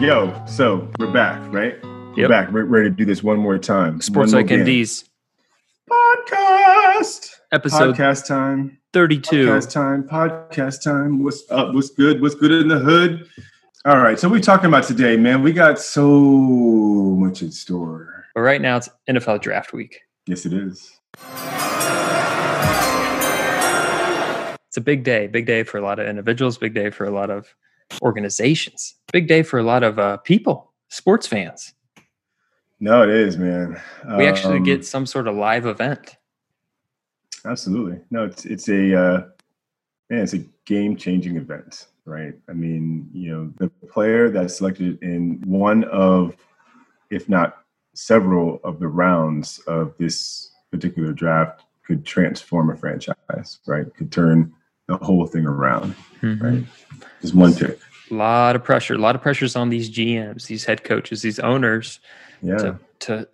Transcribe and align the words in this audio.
Yo, 0.00 0.32
so 0.46 0.88
we're 0.98 1.12
back, 1.12 1.38
right? 1.52 1.74
We're 1.82 2.20
Yep. 2.22 2.28
back. 2.30 2.50
We're 2.50 2.64
ready 2.64 2.88
to 2.88 2.94
do 2.94 3.04
this 3.04 3.22
one 3.22 3.38
more 3.38 3.58
time. 3.58 4.00
Sports 4.00 4.32
Like. 4.32 4.46
MD's 4.50 5.04
podcast. 5.90 7.30
episode 7.52 7.94
Podcast 7.96 8.26
time. 8.26 8.78
32. 8.94 9.46
Podcast 9.46 9.70
time. 9.70 10.02
Podcast 10.04 10.82
time. 10.82 11.22
What's 11.22 11.42
up? 11.50 11.74
What's 11.74 11.90
good? 11.90 12.22
What's 12.22 12.34
good 12.34 12.50
in 12.50 12.68
the 12.68 12.78
hood? 12.78 13.26
All 13.84 13.98
right. 13.98 14.18
So 14.18 14.28
we're 14.28 14.40
talking 14.40 14.66
about 14.66 14.84
today, 14.84 15.16
man. 15.18 15.42
We 15.42 15.52
got 15.52 15.78
so 15.78 16.08
much 16.10 17.42
in 17.42 17.50
store. 17.52 18.24
But 18.34 18.40
right 18.40 18.60
now 18.62 18.78
it's 18.78 18.88
NFL 19.08 19.42
draft 19.42 19.72
week. 19.74 20.00
Yes, 20.26 20.46
it 20.46 20.52
is. 20.54 20.98
It's 24.68 24.76
a 24.76 24.80
big 24.80 25.04
day, 25.04 25.26
big 25.26 25.44
day 25.46 25.62
for 25.64 25.76
a 25.78 25.82
lot 25.82 25.98
of 25.98 26.06
individuals, 26.06 26.56
big 26.56 26.72
day 26.74 26.88
for 26.90 27.04
a 27.04 27.10
lot 27.10 27.28
of 27.28 27.54
organizations, 28.02 28.94
big 29.12 29.28
day 29.28 29.42
for 29.42 29.58
a 29.58 29.62
lot 29.62 29.82
of 29.82 29.98
uh, 29.98 30.16
people, 30.18 30.72
sports 30.88 31.26
fans. 31.26 31.74
No, 32.80 33.02
it 33.02 33.10
is, 33.10 33.36
man. 33.36 33.80
We 34.16 34.26
actually 34.26 34.56
Um, 34.56 34.64
get 34.64 34.86
some 34.86 35.04
sort 35.06 35.28
of 35.28 35.36
live 35.36 35.66
event. 35.66 36.16
Absolutely. 37.44 38.00
No, 38.10 38.24
it's 38.24 38.44
it's 38.44 38.68
a 38.68 38.98
uh, 38.98 39.22
man, 40.08 40.22
it's 40.22 40.34
a 40.34 40.44
game 40.64 40.96
changing 40.96 41.36
event, 41.36 41.88
right? 42.04 42.34
I 42.48 42.52
mean, 42.52 43.08
you 43.12 43.32
know, 43.32 43.52
the 43.58 43.68
player 43.86 44.30
that's 44.30 44.56
selected 44.56 45.02
in 45.02 45.42
one 45.44 45.84
of, 45.84 46.34
if 47.10 47.28
not 47.28 47.64
several 47.94 48.60
of 48.64 48.78
the 48.78 48.88
rounds 48.88 49.58
of 49.66 49.94
this 49.98 50.50
particular 50.70 51.12
draft 51.12 51.64
could 51.86 52.04
transform 52.06 52.70
a 52.70 52.76
franchise, 52.76 53.58
right? 53.66 53.92
Could 53.96 54.12
turn 54.12 54.52
the 54.86 54.96
whole 54.96 55.26
thing 55.26 55.44
around, 55.44 55.94
right? 56.22 56.64
Just 57.20 57.34
one 57.34 57.54
pick. 57.54 57.78
A 58.10 58.14
lot 58.14 58.56
of 58.56 58.64
pressure, 58.64 58.94
a 58.94 58.98
lot 58.98 59.14
of 59.14 59.22
pressures 59.22 59.56
on 59.56 59.68
these 59.68 59.90
GMs, 59.90 60.46
these 60.46 60.64
head 60.64 60.84
coaches, 60.84 61.22
these 61.22 61.38
owners 61.38 62.00
Yeah. 62.42 62.56
to, 62.56 62.78
to 63.00 63.28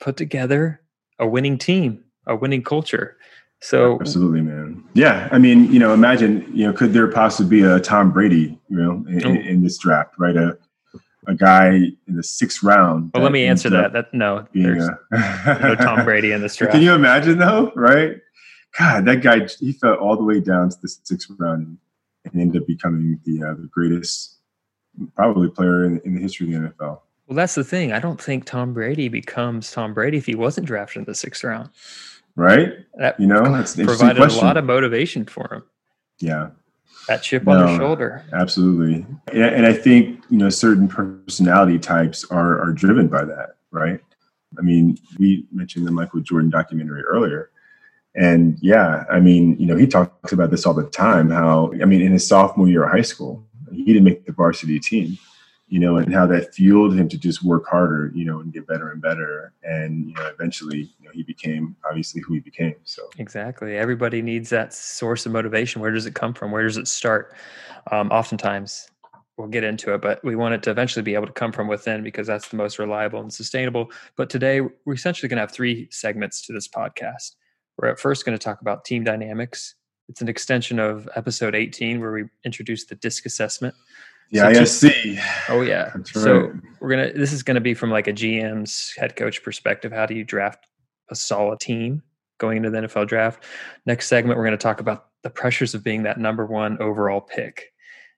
put 0.00 0.16
together 0.16 0.80
a 1.18 1.26
winning 1.26 1.58
team, 1.58 2.04
a 2.26 2.36
winning 2.36 2.62
culture. 2.62 3.16
So 3.60 3.98
Absolutely, 4.00 4.42
man. 4.42 4.84
Yeah, 4.94 5.28
I 5.32 5.38
mean, 5.38 5.72
you 5.72 5.78
know, 5.80 5.92
imagine, 5.92 6.48
you 6.54 6.66
know, 6.66 6.72
could 6.72 6.92
there 6.92 7.08
possibly 7.10 7.60
be 7.60 7.66
a 7.66 7.80
Tom 7.80 8.12
Brady, 8.12 8.58
you 8.68 8.76
know, 8.76 9.04
in, 9.08 9.26
Oh. 9.26 9.30
in 9.34 9.62
this 9.62 9.78
draft, 9.78 10.14
right? 10.18 10.36
A 10.36 10.56
a 11.26 11.34
guy 11.34 11.68
in 12.06 12.16
the 12.16 12.22
sixth 12.22 12.62
round. 12.62 13.10
well, 13.12 13.22
let 13.22 13.32
me 13.32 13.44
answer 13.44 13.68
that. 13.68 13.92
That 13.92 14.14
no, 14.14 14.46
there's 14.54 14.88
a- 14.88 14.98
no 15.62 15.74
Tom 15.74 16.02
Brady 16.06 16.32
in 16.32 16.40
this 16.40 16.56
draft. 16.56 16.72
Can 16.74 16.80
you 16.82 16.94
imagine 16.94 17.36
though? 17.38 17.70
Right? 17.76 18.16
God, 18.78 19.04
that 19.04 19.16
guy 19.20 19.46
he 19.60 19.72
fell 19.72 19.94
all 19.94 20.16
the 20.16 20.22
way 20.24 20.40
down 20.40 20.70
to 20.70 20.76
the 20.80 20.88
sixth 20.88 21.28
round 21.38 21.76
and 22.32 22.40
ended 22.40 22.62
up 22.62 22.66
becoming 22.66 23.18
the 23.24 23.42
uh, 23.42 23.54
the 23.54 23.68
greatest, 23.70 24.36
probably 25.16 25.48
player 25.50 25.84
in, 25.84 26.00
in 26.04 26.14
the 26.14 26.20
history 26.20 26.52
of 26.54 26.62
the 26.62 26.68
NFL. 26.70 27.00
Well, 27.26 27.36
that's 27.36 27.54
the 27.54 27.64
thing. 27.64 27.92
I 27.92 27.98
don't 28.00 28.20
think 28.20 28.44
Tom 28.46 28.72
Brady 28.72 29.08
becomes 29.08 29.70
Tom 29.70 29.92
Brady 29.94 30.16
if 30.18 30.26
he 30.26 30.34
wasn't 30.34 30.66
drafted 30.66 31.00
in 31.00 31.04
the 31.04 31.14
sixth 31.14 31.44
round. 31.44 31.70
Right? 32.36 32.72
That 32.96 33.18
You 33.20 33.26
know, 33.26 33.42
that's 33.52 33.74
provided 33.76 34.16
question. 34.16 34.42
a 34.42 34.46
lot 34.46 34.56
of 34.56 34.64
motivation 34.64 35.24
for 35.26 35.52
him. 35.52 35.62
yeah. 36.20 36.50
That 37.08 37.22
chip 37.22 37.48
on 37.48 37.58
No. 37.58 37.66
his 37.68 37.76
shoulder. 37.78 38.22
Absolutely, 38.34 39.06
and, 39.32 39.42
and 39.42 39.66
I 39.66 39.72
think 39.72 40.22
you 40.28 40.36
know 40.36 40.50
certain 40.50 40.86
personality 40.88 41.78
types 41.78 42.24
are 42.30 42.60
are 42.60 42.70
driven 42.72 43.08
by 43.08 43.24
that, 43.24 43.56
right? 43.70 43.98
I 44.58 44.62
mean, 44.62 44.98
we 45.18 45.46
mentioned 45.50 45.86
the 45.86 45.90
Michael 45.90 46.20
Jordan 46.20 46.50
documentary 46.50 47.02
earlier, 47.04 47.50
and 48.14 48.58
yeah, 48.60 49.04
I 49.10 49.20
mean, 49.20 49.56
you 49.58 49.66
know, 49.66 49.76
he 49.76 49.86
talks 49.86 50.32
about 50.32 50.50
this 50.50 50.66
all 50.66 50.74
the 50.74 50.88
time. 50.90 51.30
How 51.30 51.72
I 51.80 51.84
mean, 51.84 52.00
in 52.00 52.12
his 52.12 52.26
sophomore 52.26 52.68
year 52.68 52.84
of 52.84 52.90
high 52.90 53.02
school, 53.02 53.46
he 53.72 53.84
didn't 53.84 54.04
make 54.04 54.26
the 54.26 54.32
varsity 54.32 54.80
team, 54.80 55.18
you 55.68 55.78
know, 55.78 55.96
and 55.96 56.12
how 56.12 56.26
that 56.26 56.54
fueled 56.54 56.96
him 56.96 57.08
to 57.10 57.18
just 57.18 57.42
work 57.44 57.66
harder, 57.66 58.10
you 58.14 58.24
know, 58.24 58.40
and 58.40 58.52
get 58.52 58.66
better 58.66 58.90
and 58.90 59.00
better, 59.00 59.52
and 59.62 60.08
you 60.08 60.14
know, 60.14 60.26
eventually, 60.26 60.90
you 60.98 61.04
know, 61.04 61.10
he 61.12 61.22
became 61.22 61.76
obviously 61.88 62.20
who 62.22 62.34
he 62.34 62.40
became. 62.40 62.74
So 62.84 63.08
Exactly. 63.18 63.76
Everybody 63.76 64.22
needs 64.22 64.50
that 64.50 64.72
source 64.74 65.26
of 65.26 65.32
motivation. 65.32 65.80
Where 65.80 65.92
does 65.92 66.06
it 66.06 66.14
come 66.14 66.34
from? 66.34 66.50
Where 66.50 66.64
does 66.64 66.76
it 66.76 66.88
start? 66.88 67.34
Um, 67.90 68.10
oftentimes, 68.10 68.88
we'll 69.36 69.48
get 69.48 69.64
into 69.64 69.94
it, 69.94 70.02
but 70.02 70.22
we 70.24 70.34
want 70.34 70.54
it 70.54 70.62
to 70.64 70.70
eventually 70.70 71.02
be 71.02 71.14
able 71.14 71.26
to 71.26 71.32
come 71.32 71.52
from 71.52 71.68
within 71.68 72.02
because 72.02 72.26
that's 72.26 72.48
the 72.48 72.56
most 72.56 72.78
reliable 72.78 73.20
and 73.20 73.32
sustainable. 73.32 73.90
But 74.16 74.28
today, 74.28 74.60
we're 74.60 74.94
essentially 74.94 75.28
going 75.28 75.36
to 75.36 75.42
have 75.42 75.52
three 75.52 75.88
segments 75.90 76.44
to 76.46 76.52
this 76.52 76.66
podcast. 76.66 77.36
We're 77.78 77.88
at 77.88 77.98
first 77.98 78.24
going 78.24 78.36
to 78.36 78.42
talk 78.42 78.60
about 78.60 78.84
team 78.84 79.04
dynamics. 79.04 79.74
It's 80.08 80.20
an 80.20 80.28
extension 80.28 80.78
of 80.78 81.08
episode 81.16 81.54
18 81.54 82.00
where 82.00 82.12
we 82.12 82.24
introduce 82.44 82.84
the 82.86 82.94
DISC 82.96 83.26
assessment. 83.26 83.74
yeah, 84.30 84.42
So 84.42 84.48
I 84.48 84.52
to- 84.54 84.66
see. 84.66 85.18
Oh 85.48 85.60
yeah. 85.62 85.92
That's 85.94 86.12
So 86.12 86.52
we're 86.80 86.90
gonna. 86.90 87.12
This 87.12 87.32
is 87.32 87.42
gonna 87.42 87.60
be 87.60 87.74
from 87.74 87.90
like 87.90 88.06
a 88.08 88.12
GM's 88.12 88.94
head 88.96 89.16
coach 89.16 89.42
perspective. 89.42 89.92
How 89.92 90.06
do 90.06 90.14
you 90.14 90.24
draft 90.24 90.66
a 91.10 91.14
solid 91.14 91.60
team 91.60 92.02
going 92.38 92.56
into 92.58 92.70
the 92.70 92.78
NFL 92.78 93.06
draft? 93.06 93.44
Next 93.86 94.06
segment, 94.08 94.38
we're 94.38 94.44
gonna 94.44 94.56
talk 94.56 94.80
about 94.80 95.08
the 95.22 95.30
pressures 95.30 95.74
of 95.74 95.82
being 95.84 96.02
that 96.04 96.18
number 96.18 96.46
one 96.46 96.80
overall 96.80 97.20
pick, 97.20 97.72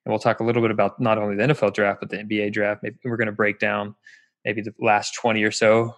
and 0.05 0.13
we'll 0.13 0.19
talk 0.21 0.41
a 0.41 0.45
little 0.45 0.63
bit 0.63 0.71
about 0.71 1.01
not 1.01 1.19
only 1.19 1.35
the 1.37 1.43
NFL 1.45 1.73
draft 1.75 2.01
but 2.01 2.09
the 2.11 2.19
NBA 2.19 2.53
draft. 2.53 2.83
Maybe 2.83 2.97
we're 3.05 3.17
gonna 3.17 3.33
break 3.33 3.59
down 3.59 3.95
maybe 4.45 4.63
the 4.63 4.75
last 4.81 5.15
twenty 5.15 5.43
or 5.43 5.51
so 5.51 5.95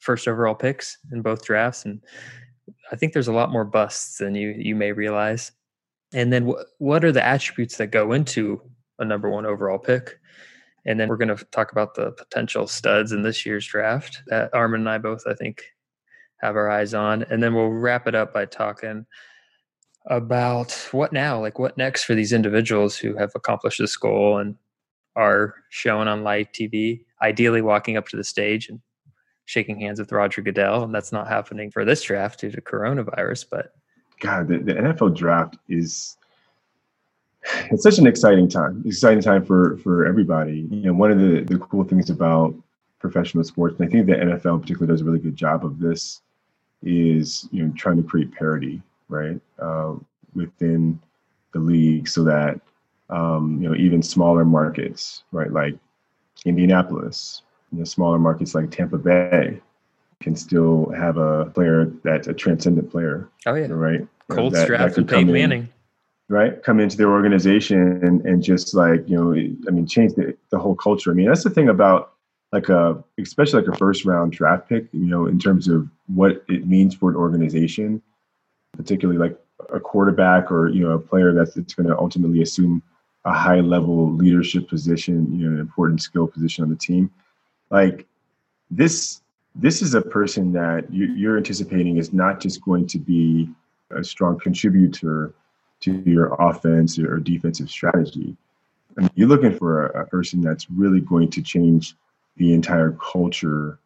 first 0.00 0.26
overall 0.28 0.54
picks 0.54 0.98
in 1.12 1.22
both 1.22 1.44
drafts, 1.44 1.84
and 1.84 2.00
I 2.92 2.96
think 2.96 3.12
there's 3.12 3.28
a 3.28 3.32
lot 3.32 3.52
more 3.52 3.64
busts 3.64 4.18
than 4.18 4.34
you 4.34 4.54
you 4.56 4.74
may 4.74 4.92
realize. 4.92 5.52
And 6.12 6.32
then 6.32 6.46
what 6.46 6.66
what 6.78 7.04
are 7.04 7.12
the 7.12 7.24
attributes 7.24 7.76
that 7.76 7.88
go 7.88 8.12
into 8.12 8.60
a 8.98 9.04
number 9.04 9.28
one 9.30 9.46
overall 9.46 9.78
pick? 9.78 10.18
And 10.86 11.00
then 11.00 11.08
we're 11.08 11.16
going 11.16 11.36
to 11.36 11.44
talk 11.46 11.72
about 11.72 11.96
the 11.96 12.12
potential 12.12 12.68
studs 12.68 13.10
in 13.10 13.22
this 13.22 13.44
year's 13.44 13.66
draft 13.66 14.22
that 14.28 14.54
Armin 14.54 14.82
and 14.82 14.88
I 14.88 14.98
both, 14.98 15.24
I 15.26 15.34
think, 15.34 15.64
have 16.38 16.54
our 16.54 16.70
eyes 16.70 16.94
on. 16.94 17.24
And 17.24 17.42
then 17.42 17.54
we'll 17.54 17.70
wrap 17.70 18.06
it 18.06 18.14
up 18.14 18.32
by 18.32 18.44
talking 18.44 19.04
about 20.06 20.88
what 20.92 21.12
now, 21.12 21.40
like 21.40 21.58
what 21.58 21.76
next 21.76 22.04
for 22.04 22.14
these 22.14 22.32
individuals 22.32 22.96
who 22.96 23.16
have 23.16 23.32
accomplished 23.34 23.80
this 23.80 23.96
goal 23.96 24.38
and 24.38 24.54
are 25.16 25.54
shown 25.70 26.06
on 26.06 26.22
live 26.22 26.52
TV, 26.52 27.04
ideally 27.20 27.62
walking 27.62 27.96
up 27.96 28.06
to 28.08 28.16
the 28.16 28.22
stage 28.22 28.68
and 28.68 28.80
shaking 29.46 29.80
hands 29.80 29.98
with 29.98 30.12
Roger 30.12 30.42
Goodell. 30.42 30.82
And 30.84 30.94
that's 30.94 31.12
not 31.12 31.28
happening 31.28 31.70
for 31.70 31.84
this 31.84 32.02
draft 32.02 32.40
due 32.40 32.50
to 32.50 32.60
coronavirus, 32.60 33.46
but 33.50 33.74
God, 34.20 34.48
the, 34.48 34.58
the 34.58 34.74
NFL 34.74 35.16
draft 35.16 35.56
is 35.68 36.16
it's 37.70 37.82
such 37.82 37.98
an 37.98 38.06
exciting 38.06 38.48
time. 38.48 38.82
Exciting 38.86 39.22
time 39.22 39.44
for 39.44 39.76
for 39.78 40.06
everybody. 40.06 40.66
You 40.70 40.82
know, 40.82 40.92
one 40.94 41.10
of 41.10 41.18
the 41.18 41.42
the 41.42 41.58
cool 41.58 41.84
things 41.84 42.10
about 42.10 42.54
professional 42.98 43.44
sports, 43.44 43.78
and 43.78 43.88
I 43.88 43.92
think 43.92 44.06
the 44.06 44.14
NFL 44.14 44.54
in 44.54 44.60
particular 44.60 44.86
does 44.86 45.00
a 45.00 45.04
really 45.04 45.18
good 45.18 45.36
job 45.36 45.64
of 45.64 45.78
this, 45.78 46.22
is 46.82 47.48
you 47.52 47.64
know 47.64 47.72
trying 47.76 47.96
to 47.98 48.02
create 48.02 48.32
parity, 48.32 48.82
right, 49.08 49.40
uh, 49.58 49.94
within 50.34 50.98
the 51.52 51.60
league, 51.60 52.08
so 52.08 52.24
that 52.24 52.60
um, 53.10 53.58
you 53.62 53.68
know 53.68 53.76
even 53.76 54.02
smaller 54.02 54.44
markets, 54.44 55.22
right, 55.30 55.52
like 55.52 55.76
Indianapolis, 56.44 57.42
you 57.72 57.78
know, 57.78 57.84
smaller 57.84 58.18
markets 58.18 58.54
like 58.54 58.70
Tampa 58.70 58.98
Bay, 58.98 59.60
can 60.20 60.34
still 60.34 60.90
have 60.96 61.18
a 61.18 61.46
player 61.46 61.92
that's 62.02 62.26
a 62.26 62.34
transcendent 62.34 62.90
player 62.90 63.28
oh 63.46 63.54
yeah, 63.54 63.66
right? 63.66 64.06
Cold 64.30 64.54
that 64.54 64.66
draft 64.66 64.96
and 64.96 65.08
Peyton 65.08 65.28
in, 65.28 65.34
Manning. 65.34 65.68
right? 66.28 66.62
Come 66.62 66.80
into 66.80 66.96
their 66.96 67.10
organization 67.10 68.04
and, 68.04 68.24
and 68.26 68.42
just 68.42 68.74
like, 68.74 69.08
you 69.08 69.16
know, 69.16 69.32
I 69.68 69.70
mean, 69.70 69.86
change 69.86 70.14
the, 70.14 70.36
the 70.50 70.58
whole 70.58 70.74
culture. 70.74 71.10
I 71.10 71.14
mean, 71.14 71.26
that's 71.26 71.44
the 71.44 71.50
thing 71.50 71.68
about 71.68 72.14
like 72.52 72.68
a, 72.68 73.02
especially 73.20 73.62
like 73.62 73.72
a 73.72 73.76
first 73.76 74.04
round 74.04 74.32
draft 74.32 74.68
pick, 74.68 74.86
you 74.92 75.06
know, 75.06 75.26
in 75.26 75.38
terms 75.38 75.68
of 75.68 75.88
what 76.06 76.42
it 76.48 76.66
means 76.66 76.94
for 76.94 77.10
an 77.10 77.16
organization, 77.16 78.02
particularly 78.76 79.18
like 79.18 79.38
a 79.72 79.78
quarterback 79.78 80.50
or, 80.50 80.68
you 80.68 80.80
know, 80.80 80.92
a 80.92 80.98
player 80.98 81.32
that's, 81.32 81.54
that's 81.54 81.74
going 81.74 81.88
to 81.88 81.98
ultimately 81.98 82.42
assume 82.42 82.82
a 83.24 83.32
high 83.32 83.60
level 83.60 84.12
leadership 84.12 84.68
position, 84.68 85.38
you 85.38 85.46
know, 85.46 85.54
an 85.54 85.60
important 85.60 86.00
skill 86.00 86.26
position 86.26 86.64
on 86.64 86.70
the 86.70 86.76
team. 86.76 87.10
Like 87.70 88.06
this, 88.70 89.22
this 89.54 89.82
is 89.82 89.94
a 89.94 90.02
person 90.02 90.52
that 90.52 90.92
you, 90.92 91.06
you're 91.06 91.36
anticipating 91.36 91.96
is 91.96 92.12
not 92.12 92.40
just 92.40 92.60
going 92.62 92.86
to 92.88 92.98
be 92.98 93.48
a 93.90 94.02
strong 94.02 94.38
contributor 94.38 95.34
to 95.80 96.02
your 96.06 96.34
offense 96.40 96.98
or 96.98 97.18
defensive 97.18 97.70
strategy. 97.70 98.36
I 98.96 99.02
mean, 99.02 99.10
you're 99.14 99.28
looking 99.28 99.56
for 99.56 99.86
a, 99.86 100.02
a 100.02 100.06
person 100.06 100.40
that's 100.40 100.70
really 100.70 101.00
going 101.00 101.30
to 101.30 101.42
change 101.42 101.94
the 102.36 102.52
entire 102.52 102.92
culture 102.92 103.78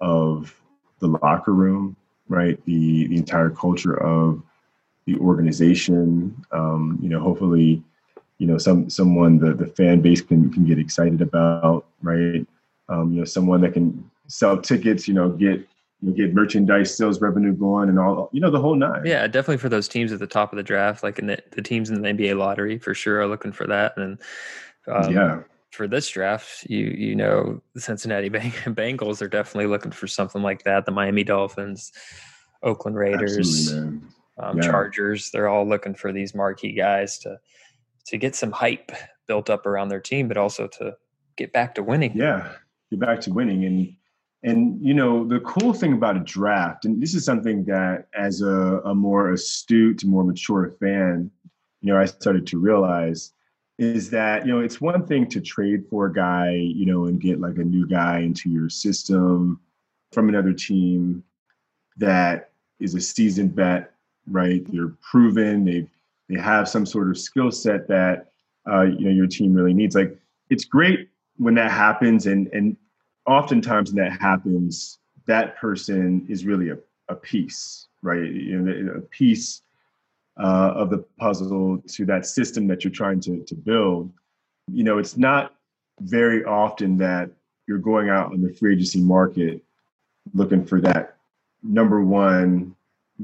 of 0.00 0.54
the 1.00 1.08
locker 1.08 1.52
room, 1.52 1.96
right? 2.28 2.62
The 2.64 3.06
the 3.08 3.16
entire 3.16 3.50
culture 3.50 3.94
of 4.00 4.42
the 5.06 5.16
organization. 5.18 6.44
Um, 6.52 6.98
you 7.02 7.08
know, 7.08 7.20
hopefully, 7.20 7.82
you 8.38 8.46
know, 8.46 8.58
some 8.58 8.88
someone 8.88 9.38
the 9.38 9.54
the 9.54 9.66
fan 9.66 10.00
base 10.00 10.20
can 10.20 10.52
can 10.52 10.64
get 10.64 10.78
excited 10.78 11.20
about, 11.20 11.86
right? 12.02 12.46
Um, 12.88 13.12
you 13.12 13.18
know, 13.20 13.24
someone 13.24 13.60
that 13.62 13.72
can 13.72 14.10
sell 14.26 14.60
tickets, 14.60 15.08
you 15.08 15.14
know, 15.14 15.30
get 15.30 15.66
you 16.00 16.10
know, 16.10 16.12
get 16.12 16.34
merchandise 16.34 16.94
sales 16.96 17.20
revenue 17.20 17.54
going 17.54 17.88
and 17.88 17.98
all, 17.98 18.28
you 18.32 18.40
know, 18.40 18.50
the 18.50 18.60
whole 18.60 18.74
nine. 18.74 19.02
Yeah, 19.06 19.26
definitely 19.26 19.58
for 19.58 19.68
those 19.68 19.88
teams 19.88 20.12
at 20.12 20.18
the 20.18 20.26
top 20.26 20.52
of 20.52 20.56
the 20.56 20.62
draft, 20.62 21.02
like 21.02 21.18
in 21.18 21.26
the, 21.26 21.38
the 21.52 21.62
teams 21.62 21.88
in 21.88 22.02
the 22.02 22.08
NBA 22.08 22.36
lottery, 22.36 22.78
for 22.78 22.94
sure 22.94 23.20
are 23.20 23.26
looking 23.26 23.52
for 23.52 23.66
that. 23.66 23.96
And 23.96 24.20
um, 24.86 25.12
yeah, 25.12 25.40
for 25.70 25.88
this 25.88 26.08
draft, 26.08 26.64
you 26.68 26.86
you 26.86 27.14
know 27.14 27.60
the 27.74 27.80
Cincinnati 27.80 28.30
Bengals 28.30 29.22
are 29.22 29.28
definitely 29.28 29.66
looking 29.66 29.92
for 29.92 30.06
something 30.06 30.42
like 30.42 30.64
that. 30.64 30.86
The 30.86 30.92
Miami 30.92 31.24
Dolphins, 31.24 31.92
Oakland 32.62 32.96
Raiders, 32.96 33.72
um, 33.72 34.12
yeah. 34.38 34.62
Chargers, 34.62 35.30
they're 35.30 35.48
all 35.48 35.66
looking 35.66 35.94
for 35.94 36.12
these 36.12 36.34
marquee 36.34 36.72
guys 36.72 37.18
to 37.20 37.38
to 38.06 38.18
get 38.18 38.34
some 38.34 38.52
hype 38.52 38.92
built 39.26 39.48
up 39.48 39.64
around 39.64 39.88
their 39.88 40.00
team, 40.00 40.28
but 40.28 40.36
also 40.36 40.66
to 40.68 40.94
get 41.36 41.52
back 41.52 41.74
to 41.74 41.82
winning. 41.82 42.12
Yeah, 42.14 42.52
get 42.90 43.00
back 43.00 43.20
to 43.22 43.32
winning. 43.32 43.64
And 43.64 43.94
and 44.42 44.84
you 44.84 44.94
know 44.94 45.26
the 45.26 45.40
cool 45.40 45.72
thing 45.72 45.94
about 45.94 46.16
a 46.16 46.20
draft, 46.20 46.84
and 46.84 47.02
this 47.02 47.14
is 47.14 47.24
something 47.24 47.64
that 47.64 48.08
as 48.14 48.42
a, 48.42 48.80
a 48.84 48.94
more 48.94 49.32
astute, 49.32 50.04
more 50.04 50.24
mature 50.24 50.74
fan, 50.80 51.30
you 51.80 51.92
know, 51.92 51.98
I 51.98 52.04
started 52.04 52.46
to 52.48 52.58
realize 52.58 53.32
is 53.78 54.10
that 54.10 54.46
you 54.46 54.52
know 54.52 54.60
it's 54.60 54.80
one 54.80 55.04
thing 55.06 55.28
to 55.28 55.40
trade 55.40 55.84
for 55.90 56.06
a 56.06 56.12
guy 56.12 56.52
you 56.52 56.86
know 56.86 57.06
and 57.06 57.20
get 57.20 57.40
like 57.40 57.58
a 57.58 57.64
new 57.64 57.88
guy 57.88 58.20
into 58.20 58.48
your 58.48 58.68
system 58.68 59.58
from 60.12 60.28
another 60.28 60.52
team 60.52 61.24
that 61.96 62.50
is 62.78 62.94
a 62.94 63.00
seasoned 63.00 63.52
vet 63.52 63.94
right? 64.26 64.64
They're 64.72 64.92
proven. 65.00 65.64
They 65.64 65.86
they 66.28 66.40
have 66.40 66.68
some 66.68 66.86
sort 66.86 67.10
of 67.10 67.18
skill 67.18 67.50
set 67.50 67.88
that 67.88 68.32
uh, 68.70 68.82
you 68.82 69.06
know 69.06 69.10
your 69.10 69.26
team 69.26 69.52
really 69.52 69.74
needs. 69.74 69.94
Like 69.94 70.18
it's 70.50 70.64
great 70.64 71.08
when 71.36 71.54
that 71.54 71.70
happens 71.70 72.26
and 72.26 72.48
and 72.48 72.76
oftentimes 73.26 73.92
when 73.92 74.04
that 74.04 74.20
happens 74.20 74.98
that 75.26 75.56
person 75.56 76.26
is 76.28 76.44
really 76.44 76.70
a, 76.70 76.76
a 77.08 77.14
piece 77.14 77.86
right 78.02 78.30
you 78.30 78.58
know 78.58 78.92
a 78.94 79.00
piece 79.00 79.62
uh, 80.38 80.72
of 80.74 80.90
the 80.90 80.98
puzzle 81.18 81.82
to 81.86 82.04
that 82.06 82.26
system 82.26 82.66
that 82.66 82.84
you're 82.84 82.92
trying 82.92 83.20
to, 83.20 83.42
to 83.44 83.54
build, 83.54 84.12
you 84.72 84.82
know, 84.82 84.98
it's 84.98 85.16
not 85.16 85.54
very 86.00 86.44
often 86.44 86.96
that 86.96 87.30
you're 87.66 87.78
going 87.78 88.08
out 88.08 88.32
on 88.32 88.42
the 88.42 88.52
free 88.52 88.72
agency 88.74 89.00
market 89.00 89.62
looking 90.32 90.64
for 90.64 90.80
that 90.80 91.16
number 91.62 92.02
one 92.02 92.74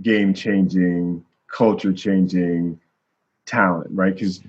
game 0.02 0.32
changing, 0.32 1.24
culture 1.48 1.92
changing 1.92 2.78
talent, 3.46 3.88
right? 3.90 4.14
Because 4.14 4.40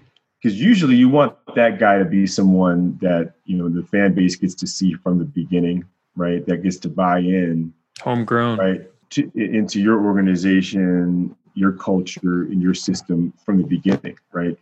because 0.42 0.60
usually 0.60 0.96
you 0.96 1.08
want 1.08 1.31
that 1.56 1.80
guy 1.80 1.98
to 1.98 2.06
be 2.06 2.26
someone 2.28 2.98
that 3.02 3.34
you 3.46 3.58
know 3.58 3.70
the 3.70 3.86
fan 3.88 4.14
base 4.14 4.36
gets 4.36 4.56
to 4.56 4.68
see 4.68 4.94
from 4.94 5.20
the 5.20 5.26
beginning, 5.26 5.86
right? 6.16 6.46
That 6.46 6.64
gets 6.64 6.78
to 6.80 6.90
buy 6.90 7.20
in, 7.20 7.74
homegrown, 8.02 8.58
right, 8.58 8.82
to, 9.12 9.32
into 9.36 9.82
your 9.82 10.06
organization 10.06 11.36
your 11.54 11.74
culture 11.74 12.44
and 12.44 12.62
your 12.62 12.74
system 12.74 13.34
from 13.44 13.58
the 13.58 13.64
beginning, 13.64 14.18
right? 14.32 14.58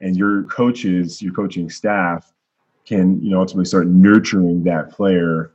And 0.00 0.16
your 0.16 0.44
coaches, 0.44 1.22
your 1.22 1.32
coaching 1.32 1.70
staff 1.70 2.32
can, 2.86 3.20
you 3.22 3.30
know, 3.30 3.40
ultimately 3.40 3.64
start 3.64 3.86
nurturing 3.86 4.64
that 4.64 4.90
player 4.90 5.52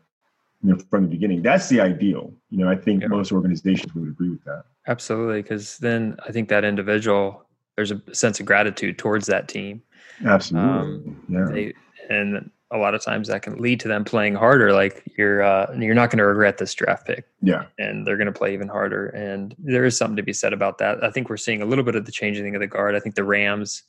you 0.64 0.74
know, 0.74 0.80
from 0.90 1.04
the 1.04 1.10
beginning. 1.10 1.42
That's 1.42 1.70
the 1.70 1.80
ideal. 1.80 2.34
You 2.50 2.60
know, 2.60 2.70
I 2.70 2.76
think 2.76 3.02
yeah. 3.02 3.08
most 3.08 3.32
organizations 3.32 3.94
would 3.94 4.10
agree 4.10 4.30
with 4.30 4.44
that. 4.46 4.64
Absolutely. 4.88 5.42
Because 5.42 5.78
then 5.78 6.18
I 6.28 6.32
think 6.32 6.50
that 6.50 6.66
individual, 6.66 7.46
there's 7.80 7.92
a 7.92 8.02
sense 8.14 8.42
of 8.42 8.46
gratitude 8.46 8.98
towards 8.98 9.26
that 9.28 9.48
team. 9.48 9.82
Absolutely. 10.26 10.70
Um, 10.70 11.24
yeah. 11.30 11.46
They, 11.50 11.74
and 12.10 12.52
a 12.72 12.78
lot 12.78 12.94
of 12.94 13.02
times 13.02 13.30
that 13.30 13.42
can 13.42 13.58
lead 13.58 13.80
to 13.80 13.88
them 13.88 14.04
playing 14.04 14.36
harder. 14.36 14.74
Like 14.74 15.02
you're 15.18 15.42
uh, 15.42 15.74
you're 15.78 15.96
not 15.96 16.10
going 16.10 16.18
to 16.18 16.26
regret 16.26 16.58
this 16.58 16.74
draft 16.74 17.08
pick. 17.08 17.26
Yeah, 17.42 17.68
and 17.78 18.06
they're 18.06 18.18
going 18.18 18.28
to 18.28 18.38
play 18.38 18.54
even 18.54 18.68
harder. 18.68 19.08
And 19.08 19.56
there 19.58 19.86
is 19.86 19.98
something 19.98 20.18
to 20.18 20.24
be 20.24 20.34
said 20.34 20.52
about 20.52 20.78
that. 20.80 21.02
I 21.02 21.10
think 21.10 21.30
we're 21.30 21.38
seeing 21.38 21.62
a 21.62 21.66
little 21.66 21.86
bit 21.86 21.96
of 21.96 22.06
the 22.06 22.12
changing 22.12 22.54
of 22.54 22.60
the 22.60 22.68
guard. 22.68 22.96
I 22.96 23.00
think 23.00 23.16
the 23.16 23.24
Rams 23.24 23.84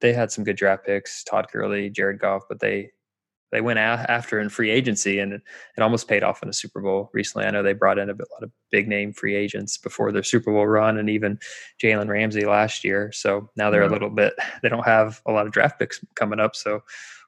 they 0.00 0.12
had 0.12 0.32
some 0.32 0.42
good 0.42 0.56
draft 0.56 0.84
picks, 0.84 1.22
Todd 1.22 1.46
Gurley, 1.52 1.88
Jared 1.88 2.18
Goff, 2.18 2.42
but 2.48 2.58
they 2.58 2.90
they 3.52 3.60
went 3.60 3.78
after 3.78 4.40
in 4.40 4.48
free 4.48 4.70
agency 4.70 5.18
and 5.18 5.32
it, 5.32 5.42
almost 5.80 6.08
paid 6.08 6.22
off 6.22 6.42
in 6.42 6.48
a 6.48 6.52
Super 6.52 6.80
Bowl 6.80 7.10
recently. 7.12 7.46
I 7.46 7.50
know 7.50 7.62
they 7.62 7.72
brought 7.72 7.98
in 7.98 8.10
a, 8.10 8.14
bit, 8.14 8.26
a 8.30 8.34
lot 8.34 8.42
of 8.42 8.50
big 8.70 8.86
name 8.86 9.12
free 9.12 9.34
agents 9.34 9.76
before 9.78 10.12
their 10.12 10.22
Super 10.22 10.52
Bowl 10.52 10.66
run 10.66 10.98
and 10.98 11.08
even 11.08 11.38
Jalen 11.82 12.08
Ramsey 12.08 12.44
last 12.44 12.84
year. 12.84 13.10
So 13.12 13.50
now 13.56 13.70
they're 13.70 13.82
a 13.82 13.88
little 13.88 14.10
bit, 14.10 14.34
they 14.62 14.68
don't 14.68 14.86
have 14.86 15.20
a 15.26 15.32
lot 15.32 15.46
of 15.46 15.52
draft 15.52 15.78
picks 15.78 16.04
coming 16.14 16.38
up. 16.40 16.54
So 16.54 16.82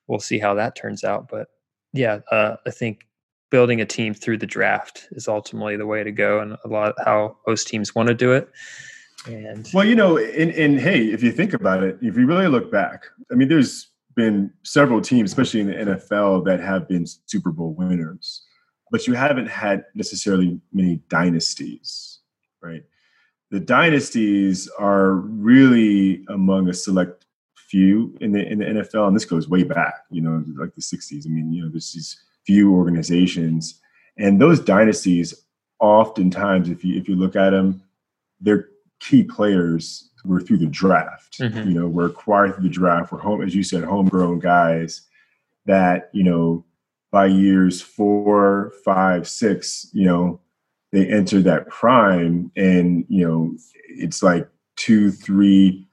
we'll 0.06 0.20
see 0.20 0.38
how 0.38 0.54
that 0.54 0.76
turns 0.76 1.02
out. 1.02 1.28
But 1.28 1.48
yeah, 1.92 2.20
uh, 2.30 2.56
I 2.66 2.70
think 2.70 3.06
building 3.50 3.80
a 3.80 3.86
team 3.86 4.14
through 4.14 4.38
the 4.38 4.46
draft 4.46 5.08
is 5.12 5.28
ultimately 5.28 5.76
the 5.76 5.86
way 5.86 6.02
to 6.02 6.10
go, 6.10 6.40
and 6.40 6.56
a 6.64 6.69
lot 6.69 6.94
how 7.04 7.36
most 7.46 7.69
teams 7.69 7.94
want 7.94 8.08
to 8.08 8.14
do 8.14 8.32
it. 8.32 8.48
And 9.26 9.69
well, 9.72 9.84
you 9.84 9.94
know, 9.94 10.16
and, 10.16 10.50
and 10.52 10.80
hey, 10.80 11.04
if 11.04 11.22
you 11.22 11.30
think 11.30 11.52
about 11.52 11.82
it, 11.84 11.98
if 12.02 12.16
you 12.16 12.26
really 12.26 12.48
look 12.48 12.72
back, 12.72 13.04
I 13.30 13.34
mean, 13.34 13.48
there's 13.48 13.92
been 14.14 14.53
several 14.62 15.00
teams, 15.00 15.31
especially 15.31 15.61
in 15.61 15.67
the 15.67 15.75
NFL, 15.75 16.44
that 16.44 16.61
have 16.61 16.88
been 16.88 17.06
Super 17.26 17.50
Bowl 17.50 17.75
winners, 17.75 18.43
but 18.91 19.06
you 19.06 19.14
haven't 19.14 19.49
had 19.49 19.85
necessarily 19.94 20.61
many 20.73 21.03
dynasties, 21.09 22.20
right? 22.62 22.85
The 23.50 23.61
dynasties 23.61 24.69
are 24.79 25.12
really 25.12 26.25
among 26.29 26.69
a 26.69 26.75
select 26.75 27.26
few 27.56 28.17
in 28.20 28.32
the 28.32 28.47
in 28.47 28.59
the 28.59 28.64
NFL, 28.67 29.09
and 29.09 29.17
this 29.17 29.25
goes 29.25 29.49
way 29.49 29.62
back, 29.62 29.94
you 30.11 30.20
know, 30.20 30.44
like 30.56 30.75
the 30.75 30.82
'60s. 30.82 31.26
I 31.26 31.31
mean, 31.31 31.53
you 31.53 31.62
know, 31.62 31.70
there's 31.70 31.93
these 31.93 32.23
few 32.44 32.75
organizations, 32.75 33.81
and 34.19 34.41
those 34.41 34.61
dynasties, 34.61 35.47
oftentimes, 35.81 36.69
if 36.69 36.85
you 36.85 36.99
if 36.99 37.08
you 37.08 37.17
look 37.17 37.35
at 37.35 37.50
them, 37.50 37.82
their 38.41 38.69
key 39.02 39.25
players 39.25 40.10
were 40.25 40.40
through 40.40 40.58
the 40.58 40.66
draft. 40.66 41.38
Mm-hmm. 41.38 41.69
You 41.69 41.81
know, 41.81 41.88
were 41.88 42.06
acquired 42.06 42.54
through 42.54 42.64
the 42.64 42.75
draft. 42.75 43.12
Were 43.12 43.19
home, 43.19 43.43
as 43.43 43.54
you 43.54 43.62
said, 43.62 43.84
homegrown 43.84 44.38
guys 44.38 45.02
that 45.66 46.10
you 46.12 46.25
know 46.25 46.64
by 47.10 47.26
years 47.26 47.81
four, 47.81 48.72
five, 48.84 49.28
six, 49.28 49.88
you 49.93 50.06
know, 50.06 50.40
they 50.93 51.06
enter 51.06 51.40
that 51.43 51.69
prime, 51.69 52.50
and 52.56 53.04
you 53.08 53.26
know, 53.26 53.54
it's 53.88 54.22
like 54.22 54.49
two, 54.76 55.10
three, 55.10 55.87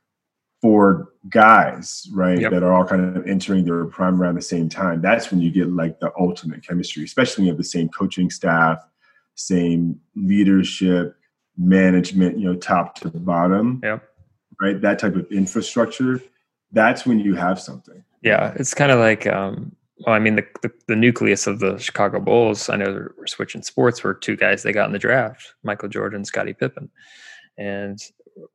four 0.62 1.09
guys, 1.29 2.07
right, 2.13 2.39
yep. 2.39 2.51
that 2.51 2.63
are 2.63 2.74
all 2.74 2.86
kind 2.86 3.17
of 3.17 3.27
entering 3.27 3.65
their 3.65 3.86
prime 3.86 4.22
around 4.22 4.36
the 4.36 4.41
same 4.41 4.69
time, 4.69 5.01
that's 5.01 5.31
when 5.31 5.41
you 5.41 5.51
get 5.51 5.69
like 5.69 6.00
the 6.00 6.12
ultimate 6.19 6.65
chemistry, 6.65 7.03
especially 7.03 7.48
have 7.48 7.57
the 7.57 7.63
same 7.63 7.89
coaching 7.89 8.29
staff, 8.29 8.79
same 9.36 10.00
leadership, 10.15 11.18
management, 11.60 12.39
you 12.39 12.46
know, 12.46 12.56
top 12.56 12.96
to 12.96 13.10
bottom. 13.10 13.82
Yep. 13.84 14.04
Right. 14.62 14.82
That 14.82 14.98
type 15.00 15.16
of 15.16 15.32
infrastructure. 15.32 16.22
That's 16.72 17.06
when 17.06 17.20
you 17.20 17.36
have 17.36 17.60
something. 17.60 18.04
Yeah. 18.22 18.54
It's 18.56 18.74
kind 18.74 18.92
of 18.92 19.00
like, 19.00 19.28
um, 19.28 19.75
well, 20.06 20.16
I 20.16 20.20
mean, 20.20 20.36
the, 20.36 20.46
the, 20.62 20.72
the 20.88 20.96
nucleus 20.96 21.46
of 21.48 21.60
the 21.60 21.78
Chicago 21.78 22.20
Bulls, 22.20 22.70
I 22.70 22.78
know 22.78 23.08
we're 23.18 23.28
switching 23.28 23.62
sports, 23.62 24.04
were 24.04 24.13
two 24.13 24.36
guys 24.36 24.63
they 24.63 24.72
got 24.72 24.88
in 24.88 24.94
the 24.94 25.00
draft 25.00 25.54
Michael 25.63 25.89
Jordan, 25.89 26.25
Scottie 26.25 26.54
Pippen. 26.54 26.89
And 27.58 28.00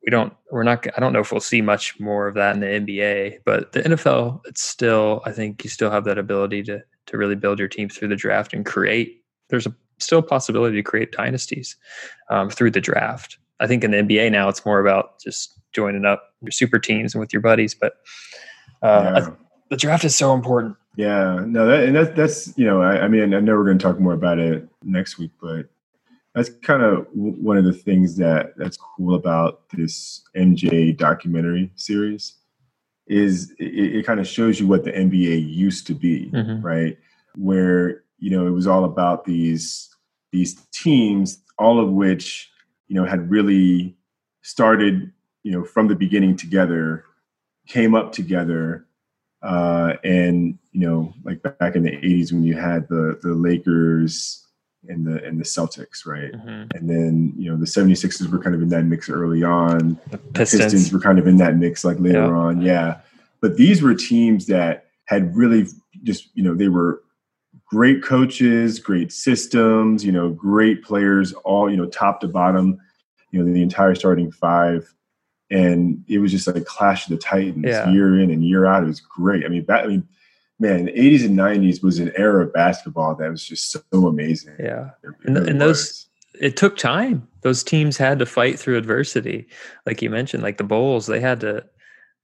we 0.03 0.09
don't 0.09 0.33
we're 0.51 0.63
not 0.63 0.85
i 0.95 0.99
don't 0.99 1.13
know 1.13 1.19
if 1.19 1.31
we'll 1.31 1.41
see 1.41 1.61
much 1.61 1.99
more 1.99 2.27
of 2.27 2.35
that 2.35 2.55
in 2.55 2.59
the 2.59 2.65
nba 2.65 3.37
but 3.45 3.71
the 3.71 3.83
nfl 3.83 4.41
it's 4.45 4.63
still 4.63 5.21
i 5.25 5.31
think 5.31 5.63
you 5.63 5.69
still 5.69 5.91
have 5.91 6.05
that 6.05 6.17
ability 6.17 6.63
to 6.63 6.81
to 7.05 7.17
really 7.17 7.35
build 7.35 7.59
your 7.59 7.67
team 7.67 7.87
through 7.89 8.07
the 8.07 8.15
draft 8.15 8.53
and 8.53 8.65
create 8.65 9.23
there's 9.49 9.67
a 9.67 9.75
still 9.99 10.19
a 10.19 10.23
possibility 10.23 10.75
to 10.75 10.83
create 10.83 11.11
dynasties 11.11 11.75
um, 12.29 12.49
through 12.49 12.71
the 12.71 12.81
draft 12.81 13.37
i 13.59 13.67
think 13.67 13.83
in 13.83 13.91
the 13.91 13.97
nba 13.97 14.31
now 14.31 14.49
it's 14.49 14.65
more 14.65 14.79
about 14.79 15.19
just 15.19 15.59
joining 15.73 16.05
up 16.05 16.33
your 16.41 16.51
super 16.51 16.79
teams 16.79 17.13
and 17.13 17.19
with 17.19 17.33
your 17.33 17.41
buddies 17.41 17.73
but 17.73 17.93
uh, 18.81 19.13
yeah. 19.15 19.29
the 19.69 19.77
draft 19.77 20.03
is 20.03 20.15
so 20.15 20.33
important 20.33 20.75
yeah 20.95 21.43
no 21.45 21.65
that, 21.65 21.83
and 21.83 21.95
that's 21.95 22.15
that's 22.15 22.57
you 22.57 22.65
know 22.65 22.81
I, 22.81 23.01
I 23.01 23.07
mean 23.07 23.33
i 23.33 23.39
know 23.39 23.55
we're 23.55 23.65
going 23.65 23.77
to 23.77 23.83
talk 23.83 23.99
more 23.99 24.13
about 24.13 24.39
it 24.39 24.67
next 24.83 25.17
week 25.17 25.31
but 25.41 25.69
that's 26.35 26.49
kind 26.49 26.83
of 26.83 27.07
one 27.13 27.57
of 27.57 27.63
the 27.63 27.73
things 27.73 28.17
that 28.17 28.53
that's 28.57 28.77
cool 28.77 29.15
about 29.15 29.69
this 29.69 30.21
MJ 30.35 30.95
documentary 30.95 31.71
series 31.75 32.33
is 33.07 33.51
it, 33.57 33.95
it 33.95 34.05
kind 34.05 34.19
of 34.19 34.27
shows 34.27 34.59
you 34.59 34.67
what 34.67 34.83
the 34.83 34.91
NBA 34.91 35.49
used 35.49 35.87
to 35.87 35.93
be, 35.93 36.29
mm-hmm. 36.31 36.61
right? 36.61 36.97
Where 37.35 38.03
you 38.25 38.31
know 38.31 38.47
it 38.47 38.49
was 38.49 38.65
all 38.65 38.85
about 38.85 39.25
these 39.25 39.95
these 40.31 40.55
teams, 40.71 41.43
all 41.59 41.79
of 41.79 41.91
which 41.91 42.49
you 42.87 42.95
know 42.95 43.05
had 43.05 43.29
really 43.29 43.95
started 44.41 45.11
you 45.43 45.51
know 45.51 45.63
from 45.63 45.89
the 45.89 45.95
beginning 45.95 46.35
together, 46.35 47.05
came 47.67 47.93
up 47.93 48.13
together, 48.13 48.87
uh, 49.43 49.93
and 50.03 50.57
you 50.71 50.79
know 50.79 51.13
like 51.23 51.43
back 51.43 51.75
in 51.75 51.83
the 51.83 51.91
'80s 51.91 52.33
when 52.33 52.43
you 52.43 52.55
had 52.55 52.89
the 52.89 53.19
the 53.21 53.35
Lakers 53.35 54.43
and 54.89 55.05
the 55.05 55.23
and 55.23 55.39
the 55.39 55.45
Celtics, 55.45 56.07
right? 56.07 56.31
Mm-hmm. 56.31 56.75
And 56.75 56.89
then 56.89 57.33
you 57.37 57.51
know 57.51 57.57
the 57.57 57.67
76ers 57.67 58.27
were 58.31 58.39
kind 58.39 58.55
of 58.55 58.61
in 58.63 58.69
that 58.69 58.85
mix 58.85 59.07
early 59.07 59.43
on. 59.43 59.99
The 60.09 60.17
Pistons, 60.17 60.51
the 60.51 60.57
Pistons 60.63 60.91
were 60.91 60.99
kind 60.99 61.19
of 61.19 61.27
in 61.27 61.37
that 61.37 61.57
mix 61.57 61.85
like 61.85 61.99
later 61.99 62.25
yeah. 62.25 62.31
on, 62.31 62.63
yeah. 62.63 63.01
But 63.39 63.57
these 63.57 63.83
were 63.83 63.93
teams 63.93 64.47
that 64.47 64.87
had 65.05 65.35
really 65.35 65.67
just 66.01 66.29
you 66.33 66.41
know 66.41 66.55
they 66.55 66.69
were 66.69 67.03
great 67.65 68.03
coaches, 68.03 68.79
great 68.79 69.11
systems, 69.11 70.05
you 70.05 70.11
know, 70.11 70.29
great 70.29 70.83
players, 70.83 71.33
all 71.33 71.69
you 71.69 71.77
know, 71.77 71.87
top 71.87 72.21
to 72.21 72.27
bottom, 72.27 72.79
you 73.31 73.43
know, 73.43 73.51
the 73.51 73.61
entire 73.61 73.95
starting 73.95 74.31
five. 74.31 74.93
And 75.51 76.03
it 76.07 76.19
was 76.19 76.31
just 76.31 76.47
like 76.47 76.55
a 76.55 76.61
clash 76.61 77.05
of 77.05 77.11
the 77.11 77.17
titans 77.17 77.65
yeah. 77.67 77.89
year 77.89 78.19
in 78.19 78.31
and 78.31 78.43
year 78.43 78.65
out. 78.65 78.83
It 78.83 78.87
was 78.87 78.99
great. 78.99 79.45
I 79.45 79.47
mean, 79.47 79.65
that 79.67 79.83
I 79.83 79.87
mean, 79.87 80.07
man, 80.59 80.85
the 80.85 80.91
80s 80.91 81.25
and 81.25 81.37
90s 81.37 81.83
was 81.83 81.99
an 81.99 82.11
era 82.15 82.45
of 82.45 82.53
basketball 82.53 83.15
that 83.15 83.29
was 83.29 83.43
just 83.43 83.71
so 83.71 84.07
amazing. 84.07 84.55
Yeah. 84.59 84.91
and, 85.23 85.37
and 85.37 85.61
those, 85.61 86.07
it 86.39 86.57
took 86.57 86.77
time. 86.77 87.27
Those 87.41 87.63
teams 87.63 87.97
had 87.97 88.19
to 88.19 88.25
fight 88.25 88.57
through 88.59 88.77
adversity. 88.77 89.47
Like 89.85 90.01
you 90.01 90.09
mentioned, 90.09 90.43
like 90.43 90.57
the 90.57 90.63
Bulls, 90.63 91.07
they 91.07 91.19
had 91.19 91.39
to, 91.41 91.63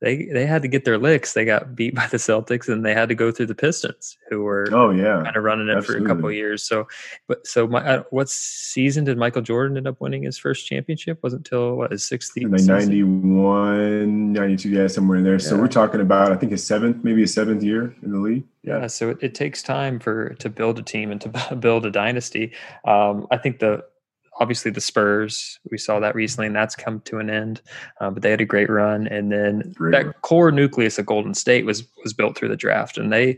they 0.01 0.25
they 0.25 0.47
had 0.47 0.63
to 0.63 0.67
get 0.67 0.83
their 0.83 0.97
licks. 0.97 1.33
They 1.33 1.45
got 1.45 1.75
beat 1.75 1.95
by 2.01 2.07
the 2.07 2.17
Celtics, 2.17 2.67
and 2.67 2.83
they 2.83 2.93
had 2.93 3.09
to 3.09 3.15
go 3.15 3.31
through 3.31 3.45
the 3.45 3.55
Pistons, 3.55 4.17
who 4.29 4.43
were 4.43 4.67
oh 4.71 4.89
yeah 4.89 5.21
kind 5.23 5.35
of 5.35 5.43
running 5.43 5.69
it 5.69 5.77
Absolutely. 5.77 6.05
for 6.05 6.11
a 6.11 6.15
couple 6.15 6.29
of 6.29 6.35
years. 6.35 6.63
So, 6.63 6.87
but 7.27 7.45
so 7.45 7.67
my 7.67 7.85
uh, 7.85 8.03
what 8.09 8.29
season 8.29 9.03
did 9.03 9.17
Michael 9.17 9.41
Jordan 9.41 9.77
end 9.77 9.87
up 9.87 10.01
winning 10.01 10.23
his 10.23 10.37
first 10.37 10.65
championship? 10.67 11.19
Wasn't 11.21 11.41
until 11.41 11.75
what 11.75 11.91
his 11.91 12.03
sixth 12.03 12.31
like 12.35 12.61
91, 12.61 14.33
92, 14.33 14.69
yeah, 14.69 14.87
somewhere 14.87 15.17
in 15.17 15.23
there. 15.23 15.33
Yeah. 15.33 15.39
So 15.39 15.57
we're 15.57 15.67
talking 15.67 16.01
about 16.01 16.31
I 16.31 16.35
think 16.35 16.51
his 16.51 16.65
seventh, 16.65 17.03
maybe 17.03 17.21
his 17.21 17.33
seventh 17.33 17.63
year 17.63 17.95
in 18.03 18.11
the 18.11 18.19
league. 18.19 18.43
Yeah, 18.63 18.81
yeah 18.81 18.87
so 18.87 19.09
it, 19.09 19.17
it 19.21 19.35
takes 19.35 19.61
time 19.61 19.99
for 19.99 20.33
to 20.35 20.49
build 20.49 20.79
a 20.79 20.83
team 20.83 21.11
and 21.11 21.21
to 21.21 21.55
build 21.59 21.85
a 21.85 21.91
dynasty. 21.91 22.53
Um, 22.85 23.27
I 23.31 23.37
think 23.37 23.59
the 23.59 23.83
obviously 24.41 24.71
the 24.71 24.81
Spurs. 24.81 25.59
We 25.69 25.77
saw 25.77 25.99
that 25.99 26.15
recently, 26.15 26.47
and 26.47 26.55
that's 26.55 26.75
come 26.75 26.99
to 27.01 27.19
an 27.19 27.29
end. 27.29 27.61
Uh, 28.01 28.09
but 28.09 28.23
they 28.23 28.31
had 28.31 28.41
a 28.41 28.45
great 28.45 28.69
run, 28.69 29.07
and 29.07 29.31
then 29.31 29.71
great 29.75 29.91
that 29.91 30.05
run. 30.05 30.15
core 30.21 30.51
nucleus 30.51 30.97
of 30.97 31.05
Golden 31.05 31.35
State 31.35 31.65
was 31.65 31.87
was 32.03 32.11
built 32.11 32.35
through 32.35 32.49
the 32.49 32.57
draft, 32.57 32.97
and 32.97 33.13
they 33.13 33.37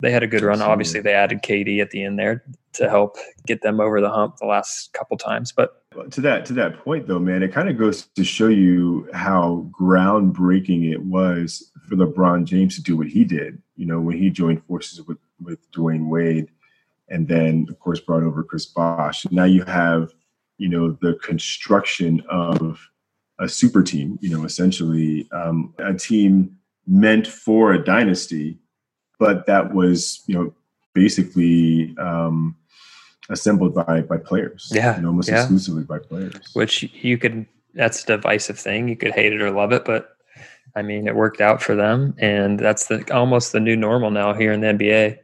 they 0.00 0.10
had 0.12 0.22
a 0.22 0.26
good 0.26 0.42
run. 0.42 0.54
Absolutely. 0.54 0.72
Obviously, 0.72 1.00
they 1.00 1.14
added 1.14 1.42
KD 1.42 1.80
at 1.80 1.90
the 1.90 2.04
end 2.04 2.18
there 2.18 2.44
to 2.74 2.88
help 2.88 3.16
get 3.46 3.62
them 3.62 3.80
over 3.80 4.00
the 4.00 4.10
hump 4.10 4.36
the 4.36 4.46
last 4.46 4.92
couple 4.92 5.16
times. 5.16 5.52
But 5.52 5.82
to 6.10 6.20
that 6.20 6.44
to 6.46 6.52
that 6.54 6.78
point, 6.84 7.06
though, 7.06 7.18
man, 7.18 7.42
it 7.42 7.52
kind 7.52 7.70
of 7.70 7.78
goes 7.78 8.06
to 8.14 8.24
show 8.24 8.48
you 8.48 9.08
how 9.14 9.70
groundbreaking 9.80 10.92
it 10.92 11.02
was 11.02 11.72
for 11.88 11.96
LeBron 11.96 12.44
James 12.44 12.76
to 12.76 12.82
do 12.82 12.96
what 12.96 13.08
he 13.08 13.24
did. 13.24 13.60
You 13.76 13.86
know, 13.86 14.00
when 14.00 14.18
he 14.18 14.28
joined 14.28 14.62
forces 14.64 15.02
with 15.02 15.18
with 15.40 15.70
Dwyane 15.72 16.08
Wade, 16.08 16.50
and 17.08 17.26
then 17.26 17.66
of 17.70 17.78
course 17.78 18.00
brought 18.00 18.22
over 18.22 18.42
Chris 18.44 18.66
Bosh. 18.66 19.24
Now 19.30 19.44
you 19.44 19.64
have 19.64 20.12
you 20.62 20.68
know 20.68 20.96
the 21.02 21.14
construction 21.14 22.22
of 22.30 22.88
a 23.40 23.48
super 23.48 23.82
team 23.82 24.18
you 24.22 24.30
know 24.30 24.44
essentially 24.44 25.28
um, 25.32 25.74
a 25.78 25.92
team 25.92 26.56
meant 26.86 27.26
for 27.26 27.72
a 27.72 27.84
dynasty 27.84 28.56
but 29.18 29.44
that 29.46 29.74
was 29.74 30.22
you 30.26 30.34
know 30.34 30.54
basically 30.94 31.94
um, 31.98 32.56
assembled 33.28 33.74
by 33.74 34.00
by 34.02 34.16
players 34.16 34.70
yeah 34.72 34.96
you 34.96 35.02
know, 35.02 35.08
almost 35.08 35.28
yeah. 35.28 35.40
exclusively 35.40 35.82
by 35.82 35.98
players. 35.98 36.54
Which 36.54 36.84
you 36.94 37.18
could 37.18 37.46
that's 37.74 38.04
a 38.04 38.06
divisive 38.06 38.58
thing. 38.58 38.88
You 38.88 38.96
could 38.96 39.12
hate 39.12 39.32
it 39.32 39.42
or 39.42 39.50
love 39.50 39.72
it 39.72 39.84
but 39.84 40.16
i 40.76 40.82
mean 40.82 41.08
it 41.08 41.16
worked 41.16 41.40
out 41.40 41.60
for 41.60 41.74
them 41.74 42.14
and 42.18 42.58
that's 42.58 42.86
the 42.86 43.04
almost 43.12 43.52
the 43.52 43.60
new 43.60 43.76
normal 43.76 44.10
now 44.10 44.32
here 44.32 44.52
in 44.52 44.60
the 44.60 44.68
nba 44.68 45.18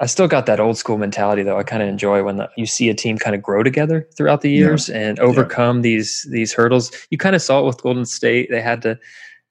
I 0.00 0.06
still 0.06 0.26
got 0.26 0.46
that 0.46 0.60
old 0.60 0.76
school 0.76 0.98
mentality 0.98 1.42
though. 1.42 1.58
I 1.58 1.62
kind 1.62 1.82
of 1.82 1.88
enjoy 1.88 2.22
when 2.24 2.36
the, 2.36 2.50
you 2.56 2.66
see 2.66 2.88
a 2.88 2.94
team 2.94 3.16
kind 3.16 3.36
of 3.36 3.42
grow 3.42 3.62
together 3.62 4.08
throughout 4.16 4.40
the 4.40 4.50
years 4.50 4.88
yeah. 4.88 4.96
and 4.96 5.20
overcome 5.20 5.78
yeah. 5.78 5.82
these 5.82 6.26
these 6.30 6.52
hurdles. 6.52 6.90
You 7.10 7.18
kind 7.18 7.36
of 7.36 7.42
saw 7.42 7.60
it 7.60 7.66
with 7.66 7.82
Golden 7.82 8.04
State. 8.04 8.48
They 8.50 8.60
had 8.60 8.82
to 8.82 8.98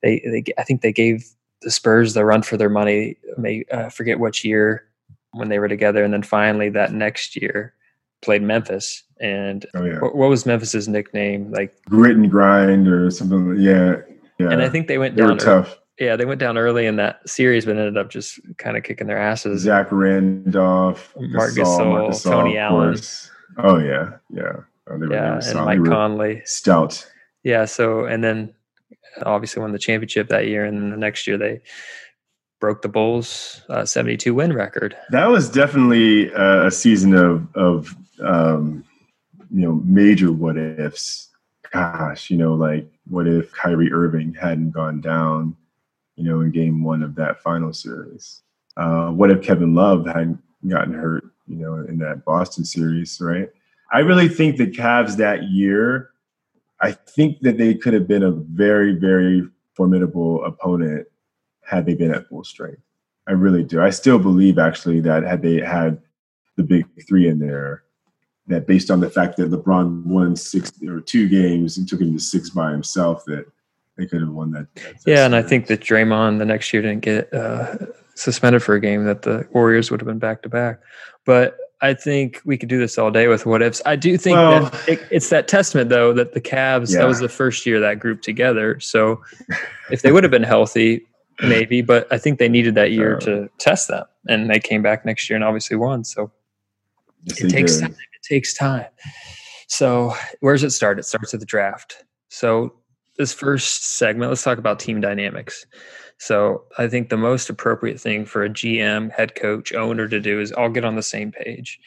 they 0.01 0.21
they 0.25 0.43
I 0.57 0.63
think 0.63 0.81
they 0.81 0.91
gave 0.91 1.25
the 1.61 1.71
Spurs 1.71 2.13
the 2.13 2.25
run 2.25 2.43
for 2.43 2.57
their 2.57 2.69
money. 2.69 3.15
May 3.37 3.63
uh, 3.71 3.89
forget 3.89 4.19
which 4.19 4.43
year 4.43 4.85
when 5.31 5.49
they 5.49 5.59
were 5.59 5.69
together, 5.69 6.03
and 6.03 6.13
then 6.13 6.23
finally 6.23 6.69
that 6.69 6.91
next 6.91 7.35
year 7.35 7.73
played 8.21 8.41
Memphis. 8.41 9.03
And 9.21 9.65
oh, 9.73 9.85
yeah. 9.85 9.99
what, 9.99 10.15
what, 10.15 10.29
was 10.29 10.45
Memphis's 10.45 10.89
nickname? 10.89 11.51
Like 11.51 11.73
grit 11.85 12.17
and 12.17 12.29
grind 12.29 12.89
or 12.89 13.09
something. 13.11 13.55
Yeah, 13.57 13.97
yeah. 14.39 14.49
And 14.49 14.61
I 14.61 14.67
think 14.67 14.87
they 14.87 14.97
went 14.97 15.15
they 15.15 15.23
down. 15.23 15.37
tough 15.37 15.79
yeah, 15.99 16.15
they 16.15 16.25
went 16.25 16.39
down 16.39 16.57
early 16.57 16.85
in 16.85 16.95
that 16.95 17.27
series, 17.29 17.65
but 17.65 17.77
ended 17.77 17.97
up 17.97 18.09
just 18.09 18.39
kind 18.57 18.77
of 18.77 18.83
kicking 18.83 19.07
their 19.07 19.17
asses. 19.19 19.61
Zach 19.61 19.91
Randolph, 19.91 21.13
Marc 21.19 21.53
Gasol, 21.53 22.09
Gasol 22.09 22.23
Tony 22.23 22.57
Allen. 22.57 22.97
Oh 23.57 23.77
yeah, 23.77 24.17
yeah. 24.31 24.53
Oh, 24.89 24.97
were, 24.97 25.13
yeah, 25.13 25.39
and 25.43 25.59
Mike 25.59 25.85
Conley. 25.85 26.41
Stout. 26.45 27.05
Yeah. 27.43 27.65
So, 27.65 28.05
and 28.05 28.23
then 28.23 28.53
obviously 29.25 29.61
won 29.61 29.71
the 29.71 29.79
championship 29.79 30.29
that 30.29 30.47
year, 30.47 30.65
and 30.65 30.81
then 30.81 30.89
the 30.89 30.97
next 30.97 31.27
year 31.27 31.37
they 31.37 31.61
broke 32.59 32.81
the 32.81 32.89
Bulls' 32.89 33.61
uh, 33.69 33.85
72 33.85 34.33
win 34.33 34.53
record. 34.53 34.95
That 35.11 35.27
was 35.27 35.49
definitely 35.49 36.31
a 36.33 36.71
season 36.71 37.13
of 37.13 37.47
of 37.55 37.95
um, 38.21 38.83
you 39.51 39.61
know 39.61 39.81
major 39.85 40.31
what 40.31 40.57
ifs. 40.57 41.29
Gosh, 41.71 42.29
you 42.29 42.37
know, 42.37 42.53
like 42.53 42.87
what 43.07 43.27
if 43.27 43.51
Kyrie 43.51 43.91
Irving 43.91 44.33
hadn't 44.33 44.71
gone 44.71 45.01
down? 45.01 45.55
You 46.15 46.23
know, 46.23 46.41
in 46.41 46.51
game 46.51 46.83
one 46.83 47.03
of 47.03 47.15
that 47.15 47.41
final 47.41 47.73
series. 47.73 48.41
Uh, 48.77 49.09
what 49.09 49.31
if 49.31 49.41
Kevin 49.41 49.73
Love 49.73 50.05
hadn't 50.05 50.41
gotten 50.67 50.93
hurt, 50.93 51.25
you 51.47 51.57
know, 51.57 51.75
in 51.75 51.97
that 51.99 52.25
Boston 52.25 52.65
series, 52.65 53.19
right? 53.21 53.49
I 53.91 53.99
really 53.99 54.27
think 54.27 54.57
the 54.57 54.67
Cavs 54.67 55.17
that 55.17 55.43
year, 55.43 56.09
I 56.81 56.91
think 56.91 57.41
that 57.41 57.57
they 57.57 57.75
could 57.75 57.93
have 57.93 58.07
been 58.07 58.23
a 58.23 58.31
very, 58.31 58.93
very 58.93 59.47
formidable 59.75 60.43
opponent 60.45 61.07
had 61.61 61.85
they 61.85 61.93
been 61.93 62.13
at 62.13 62.27
full 62.27 62.43
strength. 62.43 62.81
I 63.27 63.31
really 63.31 63.63
do. 63.63 63.81
I 63.81 63.89
still 63.89 64.19
believe 64.19 64.57
actually 64.57 64.99
that 65.01 65.23
had 65.23 65.41
they 65.41 65.61
had 65.61 66.01
the 66.57 66.63
big 66.63 66.85
three 67.07 67.27
in 67.27 67.39
there, 67.39 67.83
that 68.47 68.67
based 68.67 68.91
on 68.91 68.99
the 68.99 69.09
fact 69.09 69.37
that 69.37 69.49
LeBron 69.49 70.05
won 70.05 70.35
six 70.35 70.71
or 70.87 70.99
two 70.99 71.29
games 71.29 71.77
and 71.77 71.87
took 71.87 72.01
him 72.01 72.13
to 72.13 72.19
six 72.19 72.49
by 72.49 72.71
himself, 72.71 73.23
that 73.25 73.45
they 73.97 74.05
could 74.05 74.21
have 74.21 74.29
won 74.29 74.51
that. 74.51 74.73
that 74.75 74.95
yeah, 75.05 75.25
and 75.25 75.35
I 75.35 75.41
think 75.41 75.67
that 75.67 75.81
Draymond 75.81 76.39
the 76.39 76.45
next 76.45 76.73
year 76.73 76.81
didn't 76.81 77.01
get 77.01 77.33
uh, 77.33 77.75
suspended 78.15 78.63
for 78.63 78.75
a 78.75 78.79
game 78.79 79.05
that 79.05 79.21
the 79.21 79.47
Warriors 79.51 79.91
would 79.91 79.99
have 79.99 80.07
been 80.07 80.19
back 80.19 80.41
to 80.43 80.49
back. 80.49 80.79
But 81.25 81.57
I 81.81 81.93
think 81.93 82.41
we 82.45 82.57
could 82.57 82.69
do 82.69 82.79
this 82.79 82.97
all 82.97 83.11
day 83.11 83.27
with 83.27 83.45
what 83.45 83.61
ifs. 83.61 83.81
I 83.85 83.95
do 83.95 84.17
think 84.17 84.37
well, 84.37 84.65
that 84.69 84.89
it, 84.89 85.07
it's 85.11 85.29
that 85.29 85.47
testament 85.47 85.89
though 85.89 86.13
that 86.13 86.33
the 86.33 86.41
Cavs 86.41 86.93
yeah. 86.93 86.99
that 86.99 87.07
was 87.07 87.19
the 87.19 87.29
first 87.29 87.65
year 87.65 87.79
that 87.81 87.99
group 87.99 88.21
together. 88.21 88.79
So 88.79 89.21
if 89.91 90.01
they 90.01 90.11
would 90.11 90.23
have 90.23 90.31
been 90.31 90.43
healthy, 90.43 91.05
maybe, 91.41 91.81
but 91.81 92.11
I 92.11 92.17
think 92.17 92.39
they 92.39 92.49
needed 92.49 92.75
that 92.75 92.91
year 92.91 93.17
to 93.19 93.49
test 93.59 93.89
them, 93.89 94.05
and 94.27 94.49
they 94.49 94.59
came 94.59 94.81
back 94.81 95.05
next 95.05 95.29
year 95.29 95.35
and 95.35 95.43
obviously 95.43 95.75
won. 95.75 96.03
So 96.03 96.31
yes, 97.25 97.41
it 97.41 97.49
takes 97.49 97.75
did. 97.75 97.81
time. 97.81 97.91
It 97.91 98.27
takes 98.27 98.53
time. 98.53 98.87
So 99.67 100.13
where 100.39 100.53
does 100.53 100.63
it 100.63 100.71
start? 100.71 100.99
It 100.99 101.03
starts 101.03 101.33
at 101.33 101.41
the 101.41 101.45
draft. 101.45 102.05
So 102.29 102.73
this 103.17 103.33
first 103.33 103.97
segment, 103.97 104.31
let's 104.31 104.43
talk 104.43 104.57
about 104.57 104.79
team 104.79 105.01
dynamics. 105.01 105.65
So 106.17 106.63
I 106.77 106.87
think 106.87 107.09
the 107.09 107.17
most 107.17 107.49
appropriate 107.49 107.99
thing 107.99 108.25
for 108.25 108.43
a 108.43 108.49
GM, 108.49 109.11
head 109.11 109.35
coach, 109.35 109.73
owner 109.73 110.07
to 110.07 110.19
do 110.19 110.39
is 110.39 110.51
all 110.51 110.69
get 110.69 110.85
on 110.85 110.95
the 110.95 111.03
same 111.03 111.31
page. 111.31 111.79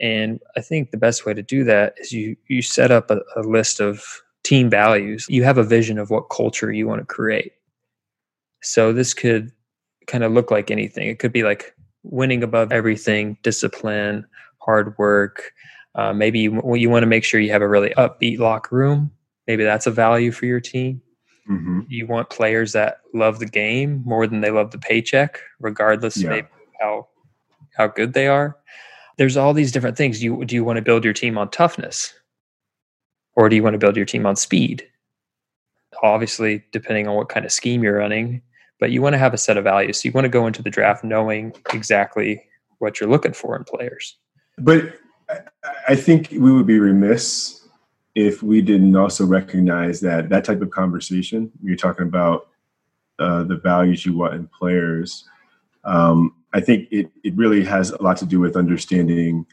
And 0.00 0.40
I 0.56 0.60
think 0.60 0.90
the 0.90 0.96
best 0.96 1.26
way 1.26 1.34
to 1.34 1.42
do 1.42 1.64
that 1.64 1.94
is 1.98 2.12
you 2.12 2.36
you 2.48 2.62
set 2.62 2.90
up 2.90 3.10
a, 3.10 3.20
a 3.36 3.42
list 3.42 3.80
of 3.80 4.02
team 4.44 4.70
values. 4.70 5.26
You 5.28 5.44
have 5.44 5.58
a 5.58 5.64
vision 5.64 5.98
of 5.98 6.08
what 6.08 6.30
culture 6.30 6.72
you 6.72 6.86
want 6.86 7.00
to 7.00 7.06
create. 7.06 7.52
So 8.62 8.92
this 8.92 9.12
could 9.12 9.50
kind 10.06 10.24
of 10.24 10.32
look 10.32 10.50
like 10.50 10.70
anything. 10.70 11.08
It 11.08 11.18
could 11.18 11.32
be 11.32 11.42
like 11.42 11.74
winning 12.02 12.42
above 12.42 12.72
everything, 12.72 13.36
discipline, 13.42 14.26
hard 14.58 14.96
work. 14.98 15.52
Uh, 15.94 16.12
maybe 16.14 16.40
you, 16.40 16.76
you 16.76 16.88
want 16.88 17.02
to 17.02 17.06
make 17.08 17.24
sure 17.24 17.40
you 17.40 17.52
have 17.52 17.62
a 17.62 17.68
really 17.68 17.90
upbeat 17.90 18.38
locker 18.38 18.76
room 18.76 19.10
maybe 19.50 19.64
that's 19.64 19.88
a 19.88 19.90
value 19.90 20.30
for 20.30 20.46
your 20.46 20.60
team. 20.60 21.02
Mm-hmm. 21.50 21.80
You 21.88 22.06
want 22.06 22.30
players 22.30 22.72
that 22.74 22.98
love 23.12 23.40
the 23.40 23.46
game 23.46 24.00
more 24.06 24.24
than 24.28 24.42
they 24.42 24.52
love 24.52 24.70
the 24.70 24.78
paycheck, 24.78 25.40
regardless 25.58 26.18
yeah. 26.18 26.34
of 26.34 26.46
how 26.80 27.08
how 27.76 27.88
good 27.88 28.12
they 28.12 28.28
are. 28.28 28.56
There's 29.18 29.36
all 29.36 29.52
these 29.52 29.72
different 29.72 29.96
things. 29.96 30.22
You 30.22 30.44
do 30.44 30.54
you 30.54 30.62
want 30.62 30.76
to 30.76 30.82
build 30.82 31.04
your 31.04 31.12
team 31.12 31.36
on 31.36 31.50
toughness, 31.50 32.14
or 33.34 33.48
do 33.48 33.56
you 33.56 33.64
want 33.64 33.74
to 33.74 33.78
build 33.78 33.96
your 33.96 34.06
team 34.06 34.24
on 34.24 34.36
speed? 34.36 34.86
Obviously, 36.00 36.62
depending 36.70 37.08
on 37.08 37.16
what 37.16 37.28
kind 37.28 37.44
of 37.44 37.50
scheme 37.50 37.82
you're 37.82 37.98
running, 37.98 38.42
but 38.78 38.92
you 38.92 39.02
want 39.02 39.14
to 39.14 39.18
have 39.18 39.34
a 39.34 39.38
set 39.38 39.56
of 39.56 39.64
values. 39.64 40.00
So 40.00 40.06
you 40.08 40.12
want 40.12 40.26
to 40.26 40.28
go 40.38 40.46
into 40.46 40.62
the 40.62 40.70
draft 40.70 41.02
knowing 41.02 41.52
exactly 41.74 42.40
what 42.78 43.00
you're 43.00 43.10
looking 43.10 43.32
for 43.32 43.56
in 43.56 43.64
players. 43.64 44.16
But 44.58 44.94
I 45.88 45.96
think 45.96 46.28
we 46.30 46.52
would 46.52 46.66
be 46.68 46.78
remiss 46.78 47.59
if 48.14 48.42
we 48.42 48.60
didn't 48.60 48.96
also 48.96 49.24
recognize 49.24 50.00
that 50.00 50.28
that 50.30 50.44
type 50.44 50.60
of 50.62 50.70
conversation, 50.70 51.50
you're 51.62 51.76
talking 51.76 52.06
about 52.06 52.48
uh, 53.18 53.44
the 53.44 53.56
values 53.56 54.04
you 54.04 54.16
want 54.16 54.34
in 54.34 54.48
players. 54.48 55.24
Um, 55.84 56.34
I 56.52 56.60
think 56.60 56.88
it, 56.90 57.10
it 57.22 57.36
really 57.36 57.64
has 57.64 57.90
a 57.90 58.02
lot 58.02 58.16
to 58.18 58.26
do 58.26 58.40
with 58.40 58.56
understanding 58.56 59.46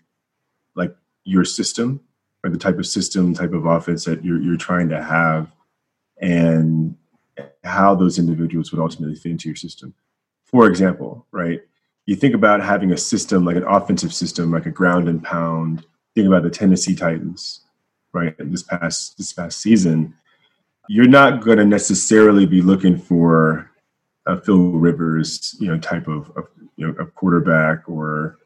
like 0.76 0.96
your 1.24 1.46
system 1.46 2.02
or 2.44 2.50
the 2.50 2.58
type 2.58 2.80
of 2.80 2.88
system, 2.88 3.34
type 3.34 3.54
of 3.54 3.66
offense 3.66 4.06
that 4.06 4.26
you're, 4.26 4.42
you're 4.42 4.58
trying 4.58 4.90
to 4.90 5.04
have 5.04 5.52
and 6.20 6.96
how 7.64 7.94
those 7.94 8.18
individuals 8.18 8.72
would 8.72 8.82
ultimately 8.82 9.16
fit 9.16 9.32
into 9.32 9.50
your 9.50 9.56
system. 9.56 9.94
For 10.46 10.68
example, 10.68 11.28
right? 11.32 11.62
You 12.06 12.16
think 12.16 12.34
about 12.34 12.64
having 12.64 12.92
a 12.92 12.98
system 12.98 13.46
like 13.46 13.58
an 13.58 13.64
offensive 13.64 14.14
system, 14.14 14.52
like 14.52 14.66
a 14.66 14.72
ground 14.72 15.08
and 15.08 15.22
pound. 15.24 15.86
Think 16.16 16.28
about 16.28 16.44
the 16.44 16.50
Tennessee 16.50 16.96
Titans 16.96 17.62
right 18.18 18.36
this 18.40 18.64
past 18.64 19.18
this 19.18 19.34
past 19.34 19.60
season, 19.60 20.14
you're 20.90 21.08
not 21.08 21.44
going 21.44 21.58
to 21.58 21.66
necessarily 21.66 22.46
be 22.46 22.62
looking 22.62 22.98
for 22.98 23.70
a 24.26 24.40
Phil 24.40 24.72
Rivers, 24.72 25.56
you 25.60 25.68
know, 25.68 25.78
type 25.78 26.08
of, 26.08 26.32
of 26.36 26.48
you 26.76 26.88
know 26.88 26.94
a 27.00 27.06
quarterback 27.06 27.88
or 27.88 28.38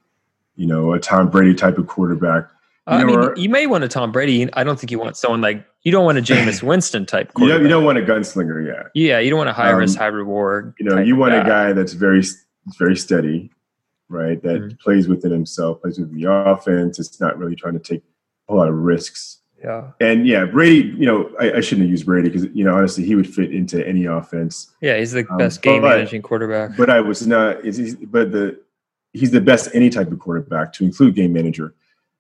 you 0.55 0.67
know 0.67 0.93
a 0.93 0.99
Tom 0.99 1.29
Brady 1.29 1.53
type 1.53 1.77
of 1.77 1.87
quarterback. 1.87 2.49
You 2.87 2.93
I 2.93 3.03
mean, 3.03 3.15
or, 3.15 3.37
you 3.37 3.47
may 3.47 3.67
want 3.67 3.83
a 3.83 3.87
Tom 3.87 4.11
Brady. 4.11 4.51
I 4.53 4.63
don't 4.63 4.79
think 4.79 4.91
you 4.91 4.99
want 4.99 5.15
someone 5.15 5.41
like 5.41 5.65
you 5.83 5.91
don't 5.91 6.05
want 6.05 6.17
a 6.17 6.21
Jameis 6.21 6.63
Winston 6.67 7.05
type. 7.05 7.31
You 7.37 7.47
don't, 7.47 7.61
you 7.61 7.67
don't 7.67 7.83
want 7.83 7.97
a 7.97 8.01
gunslinger, 8.01 8.65
yeah. 8.65 8.87
Yeah, 8.93 9.19
you 9.19 9.29
don't 9.29 9.37
want 9.37 9.49
a 9.49 9.53
high 9.53 9.71
um, 9.71 9.77
risk, 9.77 9.97
high 9.97 10.07
reward. 10.07 10.73
You 10.79 10.87
know, 10.87 10.99
you 10.99 11.15
want 11.15 11.33
guy. 11.33 11.41
a 11.41 11.45
guy 11.45 11.73
that's 11.73 11.93
very, 11.93 12.23
very 12.79 12.95
steady, 12.95 13.51
right? 14.09 14.41
That 14.41 14.61
mm-hmm. 14.61 14.77
plays 14.83 15.07
within 15.07 15.31
himself, 15.31 15.81
plays 15.81 15.99
with 15.99 16.13
the 16.13 16.25
offense. 16.25 16.99
It's 16.99 17.19
not 17.19 17.37
really 17.37 17.55
trying 17.55 17.73
to 17.73 17.79
take 17.79 18.03
a 18.49 18.55
lot 18.55 18.67
of 18.67 18.75
risks. 18.75 19.40
Yeah. 19.63 19.91
And 20.00 20.27
yeah, 20.27 20.46
Brady, 20.46 20.89
you 20.98 21.06
know, 21.06 21.32
I, 21.39 21.53
I 21.53 21.62
shouldn't 21.62 21.86
have 21.86 21.91
used 21.91 22.06
Brady 22.06 22.30
because, 22.30 22.48
you 22.53 22.63
know, 22.63 22.75
honestly, 22.75 23.06
he 23.06 23.15
would 23.15 23.32
fit 23.32 23.53
into 23.53 23.86
any 23.88 24.06
offense. 24.06 24.72
Yeah, 24.82 24.98
he's 24.98 25.12
the 25.12 25.25
um, 25.30 25.38
best 25.38 25.58
um, 25.60 25.62
game 25.62 25.82
managing 25.84 26.22
quarterback. 26.22 26.75
But 26.77 26.89
I 26.89 27.00
was 27.00 27.27
not, 27.27 27.63
is 27.63 27.96
but 27.96 28.32
the, 28.32 28.60
he's 29.13 29.32
the 29.32 29.41
best 29.41 29.70
any 29.74 29.89
type 29.89 30.12
of 30.12 30.20
quarterback 30.20 30.74
to 30.74 30.84
include 30.84 31.15
game 31.15 31.34
manager. 31.34 31.75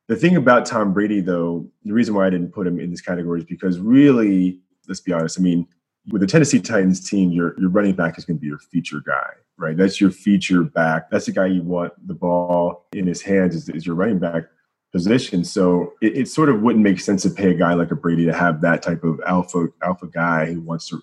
The 0.07 0.15
thing 0.15 0.35
about 0.35 0.65
Tom 0.65 0.93
Brady, 0.93 1.21
though, 1.21 1.67
the 1.83 1.93
reason 1.93 2.13
why 2.13 2.27
I 2.27 2.29
didn't 2.29 2.51
put 2.51 2.67
him 2.67 2.79
in 2.79 2.91
this 2.91 3.01
category 3.01 3.39
is 3.39 3.45
because 3.45 3.79
really, 3.79 4.59
let's 4.87 4.99
be 4.99 5.13
honest. 5.13 5.39
I 5.39 5.41
mean, 5.41 5.67
with 6.11 6.21
the 6.21 6.27
Tennessee 6.27 6.59
Titans 6.59 7.07
team, 7.09 7.31
your 7.31 7.57
your 7.59 7.69
running 7.69 7.95
back 7.95 8.17
is 8.17 8.25
going 8.25 8.37
to 8.37 8.41
be 8.41 8.47
your 8.47 8.57
feature 8.57 9.01
guy, 9.05 9.29
right? 9.57 9.77
That's 9.77 10.01
your 10.01 10.11
feature 10.11 10.63
back. 10.63 11.09
That's 11.09 11.27
the 11.27 11.31
guy 11.31 11.45
you 11.45 11.61
want 11.61 11.93
the 12.07 12.13
ball 12.13 12.87
in 12.93 13.07
his 13.07 13.21
hands 13.21 13.55
is, 13.55 13.69
is 13.69 13.85
your 13.85 13.95
running 13.95 14.19
back 14.19 14.45
position. 14.91 15.43
So 15.43 15.93
it, 16.01 16.17
it, 16.17 16.27
sort 16.27 16.49
of 16.49 16.61
wouldn't 16.61 16.83
make 16.83 16.99
sense 16.99 17.23
to 17.23 17.29
pay 17.29 17.51
a 17.51 17.53
guy 17.53 17.73
like 17.73 17.91
a 17.91 17.95
Brady 17.95 18.25
to 18.25 18.33
have 18.33 18.61
that 18.61 18.81
type 18.81 19.03
of 19.03 19.19
alpha 19.25 19.67
alpha 19.83 20.07
guy 20.07 20.53
who 20.53 20.61
wants 20.61 20.89
to, 20.89 21.01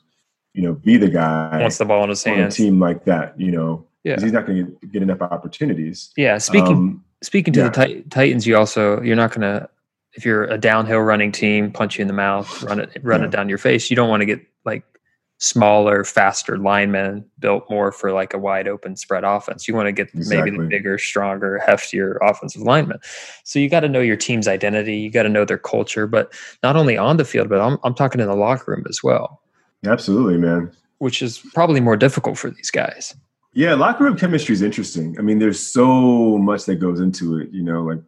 you 0.55 0.63
know, 0.63 0.75
be 0.75 0.97
the 0.97 1.09
guy 1.09 1.59
wants 1.61 1.79
the 1.79 1.85
ball 1.85 2.05
in 2.05 2.11
his 2.11 2.23
hands. 2.23 2.39
On 2.39 2.67
a 2.67 2.69
team 2.69 2.81
like 2.81 3.05
that, 3.05 3.39
you 3.41 3.51
know, 3.51 3.87
yeah, 4.05 4.21
he's 4.21 4.33
not 4.33 4.47
going 4.47 4.67
to 4.67 4.87
get 4.87 5.03
enough 5.03 5.23
opportunities. 5.23 6.13
Yeah. 6.17 6.39
Speaking 6.39 6.77
um, 6.77 7.05
speaking 7.23 7.53
to 7.55 7.61
yeah. 7.61 7.69
the 7.71 8.05
Titans, 8.11 8.47
you 8.47 8.57
also 8.57 9.01
you're 9.03 9.17
not 9.17 9.31
going 9.31 9.43
to 9.43 9.69
if 10.15 10.25
you're 10.25 10.45
a 10.45 10.59
downhill 10.59 11.01
running 11.01 11.33
team, 11.33 11.71
punch 11.71 11.99
you 11.99 12.03
in 12.03 12.09
the 12.09 12.15
mouth, 12.15 12.63
run 12.63 12.81
it 12.81 12.91
run 13.03 13.21
yeah. 13.21 13.27
it 13.27 13.31
down 13.31 13.49
your 13.49 13.59
face. 13.59 13.91
You 13.91 13.97
don't 13.97 14.09
want 14.09 14.21
to 14.21 14.27
get 14.27 14.45
like 14.65 14.85
smaller, 15.39 16.05
faster 16.05 16.59
linemen 16.59 17.25
built 17.39 17.69
more 17.71 17.93
for 17.93 18.13
like 18.13 18.35
a 18.35 18.39
wide 18.39 18.69
open 18.69 18.97
spread 18.97 19.25
offense. 19.25 19.67
You 19.67 19.75
want 19.75 19.87
to 19.87 19.93
get 19.93 20.13
exactly. 20.15 20.51
maybe 20.51 20.63
the 20.63 20.69
bigger, 20.69 20.99
stronger, 20.99 21.63
heftier 21.67 22.19
offensive 22.21 22.63
linemen. 22.63 22.99
So 23.45 23.59
you 23.59 23.69
got 23.69 23.81
to 23.81 23.89
know 23.89 24.01
your 24.01 24.17
team's 24.17 24.49
identity. 24.49 24.97
You 24.97 25.11
got 25.11 25.23
to 25.23 25.29
know 25.29 25.45
their 25.45 25.59
culture, 25.59 26.07
but 26.07 26.33
not 26.63 26.77
only 26.77 26.97
on 26.97 27.17
the 27.17 27.25
field, 27.25 27.49
but 27.49 27.61
I'm, 27.61 27.79
I'm 27.85 27.95
talking 27.95 28.21
in 28.21 28.27
the 28.27 28.35
locker 28.35 28.73
room 28.73 28.85
as 28.89 29.03
well. 29.03 29.41
Absolutely, 29.87 30.39
man. 30.39 30.73
Which 30.99 31.23
is 31.23 31.39
probably 31.55 31.81
more 31.81 31.97
difficult 31.97 32.37
for 32.37 32.51
these 32.51 32.71
guys. 32.71 33.15
Yeah, 33.55 33.75
locker 33.75 34.05
room 34.05 34.17
chemistry 34.17 34.53
is 34.53 34.63
interesting. 34.63 35.17
I 35.19 35.23
mean, 35.23 35.39
there's 35.39 35.61
so 35.61 36.39
much 36.39 36.65
that 36.67 36.77
goes 36.77 37.01
into 37.01 37.39
it, 37.39 37.51
you 37.51 37.63
know, 37.63 37.83
like 37.83 38.01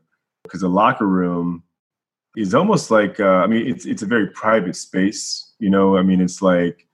because 0.42 0.60
the 0.60 0.68
locker 0.68 1.06
room 1.06 1.62
is 2.36 2.54
almost 2.54 2.90
like 2.90 3.20
uh, 3.20 3.24
I 3.24 3.46
mean, 3.46 3.66
it's 3.66 3.86
it's 3.86 4.02
a 4.02 4.06
very 4.06 4.28
private 4.28 4.76
space, 4.76 5.52
you 5.58 5.70
know. 5.70 5.96
I 5.96 6.02
mean, 6.02 6.20
it's 6.20 6.42
like 6.42 6.86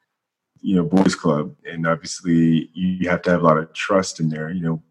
you 0.60 0.76
know, 0.76 0.84
boys 0.84 1.14
club, 1.14 1.54
and 1.64 1.86
obviously 1.86 2.70
you 2.75 3.08
have 3.08 3.22
to 3.22 3.30
have 3.30 3.42
a 3.42 3.44
lot 3.44 3.58
of 3.58 3.72
trust 3.72 4.20
in 4.20 4.28
there. 4.28 4.50
You 4.50 4.62
know, 4.62 4.82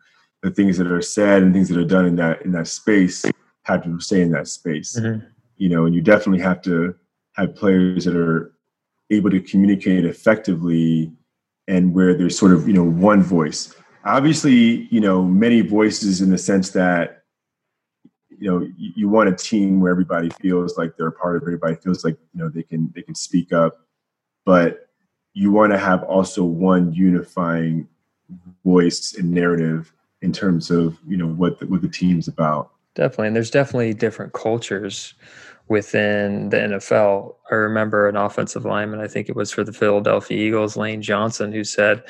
the 0.41 0.51
things 0.51 0.77
that 0.77 0.91
are 0.91 1.01
said 1.01 1.43
and 1.43 1.53
things 1.53 1.69
that 1.69 1.77
are 1.77 1.85
done 1.85 2.05
in 2.05 2.15
that 2.17 2.43
in 2.43 2.51
that 2.53 2.67
space 2.67 3.25
have 3.63 3.83
to 3.83 3.99
stay 3.99 4.21
in 4.21 4.31
that 4.31 4.47
space. 4.47 4.99
Mm-hmm. 4.99 5.25
You 5.57 5.69
know, 5.69 5.85
and 5.85 5.95
you 5.95 6.01
definitely 6.01 6.41
have 6.43 6.61
to 6.63 6.95
have 7.33 7.55
players 7.55 8.05
that 8.05 8.15
are 8.15 8.53
able 9.09 9.29
to 9.29 9.39
communicate 9.39 10.05
effectively 10.05 11.11
and 11.67 11.93
where 11.93 12.13
there's 12.13 12.37
sort 12.37 12.53
of 12.53 12.67
you 12.67 12.73
know 12.73 12.83
one 12.83 13.21
voice 13.21 13.73
obviously 14.05 14.87
you 14.91 15.01
know 15.01 15.23
many 15.23 15.61
voices 15.61 16.21
in 16.21 16.29
the 16.29 16.37
sense 16.37 16.69
that 16.71 17.23
you 18.29 18.49
know 18.49 18.59
you, 18.77 18.91
you, 18.95 19.09
want 19.09 19.29
a 19.29 19.35
team 19.35 19.79
where 19.79 19.91
everybody 19.91 20.29
feels 20.41 20.77
like 20.77 20.95
they're 20.95 21.07
a 21.07 21.11
part 21.11 21.35
of 21.35 21.41
everybody 21.41 21.75
feels 21.75 22.03
like 22.03 22.17
you 22.33 22.41
know 22.41 22.49
they 22.49 22.63
can 22.63 22.91
they 22.95 23.01
can 23.01 23.15
speak 23.15 23.51
up 23.51 23.73
but 24.45 24.89
you 25.35 25.51
want 25.51 25.71
to 25.71 25.77
have 25.77 26.01
also 26.03 26.43
one 26.43 26.91
unifying 26.91 27.87
voice 28.65 29.13
and 29.13 29.31
narrative 29.31 29.93
in 30.23 30.31
terms 30.31 30.71
of 30.71 30.97
you 31.07 31.15
know 31.15 31.27
what 31.27 31.59
the, 31.59 31.67
what 31.67 31.83
the 31.83 31.87
team's 31.87 32.27
about 32.27 32.71
definitely 32.95 33.27
and 33.27 33.35
there's 33.35 33.51
definitely 33.51 33.93
different 33.93 34.33
cultures 34.33 35.13
within 35.67 36.49
the 36.49 36.57
NFL. 36.57 37.35
I 37.51 37.55
remember 37.55 38.07
an 38.07 38.15
offensive 38.15 38.65
lineman, 38.65 38.99
I 38.99 39.07
think 39.07 39.29
it 39.29 39.35
was 39.35 39.51
for 39.51 39.63
the 39.63 39.73
Philadelphia 39.73 40.37
Eagles, 40.37 40.77
Lane 40.77 41.01
Johnson, 41.01 41.51
who 41.51 41.63
said 41.63 42.03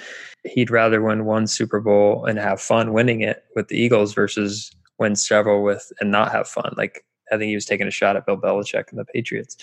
he'd 0.43 0.69
rather 0.69 1.01
win 1.01 1.25
one 1.25 1.47
Super 1.47 1.79
Bowl 1.79 2.25
and 2.25 2.37
have 2.37 2.61
fun 2.61 2.93
winning 2.93 3.21
it 3.21 3.43
with 3.55 3.67
the 3.69 3.77
Eagles 3.77 4.13
versus 4.13 4.71
win 4.99 5.15
several 5.15 5.63
with 5.63 5.91
and 5.99 6.11
not 6.11 6.31
have 6.31 6.47
fun. 6.47 6.73
Like 6.77 7.05
I 7.31 7.37
think 7.37 7.49
he 7.49 7.55
was 7.55 7.65
taking 7.65 7.87
a 7.87 7.91
shot 7.91 8.15
at 8.15 8.25
Bill 8.25 8.37
Belichick 8.37 8.89
and 8.89 8.99
the 8.99 9.05
Patriots 9.05 9.57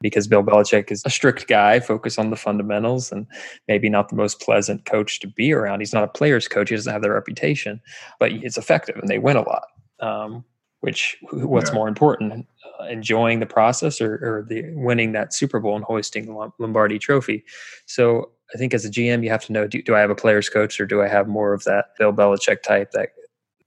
because 0.00 0.28
Bill 0.28 0.42
Belichick 0.42 0.90
is 0.90 1.02
a 1.04 1.10
strict 1.10 1.48
guy, 1.48 1.80
focused 1.80 2.18
on 2.18 2.30
the 2.30 2.36
fundamentals, 2.36 3.10
and 3.10 3.26
maybe 3.68 3.88
not 3.88 4.08
the 4.08 4.16
most 4.16 4.40
pleasant 4.40 4.84
coach 4.84 5.20
to 5.20 5.26
be 5.26 5.52
around. 5.52 5.80
He's 5.80 5.94
not 5.94 6.04
a 6.04 6.08
player's 6.08 6.48
coach; 6.48 6.68
he 6.68 6.76
doesn't 6.76 6.92
have 6.92 7.02
the 7.02 7.10
reputation, 7.10 7.80
but 8.18 8.32
it's 8.32 8.58
effective 8.58 8.96
and 8.96 9.08
they 9.08 9.18
win 9.18 9.36
a 9.36 9.42
lot. 9.42 9.64
Um, 10.00 10.44
which 10.80 11.16
what's 11.32 11.70
yeah. 11.70 11.74
more 11.74 11.88
important 11.88 12.46
uh, 12.80 12.84
enjoying 12.84 13.40
the 13.40 13.46
process 13.46 14.00
or, 14.00 14.14
or, 14.14 14.46
the 14.48 14.62
winning 14.74 15.12
that 15.12 15.32
super 15.32 15.58
bowl 15.58 15.74
and 15.74 15.84
hoisting 15.84 16.26
the 16.26 16.52
lombardi 16.58 16.98
trophy 16.98 17.42
so 17.86 18.30
i 18.54 18.58
think 18.58 18.74
as 18.74 18.84
a 18.84 18.90
gm 18.90 19.24
you 19.24 19.30
have 19.30 19.44
to 19.44 19.52
know 19.52 19.66
do, 19.66 19.82
do 19.82 19.94
i 19.94 20.00
have 20.00 20.10
a 20.10 20.14
players 20.14 20.48
coach 20.48 20.78
or 20.78 20.86
do 20.86 21.02
i 21.02 21.08
have 21.08 21.26
more 21.28 21.54
of 21.54 21.64
that 21.64 21.86
bill 21.98 22.12
belichick 22.12 22.62
type 22.62 22.90
that 22.92 23.08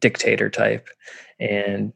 dictator 0.01 0.49
type 0.49 0.87
and 1.39 1.91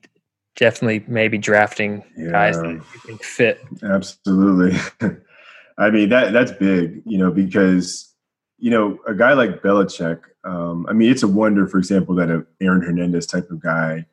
definitely 0.56 1.04
maybe 1.08 1.38
drafting 1.38 2.04
yeah. 2.18 2.32
guys 2.32 2.58
that 2.58 2.70
you 2.70 2.84
think 3.06 3.24
fit 3.24 3.62
absolutely 3.84 4.78
i 5.78 5.90
mean 5.90 6.10
that 6.10 6.32
that's 6.34 6.52
big 6.52 7.02
you 7.06 7.18
know 7.18 7.32
because 7.32 8.14
you 8.60 8.70
know 8.70 8.98
a 9.08 9.14
guy 9.14 9.34
like 9.34 9.62
belichick 9.62 10.22
um, 10.44 10.86
i 10.88 10.94
mean 10.94 11.12
it's 11.12 11.24
a 11.24 11.28
wonder 11.28 11.68
for 11.68 11.78
example 11.78 12.14
that 12.16 12.30
an 12.30 12.46
aaron 12.62 12.82
hernandez 12.82 13.26
type 13.26 13.50
of 13.50 13.62
guy 13.62 14.06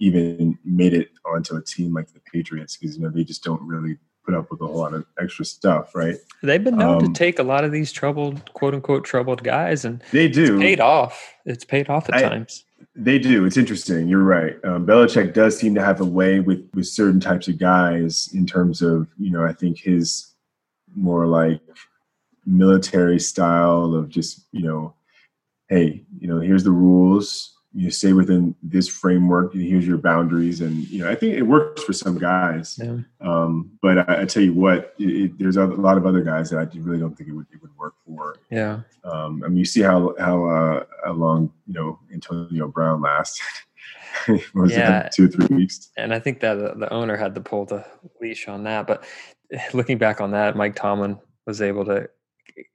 even 0.00 0.58
made 0.64 0.94
it 0.94 1.10
onto 1.24 1.54
a 1.56 1.62
team 1.62 1.92
like 1.94 2.08
the 2.12 2.20
Patriots 2.32 2.76
because 2.76 2.96
you 2.96 3.02
know 3.02 3.10
they 3.10 3.22
just 3.22 3.44
don't 3.44 3.62
really 3.62 3.98
put 4.24 4.34
up 4.34 4.50
with 4.50 4.60
a 4.60 4.66
whole 4.66 4.78
lot 4.78 4.94
of 4.94 5.04
extra 5.20 5.44
stuff, 5.44 5.94
right? 5.94 6.16
They've 6.42 6.62
been 6.62 6.76
known 6.76 7.04
um, 7.04 7.12
to 7.12 7.18
take 7.18 7.38
a 7.38 7.42
lot 7.42 7.64
of 7.64 7.72
these 7.72 7.92
troubled, 7.92 8.52
quote 8.54 8.74
unquote, 8.74 9.04
troubled 9.04 9.44
guys, 9.44 9.84
and 9.84 10.02
they 10.12 10.28
do 10.28 10.54
it's 10.54 10.62
paid 10.62 10.80
off. 10.80 11.34
It's 11.44 11.64
paid 11.64 11.88
off 11.88 12.08
at 12.08 12.16
I, 12.16 12.22
times. 12.22 12.64
They 12.94 13.18
do. 13.18 13.44
It's 13.44 13.56
interesting. 13.56 14.08
You're 14.08 14.24
right. 14.24 14.56
Um, 14.64 14.84
Belichick 14.84 15.32
does 15.32 15.58
seem 15.58 15.74
to 15.76 15.84
have 15.84 16.00
a 16.00 16.04
way 16.04 16.40
with 16.40 16.68
with 16.74 16.86
certain 16.86 17.20
types 17.20 17.48
of 17.48 17.58
guys 17.58 18.28
in 18.34 18.46
terms 18.46 18.82
of 18.82 19.08
you 19.16 19.30
know 19.30 19.44
I 19.44 19.52
think 19.52 19.78
his 19.78 20.34
more 20.94 21.26
like 21.26 21.60
military 22.46 23.20
style 23.20 23.94
of 23.94 24.08
just 24.08 24.46
you 24.52 24.62
know, 24.62 24.94
hey, 25.68 26.04
you 26.18 26.26
know, 26.26 26.40
here's 26.40 26.64
the 26.64 26.72
rules 26.72 27.56
you 27.72 27.90
stay 27.90 28.12
within 28.12 28.54
this 28.62 28.88
framework 28.88 29.54
and 29.54 29.62
here's 29.62 29.86
your 29.86 29.98
boundaries 29.98 30.60
and 30.60 30.88
you 30.88 30.98
know 30.98 31.08
i 31.08 31.14
think 31.14 31.34
it 31.34 31.42
works 31.42 31.82
for 31.82 31.92
some 31.92 32.18
guys. 32.18 32.78
Yeah. 32.82 32.98
um, 33.20 33.70
but 33.80 33.98
I, 34.10 34.22
I, 34.22 34.24
tell 34.24 34.42
you 34.42 34.54
what 34.54 34.94
it, 34.98 35.08
it, 35.08 35.38
there's 35.38 35.56
a 35.56 35.66
lot 35.66 35.96
of 35.96 36.04
other 36.04 36.22
guys 36.22 36.50
that 36.50 36.58
i 36.58 36.78
really 36.78 36.98
don't 36.98 37.16
think 37.16 37.28
it 37.28 37.32
would, 37.32 37.46
it 37.52 37.62
would 37.62 37.76
work 37.76 37.94
for. 38.04 38.36
Yeah. 38.50 38.80
Um, 39.04 39.42
i 39.44 39.48
mean 39.48 39.58
you 39.58 39.64
see 39.64 39.82
how 39.82 40.14
how, 40.18 40.44
uh, 40.46 40.84
how 41.04 41.12
long 41.12 41.52
you 41.66 41.74
know 41.74 41.98
antonio 42.12 42.66
brown 42.68 43.02
lasted 43.02 43.46
yeah. 44.66 45.08
two 45.12 45.26
or 45.26 45.28
three 45.28 45.56
weeks? 45.56 45.90
And 45.96 46.12
i 46.12 46.18
think 46.18 46.40
that 46.40 46.54
the 46.54 46.92
owner 46.92 47.16
had 47.16 47.34
to 47.36 47.40
pull 47.40 47.66
the 47.66 47.84
leash 48.20 48.48
on 48.48 48.64
that 48.64 48.86
but 48.86 49.04
looking 49.72 49.98
back 49.98 50.20
on 50.20 50.32
that 50.32 50.56
mike 50.56 50.74
tomlin 50.74 51.18
was 51.46 51.62
able 51.62 51.84
to 51.84 52.08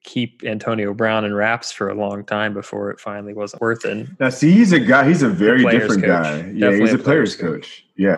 keep 0.04 0.43
Antonio 0.43 0.93
Brown 0.93 1.26
in 1.26 1.34
wraps 1.34 1.71
for 1.71 1.89
a 1.89 1.95
long 1.95 2.24
time 2.26 2.54
before 2.54 2.91
it 2.91 3.00
finally 3.00 3.34
wasn't 3.34 3.62
worth 3.62 3.86
it. 3.86 4.08
Now, 4.19 4.30
see, 4.30 4.52
he's 4.52 4.71
a 4.71 4.80
guy. 4.80 5.08
He's 5.08 5.21
a 5.21 5.30
very 5.30 5.65
a 5.65 5.71
different 5.71 6.04
coach. 6.04 6.24
guy. 6.24 6.52
Yeah, 6.54 6.71
he's 6.71 6.93
a, 6.93 6.98
player's, 6.98 7.04
player's 7.04 7.36
coach. 7.36 7.62
coach. 7.62 7.86
Yeah, 7.98 8.17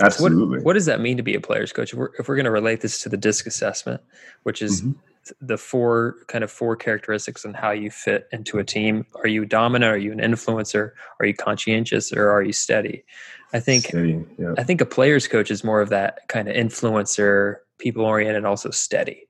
absolutely. 0.00 0.58
What, 0.58 0.66
what, 0.66 0.72
does 0.74 0.86
that 0.86 1.00
mean 1.00 1.16
to 1.16 1.22
be 1.22 1.34
a 1.34 1.40
player's 1.40 1.72
coach? 1.72 1.92
If 1.92 1.98
we're, 1.98 2.10
we're 2.26 2.36
going 2.36 2.44
to 2.44 2.50
relate 2.50 2.80
this 2.80 3.02
to 3.02 3.08
the 3.08 3.16
DISC 3.16 3.46
assessment, 3.46 4.00
which 4.44 4.62
is 4.62 4.82
mm-hmm. 4.82 4.92
the 5.40 5.58
four 5.58 6.16
kind 6.28 6.44
of 6.44 6.50
four 6.50 6.76
characteristics 6.76 7.44
and 7.44 7.54
how 7.54 7.70
you 7.70 7.90
fit 7.90 8.28
into 8.32 8.58
a 8.58 8.64
team. 8.64 9.06
Are 9.16 9.28
you 9.28 9.44
dominant? 9.44 9.92
Are 9.92 9.98
you 9.98 10.12
an 10.12 10.18
influencer? 10.18 10.92
Are 11.20 11.26
you 11.26 11.34
conscientious? 11.34 12.12
Or 12.12 12.30
are 12.30 12.42
you 12.42 12.52
steady? 12.52 13.04
I 13.52 13.60
think 13.60 13.84
steady, 13.84 14.24
yeah. 14.38 14.54
I 14.58 14.64
think 14.64 14.80
a 14.80 14.86
player's 14.86 15.28
coach 15.28 15.50
is 15.50 15.62
more 15.62 15.80
of 15.80 15.88
that 15.90 16.26
kind 16.28 16.48
of 16.48 16.56
influencer, 16.56 17.58
people 17.78 18.04
oriented, 18.04 18.44
also 18.44 18.70
steady 18.70 19.28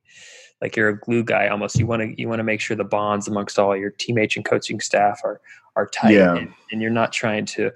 like 0.60 0.76
you're 0.76 0.88
a 0.88 0.98
glue 0.98 1.24
guy 1.24 1.48
almost. 1.48 1.78
You 1.78 1.86
want 1.86 2.02
to 2.02 2.20
you 2.20 2.28
want 2.28 2.40
to 2.40 2.44
make 2.44 2.60
sure 2.60 2.76
the 2.76 2.84
bonds 2.84 3.28
amongst 3.28 3.58
all 3.58 3.76
your 3.76 3.90
teammates 3.90 4.36
and 4.36 4.44
coaching 4.44 4.80
staff 4.80 5.20
are 5.24 5.40
are 5.76 5.86
tight, 5.86 6.14
yeah. 6.14 6.36
and, 6.36 6.52
and 6.70 6.80
you're 6.80 6.90
not 6.90 7.12
trying 7.12 7.46
to 7.46 7.72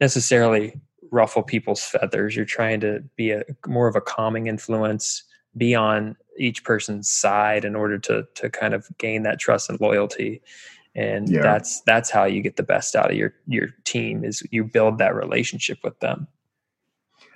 necessarily 0.00 0.80
ruffle 1.10 1.42
people's 1.42 1.82
feathers. 1.84 2.34
You're 2.34 2.44
trying 2.44 2.80
to 2.80 3.04
be 3.16 3.30
a 3.30 3.44
more 3.66 3.86
of 3.86 3.96
a 3.96 4.00
calming 4.00 4.46
influence, 4.46 5.22
be 5.56 5.74
on 5.74 6.16
each 6.38 6.64
person's 6.64 7.10
side 7.10 7.64
in 7.64 7.76
order 7.76 7.98
to 7.98 8.26
to 8.34 8.50
kind 8.50 8.74
of 8.74 8.88
gain 8.98 9.22
that 9.22 9.38
trust 9.38 9.70
and 9.70 9.80
loyalty. 9.80 10.42
and 10.96 11.28
Yeah. 11.28 11.42
that's 11.42 11.80
that's 11.82 12.10
how 12.10 12.24
you 12.24 12.40
get 12.42 12.56
the 12.56 12.62
best 12.62 12.96
out 12.96 13.10
of 13.10 13.16
your 13.16 13.34
your 13.46 13.68
team 13.84 14.24
is 14.24 14.42
you 14.50 14.64
build 14.64 14.98
that 14.98 15.14
relationship 15.14 15.78
with 15.84 15.98
them. 16.00 16.26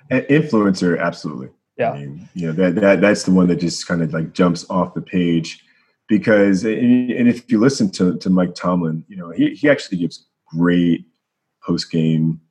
An 0.09 0.21
influencer, 0.23 0.99
absolutely. 0.99 1.49
Yeah. 1.79 1.91
I 1.91 1.97
mean, 1.99 2.29
you 2.35 2.47
know 2.47 2.53
that 2.53 2.75
that 2.75 3.01
that's 3.01 3.23
the 3.23 3.31
one 3.31 3.47
that 3.47 3.55
just 3.61 3.87
kind 3.87 4.01
of 4.01 4.13
like 4.13 4.33
jumps 4.33 4.65
off 4.69 4.93
the 4.93 5.01
page 5.01 5.63
because 6.07 6.65
and 6.65 7.09
and 7.09 7.27
if 7.29 7.49
you 7.49 7.59
listen 7.59 7.89
to 7.91 8.17
to 8.17 8.29
Mike 8.29 8.53
Tomlin, 8.53 9.05
you 9.07 9.15
know 9.15 9.31
he 9.31 9.55
he 9.55 9.69
actually 9.69 9.97
gives 9.97 10.27
great 10.47 11.05
post 11.65 11.89
game 11.91 12.41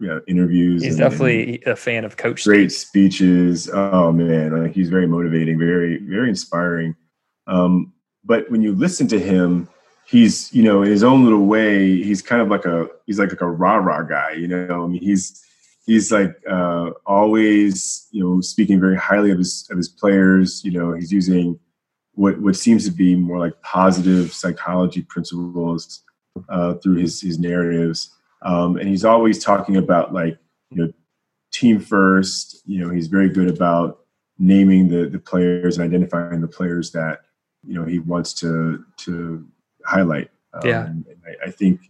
you 0.00 0.08
know, 0.08 0.20
interviews. 0.26 0.82
He's 0.82 0.94
and- 0.94 1.02
and 1.04 1.10
definitely 1.12 1.62
a 1.64 1.76
fan 1.76 2.04
of 2.04 2.16
Coach 2.16 2.44
great 2.44 2.72
Steve. 2.72 2.88
speeches. 3.12 3.70
Oh 3.72 4.10
man, 4.10 4.64
like 4.64 4.72
he's 4.74 4.88
very 4.90 5.06
motivating, 5.06 5.58
very 5.58 5.98
very 5.98 6.28
inspiring. 6.28 6.96
Um, 7.46 7.92
but 8.24 8.50
when 8.50 8.62
you 8.62 8.74
listen 8.74 9.06
to 9.08 9.18
him, 9.20 9.68
he's 10.06 10.52
you 10.52 10.64
know 10.64 10.82
in 10.82 10.90
his 10.90 11.04
own 11.04 11.22
little 11.22 11.46
way, 11.46 12.02
he's 12.02 12.20
kind 12.20 12.42
of 12.42 12.48
like 12.48 12.64
a 12.64 12.88
he's 13.06 13.20
like, 13.20 13.30
like 13.30 13.42
a 13.42 13.50
rah 13.50 13.76
rah 13.76 14.02
guy. 14.02 14.32
You 14.32 14.48
know, 14.48 14.82
I 14.82 14.86
mean 14.88 15.00
he's 15.00 15.40
he's 15.84 16.12
like 16.12 16.36
uh, 16.48 16.90
always 17.06 18.06
you 18.10 18.22
know 18.22 18.40
speaking 18.40 18.80
very 18.80 18.96
highly 18.96 19.30
of 19.30 19.38
his 19.38 19.68
of 19.70 19.76
his 19.76 19.88
players. 19.88 20.64
You 20.64 20.72
know, 20.72 20.92
he's 20.92 21.12
using 21.12 21.58
what 22.14 22.40
what 22.40 22.56
seems 22.56 22.84
to 22.84 22.90
be 22.90 23.16
more 23.16 23.38
like 23.38 23.60
positive 23.62 24.32
psychology 24.32 25.02
principles 25.02 26.02
uh, 26.48 26.74
through 26.74 26.96
his 26.96 27.20
his 27.20 27.38
narratives, 27.38 28.10
um, 28.42 28.76
and 28.76 28.88
he's 28.88 29.04
always 29.04 29.42
talking 29.42 29.76
about 29.76 30.12
like 30.12 30.38
you 30.70 30.84
know 30.84 30.92
team 31.50 31.80
first. 31.80 32.62
You 32.66 32.84
know, 32.84 32.90
he's 32.90 33.08
very 33.08 33.28
good 33.28 33.48
about 33.48 34.00
naming 34.38 34.88
the 34.88 35.08
the 35.08 35.18
players 35.18 35.78
and 35.78 35.84
identifying 35.84 36.40
the 36.40 36.48
players 36.48 36.90
that 36.92 37.20
you 37.64 37.74
know 37.74 37.84
he 37.84 37.98
wants 37.98 38.32
to 38.34 38.84
to 38.98 39.46
highlight. 39.84 40.30
Um, 40.54 40.62
Yeah. 40.64 40.92
I, 41.26 41.48
I 41.48 41.50
think, 41.50 41.80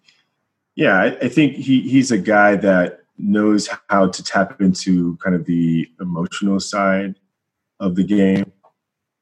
yeah, 0.74 1.00
I, 1.00 1.06
I 1.16 1.28
think 1.28 1.54
he 1.54 1.80
he's 1.82 2.10
a 2.10 2.18
guy 2.18 2.56
that 2.56 3.01
knows 3.18 3.68
how 3.88 4.08
to 4.08 4.24
tap 4.24 4.60
into 4.60 5.16
kind 5.18 5.36
of 5.36 5.44
the 5.44 5.88
emotional 6.00 6.58
side 6.60 7.14
of 7.80 7.94
the 7.94 8.04
game 8.04 8.52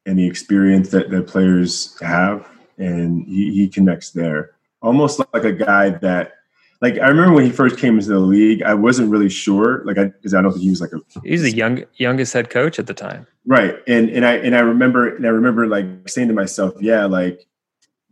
and 0.07 0.19
the 0.19 0.27
experience 0.27 0.91
that 0.91 1.11
the 1.11 1.23
players 1.23 1.99
have, 2.01 2.49
and 2.79 3.27
he, 3.27 3.53
he 3.53 3.69
connects 3.69 4.11
there. 4.11 4.53
Almost 4.83 5.21
like 5.35 5.45
a 5.45 5.53
guy 5.53 5.91
that, 5.91 6.33
like 6.81 6.99
I 6.99 7.09
remember 7.09 7.35
when 7.35 7.45
he 7.45 7.51
first 7.53 7.77
came 7.77 7.99
into 7.99 8.09
the 8.09 8.19
league, 8.19 8.63
I 8.63 8.73
wasn't 8.73 9.11
really 9.11 9.29
sure, 9.29 9.85
like 9.85 9.99
I 9.99 10.05
because 10.07 10.33
I 10.35 10.41
don't 10.41 10.53
think 10.53 10.63
he 10.63 10.71
was 10.71 10.81
like 10.81 10.93
a 10.93 11.01
He's 11.23 11.43
the 11.43 11.53
young 11.53 11.85
youngest 11.97 12.33
head 12.33 12.49
coach 12.49 12.79
at 12.79 12.87
the 12.87 12.95
time. 12.95 13.27
right, 13.45 13.77
and 13.87 14.09
and 14.09 14.25
I 14.25 14.37
and 14.37 14.57
I 14.57 14.61
remember 14.61 15.15
and 15.15 15.27
I 15.27 15.29
remember 15.29 15.67
like 15.67 15.87
saying 16.09 16.29
to 16.29 16.35
myself, 16.35 16.75
yeah, 16.81 17.05
like 17.05 17.47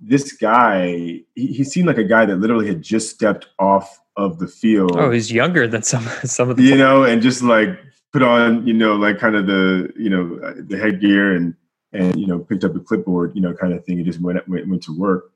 this 0.01 0.33
guy, 0.33 1.23
he, 1.35 1.47
he 1.47 1.65
seemed 1.65 1.87
like 1.87 1.99
a 1.99 2.05
guy 2.05 2.25
that 2.27 2.37
literally 2.37 2.67
had 2.67 2.83
just 2.83 3.11
stepped 3.11 3.49
off 3.59 4.01
of 4.17 4.39
the 4.39 4.47
field. 4.49 4.93
Oh, 4.97 5.11
he's 5.11 5.31
younger 5.33 5.67
than 5.69 5.83
some 5.83 6.03
some 6.25 6.51
of 6.51 6.57
the 6.57 6.63
you 6.63 6.77
know, 6.77 7.05
and 7.05 7.23
just 7.23 7.43
like 7.43 7.79
put 8.13 8.23
on, 8.23 8.67
you 8.67 8.75
know, 8.75 8.97
like 8.97 9.19
kind 9.19 9.37
of 9.37 9.47
the, 9.47 9.93
you 9.97 10.11
know, 10.11 10.39
the 10.63 10.79
headgear 10.79 11.35
and 11.35 11.55
and 11.93 12.21
you 12.21 12.27
know 12.27 12.39
picked 12.39 12.65
up 12.65 12.75
a 12.77 12.81
clipboard, 12.81 13.33
you 13.35 13.41
know, 13.41 13.55
kind 13.55 13.73
of 13.73 13.85
thing, 13.85 13.97
and 13.99 14.07
just 14.07 14.21
went 14.21 14.47
went, 14.49 14.69
went 14.69 14.83
to 14.85 14.97
work, 14.99 15.33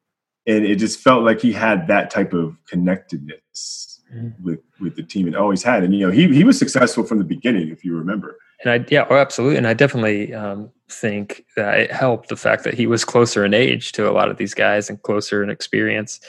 and 0.46 0.64
it 0.64 0.76
just 0.76 1.00
felt 1.00 1.22
like 1.24 1.40
he 1.40 1.52
had 1.52 1.86
that 1.88 2.10
type 2.10 2.32
of 2.32 2.56
connectedness 2.66 3.88
Mhm. 4.14 4.34
with 4.42 4.60
with 4.78 4.94
the 4.96 5.02
team, 5.02 5.26
and 5.26 5.34
always 5.34 5.62
had, 5.62 5.82
and 5.84 5.94
you 5.94 6.06
know, 6.06 6.12
he 6.12 6.28
he 6.34 6.44
was 6.44 6.58
successful 6.58 7.02
from 7.04 7.16
the 7.18 7.24
beginning, 7.24 7.70
if 7.70 7.82
you 7.84 7.96
remember. 7.96 8.36
And 8.62 8.72
I, 8.72 8.86
yeah, 8.88 9.06
oh, 9.10 9.16
absolutely. 9.16 9.56
And 9.56 9.66
I 9.66 9.74
definitely 9.74 10.32
um, 10.34 10.70
think 10.88 11.44
that 11.56 11.78
it 11.80 11.92
helped 11.92 12.28
the 12.28 12.36
fact 12.36 12.64
that 12.64 12.74
he 12.74 12.86
was 12.86 13.04
closer 13.04 13.44
in 13.44 13.54
age 13.54 13.92
to 13.92 14.08
a 14.08 14.12
lot 14.12 14.30
of 14.30 14.36
these 14.36 14.54
guys 14.54 14.88
and 14.88 15.02
closer 15.02 15.42
in 15.42 15.50
experience 15.50 16.20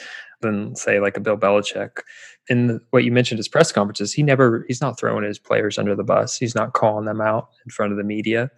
than, 0.41 0.75
say, 0.75 0.99
like 0.99 1.15
a 1.15 1.19
Bill 1.19 1.37
Belichick. 1.37 1.99
In 2.49 2.81
what 2.89 3.05
you 3.05 3.11
mentioned 3.11 3.39
his 3.39 3.47
press 3.47 3.71
conferences, 3.71 4.11
he 4.11 4.21
never, 4.21 4.65
he's 4.67 4.81
not 4.81 4.99
throwing 4.99 5.23
his 5.23 5.39
players 5.39 5.77
under 5.77 5.95
the 5.95 6.03
bus. 6.03 6.37
He's 6.37 6.55
not 6.55 6.73
calling 6.73 7.05
them 7.05 7.21
out 7.21 7.47
in 7.65 7.71
front 7.71 7.93
of 7.93 7.97
the 7.97 8.03
media 8.03 8.51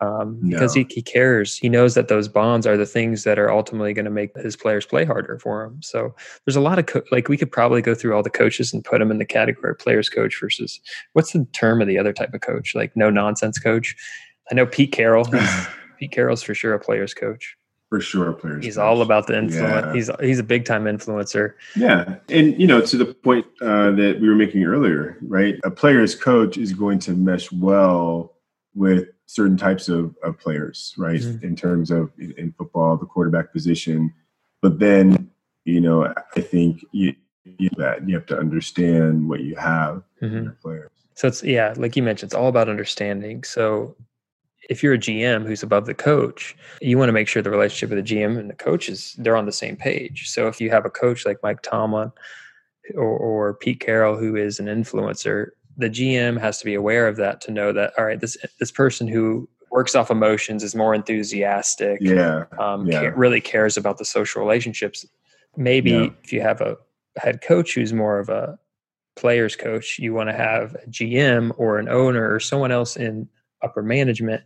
um, 0.00 0.38
because 0.46 0.74
he, 0.74 0.86
he 0.90 1.00
cares. 1.00 1.56
He 1.56 1.70
knows 1.70 1.94
that 1.94 2.08
those 2.08 2.28
bonds 2.28 2.66
are 2.66 2.76
the 2.76 2.84
things 2.84 3.24
that 3.24 3.38
are 3.38 3.50
ultimately 3.50 3.94
going 3.94 4.04
to 4.04 4.10
make 4.10 4.36
his 4.36 4.56
players 4.56 4.84
play 4.84 5.06
harder 5.06 5.38
for 5.38 5.64
him. 5.64 5.80
So 5.82 6.14
there's 6.44 6.56
a 6.56 6.60
lot 6.60 6.78
of, 6.78 6.84
co- 6.84 7.02
like, 7.10 7.28
we 7.28 7.38
could 7.38 7.50
probably 7.50 7.80
go 7.80 7.94
through 7.94 8.14
all 8.14 8.22
the 8.22 8.28
coaches 8.28 8.74
and 8.74 8.84
put 8.84 8.98
them 8.98 9.10
in 9.10 9.16
the 9.16 9.24
category 9.24 9.70
of 9.70 9.78
players 9.78 10.10
coach 10.10 10.38
versus 10.38 10.78
what's 11.14 11.32
the 11.32 11.46
term 11.52 11.80
of 11.80 11.88
the 11.88 11.98
other 11.98 12.12
type 12.12 12.34
of 12.34 12.42
coach? 12.42 12.74
Like 12.74 12.94
no 12.94 13.08
nonsense 13.08 13.58
coach. 13.58 13.96
I 14.50 14.54
know 14.54 14.66
Pete 14.66 14.92
Carroll. 14.92 15.26
Pete 15.98 16.12
Carroll's 16.12 16.42
for 16.42 16.54
sure 16.54 16.74
a 16.74 16.80
player's 16.80 17.14
coach. 17.14 17.56
For 17.90 18.00
sure, 18.00 18.32
players. 18.32 18.64
He's 18.64 18.78
all 18.78 19.02
about 19.02 19.26
the 19.26 19.36
influence. 19.36 19.86
Yeah. 19.86 19.92
He's 19.92 20.10
he's 20.20 20.38
a 20.38 20.44
big 20.44 20.64
time 20.64 20.84
influencer. 20.84 21.54
Yeah, 21.74 22.18
and 22.28 22.58
you 22.58 22.64
know, 22.68 22.80
to 22.80 22.96
the 22.96 23.06
point 23.06 23.46
uh, 23.60 23.90
that 23.90 24.18
we 24.20 24.28
were 24.28 24.36
making 24.36 24.62
earlier, 24.62 25.18
right? 25.22 25.56
A 25.64 25.72
player's 25.72 26.14
coach 26.14 26.56
is 26.56 26.72
going 26.72 27.00
to 27.00 27.14
mesh 27.14 27.50
well 27.50 28.36
with 28.76 29.08
certain 29.26 29.56
types 29.56 29.88
of, 29.88 30.14
of 30.22 30.38
players, 30.38 30.94
right? 30.98 31.20
Mhm. 31.20 31.42
In 31.42 31.56
terms 31.56 31.90
of 31.90 32.12
in, 32.16 32.32
in 32.38 32.52
football, 32.52 32.96
the 32.96 33.06
quarterback 33.06 33.52
position, 33.52 34.14
but 34.62 34.78
then 34.78 35.28
you 35.64 35.80
know, 35.80 36.06
I 36.36 36.40
think 36.40 36.84
you, 36.92 37.16
you 37.44 37.70
that 37.76 38.08
you 38.08 38.14
have 38.14 38.26
to 38.26 38.38
understand 38.38 39.28
what 39.28 39.40
you 39.40 39.56
have 39.56 40.04
in 40.20 40.30
Mhm. 40.30 40.42
your 40.44 40.56
players. 40.62 40.90
So 41.16 41.26
it's 41.26 41.42
yeah, 41.42 41.74
like 41.76 41.96
you 41.96 42.04
mentioned, 42.04 42.28
it's 42.28 42.36
all 42.36 42.46
about 42.46 42.68
understanding. 42.68 43.42
So 43.42 43.96
if 44.70 44.82
you're 44.84 44.94
a 44.94 44.98
GM 44.98 45.44
who's 45.44 45.64
above 45.64 45.84
the 45.86 45.94
coach, 45.94 46.56
you 46.80 46.96
want 46.96 47.08
to 47.08 47.12
make 47.12 47.26
sure 47.28 47.42
the 47.42 47.50
relationship 47.50 47.90
with 47.94 48.02
the 48.06 48.14
GM 48.14 48.38
and 48.38 48.48
the 48.48 48.54
coach 48.54 48.88
is 48.88 49.14
they're 49.18 49.36
on 49.36 49.44
the 49.44 49.52
same 49.52 49.76
page. 49.76 50.30
So 50.30 50.46
if 50.46 50.60
you 50.60 50.70
have 50.70 50.86
a 50.86 50.90
coach 50.90 51.26
like 51.26 51.38
Mike 51.42 51.60
Tomlin 51.62 52.12
or, 52.94 53.02
or 53.18 53.54
Pete 53.54 53.80
Carroll 53.80 54.16
who 54.16 54.36
is 54.36 54.60
an 54.60 54.66
influencer, 54.66 55.48
the 55.76 55.90
GM 55.90 56.40
has 56.40 56.58
to 56.60 56.64
be 56.64 56.74
aware 56.74 57.08
of 57.08 57.16
that 57.16 57.40
to 57.42 57.50
know 57.50 57.72
that 57.72 57.92
all 57.98 58.04
right, 58.04 58.20
this 58.20 58.36
this 58.60 58.70
person 58.70 59.08
who 59.08 59.48
works 59.72 59.94
off 59.96 60.10
emotions 60.10 60.62
is 60.62 60.74
more 60.76 60.94
enthusiastic. 60.94 61.98
Yeah, 62.00 62.44
um, 62.58 62.86
Yeah. 62.86 63.12
really 63.16 63.40
cares 63.40 63.76
about 63.76 63.98
the 63.98 64.04
social 64.04 64.40
relationships. 64.40 65.04
Maybe 65.56 65.90
Yeah. 65.90 66.08
if 66.22 66.32
you 66.32 66.42
have 66.42 66.60
a 66.60 66.76
head 67.16 67.42
coach 67.42 67.74
who's 67.74 67.92
more 67.92 68.20
of 68.20 68.28
a 68.28 68.56
players 69.16 69.56
coach, 69.56 69.98
you 69.98 70.14
want 70.14 70.28
to 70.30 70.32
have 70.36 70.74
a 70.76 70.86
GM 70.88 71.52
or 71.56 71.78
an 71.78 71.88
owner 71.88 72.32
or 72.32 72.38
someone 72.40 72.70
else 72.72 72.96
in 72.96 73.28
upper 73.62 73.82
management 73.82 74.42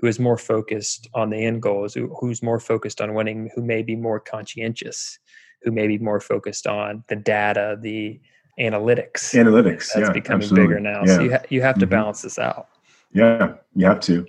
who 0.00 0.06
is 0.08 0.18
more 0.18 0.36
focused 0.36 1.08
on 1.14 1.30
the 1.30 1.36
end 1.36 1.62
goals, 1.62 1.94
who, 1.94 2.14
who's 2.20 2.42
more 2.42 2.60
focused 2.60 3.00
on 3.00 3.14
winning, 3.14 3.50
who 3.54 3.62
may 3.62 3.82
be 3.82 3.96
more 3.96 4.20
conscientious, 4.20 5.18
who 5.62 5.70
may 5.70 5.86
be 5.86 5.98
more 5.98 6.20
focused 6.20 6.66
on 6.66 7.04
the 7.08 7.16
data, 7.16 7.78
the 7.80 8.20
analytics. 8.60 9.32
analytics. 9.34 9.92
That's 9.94 10.08
yeah, 10.08 10.12
becoming 10.12 10.42
absolutely. 10.42 10.68
bigger 10.68 10.80
now. 10.80 11.02
Yeah. 11.06 11.16
So 11.16 11.22
you, 11.22 11.30
ha- 11.32 11.42
you 11.48 11.62
have 11.62 11.78
to 11.78 11.86
Mhm. 11.86 11.90
balance 11.90 12.22
this 12.22 12.38
out. 12.38 12.68
Yeah, 13.12 13.54
you 13.74 13.86
have 13.86 14.00
to. 14.00 14.26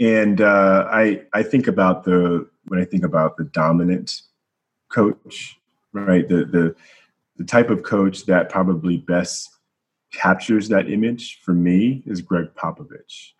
And 0.00 0.40
uh, 0.40 0.86
I 0.90 1.22
I 1.32 1.42
think 1.42 1.66
about 1.66 2.04
the 2.04 2.48
when 2.66 2.78
I 2.78 2.84
think 2.84 3.04
about 3.04 3.36
the 3.36 3.44
dominant 3.44 4.22
coach, 4.90 5.58
right? 5.92 6.28
The 6.28 6.44
the 6.44 6.74
the 7.36 7.44
type 7.44 7.70
of 7.70 7.82
coach 7.82 8.26
that 8.26 8.48
probably 8.50 8.98
best 8.98 9.48
captures 10.12 10.68
that 10.68 10.88
image 10.90 11.40
for 11.42 11.52
me 11.52 12.02
is 12.06 12.20
Gregg 12.20 12.50
Popovich 12.54 13.32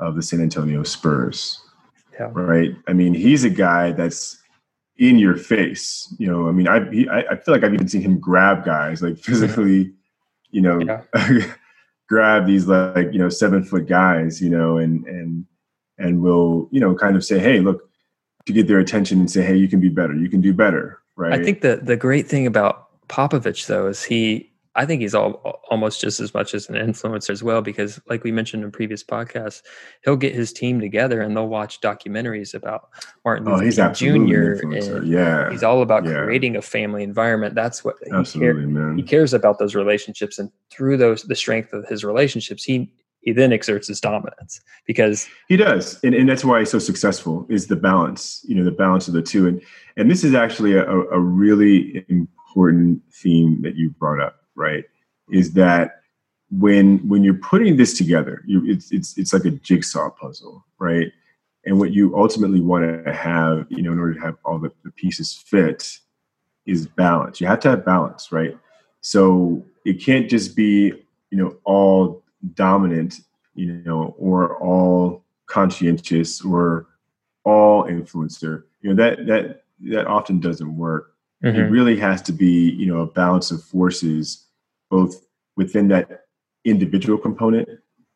of 0.00 0.16
the 0.16 0.22
San 0.22 0.40
Antonio 0.40 0.82
Spurs. 0.82 1.60
Yeah. 2.14 2.30
Right. 2.32 2.74
I 2.88 2.92
mean, 2.92 3.14
he's 3.14 3.44
a 3.44 3.50
guy 3.50 3.92
that's 3.92 4.38
in 4.96 5.18
your 5.18 5.36
face. 5.36 6.12
You 6.18 6.26
know, 6.26 6.48
I 6.48 6.52
mean, 6.52 6.68
I 6.68 6.90
he, 6.90 7.08
I 7.08 7.20
I 7.20 7.36
feel 7.36 7.54
like 7.54 7.64
I've 7.64 7.74
even 7.74 7.88
seen 7.88 8.02
him 8.02 8.18
grab 8.18 8.64
guys 8.64 9.02
like 9.02 9.14
mm-hmm. 9.14 9.32
physically, 9.32 9.92
you 10.50 10.60
know, 10.60 10.80
Yeah. 10.80 11.52
grab 12.10 12.44
these 12.44 12.66
like 12.66 13.12
you 13.12 13.18
know 13.18 13.28
seven 13.28 13.62
foot 13.62 13.86
guys, 13.86 14.42
you 14.42 14.50
know, 14.50 14.76
and 14.76 15.06
and 15.06 15.46
and 15.98 16.22
will 16.22 16.68
you 16.72 16.80
know 16.80 16.94
kind 16.94 17.16
of 17.16 17.24
say, 17.24 17.38
hey, 17.38 17.60
look, 17.60 17.88
to 18.46 18.52
get 18.52 18.66
their 18.66 18.80
attention 18.80 19.20
and 19.20 19.30
say, 19.30 19.42
hey, 19.42 19.56
you 19.56 19.68
can 19.68 19.80
be 19.80 19.88
better, 19.88 20.14
you 20.14 20.28
can 20.28 20.40
do 20.40 20.52
better, 20.52 20.98
right? 21.16 21.32
I 21.32 21.42
think 21.42 21.62
the 21.62 21.76
the 21.82 21.96
great 21.96 22.26
thing 22.26 22.46
about 22.46 22.88
Popovich 23.08 23.66
though 23.66 23.86
is 23.86 24.02
he 24.02 24.50
I 24.76 24.86
think 24.86 25.02
he's 25.02 25.14
all 25.14 25.60
almost 25.68 26.00
just 26.00 26.20
as 26.20 26.32
much 26.32 26.54
as 26.54 26.68
an 26.68 26.76
influencer 26.76 27.30
as 27.30 27.42
well 27.42 27.60
because 27.60 28.00
like 28.08 28.22
we 28.22 28.30
mentioned 28.30 28.62
in 28.62 28.70
previous 28.70 29.02
podcasts, 29.02 29.62
he'll 30.04 30.16
get 30.16 30.34
his 30.34 30.52
team 30.52 30.80
together 30.80 31.20
and 31.20 31.36
they'll 31.36 31.48
watch 31.48 31.80
documentaries 31.80 32.54
about 32.54 32.88
Martin 33.24 33.48
oh, 33.48 33.56
Luther 33.56 33.64
he's 33.64 33.98
King 33.98 34.28
Jr. 34.28 35.02
yeah, 35.02 35.50
he's 35.50 35.64
all 35.64 35.82
about 35.82 36.04
Yeah. 36.04 36.22
creating 36.24 36.56
a 36.56 36.62
family 36.62 37.02
environment. 37.02 37.54
That's 37.54 37.84
what 37.84 37.96
he, 38.04 38.10
care, 38.10 38.20
absolutely, 38.20 38.62
he 38.62 38.66
man. 38.68 39.02
cares 39.06 39.34
about 39.34 39.58
those 39.58 39.74
relationships 39.74 40.38
and 40.38 40.50
through 40.70 40.96
those 40.98 41.24
the 41.24 41.34
strength 41.34 41.72
of 41.72 41.86
his 41.88 42.04
relationships, 42.04 42.62
he 42.62 42.92
he 43.20 43.32
then 43.32 43.52
exerts 43.52 43.88
his 43.88 44.00
dominance 44.00 44.60
because 44.86 45.28
He 45.48 45.56
does, 45.56 46.00
and, 46.02 46.14
and 46.14 46.28
that's 46.28 46.44
why 46.44 46.60
he's 46.60 46.70
so 46.70 46.78
successful. 46.78 47.46
Is 47.50 47.66
the 47.66 47.76
balance, 47.76 48.42
you 48.48 48.54
know, 48.54 48.64
the 48.64 48.70
balance 48.70 49.08
of 49.08 49.14
the 49.14 49.22
two, 49.22 49.46
and 49.46 49.60
and 49.96 50.10
this 50.10 50.24
is 50.24 50.34
actually 50.34 50.74
a, 50.74 50.84
a 50.88 51.18
really 51.18 52.04
important 52.08 53.02
theme 53.12 53.60
that 53.62 53.76
you 53.76 53.90
brought 53.90 54.20
up, 54.20 54.39
right? 54.54 54.84
Is 55.30 55.52
that 55.54 56.00
when 56.50 56.98
when 57.08 57.22
you're 57.22 57.34
putting 57.34 57.76
this 57.76 57.96
together, 57.96 58.42
you 58.46 58.62
it's 58.66 58.90
it's 58.92 59.16
it's 59.16 59.32
like 59.32 59.44
a 59.44 59.50
jigsaw 59.50 60.10
puzzle, 60.10 60.64
right? 60.78 61.12
And 61.64 61.78
what 61.78 61.92
you 61.92 62.16
ultimately 62.16 62.60
want 62.60 63.04
to 63.04 63.12
have, 63.12 63.66
you 63.68 63.82
know, 63.82 63.92
in 63.92 63.98
order 63.98 64.14
to 64.14 64.20
have 64.20 64.36
all 64.44 64.58
the, 64.58 64.72
the 64.82 64.90
pieces 64.92 65.34
fit, 65.34 65.98
is 66.66 66.86
balance. 66.86 67.40
You 67.40 67.46
have 67.46 67.60
to 67.60 67.70
have 67.70 67.84
balance, 67.84 68.32
right? 68.32 68.56
So 69.02 69.64
it 69.84 69.94
can't 69.94 70.28
just 70.28 70.56
be, 70.56 70.92
you 71.30 71.38
know, 71.38 71.56
all 71.64 72.22
dominant, 72.54 73.20
you 73.54 73.82
know, 73.84 74.14
or 74.18 74.56
all 74.58 75.24
conscientious 75.46 76.42
or 76.42 76.86
all 77.44 77.84
influencer. 77.84 78.64
You 78.82 78.94
know, 78.94 79.02
that 79.02 79.26
that 79.26 79.64
that 79.82 80.06
often 80.06 80.40
doesn't 80.40 80.76
work. 80.76 81.14
Mm-hmm. 81.44 81.58
It 81.58 81.62
really 81.64 81.96
has 81.98 82.20
to 82.22 82.32
be, 82.32 82.70
you 82.70 82.86
know, 82.86 83.00
a 83.00 83.06
balance 83.06 83.50
of 83.50 83.62
forces, 83.62 84.44
both 84.90 85.24
within 85.56 85.88
that 85.88 86.26
individual 86.64 87.18
component, 87.18 87.68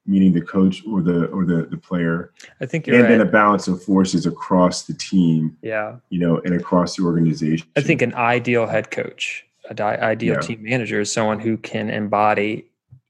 meaning 0.06 0.32
the 0.32 0.42
coach 0.42 0.82
or 0.86 1.00
the 1.00 1.26
or 1.26 1.46
the 1.46 1.66
the 1.70 1.78
player. 1.78 2.32
I 2.60 2.66
think 2.66 2.86
and 2.86 2.98
right. 2.98 3.08
then 3.08 3.20
a 3.22 3.24
balance 3.24 3.66
of 3.66 3.82
forces 3.82 4.26
across 4.26 4.82
the 4.82 4.94
team. 4.94 5.56
Yeah, 5.62 5.96
you 6.10 6.20
know, 6.20 6.38
and 6.44 6.54
across 6.54 6.96
the 6.96 7.04
organization. 7.04 7.66
I 7.76 7.80
think 7.80 8.02
an 8.02 8.14
ideal 8.14 8.66
head 8.66 8.90
coach, 8.90 9.46
a 9.70 9.74
di- 9.74 9.96
ideal 9.96 10.34
yeah. 10.34 10.40
team 10.40 10.62
manager, 10.62 11.00
is 11.00 11.10
someone 11.10 11.40
who 11.40 11.56
can 11.56 11.88
embody 11.88 12.66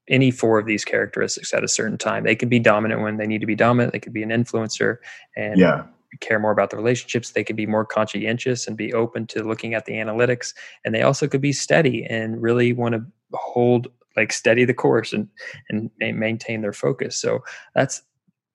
any 0.07 0.31
four 0.31 0.59
of 0.59 0.67
these 0.67 0.85
characteristics 0.85 1.53
at 1.53 1.65
a 1.65 1.69
certain 1.69 1.99
time. 1.99 2.23
They 2.25 2.37
can 2.37 2.49
be 2.49 2.61
dominant 2.61 3.01
when 3.01 3.17
they 3.17 3.27
need 3.27 3.41
to 3.41 3.47
be 3.47 3.57
dominant. 3.57 3.93
They 3.93 4.01
could 4.01 4.13
be 4.13 4.23
an 4.23 4.29
influencer 4.29 4.99
and 5.35 5.59
yeah 5.59 5.87
care 6.21 6.39
more 6.39 6.51
about 6.51 6.71
the 6.71 6.77
relationships. 6.77 7.31
They 7.31 7.45
could 7.45 7.57
be 7.57 7.67
more 7.67 7.85
conscientious 7.85 8.67
and 8.67 8.77
be 8.77 8.93
open 8.93 9.27
to 9.29 9.43
looking 9.43 9.75
at 9.75 9.87
the 9.87 9.95
analytics. 9.95 10.55
And 10.85 10.95
they 10.95 11.03
also 11.03 11.27
could 11.27 11.41
be 11.41 11.53
steady 11.53 12.05
and 12.05 12.41
really 12.41 12.73
want 12.73 12.95
to 12.95 13.05
hold 13.33 13.89
like 14.17 14.33
steady 14.33 14.65
the 14.65 14.75
course 14.75 15.13
and 15.13 15.29
and 15.71 15.91
maintain 16.01 16.61
their 16.61 16.73
focus. 16.73 17.17
So 17.17 17.45
that's 17.75 18.03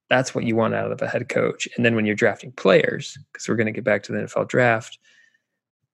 that's 0.10 0.34
what 0.34 0.44
you 0.44 0.56
want 0.56 0.74
out 0.74 0.92
of 0.92 1.02
a 1.02 1.08
head 1.08 1.30
coach. 1.30 1.68
And 1.76 1.86
then 1.86 1.96
when 1.96 2.06
you're 2.06 2.16
drafting 2.16 2.52
players, 2.54 3.18
because 3.32 3.48
we're 3.48 3.56
going 3.56 3.68
to 3.68 3.72
get 3.72 3.84
back 3.84 4.04
to 4.04 4.12
the 4.12 4.20
NFL 4.20 4.48
draft, 4.48 4.98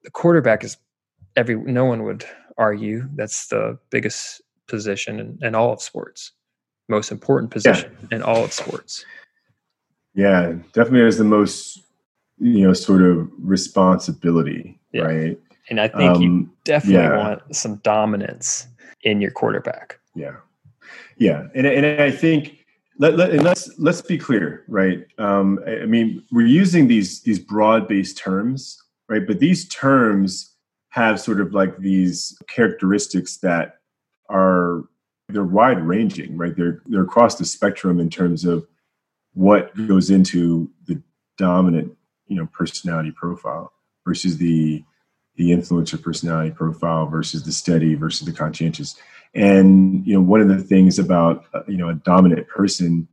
the 0.04 0.12
quarterback 0.12 0.64
is 0.64 0.78
every 1.36 1.56
no 1.56 1.86
one 1.86 2.04
would 2.04 2.26
argue 2.58 3.08
that's 3.16 3.48
the 3.48 3.78
biggest 3.90 4.42
position 4.68 5.20
in, 5.20 5.38
in 5.42 5.56
all 5.56 5.74
of 5.74 5.82
sports, 5.82 6.32
most 6.88 7.12
important 7.12 7.52
position 7.52 7.96
yeah. 8.10 8.18
in 8.18 8.24
all 8.24 8.44
of 8.44 8.54
sports. 8.54 9.06
Yeah, 10.16 10.54
definitely 10.74 11.02
has 11.02 11.18
the 11.18 11.26
most, 11.26 11.84
you 12.40 12.66
know, 12.66 12.74
sort 12.74 13.02
of 13.02 13.30
responsibility, 13.38 14.80
yeah. 14.92 15.02
right? 15.04 15.40
And 15.70 15.80
I 15.82 15.88
think 15.88 16.16
um, 16.16 16.22
you 16.22 16.50
definitely 16.64 17.04
yeah. 17.04 17.18
want 17.18 17.56
some 17.56 17.76
dominance 17.78 18.68
in 19.04 19.20
your 19.20 19.32
quarterback. 19.32 20.00
Yeah, 20.16 20.38
yeah, 21.18 21.48
and 21.54 21.68
and 21.68 22.02
I 22.02 22.12
think 22.12 22.66
let, 22.98 23.18
let 23.18 23.32
and 23.32 23.44
let's 23.44 23.78
let's 23.78 24.02
be 24.02 24.18
clear, 24.18 24.64
right? 24.68 25.06
Um, 25.18 25.60
I 25.68 25.86
mean, 25.86 26.24
we're 26.32 26.46
using 26.46 26.88
these 26.88 27.22
these 27.22 27.40
broad 27.40 27.88
based 27.88 28.18
terms, 28.18 28.82
right? 29.10 29.26
But 29.26 29.40
these 29.40 29.68
terms 29.68 30.54
have 30.90 31.20
sort 31.20 31.42
of 31.42 31.54
like 31.54 31.78
these 31.78 32.38
characteristics 32.48 33.38
that 33.38 33.80
are 34.30 34.84
they're 35.30 35.44
wide 35.44 35.82
ranging, 35.82 36.38
right? 36.38 36.56
They're 36.56 36.82
they're 36.86 37.04
across 37.04 37.36
the 37.36 37.46
spectrum 37.46 38.00
in 38.00 38.10
terms 38.10 38.46
of 38.46 38.66
what 39.36 39.76
goes 39.88 40.10
into 40.10 40.70
the 40.88 41.00
dominant 41.38 41.96
you 42.28 42.36
know 42.36 42.48
personality 42.48 43.12
profile 43.12 43.72
versus 44.06 44.38
the 44.38 44.84
the 45.36 45.52
influencer 45.52 46.02
personality 46.02 46.52
profile 46.52 47.06
versus 47.06 47.44
the 47.44 47.52
steady 47.52 47.94
versus 47.94 48.26
the 48.26 48.34
conscientious. 48.34 48.96
And 49.34 50.06
you 50.08 50.16
know 50.16 50.22
one 50.22 50.42
of 50.42 50.48
the 50.48 50.64
things 50.64 50.98
about 50.98 51.46
uh, 51.54 51.62
you 51.68 51.78
know 51.78 51.90
a 51.90 51.96
dominant 51.96 52.48
person 52.48 53.08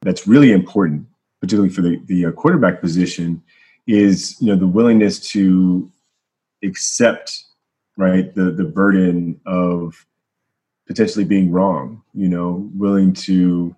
that's 0.00 0.26
really 0.26 0.50
important 0.50 1.06
particularly 1.40 1.70
for 1.70 1.82
the, 1.82 2.00
the 2.06 2.26
uh, 2.26 2.30
quarterback 2.32 2.80
position 2.80 3.42
is 3.86 4.40
you 4.40 4.46
know 4.48 4.56
the 4.56 4.66
willingness 4.66 5.18
to 5.30 5.90
accept 6.64 7.44
right 7.96 8.34
the 8.34 8.50
the 8.52 8.64
burden 8.64 9.38
of 9.44 10.06
potentially 10.86 11.24
being 11.24 11.50
wrong 11.50 12.00
you 12.14 12.28
know 12.28 12.70
willing 12.74 13.12
to 13.12 13.74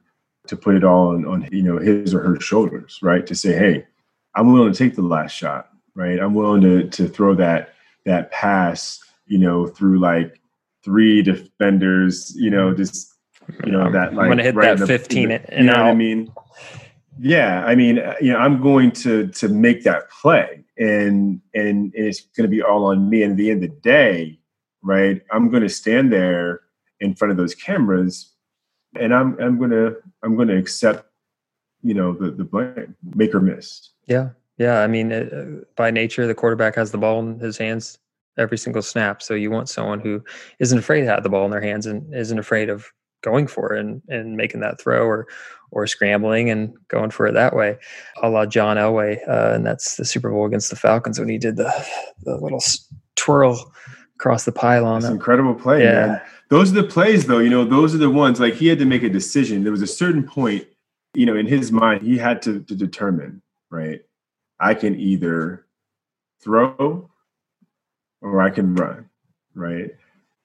to 0.46 0.56
put 0.56 0.74
it 0.74 0.84
all 0.84 1.08
on, 1.08 1.24
on 1.24 1.48
you 1.50 1.62
know 1.62 1.78
his 1.78 2.14
or 2.14 2.20
her 2.20 2.40
shoulders, 2.40 2.98
right? 3.02 3.26
To 3.26 3.34
say, 3.34 3.52
hey, 3.52 3.86
I'm 4.34 4.52
willing 4.52 4.72
to 4.72 4.78
take 4.78 4.94
the 4.94 5.02
last 5.02 5.32
shot, 5.32 5.70
right? 5.94 6.18
I'm 6.18 6.34
willing 6.34 6.60
to 6.62 6.88
to 6.88 7.08
throw 7.08 7.34
that 7.36 7.74
that 8.04 8.30
pass, 8.30 9.00
you 9.26 9.38
know, 9.38 9.66
through 9.66 9.98
like 9.98 10.40
three 10.84 11.22
defenders, 11.22 12.34
you 12.36 12.50
know, 12.50 12.74
just 12.74 13.14
you 13.64 13.72
know 13.72 13.90
that 13.90 14.14
like 14.14 14.24
I'm 14.24 14.30
gonna 14.30 14.42
hit 14.42 14.54
right 14.54 14.78
that 14.78 14.86
15 14.86 15.28
the, 15.28 15.54
and 15.54 15.66
you 15.66 15.72
know 15.72 15.82
what 15.82 15.90
I 15.90 15.94
mean? 15.94 16.32
Yeah, 17.20 17.64
I 17.64 17.74
mean, 17.74 17.96
you 18.20 18.32
know, 18.32 18.38
I'm 18.38 18.60
going 18.60 18.90
to 18.92 19.28
to 19.28 19.48
make 19.48 19.84
that 19.84 20.10
play, 20.10 20.64
and 20.76 21.40
and, 21.54 21.92
and 21.94 21.94
it's 21.94 22.20
going 22.20 22.48
to 22.50 22.54
be 22.54 22.62
all 22.62 22.86
on 22.86 23.08
me. 23.08 23.22
And 23.22 23.32
at 23.32 23.36
the 23.36 23.50
end 23.50 23.64
of 23.64 23.70
the 23.70 23.76
day, 23.80 24.38
right, 24.82 25.22
I'm 25.30 25.48
going 25.48 25.62
to 25.62 25.68
stand 25.68 26.12
there 26.12 26.62
in 27.00 27.14
front 27.14 27.30
of 27.30 27.36
those 27.36 27.54
cameras 27.54 28.33
and 28.98 29.14
I'm 29.14 29.38
I'm 29.40 29.58
gonna 29.58 29.92
I'm 30.22 30.36
gonna 30.36 30.56
accept, 30.56 31.06
you 31.82 31.94
know, 31.94 32.12
the 32.12 32.30
the 32.30 32.44
blame, 32.44 32.94
make 33.14 33.34
or 33.34 33.40
miss. 33.40 33.90
Yeah, 34.06 34.30
yeah. 34.58 34.80
I 34.80 34.86
mean, 34.86 35.12
uh, 35.12 35.62
by 35.76 35.90
nature, 35.90 36.26
the 36.26 36.34
quarterback 36.34 36.74
has 36.76 36.90
the 36.90 36.98
ball 36.98 37.20
in 37.20 37.38
his 37.38 37.58
hands 37.58 37.98
every 38.36 38.58
single 38.58 38.82
snap. 38.82 39.22
So 39.22 39.34
you 39.34 39.50
want 39.50 39.68
someone 39.68 40.00
who 40.00 40.22
isn't 40.58 40.78
afraid 40.78 41.02
to 41.02 41.06
have 41.06 41.22
the 41.22 41.28
ball 41.28 41.44
in 41.44 41.50
their 41.50 41.60
hands 41.60 41.86
and 41.86 42.12
isn't 42.14 42.38
afraid 42.38 42.68
of 42.68 42.86
going 43.22 43.46
for 43.46 43.74
it 43.74 43.80
and, 43.80 44.02
and 44.08 44.36
making 44.36 44.60
that 44.60 44.80
throw 44.80 45.04
or 45.04 45.26
or 45.70 45.86
scrambling 45.88 46.50
and 46.50 46.72
going 46.86 47.10
for 47.10 47.26
it 47.26 47.32
that 47.32 47.56
way, 47.56 47.76
a 48.22 48.28
la 48.28 48.46
John 48.46 48.76
Elway, 48.76 49.18
uh, 49.28 49.54
and 49.54 49.66
that's 49.66 49.96
the 49.96 50.04
Super 50.04 50.30
Bowl 50.30 50.46
against 50.46 50.70
the 50.70 50.76
Falcons 50.76 51.18
when 51.18 51.28
he 51.28 51.38
did 51.38 51.56
the 51.56 51.72
the 52.22 52.36
little 52.36 52.62
twirl 53.16 53.72
across 54.16 54.44
the 54.44 54.52
pylon. 54.52 55.00
That's 55.00 55.10
an 55.10 55.16
incredible 55.16 55.54
play, 55.54 55.82
yeah. 55.82 56.06
man. 56.06 56.20
Those 56.48 56.70
are 56.72 56.82
the 56.82 56.88
plays, 56.88 57.26
though. 57.26 57.38
You 57.38 57.50
know, 57.50 57.64
those 57.64 57.94
are 57.94 57.98
the 57.98 58.10
ones 58.10 58.40
like 58.40 58.54
he 58.54 58.68
had 58.68 58.78
to 58.78 58.84
make 58.84 59.02
a 59.02 59.08
decision. 59.08 59.62
There 59.62 59.72
was 59.72 59.82
a 59.82 59.86
certain 59.86 60.22
point, 60.22 60.66
you 61.14 61.26
know, 61.26 61.36
in 61.36 61.46
his 61.46 61.72
mind, 61.72 62.02
he 62.02 62.18
had 62.18 62.42
to, 62.42 62.60
to 62.60 62.74
determine, 62.74 63.42
right? 63.70 64.02
I 64.60 64.74
can 64.74 64.98
either 64.98 65.66
throw 66.40 67.10
or 68.20 68.40
I 68.40 68.50
can 68.50 68.74
run, 68.74 69.08
right? 69.54 69.90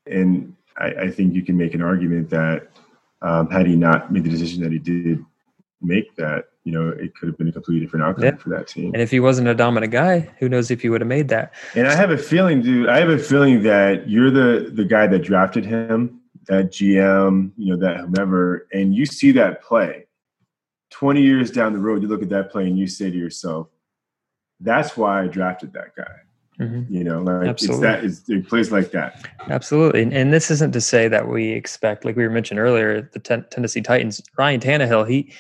And 0.06 0.56
I, 0.78 0.88
I 0.88 1.12
think 1.12 1.34
you 1.34 1.44
can 1.44 1.58
make 1.58 1.74
an 1.74 1.82
argument 1.82 2.30
that 2.30 2.72
um, 3.22 3.50
had 3.50 3.68
he 3.68 3.76
not 3.76 4.12
made 4.12 4.24
the 4.24 4.30
decision 4.30 4.64
that 4.64 4.72
he 4.72 4.80
did 4.80 5.24
make 5.82 6.16
that, 6.16 6.49
you 6.66 6.72
know, 6.72 6.90
it 6.90 7.16
could 7.16 7.28
have 7.28 7.38
been 7.38 7.48
a 7.48 7.52
completely 7.52 7.86
different 7.86 8.06
outcome 8.06 8.26
yeah. 8.26 8.36
for 8.36 8.50
that 8.50 8.68
team. 8.68 8.94
And 8.94 9.02
if 9.02 9.10
he 9.10 9.20
wasn't 9.20 9.48
a 9.48 9.56
dominant 9.56 9.92
guy, 9.92 10.30
who 10.40 10.50
knows 10.50 10.70
if 10.70 10.82
he 10.82 10.90
would 10.90 11.02
have 11.02 11.08
made 11.08 11.30
that. 11.30 11.54
And 11.76 11.88
I 11.88 11.96
have 11.96 12.12
a 12.12 12.18
feeling, 12.18 12.62
dude, 12.62 12.90
I 12.90 13.00
have 13.00 13.10
a 13.10 13.18
feeling 13.18 13.64
that 13.64 14.10
you're 14.10 14.32
the 14.32 14.70
the 14.72 14.86
guy 14.86 15.08
that 15.08 15.20
drafted 15.20 15.66
him, 15.66 16.20
that 16.48 16.72
GM, 16.72 17.52
you 17.58 17.76
know, 17.76 17.80
that 17.80 17.98
whomever, 17.98 18.68
and 18.74 18.94
you 18.94 19.06
see 19.06 19.32
that 19.34 19.64
play. 19.64 20.06
20 20.92 21.22
years 21.22 21.52
down 21.52 21.72
the 21.72 21.80
road, 21.80 22.02
you 22.02 22.08
look 22.08 22.24
at 22.24 22.30
that 22.30 22.52
play 22.52 22.66
and 22.66 22.78
you 22.78 22.88
say 22.88 23.12
to 23.12 23.18
yourself, 23.18 23.68
that's 24.60 24.98
why 24.98 25.24
I 25.24 25.28
drafted 25.28 25.72
that 25.74 25.96
guy. 25.96 26.12
Mm-hmm. 26.60 26.94
You 26.94 27.04
know, 27.06 27.22
like 27.22 27.48
Absolutely. 27.48 27.88
it's 27.88 27.96
that 27.96 28.04
it's, 28.04 28.30
it 28.30 28.50
plays 28.50 28.72
like 28.72 28.92
that. 28.92 29.26
Absolutely, 29.48 30.02
and, 30.02 30.14
and, 30.14 30.34
this 30.34 30.52
isn't 30.52 30.74
to 30.74 30.82
say 30.82 31.08
that 31.08 31.30
we 31.30 31.52
expect, 31.52 32.04
like 32.04 32.18
we 32.18 32.24
were 32.24 32.30
mentioned 32.30 32.60
earlier, 32.60 33.02
the 33.14 33.20
ten- 33.20 33.46
Tennessee 33.50 33.82
Titans. 33.82 34.22
Ryan 34.38 34.60
Tannehill, 34.60 35.10
he 35.10 35.32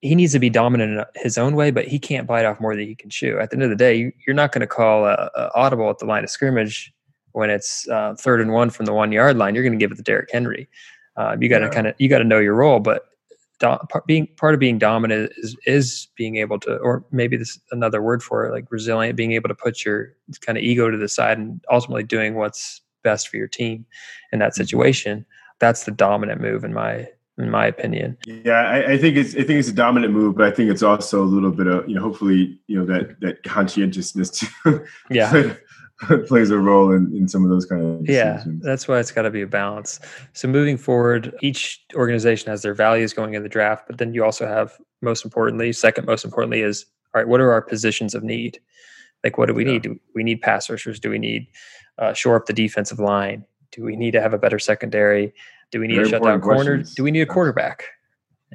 he 0.00 0.14
needs 0.14 0.32
to 0.32 0.38
be 0.38 0.50
dominant 0.50 0.92
in 0.92 1.04
his 1.16 1.38
own 1.38 1.56
way, 1.56 1.70
but 1.70 1.86
he 1.86 1.98
can't 1.98 2.26
bite 2.26 2.44
off 2.44 2.60
more 2.60 2.76
than 2.76 2.86
he 2.86 2.94
can 2.94 3.10
chew. 3.10 3.38
At 3.38 3.50
the 3.50 3.56
end 3.56 3.64
of 3.64 3.70
the 3.70 3.76
day, 3.76 4.12
you're 4.26 4.34
not 4.34 4.52
going 4.52 4.60
to 4.60 4.66
call 4.66 5.06
a, 5.06 5.30
a, 5.34 5.50
audible 5.54 5.90
at 5.90 5.98
the 5.98 6.04
line 6.04 6.22
of 6.22 6.30
scrimmage 6.30 6.92
when 7.32 7.50
it's 7.50 7.88
uh, 7.88 8.14
third 8.14 8.40
and 8.40 8.52
one 8.52 8.70
from 8.70 8.86
the 8.86 8.92
one 8.92 9.10
yard 9.10 9.36
line. 9.36 9.54
You're 9.54 9.64
going 9.64 9.76
to 9.76 9.78
give 9.78 9.90
it 9.90 9.96
to 9.96 10.02
Derrick 10.02 10.30
Henry. 10.32 10.68
Uh, 11.16 11.36
you 11.40 11.48
got 11.48 11.58
to 11.58 11.66
yeah. 11.66 11.70
kind 11.70 11.86
of 11.88 11.94
you 11.98 12.08
got 12.08 12.18
to 12.18 12.24
know 12.24 12.38
your 12.38 12.54
role, 12.54 12.78
but 12.78 13.06
do, 13.58 13.76
being 14.06 14.28
part 14.36 14.54
of 14.54 14.60
being 14.60 14.78
dominant 14.78 15.32
is 15.38 15.56
is 15.66 16.08
being 16.14 16.36
able 16.36 16.60
to, 16.60 16.76
or 16.76 17.04
maybe 17.10 17.36
this 17.36 17.58
another 17.72 18.00
word 18.00 18.22
for 18.22 18.46
it, 18.46 18.52
like 18.52 18.70
resilient, 18.70 19.16
being 19.16 19.32
able 19.32 19.48
to 19.48 19.54
put 19.54 19.84
your 19.84 20.14
kind 20.42 20.56
of 20.56 20.62
ego 20.62 20.90
to 20.90 20.96
the 20.96 21.08
side 21.08 21.38
and 21.38 21.60
ultimately 21.72 22.04
doing 22.04 22.36
what's 22.36 22.82
best 23.02 23.28
for 23.28 23.36
your 23.36 23.48
team 23.48 23.84
in 24.32 24.38
that 24.38 24.52
mm-hmm. 24.52 24.62
situation. 24.62 25.26
That's 25.58 25.84
the 25.84 25.90
dominant 25.90 26.40
move 26.40 26.62
in 26.62 26.72
my 26.72 27.08
in 27.38 27.50
my 27.50 27.66
opinion. 27.66 28.16
Yeah, 28.26 28.62
I, 28.62 28.92
I, 28.92 28.98
think 28.98 29.16
it's 29.16 29.34
I 29.34 29.42
think 29.42 29.60
it's 29.60 29.68
a 29.68 29.72
dominant 29.72 30.12
move, 30.12 30.36
but 30.36 30.46
I 30.46 30.50
think 30.50 30.70
it's 30.70 30.82
also 30.82 31.22
a 31.22 31.24
little 31.24 31.52
bit 31.52 31.66
of 31.66 31.88
you 31.88 31.94
know 31.94 32.02
hopefully 32.02 32.58
you 32.66 32.78
know 32.78 32.84
that 32.86 33.20
that 33.20 33.42
conscientiousness 33.44 34.30
too. 34.30 34.84
yeah. 35.10 35.54
plays 36.28 36.50
a 36.50 36.58
role 36.58 36.92
in, 36.92 37.12
in 37.12 37.26
some 37.26 37.42
of 37.42 37.50
those 37.50 37.66
kind 37.66 37.82
of 37.82 38.06
decisions. 38.06 38.62
yeah 38.62 38.70
that's 38.70 38.86
why 38.86 39.00
it's 39.00 39.10
got 39.10 39.22
to 39.22 39.30
be 39.30 39.42
a 39.42 39.48
balance 39.48 39.98
so 40.32 40.46
moving 40.46 40.76
forward 40.76 41.34
each 41.42 41.84
organization 41.94 42.48
has 42.48 42.62
their 42.62 42.72
values 42.72 43.12
going 43.12 43.34
in 43.34 43.42
the 43.42 43.48
draft 43.48 43.84
but 43.88 43.98
then 43.98 44.14
you 44.14 44.24
also 44.24 44.46
have 44.46 44.78
most 45.02 45.24
importantly 45.24 45.72
second 45.72 46.06
most 46.06 46.24
importantly 46.24 46.60
is 46.60 46.86
all 47.12 47.20
right 47.20 47.26
what 47.26 47.40
are 47.40 47.50
our 47.50 47.60
positions 47.60 48.14
of 48.14 48.22
need 48.22 48.60
like 49.24 49.38
what 49.38 49.46
do 49.46 49.54
we 49.54 49.64
yeah. 49.64 49.72
need 49.72 49.82
do 49.82 49.98
we 50.14 50.22
need 50.22 50.40
pass 50.40 50.70
rushers 50.70 51.00
do 51.00 51.10
we 51.10 51.18
need 51.18 51.48
uh, 51.98 52.12
shore 52.12 52.36
up 52.36 52.46
the 52.46 52.52
defensive 52.52 53.00
line 53.00 53.44
do 53.72 53.82
we 53.82 53.96
need 53.96 54.12
to 54.12 54.20
have 54.20 54.32
a 54.32 54.38
better 54.38 54.60
secondary 54.60 55.34
do 55.70 55.80
we 55.80 55.86
need 55.86 55.96
Very 55.96 56.06
a 56.08 56.10
shutdown 56.10 56.40
corner? 56.40 56.82
Do 56.82 57.02
we 57.02 57.10
need 57.10 57.20
a 57.20 57.26
quarterback? 57.26 57.84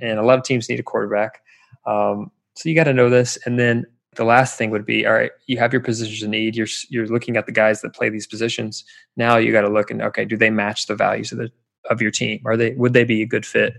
And 0.02 0.20
a 0.20 0.24
lot 0.24 0.40
of 0.40 0.44
teams 0.44 0.70
need 0.70 0.80
a 0.80 0.84
quarterback. 0.84 1.42
Um, 1.86 2.32
so 2.56 2.70
you 2.70 2.76
got 2.76 2.86
to 2.86 2.94
know 2.94 3.10
this. 3.10 3.38
And 3.46 3.60
then 3.60 3.86
The 4.16 4.24
last 4.24 4.58
thing 4.58 4.70
would 4.70 4.86
be 4.86 5.06
all 5.08 5.14
right, 5.14 5.32
you 5.48 5.58
have 5.58 5.74
your 5.74 5.82
positions 5.82 6.22
of 6.22 6.30
need. 6.30 6.56
You're 6.56 6.68
you're 6.90 7.08
looking 7.08 7.36
at 7.38 7.46
the 7.46 7.52
guys 7.52 7.82
that 7.82 7.96
play 7.96 8.10
these 8.10 8.28
positions. 8.28 8.84
Now 9.18 9.38
you 9.38 9.52
got 9.52 9.62
to 9.62 9.70
look 9.70 9.90
and 9.90 10.02
okay, 10.02 10.26
do 10.26 10.38
they 10.38 10.50
match 10.50 10.86
the 10.88 10.96
values 10.96 11.32
of 11.32 11.40
the 11.40 11.52
of 11.90 12.02
your 12.02 12.12
team? 12.12 12.42
Are 12.46 12.56
they 12.56 12.72
would 12.72 12.94
they 12.94 13.04
be 13.04 13.22
a 13.24 13.26
good 13.26 13.46
fit 13.46 13.74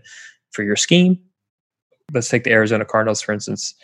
for 0.50 0.62
your 0.62 0.76
scheme? 0.76 1.18
Let's 2.12 2.28
take 2.28 2.44
the 2.44 2.52
Arizona 2.52 2.84
Cardinals 2.84 3.22
for 3.22 3.32
instance. 3.32 3.74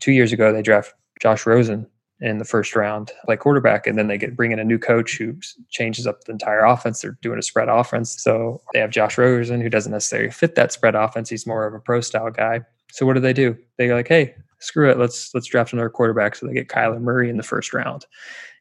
Two 0.00 0.12
years 0.12 0.32
ago, 0.32 0.52
they 0.52 0.62
draft 0.62 0.92
Josh 1.22 1.46
Rosen 1.46 1.86
in 2.20 2.38
the 2.38 2.44
first 2.44 2.74
round, 2.74 3.12
like 3.28 3.40
quarterback, 3.40 3.86
and 3.86 3.98
then 3.98 4.08
they 4.08 4.16
get 4.16 4.36
bring 4.36 4.52
in 4.52 4.58
a 4.58 4.64
new 4.64 4.78
coach 4.78 5.18
who 5.18 5.36
changes 5.68 6.06
up 6.06 6.24
the 6.24 6.32
entire 6.32 6.64
offense. 6.64 7.02
They're 7.02 7.18
doing 7.20 7.38
a 7.38 7.42
spread 7.42 7.68
offense, 7.68 8.22
so 8.22 8.62
they 8.72 8.80
have 8.80 8.90
Josh 8.90 9.18
Rosen 9.18 9.60
who 9.60 9.68
doesn't 9.68 9.92
necessarily 9.92 10.30
fit 10.30 10.54
that 10.54 10.72
spread 10.72 10.94
offense. 10.94 11.28
He's 11.28 11.46
more 11.46 11.66
of 11.66 11.74
a 11.74 11.80
pro 11.80 12.00
style 12.00 12.30
guy. 12.30 12.60
So 12.90 13.04
what 13.04 13.14
do 13.14 13.20
they 13.20 13.34
do? 13.34 13.56
They're 13.76 13.94
like, 13.94 14.08
hey, 14.08 14.34
screw 14.60 14.90
it, 14.90 14.98
let's 14.98 15.34
let's 15.34 15.46
draft 15.46 15.72
another 15.72 15.90
quarterback. 15.90 16.36
So 16.36 16.46
they 16.46 16.54
get 16.54 16.68
Kyler 16.68 17.00
Murray 17.00 17.28
in 17.28 17.36
the 17.36 17.42
first 17.42 17.74
round, 17.74 18.06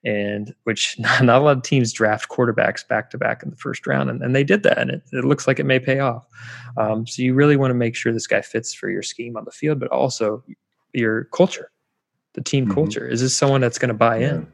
and 0.03 0.53
which 0.65 0.95
not, 0.99 1.23
not 1.23 1.41
a 1.41 1.45
lot 1.45 1.57
of 1.57 1.63
teams 1.63 1.93
draft 1.93 2.29
quarterbacks 2.29 2.85
back 2.85 3.09
to 3.11 3.17
back 3.17 3.41
in 3.41 3.51
the 3.51 3.57
first 3.57 3.87
round, 3.87 4.09
and, 4.09 4.21
and 4.21 4.35
they 4.35 4.43
did 4.43 4.63
that, 4.63 4.77
and 4.77 4.91
it, 4.91 5.03
it 5.13 5.23
looks 5.23 5.47
like 5.47 5.59
it 5.59 5.65
may 5.65 5.79
pay 5.79 5.99
off. 5.99 6.25
Um, 6.75 7.07
so 7.07 7.21
you 7.21 7.33
really 7.33 7.55
want 7.55 7.71
to 7.71 7.75
make 7.75 7.95
sure 7.95 8.11
this 8.11 8.27
guy 8.27 8.41
fits 8.41 8.73
for 8.73 8.89
your 8.89 9.03
scheme 9.03 9.37
on 9.37 9.45
the 9.45 9.51
field, 9.51 9.79
but 9.79 9.89
also 9.89 10.43
your 10.93 11.25
culture 11.25 11.71
the 12.35 12.41
team 12.41 12.65
mm-hmm. 12.65 12.73
culture? 12.73 13.07
Is 13.07 13.21
this 13.21 13.35
someone 13.35 13.61
that's 13.61 13.79
going 13.79 13.89
to 13.89 13.95
buy 13.95 14.19
yeah. 14.19 14.35
in? 14.35 14.53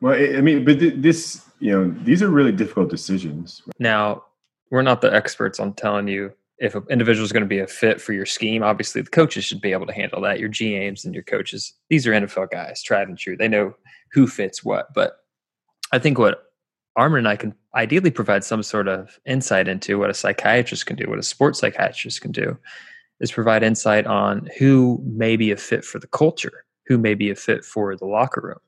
Well, 0.00 0.14
I 0.14 0.40
mean, 0.40 0.64
but 0.64 0.78
this, 0.78 1.42
you 1.60 1.72
know, 1.72 1.94
these 2.02 2.22
are 2.22 2.28
really 2.28 2.52
difficult 2.52 2.90
decisions. 2.90 3.62
Now, 3.78 4.24
we're 4.70 4.82
not 4.82 5.00
the 5.00 5.14
experts 5.14 5.60
on 5.60 5.74
telling 5.74 6.08
you 6.08 6.32
if 6.58 6.74
an 6.74 6.84
individual 6.90 7.24
is 7.24 7.32
going 7.32 7.42
to 7.42 7.48
be 7.48 7.58
a 7.58 7.66
fit 7.66 8.00
for 8.00 8.12
your 8.12 8.26
scheme. 8.26 8.62
Obviously, 8.62 9.02
the 9.02 9.10
coaches 9.10 9.44
should 9.44 9.60
be 9.60 9.72
able 9.72 9.86
to 9.86 9.92
handle 9.92 10.20
that. 10.22 10.40
Your 10.40 10.48
GMs 10.48 11.04
and 11.04 11.14
your 11.14 11.22
coaches, 11.22 11.72
these 11.88 12.06
are 12.06 12.12
NFL 12.12 12.50
guys, 12.50 12.82
tried 12.82 13.08
and 13.08 13.18
true. 13.18 13.36
They 13.36 13.48
know 13.48 13.74
who 14.12 14.26
fits 14.26 14.64
what. 14.64 14.92
But 14.94 15.16
I 15.92 15.98
think 15.98 16.18
what 16.18 16.44
Armin 16.96 17.18
and 17.18 17.28
I 17.28 17.36
can 17.36 17.54
ideally 17.74 18.10
provide 18.10 18.44
some 18.44 18.62
sort 18.62 18.88
of 18.88 19.18
insight 19.26 19.68
into 19.68 19.98
what 19.98 20.10
a 20.10 20.14
psychiatrist 20.14 20.86
can 20.86 20.96
do, 20.96 21.08
what 21.08 21.18
a 21.18 21.22
sports 21.22 21.58
psychiatrist 21.58 22.20
can 22.20 22.32
do, 22.32 22.56
is 23.20 23.32
provide 23.32 23.62
insight 23.62 24.06
on 24.06 24.48
who 24.58 25.02
may 25.04 25.36
be 25.36 25.50
a 25.50 25.56
fit 25.56 25.84
for 25.84 25.98
the 25.98 26.06
culture 26.06 26.63
who 26.86 26.98
may 26.98 27.14
be 27.14 27.30
a 27.30 27.34
fit 27.34 27.64
for 27.64 27.96
the 27.96 28.04
locker 28.04 28.40
room 28.40 28.58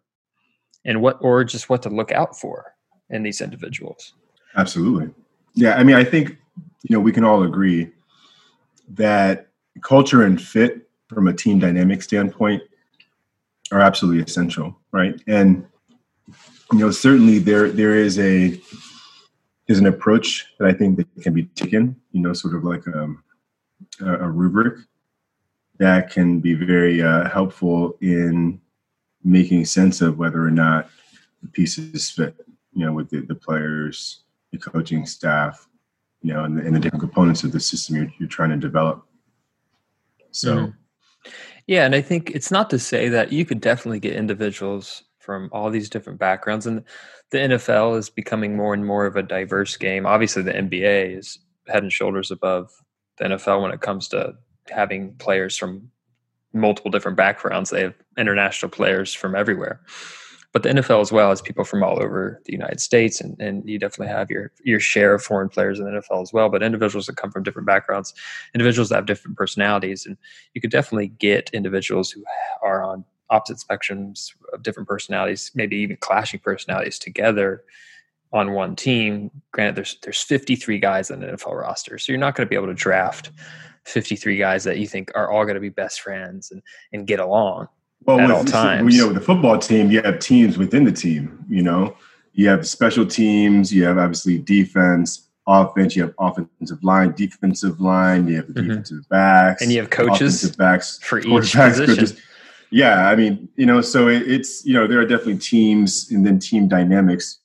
and 0.85 1.01
what 1.03 1.19
or 1.21 1.45
just 1.45 1.69
what 1.69 1.83
to 1.83 1.91
look 1.91 2.13
out 2.13 2.39
for 2.39 2.75
in 3.11 3.23
these 3.23 3.41
individuals. 3.41 4.15
Absolutely. 4.57 5.13
Yeah 5.55 5.75
i 5.77 5.85
mean 5.85 5.97
i 5.97 6.05
think 6.05 6.37
you 6.83 6.95
know 6.95 7.01
we 7.01 7.13
can 7.13 7.25
all 7.25 7.43
agree 7.43 7.91
that 8.89 9.49
culture 9.83 10.23
and 10.23 10.41
fit 10.41 10.89
from 11.09 11.29
a 11.29 11.33
team 11.33 11.59
dynamic 11.59 12.03
standpoint 12.03 12.63
are 13.73 13.81
absolutely 13.81 14.23
essential 14.23 14.77
right? 14.93 15.21
And 15.27 15.67
you 16.73 16.79
know 16.79 16.91
certainly 16.91 17.39
there 17.39 17.71
there 17.71 17.95
is 17.95 18.19
a 18.19 18.61
is 19.69 19.79
an 19.79 19.87
approach 19.87 20.47
that 20.59 20.67
i 20.69 20.73
think 20.73 20.97
that 20.97 21.07
can 21.23 21.33
be 21.33 21.45
taken 21.55 21.97
you 22.13 22.21
know 22.21 22.33
sort 22.33 22.55
of 22.55 22.65
like 22.65 22.87
um, 22.89 23.23
a, 24.01 24.15
a 24.15 24.29
rubric 24.29 24.79
that 25.79 26.11
can 26.11 26.41
be 26.41 26.55
very 26.55 27.03
uh, 27.03 27.29
helpful 27.29 27.97
in 28.01 28.61
making 29.25 29.65
sense 29.65 30.01
of 30.01 30.19
whether 30.19 30.45
or 30.45 30.51
not 30.51 30.89
the 31.43 31.49
pieces 31.49 32.11
fit, 32.11 32.37
you 32.73 32.87
know, 32.87 32.93
with 32.93 33.11
the, 33.11 33.21
the 33.21 33.35
players, 33.35 34.23
the 34.53 34.59
coaching 34.59 35.05
staff, 35.05 35.69
you 36.23 36.33
know, 36.33 36.45
and 36.45 36.57
the, 36.57 36.63
and 36.65 36.75
the, 36.75 36.81
different 36.81 37.01
components 37.01 37.45
of 37.45 37.53
the 37.53 37.61
system 37.61 37.97
you're, 37.97 38.13
you're 38.19 38.29
trying 38.29 38.51
to 38.51 38.57
develop. 38.57 39.07
So, 40.31 40.57
mm-hmm. 40.57 41.31
yeah, 41.67 41.85
and 41.85 41.95
I 41.95 42.01
think 42.01 42.31
it's 42.31 42.51
not 42.51 42.71
to 42.71 42.79
say 42.79 43.09
that 43.09 43.33
you 43.33 43.45
could 43.45 43.61
definitely 43.61 44.01
get 44.01 44.15
individuals 44.15 45.03
from 45.19 45.49
all 45.53 45.71
these 45.71 45.91
different 45.91 46.19
backgrounds, 46.19 46.67
and 46.67 46.85
the 47.31 47.39
NFL 47.39 47.99
is 47.99 48.09
becoming 48.09 48.57
more 48.57 48.75
and 48.75 48.87
more 48.87 49.07
of 49.07 49.17
a 49.17 49.23
diverse 49.23 49.77
game. 49.77 50.07
Obviously, 50.07 50.43
the 50.43 50.53
NBA 50.53 51.19
is 51.19 51.39
head 51.67 51.83
and 51.83 51.93
shoulders 51.93 52.31
above 52.31 52.71
the 53.19 53.25
NFL 53.25 53.63
when 53.63 53.73
it 53.73 53.81
comes 53.81 54.09
to 54.09 54.35
having 54.71 55.15
players 55.15 55.57
from 55.57 55.91
multiple 56.53 56.91
different 56.91 57.17
backgrounds. 57.17 57.71
They 57.71 57.83
have 57.83 57.95
international 58.17 58.71
players 58.71 59.15
from 59.15 59.35
everywhere. 59.35 59.81
But 60.53 60.63
the 60.63 60.71
NFL 60.71 61.03
as 61.03 61.13
well 61.13 61.29
has 61.29 61.43
people 61.43 61.65
from 61.65 61.83
all 61.83 62.03
over 62.03 62.41
the 62.47 62.53
United 62.53 62.81
States, 62.81 63.21
and, 63.21 63.39
and 63.39 63.69
you 63.69 63.79
definitely 63.79 64.15
have 64.15 64.31
your 64.31 64.53
your 64.65 64.81
share 64.81 65.13
of 65.13 65.23
foreign 65.23 65.51
players 65.51 65.79
in 65.79 65.85
the 65.85 65.91
NFL 65.91 66.23
as 66.23 66.33
well. 66.33 66.49
But 66.49 66.63
individuals 66.63 67.05
that 67.07 67.17
come 67.17 67.31
from 67.31 67.43
different 67.43 67.67
backgrounds, 67.67 68.15
individuals 68.55 68.89
that 68.89 68.97
have 68.97 69.05
different 69.05 69.37
personalities, 69.37 70.07
and 70.07 70.17
you 70.55 70.63
could 70.63 70.71
definitely 70.71 71.09
get 71.09 71.51
individuals 71.53 72.11
who 72.11 72.25
are 72.63 72.83
on 72.83 73.05
opposite 73.29 73.59
spectrums 73.59 74.31
of 74.55 74.63
different 74.63 74.89
personalities, 74.89 75.51
maybe 75.55 75.77
even 75.77 75.99
clashing 75.99 76.41
personalities 76.41 76.99
together 76.99 77.63
on 78.33 78.53
one 78.53 78.77
team. 78.77 79.31
Granted, 79.53 79.77
there's 79.77 79.99
there's 80.05 80.23
53 80.23 80.79
guys 80.79 81.11
on 81.11 81.21
the 81.21 81.27
NFL 81.27 81.61
roster, 81.61 81.99
so 81.99 82.13
you're 82.13 82.19
not 82.19 82.35
going 82.35 82.47
to 82.47 82.51
be 82.51 82.57
able 82.57 82.69
to 82.69 82.73
draft 82.73 83.31
53 83.87 84.37
guys 84.37 84.65
that 84.65 84.79
you 84.79 84.87
think 84.87 85.11
are 85.15 85.31
all 85.31 85.45
going 85.45 85.55
to 85.55 85.61
be 85.61 85.69
best 85.69 86.01
friends 86.01 86.51
and, 86.51 86.63
and 86.93 87.07
get 87.07 87.21
along 87.21 87.69
well, 88.05 88.21
at 88.21 88.29
with, 88.29 88.37
all 88.37 88.45
times. 88.45 88.95
You 88.95 89.03
know, 89.03 89.09
with 89.09 89.17
the 89.17 89.23
football 89.23 89.59
team, 89.59 89.91
you 89.91 90.03
have 90.03 90.19
teams 90.19 90.59
within 90.59 90.85
the 90.85 90.93
team. 90.93 91.45
You 91.49 91.63
know, 91.63 91.97
you 92.33 92.49
have 92.49 92.67
special 92.67 93.07
teams, 93.07 93.73
you 93.73 93.85
have 93.85 93.99
obviously 93.99 94.39
defense, 94.39 95.29
offense, 95.47 95.97
you 95.97 96.03
have 96.03 96.15
offensive 96.19 96.83
line, 96.83 97.13
defensive 97.13 97.81
line, 97.81 98.29
you 98.29 98.37
have 98.37 98.47
the 98.49 98.61
mm-hmm. 98.61 98.69
defensive 98.69 99.09
backs, 99.09 99.63
and 99.63 99.73
you 99.73 99.81
have 99.81 99.91
coaches 99.91 100.55
backs 100.57 100.99
for 101.03 101.21
each 101.21 101.55
position. 101.55 101.87
Coaches. 101.87 102.21
Yeah, 102.71 103.09
I 103.09 103.15
mean, 103.15 103.49
you 103.57 103.65
know, 103.65 103.81
so 103.81 104.09
it, 104.09 104.29
it's 104.29 104.65
you 104.65 104.75
know 104.75 104.87
there 104.87 104.99
are 105.01 105.07
definitely 105.07 105.39
teams 105.39 106.11
and 106.11 106.27
then 106.27 106.39
team 106.39 106.69
dynamics 106.69 107.39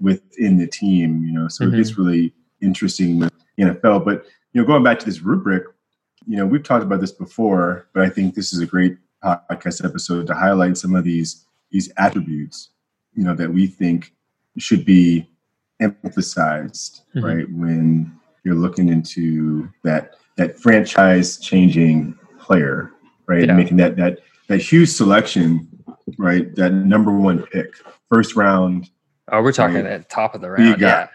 within 0.00 0.58
the 0.58 0.66
team. 0.66 1.24
You 1.24 1.32
know, 1.32 1.48
so 1.48 1.64
mm-hmm. 1.64 1.74
it 1.74 1.78
gets 1.78 1.98
really 1.98 2.32
interesting 2.60 3.18
with 3.18 3.32
NFL. 3.58 4.04
But 4.04 4.26
you 4.52 4.60
know, 4.60 4.66
going 4.66 4.82
back 4.82 4.98
to 5.00 5.06
this 5.06 5.20
rubric, 5.20 5.64
you 6.26 6.36
know, 6.36 6.46
we've 6.46 6.62
talked 6.62 6.84
about 6.84 7.00
this 7.00 7.12
before, 7.12 7.88
but 7.92 8.02
I 8.02 8.08
think 8.08 8.34
this 8.34 8.52
is 8.52 8.60
a 8.60 8.66
great 8.66 8.96
podcast 9.24 9.84
episode 9.84 10.26
to 10.26 10.34
highlight 10.34 10.76
some 10.76 10.94
of 10.94 11.04
these 11.04 11.44
these 11.70 11.92
attributes, 11.96 12.70
you 13.14 13.24
know, 13.24 13.34
that 13.34 13.52
we 13.52 13.66
think 13.66 14.12
should 14.58 14.84
be 14.84 15.28
emphasized, 15.80 17.02
mm-hmm. 17.14 17.24
right? 17.24 17.50
When 17.50 18.18
you're 18.44 18.54
looking 18.54 18.88
into 18.88 19.68
that 19.84 20.14
that 20.36 20.58
franchise 20.58 21.38
changing 21.38 22.18
player, 22.38 22.92
right? 23.26 23.46
Yeah. 23.46 23.54
Making 23.54 23.76
that 23.78 23.96
that 23.96 24.18
that 24.48 24.58
huge 24.58 24.88
selection, 24.88 25.68
right? 26.18 26.54
That 26.56 26.72
number 26.72 27.12
one 27.12 27.44
pick, 27.46 27.74
first 28.08 28.36
round. 28.36 28.90
Oh, 29.30 29.42
we're 29.42 29.52
talking 29.52 29.76
right? 29.76 29.86
at 29.86 30.08
top 30.08 30.34
of 30.34 30.40
the 30.40 30.50
round. 30.50 30.80
Yeah 30.80 31.08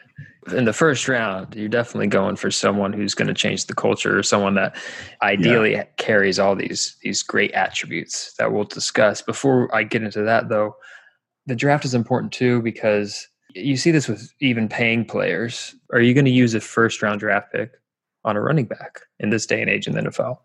in 0.47 0.65
the 0.65 0.73
first 0.73 1.07
round, 1.07 1.55
you're 1.55 1.69
definitely 1.69 2.07
going 2.07 2.35
for 2.35 2.49
someone 2.49 2.93
who's 2.93 3.13
going 3.13 3.27
to 3.27 3.33
change 3.33 3.65
the 3.65 3.75
culture, 3.75 4.17
or 4.17 4.23
someone 4.23 4.55
that 4.55 4.75
ideally 5.21 5.73
yeah. 5.73 5.83
carries 5.97 6.39
all 6.39 6.55
these 6.55 6.97
these 7.01 7.21
great 7.21 7.51
attributes 7.51 8.33
that 8.39 8.51
we'll 8.51 8.63
discuss. 8.63 9.21
Before 9.21 9.73
I 9.75 9.83
get 9.83 10.03
into 10.03 10.23
that, 10.23 10.49
though, 10.49 10.75
the 11.45 11.55
draft 11.55 11.85
is 11.85 11.93
important 11.93 12.31
too 12.31 12.61
because 12.61 13.27
you 13.53 13.77
see 13.77 13.91
this 13.91 14.07
with 14.07 14.33
even 14.39 14.67
paying 14.67 15.05
players. 15.05 15.75
Are 15.93 16.01
you 16.01 16.13
going 16.13 16.25
to 16.25 16.31
use 16.31 16.55
a 16.55 16.59
first 16.59 17.01
round 17.01 17.19
draft 17.19 17.51
pick 17.51 17.73
on 18.23 18.35
a 18.35 18.41
running 18.41 18.65
back 18.65 19.01
in 19.19 19.29
this 19.29 19.45
day 19.45 19.61
and 19.61 19.69
age 19.69 19.87
in 19.87 19.93
the 19.93 20.01
NFL? 20.01 20.37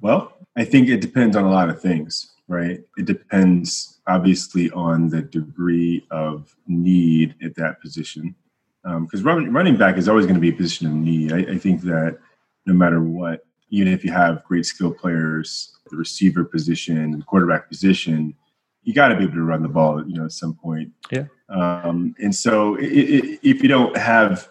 Well, 0.00 0.32
I 0.56 0.64
think 0.64 0.88
it 0.88 1.00
depends 1.00 1.36
on 1.36 1.44
a 1.44 1.50
lot 1.50 1.68
of 1.68 1.80
things, 1.80 2.32
right? 2.48 2.80
It 2.96 3.04
depends 3.04 4.00
obviously 4.06 4.70
on 4.70 5.08
the 5.10 5.22
degree 5.22 6.06
of 6.10 6.56
need 6.66 7.34
at 7.42 7.54
that 7.56 7.80
position 7.80 8.34
because 8.82 9.20
um, 9.20 9.26
running, 9.26 9.52
running 9.52 9.76
back 9.76 9.96
is 9.96 10.08
always 10.08 10.26
going 10.26 10.34
to 10.34 10.40
be 10.40 10.48
a 10.48 10.52
position 10.52 10.86
of 10.86 10.92
need. 10.92 11.32
I, 11.32 11.52
I, 11.52 11.58
think 11.58 11.82
that 11.82 12.18
no 12.66 12.74
matter 12.74 13.00
what, 13.00 13.44
even 13.70 13.92
if 13.92 14.04
you 14.04 14.12
have 14.12 14.42
great 14.44 14.66
skill 14.66 14.92
players, 14.92 15.76
the 15.90 15.96
receiver 15.96 16.44
position, 16.44 17.22
quarterback 17.22 17.68
position, 17.68 18.34
you 18.82 18.92
got 18.92 19.08
to 19.08 19.16
be 19.16 19.22
able 19.24 19.34
to 19.34 19.42
run 19.42 19.62
the 19.62 19.68
ball, 19.68 20.04
you 20.06 20.14
know, 20.14 20.24
at 20.24 20.32
some 20.32 20.54
point. 20.54 20.90
Yeah. 21.10 21.26
Um, 21.48 22.14
and 22.18 22.34
so 22.34 22.74
it, 22.76 22.86
it, 22.86 23.40
if 23.42 23.62
you 23.62 23.68
don't 23.68 23.96
have 23.96 24.48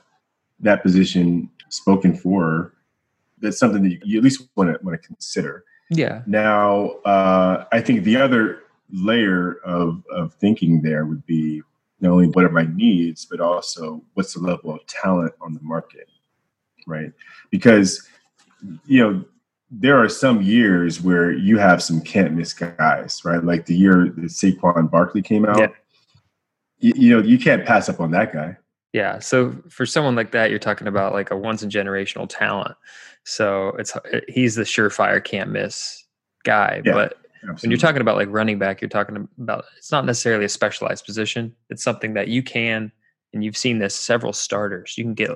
that 0.62 0.82
position 0.82 1.50
spoken 1.70 2.16
for, 2.16 2.74
that's 3.40 3.60
something 3.60 3.84
that 3.84 3.90
you, 3.90 4.00
you 4.04 4.18
at 4.20 4.24
least 4.24 4.48
want 4.56 4.72
to 4.72 4.80
want 4.86 5.02
to 5.02 5.08
consider. 5.08 5.66
Yeah. 5.90 6.22
Now, 6.26 6.92
uh, 7.04 7.66
I 7.72 7.82
think 7.82 8.04
the 8.04 8.16
other 8.16 8.60
layer 8.94 9.56
of 9.66 10.04
of 10.12 10.34
thinking 10.36 10.82
there 10.82 11.06
would 11.06 11.26
be 11.26 11.62
not 12.02 12.12
only 12.12 12.28
what 12.28 12.46
are 12.46 12.50
my 12.50 12.68
needs, 12.74 13.26
but 13.26 13.40
also 13.40 14.04
what's 14.16 14.34
the 14.34 14.40
level 14.40 14.74
of 14.74 14.86
talent 14.88 15.34
on 15.40 15.54
the 15.54 15.62
market, 15.62 16.08
right? 16.88 17.12
Because 17.50 18.08
you 18.86 19.02
know 19.02 19.24
there 19.70 20.02
are 20.02 20.10
some 20.10 20.42
years 20.42 21.02
where 21.02 21.32
you 21.32 21.58
have 21.58 21.82
some 21.82 22.02
can't 22.02 22.34
miss 22.34 22.54
guys, 22.54 23.22
right? 23.24 23.44
Like 23.44 23.66
the 23.66 23.76
year 23.76 24.06
that 24.06 24.24
Saquon 24.24 24.92
Barkley 24.92 25.22
came 25.22 25.46
out, 25.46 25.60
yeah. 25.60 25.68
you, 26.80 26.94
you 26.96 27.16
know 27.16 27.26
you 27.26 27.38
can't 27.38 27.66
pass 27.66 27.88
up 27.88 28.00
on 28.00 28.12
that 28.12 28.34
guy. 28.34 28.58
Yeah. 28.94 29.20
So 29.20 29.56
for 29.70 29.86
someone 29.86 30.16
like 30.16 30.32
that, 30.32 30.50
you're 30.50 30.60
talking 30.60 30.88
about 30.88 31.14
like 31.14 31.32
a 31.32 31.38
once 31.38 31.64
in 31.64 31.70
generational 31.70 32.28
talent. 32.28 32.76
So 33.24 33.70
it's 33.80 33.94
he's 34.28 34.56
the 34.56 34.64
surefire 34.64 35.24
can't 35.24 35.50
miss 35.50 36.04
guy. 36.44 36.82
Yeah. 36.84 36.94
But 36.94 37.18
Absolutely. 37.44 37.68
When 37.68 37.72
you're 37.72 37.80
talking 37.80 38.02
about 38.02 38.18
like 38.18 38.30
running 38.30 38.60
back, 38.60 38.82
you're 38.82 38.90
talking 38.90 39.28
about 39.40 39.66
it's 39.78 39.92
not 39.92 40.06
necessarily 40.06 40.46
a 40.46 40.50
specialized 40.50 41.06
position. 41.06 41.56
It's 41.70 41.84
something 41.84 42.14
that 42.14 42.28
you 42.28 42.44
can, 42.44 42.92
and 43.34 43.44
you've 43.44 43.58
seen 43.58 43.80
this 43.80 43.96
several 43.96 44.34
starters. 44.34 44.96
You 44.98 45.04
can 45.04 45.14
get 45.14 45.32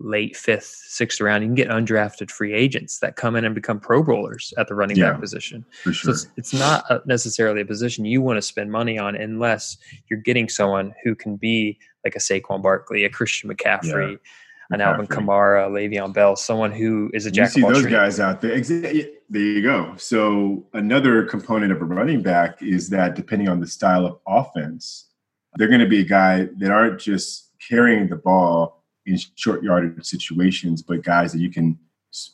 late 0.00 0.36
fifth, 0.36 0.82
sixth 0.86 1.20
round. 1.20 1.44
You 1.44 1.48
can 1.48 1.54
get 1.54 1.68
undrafted 1.68 2.30
free 2.30 2.54
agents 2.54 2.98
that 3.00 3.16
come 3.16 3.36
in 3.36 3.44
and 3.44 3.54
become 3.54 3.78
Pro 3.78 4.02
Bowlers 4.02 4.52
at 4.58 4.66
the 4.68 4.74
running 4.74 4.96
yeah, 4.96 5.12
back 5.12 5.20
position. 5.20 5.64
Sure. 5.82 5.92
So 5.92 6.10
it's, 6.10 6.26
it's 6.36 6.54
not 6.54 6.84
a, 6.90 7.00
necessarily 7.06 7.60
a 7.60 7.66
position 7.66 8.04
you 8.04 8.22
want 8.22 8.38
to 8.38 8.42
spend 8.42 8.72
money 8.72 8.98
on 8.98 9.14
unless 9.14 9.76
you're 10.08 10.20
getting 10.20 10.48
someone 10.48 10.94
who 11.04 11.14
can 11.14 11.36
be 11.36 11.78
like 12.04 12.16
a 12.16 12.18
Saquon 12.18 12.62
Barkley, 12.62 13.04
a 13.04 13.10
Christian 13.10 13.50
McCaffrey. 13.50 14.12
Yeah 14.12 14.16
an 14.72 14.80
Alvin 14.80 15.06
Kamara, 15.06 15.68
Le'Veon 15.70 16.12
Bell, 16.12 16.36
someone 16.36 16.72
who 16.72 17.10
is 17.14 17.26
a 17.26 17.30
jack. 17.30 17.54
You 17.54 17.62
see 17.62 17.68
those 17.68 17.86
guys 17.86 18.18
out 18.18 18.40
there. 18.40 18.58
There 18.60 19.40
you 19.40 19.62
go. 19.62 19.94
So 19.96 20.66
another 20.74 21.24
component 21.24 21.72
of 21.72 21.80
a 21.80 21.84
running 21.84 22.22
back 22.22 22.62
is 22.62 22.90
that 22.90 23.14
depending 23.14 23.48
on 23.48 23.60
the 23.60 23.66
style 23.66 24.04
of 24.04 24.18
offense, 24.26 25.08
they're 25.54 25.68
going 25.68 25.80
to 25.80 25.86
be 25.86 26.00
a 26.00 26.04
guy 26.04 26.48
that 26.58 26.70
aren't 26.70 27.00
just 27.00 27.50
carrying 27.66 28.08
the 28.08 28.16
ball 28.16 28.82
in 29.06 29.18
short 29.36 29.62
yardage 29.62 30.04
situations, 30.04 30.82
but 30.82 31.02
guys 31.02 31.32
that 31.32 31.40
you 31.40 31.50
can, 31.50 31.78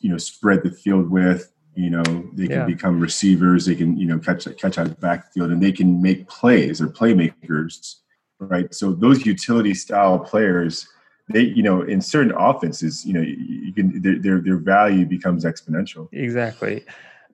you 0.01 0.09
know, 0.09 0.17
spread 0.17 0.63
the 0.63 0.71
field 0.71 1.09
with. 1.09 1.51
You 1.75 1.89
know, 1.89 2.03
they 2.33 2.47
can 2.47 2.57
yeah. 2.57 2.65
become 2.65 2.99
receivers. 2.99 3.65
They 3.65 3.75
can, 3.75 3.95
you 3.95 4.05
know, 4.05 4.19
catch 4.19 4.45
catch 4.57 4.77
out 4.77 4.87
of 4.87 4.95
the 4.95 5.01
backfield, 5.01 5.51
and 5.51 5.63
they 5.63 5.71
can 5.71 6.01
make 6.01 6.27
plays 6.27 6.81
or 6.81 6.87
playmakers. 6.87 7.95
Right. 8.39 8.73
So 8.73 8.91
those 8.91 9.25
utility 9.25 9.73
style 9.73 10.19
players 10.19 10.87
they 11.29 11.41
you 11.41 11.63
know 11.63 11.81
in 11.81 12.01
certain 12.01 12.33
offenses 12.35 13.05
you 13.05 13.13
know 13.13 13.21
you 13.21 13.71
can 13.73 14.01
their 14.01 14.19
their, 14.19 14.41
their 14.41 14.57
value 14.57 15.05
becomes 15.05 15.45
exponential. 15.45 16.09
Exactly. 16.11 16.83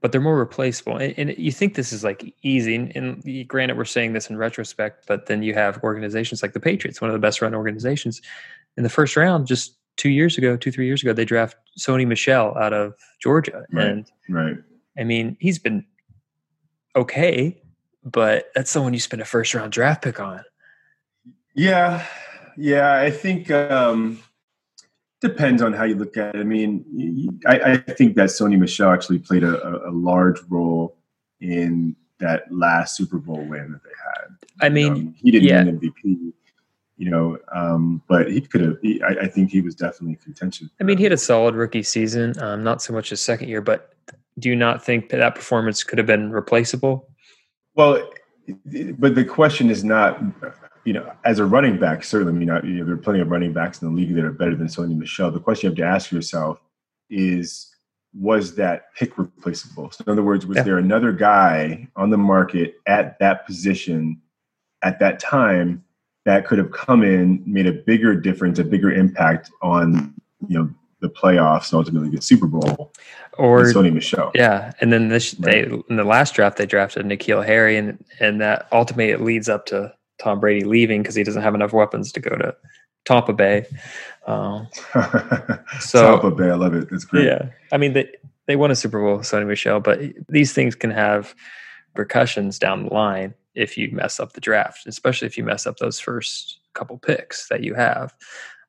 But 0.02 0.12
they're 0.12 0.22
more 0.22 0.38
replaceable. 0.38 0.98
And, 0.98 1.18
and 1.18 1.36
you 1.36 1.52
think 1.52 1.74
this 1.74 1.92
is 1.92 2.04
like 2.04 2.36
easy 2.44 2.76
and, 2.76 2.96
and, 2.96 3.48
granted 3.48 3.76
we're 3.76 3.86
saying 3.86 4.14
this 4.14 4.30
in 4.30 4.38
retrospect 4.38 5.06
but 5.08 5.26
then 5.26 5.42
you 5.42 5.54
have 5.54 5.82
organizations 5.84 6.44
like 6.44 6.54
the 6.54 6.60
patriots 6.60 7.02
one 7.02 7.10
of 7.10 7.14
the 7.14 7.20
best 7.20 7.42
run 7.42 7.56
organizations. 7.56 8.22
In 8.78 8.84
the 8.84 8.90
first 8.90 9.16
round 9.16 9.48
just 9.48 9.78
two 9.98 10.10
years 10.10 10.38
ago 10.38 10.58
two 10.58 10.72
three 10.72 10.86
years 10.86 11.02
ago 11.02 11.14
they 11.14 11.26
draft 11.26 11.56
sony 11.80 12.06
michel 12.06 12.56
out 12.58 12.74
of 12.74 12.94
georgia. 13.20 13.64
Right, 13.72 13.88
and 13.88 14.12
right. 14.30 14.58
I 15.00 15.04
mean 15.04 15.38
he's 15.40 15.58
been 15.58 15.86
okay 16.96 17.62
but 18.04 18.52
that's 18.54 18.70
someone 18.70 18.94
you 18.94 19.00
spend 19.00 19.22
a 19.22 19.26
first 19.26 19.56
round 19.56 19.72
draft 19.72 20.04
pick 20.04 20.20
on. 20.20 20.44
Yeah 21.56 22.06
yeah, 22.58 23.00
I 23.00 23.12
think 23.12 23.52
um, 23.52 24.20
depends 25.22 25.62
on 25.62 25.74
how 25.74 25.84
you 25.84 25.96
look 25.96 26.18
at 26.18 26.36
it. 26.36 26.40
I 26.40 26.44
mean, 26.44 27.40
I, 27.46 27.60
I 27.60 27.78
think 27.78 28.16
that 28.16 28.30
Sony 28.30 28.58
Michel 28.58 28.92
actually 28.92 29.20
played 29.20 29.44
a, 29.44 29.88
a, 29.88 29.92
large 29.92 30.40
role 30.50 30.98
in 31.42 31.96
that 32.20 32.44
last 32.52 32.96
Super 32.96 33.18
Bowl 33.18 33.44
win 33.44 33.72
that 33.72 33.84
they 33.84 33.90
had. 33.90 34.36
I 34.62 34.70
mean, 34.70 34.94
um, 34.94 35.16
he 35.18 35.32
didn't 35.32 35.48
yeah. 35.48 35.64
win 35.64 35.80
MVP, 35.80 36.34
you 36.98 37.10
know, 37.10 37.38
um, 37.54 38.02
but 38.08 38.32
he 38.32 38.42
could 38.42 38.62
have. 38.62 38.78
I, 39.04 39.26
I, 39.26 39.28
think 39.28 39.52
he 39.52 39.62
was 39.62 39.76
definitely 39.76 40.16
contention. 40.16 40.70
I 40.80 40.84
mean, 40.84 40.98
he 40.98 41.04
had 41.04 41.14
a 41.14 41.18
solid 41.18 41.56
rookie 41.56 41.84
season, 41.84 42.34
um, 42.40 42.64
not 42.64 42.82
so 42.82 42.94
much 42.94 43.10
his 43.10 43.22
second 43.22 43.50
year, 43.50 43.62
but 43.62 43.94
do 44.40 44.50
you 44.50 44.56
not 44.56 44.84
think 44.84 45.10
that, 45.10 45.18
that 45.18 45.36
performance 45.36 45.84
could 45.84 45.98
have 45.98 46.08
been 46.08 46.32
replaceable? 46.32 47.10
Well, 47.76 48.08
but 48.98 49.16
the 49.16 49.26
question 49.26 49.70
is 49.70 49.84
not 49.84 50.22
you 50.86 50.94
know, 50.94 51.12
as 51.26 51.40
a 51.40 51.46
running 51.46 51.80
back, 51.80 52.04
certainly, 52.04 52.32
I 52.32 52.62
mean, 52.62 52.70
you 52.70 52.78
know, 52.78 52.86
there 52.86 52.94
are 52.94 52.98
plenty 52.98 53.20
of 53.20 53.30
running 53.30 53.52
backs 53.52 53.82
in 53.82 53.90
the 53.90 53.94
league 53.94 54.14
that 54.16 54.24
are 54.24 54.32
better 54.32 54.56
than 54.56 54.68
Sony 54.68 54.96
Michel. 54.96 55.32
The 55.32 55.40
question 55.40 55.66
you 55.66 55.72
have 55.72 55.78
to 55.78 55.96
ask 55.96 56.12
yourself 56.12 56.62
is, 57.10 57.76
was 58.14 58.56
that 58.56 58.94
pick 58.96 59.18
replaceable? 59.18 59.92
So 59.92 60.04
in 60.06 60.12
other 60.14 60.24
words, 60.24 60.46
was 60.46 60.58
yeah. 60.58 60.64
there 60.64 60.78
another 60.78 61.12
guy 61.12 61.88
on 61.96 62.12
the 62.12 62.18
market 62.18 62.76
at 62.86 63.18
that 63.20 63.48
position 63.48 64.22
at 64.84 65.00
that 65.00 65.20
time 65.20 65.84
that 66.26 66.46
could 66.46 66.60
have 66.60 66.72
come 66.72 67.04
in, 67.04 67.44
made 67.46 67.68
a 67.68 67.74
bigger 67.74 68.16
difference, 68.16 68.60
a 68.60 68.64
bigger 68.64 68.92
impact 68.92 69.50
on, 69.62 70.14
you 70.48 70.60
know, 70.60 70.70
the 71.08 71.14
playoffs 71.14 71.72
and 71.72 71.78
ultimately 71.80 72.10
the 72.10 72.22
Super 72.22 72.48
Bowl? 72.48 72.94
Or 73.38 73.64
Sony 73.64 73.94
Michel. 73.94 74.32
Yeah. 74.34 74.72
And 74.80 74.94
then 74.94 75.10
this, 75.10 75.34
right. 75.40 75.70
they, 75.70 75.84
in 75.90 75.98
the 75.98 76.04
last 76.04 76.36
draft, 76.36 76.58
they 76.58 76.66
drafted 76.66 77.06
N'Keal 77.06 77.46
Harry, 77.46 77.78
and, 77.78 78.04
and 78.20 78.40
that 78.42 78.68
ultimately 78.72 79.12
it 79.12 79.22
leads 79.22 79.50
up 79.50 79.66
to 79.68 79.94
Tom 80.20 80.40
Brady 80.40 80.64
leaving 80.64 81.02
because 81.02 81.16
he 81.16 81.24
doesn't 81.24 81.42
have 81.42 81.56
enough 81.56 81.74
weapons 81.74 82.12
to 82.14 82.20
go 82.20 82.36
to 82.36 82.56
Tampa 83.06 83.34
Bay. 83.34 83.66
Um, 84.28 84.68
so 85.80 86.20
Tampa 86.20 86.32
Bay, 86.32 86.50
I 86.50 86.56
love 86.56 86.74
it. 86.74 86.88
It's 86.92 87.06
great. 87.06 87.26
Yeah, 87.26 87.50
I 87.72 87.78
mean 87.78 87.94
they 87.94 88.10
they 88.48 88.56
won 88.56 88.72
a 88.72 88.76
Super 88.76 89.00
Bowl, 89.00 89.20
Sony 89.20 89.48
Michel, 89.48 89.80
but 89.80 90.00
these 90.30 90.54
things 90.54 90.76
can 90.76 90.92
have 90.92 91.36
repercussions 91.96 92.60
down 92.60 92.86
the 92.86 92.94
line 92.94 93.34
if 93.54 93.78
you 93.78 93.90
mess 93.92 94.20
up 94.20 94.34
the 94.34 94.42
draft, 94.42 94.86
especially 94.86 95.28
if 95.28 95.38
you 95.38 95.44
mess 95.44 95.66
up 95.66 95.78
those 95.78 96.00
first 96.00 96.60
couple 96.74 96.98
picks 96.98 97.48
that 97.48 97.64
you 97.64 97.74
have. 97.74 98.14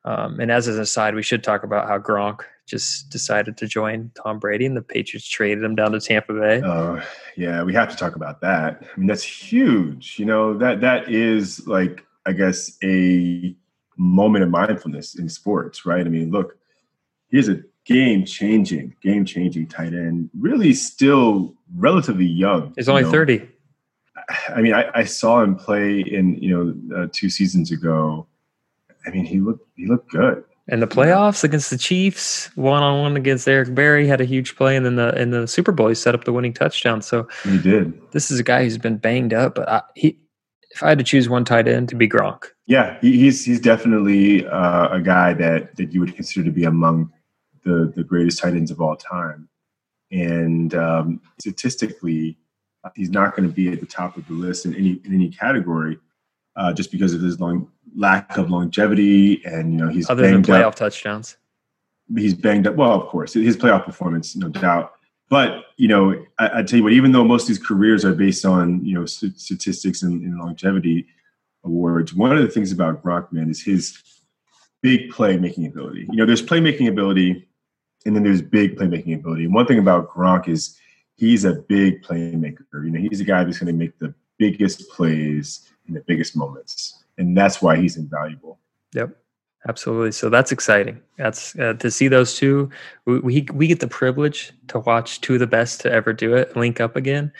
Um, 0.07 0.39
and 0.39 0.49
as 0.49 0.69
an 0.69 0.79
aside, 0.79 1.15
we 1.15 1.21
should 1.21 1.43
talk 1.43 1.63
about 1.63 1.85
how 1.85 1.99
Gronk 1.99 2.39
just 2.65 3.09
decided 3.09 3.57
to 3.57 3.67
join 3.67 4.09
Tom 4.15 4.39
Brady 4.39 4.65
and 4.65 4.77
the 4.77 4.81
Patriots 4.81 5.27
traded 5.27 5.61
him 5.61 5.75
down 5.75 5.91
to 5.91 5.99
Tampa 5.99 6.33
Bay. 6.33 6.61
Oh, 6.63 7.03
yeah, 7.35 7.61
we 7.63 7.73
have 7.73 7.89
to 7.89 7.97
talk 7.97 8.15
about 8.15 8.39
that. 8.39 8.81
I 8.83 8.97
mean, 8.97 9.07
that's 9.07 9.23
huge. 9.23 10.17
You 10.17 10.23
know, 10.23 10.57
that 10.59 10.79
that 10.79 11.11
is 11.11 11.67
like 11.67 12.05
I 12.25 12.31
guess 12.31 12.77
a 12.81 13.53
moment 13.97 14.45
of 14.45 14.49
mindfulness 14.49 15.19
in 15.19 15.27
sports, 15.27 15.85
right? 15.85 16.05
I 16.05 16.09
mean, 16.09 16.31
look, 16.31 16.57
here's 17.27 17.49
a 17.49 17.61
game-changing, 17.83 18.95
game-changing 19.01 19.67
tight 19.67 19.93
end, 19.93 20.29
really 20.39 20.73
still 20.73 21.53
relatively 21.75 22.25
young. 22.25 22.73
He's 22.77 22.87
only 22.87 23.03
know? 23.03 23.11
30. 23.11 23.49
I 24.55 24.61
mean, 24.61 24.73
I, 24.73 24.89
I, 24.93 25.03
saw 25.05 25.41
him 25.41 25.55
play 25.55 26.01
in, 26.01 26.35
you 26.35 26.49
know, 26.49 26.97
uh, 26.97 27.07
two 27.13 27.29
seasons 27.29 27.71
ago. 27.71 28.27
I 29.07 29.11
mean, 29.11 29.25
he 29.25 29.39
looked 29.39 29.65
he 29.75 29.87
looked 29.87 30.11
good. 30.11 30.43
And 30.69 30.81
the 30.81 30.87
playoffs 30.87 31.45
against 31.45 31.69
the 31.69 31.77
Chiefs, 31.77 32.53
one 32.57 32.83
on 32.83 33.01
one 33.01 33.15
against 33.15 33.47
Eric 33.47 33.73
Berry, 33.73 34.05
had 34.05 34.19
a 34.19 34.25
huge 34.25 34.57
play, 34.57 34.75
and 34.75 34.85
then 34.85 34.97
the 34.97 35.19
in 35.19 35.31
the 35.31 35.47
Super 35.47 35.71
Bowl 35.71 35.87
he 35.87 35.95
set 35.95 36.13
up 36.13 36.25
the 36.25 36.33
winning 36.33 36.53
touchdown. 36.53 37.01
So 37.01 37.27
he 37.43 37.57
did. 37.57 37.99
This 38.11 38.29
is 38.29 38.39
a 38.39 38.43
guy 38.43 38.63
who's 38.63 38.77
been 38.77 38.97
banged 38.97 39.33
up, 39.33 39.55
but 39.55 39.69
I, 39.69 39.81
he, 39.95 40.19
if 40.71 40.83
I 40.83 40.89
had 40.89 40.97
to 40.97 41.05
choose 41.05 41.29
one 41.29 41.45
tight 41.45 41.69
end, 41.69 41.87
to 41.89 41.95
be 41.95 42.07
Gronk. 42.09 42.47
Yeah, 42.65 42.99
he, 42.99 43.17
he's 43.17 43.45
he's 43.45 43.61
definitely 43.61 44.45
uh, 44.45 44.89
a 44.89 44.99
guy 44.99 45.33
that 45.35 45.77
that 45.77 45.93
you 45.93 46.01
would 46.01 46.15
consider 46.15 46.43
to 46.43 46.51
be 46.51 46.65
among 46.65 47.13
the 47.63 47.91
the 47.95 48.03
greatest 48.03 48.39
tight 48.39 48.53
ends 48.53 48.69
of 48.69 48.81
all 48.81 48.97
time, 48.97 49.47
and 50.11 50.75
um, 50.75 51.21
statistically, 51.39 52.37
he's 52.93 53.09
not 53.09 53.37
going 53.37 53.47
to 53.47 53.55
be 53.55 53.71
at 53.71 53.79
the 53.79 53.85
top 53.85 54.17
of 54.17 54.27
the 54.27 54.33
list 54.33 54.65
in 54.65 54.75
any 54.75 54.99
in 55.05 55.13
any 55.13 55.29
category 55.29 55.97
uh, 56.57 56.73
just 56.73 56.91
because 56.91 57.13
of 57.13 57.21
his 57.21 57.39
long 57.39 57.71
lack 57.97 58.37
of 58.37 58.49
longevity 58.49 59.43
and 59.43 59.73
you 59.73 59.79
know 59.79 59.89
he's 59.89 60.09
other 60.09 60.29
than 60.29 60.43
playoff 60.43 60.67
up. 60.67 60.75
touchdowns. 60.75 61.37
He's 62.15 62.33
banged 62.33 62.67
up. 62.67 62.75
Well, 62.75 62.93
of 62.93 63.07
course, 63.09 63.33
his 63.33 63.57
playoff 63.57 63.83
performance, 63.83 64.35
no 64.35 64.47
doubt. 64.47 64.93
But 65.29 65.65
you 65.75 65.89
know, 65.89 66.25
I, 66.39 66.59
I 66.59 66.63
tell 66.63 66.77
you 66.77 66.83
what, 66.83 66.93
even 66.93 67.11
though 67.11 67.25
most 67.25 67.43
of 67.43 67.47
these 67.49 67.59
careers 67.59 68.05
are 68.05 68.13
based 68.13 68.45
on 68.45 68.85
you 68.85 68.93
know 68.93 69.05
statistics 69.05 70.03
and, 70.03 70.21
and 70.21 70.39
longevity 70.39 71.07
awards, 71.65 72.13
one 72.13 72.35
of 72.35 72.41
the 72.41 72.49
things 72.49 72.71
about 72.71 73.03
Gronkman 73.03 73.49
is 73.49 73.61
his 73.61 74.01
big 74.81 75.11
playmaking 75.11 75.67
ability. 75.67 76.07
You 76.09 76.17
know, 76.17 76.25
there's 76.25 76.41
playmaking 76.41 76.87
ability, 76.87 77.47
and 78.05 78.15
then 78.15 78.23
there's 78.23 78.41
big 78.41 78.77
playmaking 78.77 79.15
ability. 79.15 79.45
And 79.45 79.53
one 79.53 79.65
thing 79.65 79.79
about 79.79 80.13
Gronk 80.13 80.47
is 80.47 80.77
he's 81.15 81.43
a 81.43 81.53
big 81.53 82.03
playmaker. 82.03 82.63
You 82.73 82.91
know, 82.91 82.99
he's 82.99 83.19
a 83.19 83.25
guy 83.25 83.43
that's 83.43 83.59
going 83.59 83.67
to 83.67 83.77
make 83.77 83.97
the 83.99 84.13
biggest 84.37 84.89
plays 84.89 85.69
in 85.87 85.93
the 85.93 86.01
biggest 86.01 86.35
moments, 86.35 87.03
and 87.17 87.35
that's 87.35 87.61
why 87.61 87.77
he's 87.77 87.97
invaluable. 87.97 88.59
Yep, 88.93 89.15
absolutely. 89.67 90.11
So 90.11 90.29
that's 90.29 90.51
exciting. 90.51 91.01
That's 91.17 91.57
uh, 91.57 91.73
to 91.73 91.91
see 91.91 92.07
those 92.07 92.37
two. 92.37 92.69
We, 93.05 93.19
we 93.19 93.47
we 93.53 93.67
get 93.67 93.79
the 93.79 93.87
privilege 93.87 94.51
to 94.67 94.79
watch 94.79 95.21
two 95.21 95.35
of 95.35 95.39
the 95.39 95.47
best 95.47 95.81
to 95.81 95.91
ever 95.91 96.13
do 96.13 96.35
it 96.35 96.55
link 96.55 96.79
up 96.79 96.95
again. 96.95 97.31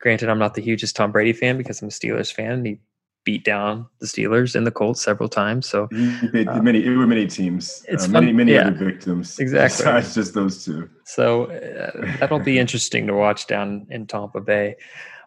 Granted, 0.00 0.28
I'm 0.28 0.38
not 0.38 0.54
the 0.54 0.62
hugest 0.62 0.96
Tom 0.96 1.12
Brady 1.12 1.32
fan 1.32 1.56
because 1.56 1.80
I'm 1.80 1.88
a 1.88 1.90
Steelers 1.90 2.32
fan. 2.32 2.64
He 2.64 2.78
beat 3.24 3.44
down 3.44 3.86
the 4.00 4.06
Steelers 4.06 4.54
and 4.54 4.66
the 4.66 4.70
Colts 4.70 5.02
several 5.02 5.28
times. 5.28 5.66
So 5.66 5.84
uh, 5.84 6.60
many, 6.60 6.84
it 6.84 6.96
were 6.96 7.06
many 7.06 7.26
teams, 7.26 7.84
it's 7.88 8.04
uh, 8.04 8.08
many, 8.08 8.32
many 8.32 8.52
yeah, 8.52 8.68
other 8.68 8.84
victims. 8.84 9.38
Exactly, 9.38 9.84
besides 9.84 10.14
just 10.14 10.34
those 10.34 10.64
two. 10.64 10.88
So 11.04 11.46
uh, 11.46 12.16
that'll 12.20 12.38
be 12.38 12.58
interesting 12.58 13.06
to 13.06 13.14
watch 13.14 13.46
down 13.46 13.86
in 13.90 14.06
Tampa 14.06 14.40
Bay. 14.40 14.76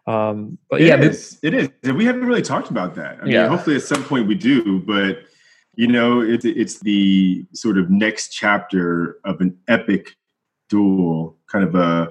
Um, 0.08 0.56
but 0.70 0.80
it 0.80 0.86
yeah, 0.86 1.00
is. 1.00 1.38
it 1.42 1.52
is. 1.52 1.68
We 1.82 2.06
haven't 2.06 2.24
really 2.24 2.40
talked 2.40 2.70
about 2.70 2.94
that. 2.94 3.18
I 3.20 3.26
mean, 3.26 3.46
hopefully 3.46 3.76
at 3.76 3.82
some 3.82 4.02
point 4.02 4.26
we 4.26 4.34
do, 4.34 4.80
but 4.80 5.18
you 5.74 5.86
know, 5.86 6.22
it's 6.22 6.46
it's 6.46 6.80
the 6.80 7.44
sort 7.52 7.76
of 7.76 7.90
next 7.90 8.30
chapter 8.30 9.18
of 9.24 9.42
an 9.42 9.58
epic 9.68 10.16
duel, 10.70 11.36
kind 11.46 11.62
of 11.62 11.74
a 11.74 12.10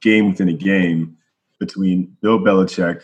game 0.00 0.30
within 0.30 0.48
a 0.48 0.52
game 0.52 1.16
between 1.58 2.16
Bill 2.22 2.38
Belichick 2.38 3.02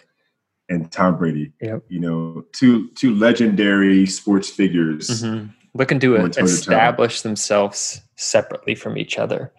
and 0.69 0.91
Tom 0.93 1.19
Brady. 1.19 1.53
Yep. 1.61 1.83
You 1.89 1.99
know, 1.99 2.45
two 2.53 2.91
two 2.91 3.17
legendary 3.17 4.07
sports 4.07 4.49
figures. 4.49 5.09
Mm-hmm. 5.09 5.47
Looking 5.75 5.99
to 5.99 6.15
establish 6.17 7.23
themselves 7.23 8.01
separately 8.15 8.77
from 8.77 8.97
each 8.97 9.19
other. 9.19 9.53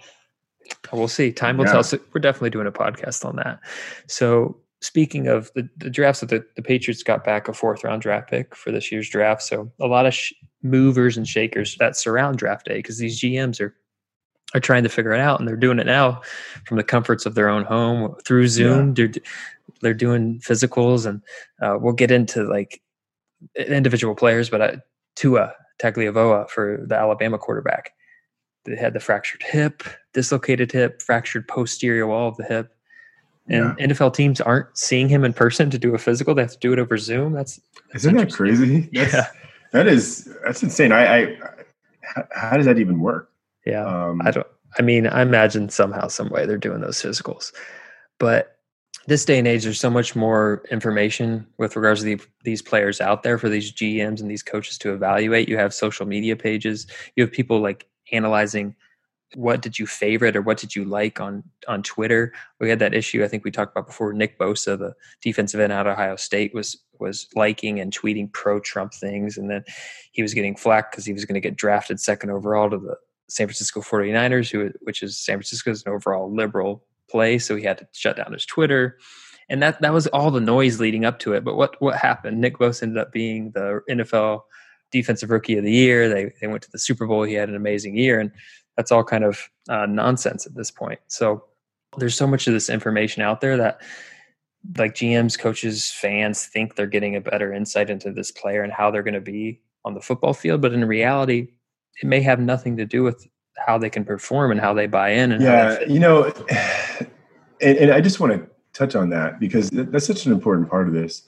We'll 0.94 1.10
see. 1.10 1.34
Time 1.34 1.58
will 1.58 1.66
yeah. 1.66 1.74
tell. 1.74 1.84
So 1.84 2.00
we're 2.14 2.22
definitely 2.22 2.52
doing 2.52 2.68
a 2.68 2.72
podcast 2.72 3.26
on 3.26 3.36
that. 3.36 3.60
So 4.08 4.58
speaking 4.82 5.28
of 5.28 5.52
the, 5.56 5.68
the 5.78 5.90
drafts 5.90 6.22
that 6.22 6.30
the, 6.30 6.46
the 6.56 6.62
Patriots 6.62 7.04
got 7.04 7.24
back 7.24 7.48
a 7.48 7.54
fourth 7.54 7.84
round 7.84 8.02
draft 8.02 8.30
pick 8.30 8.56
for 8.56 8.72
this 8.72 8.92
year's 8.92 9.10
draft. 9.10 9.42
So 9.44 9.72
a 9.80 9.88
lot 9.88 10.06
of 10.06 10.14
sh- 10.14 10.34
movers 10.64 11.18
and 11.18 11.28
shakers 11.28 11.76
that 11.80 11.98
surround 11.98 12.38
draft 12.38 12.66
day 12.66 12.78
because 12.78 12.98
these 12.98 13.20
GMs 13.20 13.60
are 13.62 13.76
are 14.56 14.60
trying 14.60 14.82
to 14.82 14.90
figure 14.90 15.14
it 15.14 15.20
out 15.20 15.40
and 15.40 15.48
they're 15.48 15.56
doing 15.56 15.78
it 15.78 15.86
now 15.86 16.22
from 16.66 16.78
the 16.78 16.84
comforts 16.84 17.28
of 17.28 17.36
their 17.36 17.50
own 17.50 17.64
home 17.64 18.16
through 18.26 18.48
Zoom. 18.48 18.88
Yeah. 18.88 18.94
They're 18.96 19.22
they're 19.82 19.94
doing 19.94 20.40
physicals 20.40 21.06
and 21.06 21.22
uh, 21.62 21.78
we'll 21.80 21.94
get 21.94 22.12
into 22.12 22.44
like 22.44 22.82
individual 23.56 24.16
players, 24.16 24.50
but 24.50 24.62
uh, 24.62 24.78
Tua 25.16 25.54
Tagovailoa 25.80 26.50
for 26.50 26.84
the 26.88 26.96
Alabama 26.96 27.38
quarterback. 27.38 27.94
They 28.66 28.76
had 28.76 28.94
the 28.94 29.00
fractured 29.00 29.44
hip, 29.44 29.84
dislocated 30.14 30.72
hip, 30.72 31.02
fractured 31.02 31.48
posterior 31.48 32.08
wall 32.08 32.28
of 32.28 32.38
the 32.38 32.44
hip 32.44 32.76
and 33.50 33.76
yeah. 33.78 33.88
NFL 33.88 34.14
teams 34.14 34.40
aren't 34.40 34.78
seeing 34.78 35.10
him 35.10 35.24
in 35.24 35.34
person 35.34 35.70
to 35.72 35.78
do 35.78 35.94
a 35.96 35.98
physical. 35.98 36.36
They 36.36 36.44
have 36.44 36.52
to 36.52 36.60
do 36.60 36.74
it 36.74 36.80
over 36.80 36.98
Zoom. 36.98 37.34
That's 37.34 37.60
isn't 37.94 38.16
that 38.16 38.32
crazy? 38.32 38.82
That's, 38.94 39.14
yeah, 39.14 39.28
that 39.74 39.88
is 39.88 40.32
that's 40.46 40.64
insane. 40.64 40.92
I, 40.92 41.22
I 41.22 41.38
how 42.32 42.58
does 42.58 42.66
that 42.66 42.80
even 42.80 43.00
work? 43.00 43.32
Yeah, 43.66 43.86
um, 43.86 44.22
I 44.24 44.32
don't. 44.32 44.48
I 44.78 44.82
mean, 44.84 45.08
I 45.08 45.22
imagine 45.22 45.70
somehow, 45.70 46.08
some 46.08 46.30
way, 46.30 46.46
they're 46.46 46.58
doing 46.58 46.82
those 46.82 47.02
physicals, 47.02 47.52
but 48.20 48.60
this 49.08 49.26
day 49.26 49.40
and 49.40 49.48
age, 49.48 49.64
there's 49.64 49.80
so 49.80 49.90
much 49.90 50.16
more 50.16 50.64
information 50.70 51.48
with 51.58 51.76
regards 51.76 52.02
to 52.02 52.06
the, 52.06 52.22
these 52.44 52.62
players 52.62 53.02
out 53.02 53.24
there 53.24 53.40
for 53.40 53.50
these 53.50 53.72
GMs 53.72 54.22
and 54.22 54.30
these 54.30 54.44
coaches 54.44 54.78
to 54.78 54.94
evaluate. 54.94 55.50
You 55.50 55.58
have 55.58 55.74
social 55.74 56.06
media 56.06 56.36
pages. 56.36 56.86
You 57.16 57.24
have 57.24 57.32
people 57.32 57.60
like 57.60 57.88
analyzing 58.12 58.76
what 59.36 59.62
did 59.62 59.78
you 59.78 59.86
favorite 59.86 60.36
or 60.36 60.42
what 60.42 60.58
did 60.58 60.76
you 60.76 60.84
like 60.86 61.20
on 61.20 61.44
on 61.68 61.84
Twitter? 61.84 62.34
We 62.60 62.70
had 62.70 62.80
that 62.80 62.94
issue 62.94 63.24
I 63.24 63.28
think 63.28 63.44
we 63.44 63.52
talked 63.52 63.76
about 63.76 63.88
before. 63.88 64.14
Nick 64.14 64.40
Bosa, 64.40 64.78
the 64.78 64.94
defensive 65.22 65.60
end 65.60 65.72
out 65.72 65.88
of 65.88 65.94
Ohio 65.94 66.16
State, 66.16 66.54
was 66.54 66.82
was 67.00 67.28
liking 67.36 67.80
and 67.80 67.96
tweeting 67.96 68.32
pro 68.34 68.60
Trump 68.60 68.94
things, 68.94 69.38
and 69.38 69.50
then 69.50 69.64
he 70.12 70.22
was 70.22 70.34
getting 70.34 70.56
flack 70.56 70.92
because 70.92 71.06
he 71.06 71.14
was 71.14 71.26
going 71.26 71.36
to 71.36 71.40
get 71.40 71.56
drafted 71.56 72.00
second 72.00 72.32
overall 72.32 72.70
to 72.70 72.78
the 72.78 72.96
San 73.30 73.48
Francisco 73.48 73.82
49ers, 73.82 74.50
who 74.50 74.72
which 74.82 75.04
is 75.04 75.18
San 75.18 75.36
Francisco's 75.38 75.84
an 75.86 75.92
overall 75.92 76.34
liberal 76.34 76.84
place, 77.10 77.46
so 77.46 77.56
he 77.56 77.64
had 77.64 77.78
to 77.78 77.88
shut 77.94 78.18
down 78.18 78.34
his 78.34 78.46
Twitter. 78.46 78.98
And 79.50 79.62
that 79.64 79.82
that 79.82 79.94
was 79.94 80.08
all 80.08 80.32
the 80.32 80.42
noise 80.42 80.80
leading 80.80 81.06
up 81.06 81.20
to 81.20 81.34
it. 81.34 81.44
But 81.44 81.56
what 81.56 81.80
what 81.80 81.96
happened? 81.96 82.42
Nick 82.42 82.58
Bosa 82.58 82.84
ended 82.84 82.98
up 82.98 83.12
being 83.12 83.52
the 83.52 83.82
NFL 83.90 84.42
defensive 84.92 85.30
rookie 85.30 85.58
of 85.58 85.64
the 85.64 85.72
year. 85.72 86.10
They 86.10 86.34
they 86.42 86.48
went 86.48 86.64
to 86.64 86.72
the 86.72 86.80
Super 86.80 87.08
Bowl. 87.08 87.24
He 87.24 87.34
had 87.34 87.50
an 87.50 87.56
amazing 87.56 87.96
year, 87.96 88.20
and 88.20 88.32
that's 88.80 88.94
all 88.94 89.04
kind 89.04 89.26
of 89.26 89.50
uh, 89.68 89.86
nonsense 89.86 90.46
at 90.46 90.56
this 90.56 90.72
point. 90.72 91.02
So 91.08 91.44
there's 91.98 92.16
so 92.16 92.26
much 92.26 92.48
of 92.48 92.54
this 92.54 92.70
information 92.70 93.22
out 93.22 93.42
there 93.42 93.58
that 93.58 93.82
like 94.78 94.94
GMs, 94.94 95.38
coaches, 95.38 95.92
fans 95.92 96.46
think 96.46 96.76
they're 96.76 96.88
getting 96.88 97.18
a 97.18 97.20
better 97.20 97.54
insight 97.54 97.90
into 97.90 98.14
this 98.14 98.32
player 98.32 98.64
and 98.64 98.72
how 98.72 98.90
they're 98.90 99.04
going 99.04 99.16
to 99.16 99.20
be 99.20 99.60
on 99.84 99.96
the 99.96 100.00
football 100.00 100.34
field, 100.34 100.62
but 100.62 100.72
in 100.72 100.86
reality, 100.86 101.50
it 102.02 102.08
may 102.08 102.22
have 102.22 102.40
nothing 102.40 102.78
to 102.78 102.86
do 102.86 103.04
with 103.04 103.28
how 103.58 103.78
they 103.78 103.90
can 103.90 104.06
perform 104.06 104.50
and 104.50 104.62
how 104.62 104.74
they 104.74 104.88
buy 104.88 105.10
in. 105.10 105.34
And 105.34 105.44
yeah, 105.44 105.82
you 105.82 106.00
know, 106.00 106.24
and, 107.62 107.78
and 107.78 107.92
I 107.92 108.00
just 108.00 108.22
want 108.22 108.32
to 108.32 108.48
touch 108.72 108.96
on 108.96 109.10
that 109.10 109.42
because 109.42 109.70
that's 109.72 110.08
such 110.08 110.26
an 110.26 110.32
important 110.32 110.70
part 110.70 110.88
of 110.88 110.94
this. 110.94 111.24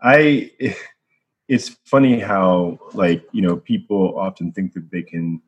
I, 0.00 0.52
it's 1.48 1.70
funny 1.86 2.20
how 2.20 2.78
like 2.92 3.24
you 3.32 3.42
know 3.42 3.56
people 3.56 4.16
often 4.16 4.52
think 4.52 4.74
that 4.74 4.92
they 4.92 5.02
can 5.02 5.42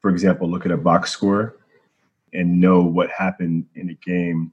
for 0.00 0.10
example, 0.10 0.48
look 0.48 0.66
at 0.66 0.72
a 0.72 0.76
box 0.76 1.10
score 1.10 1.56
and 2.32 2.60
know 2.60 2.82
what 2.82 3.10
happened 3.10 3.66
in 3.74 3.90
a 3.90 3.94
game, 3.94 4.52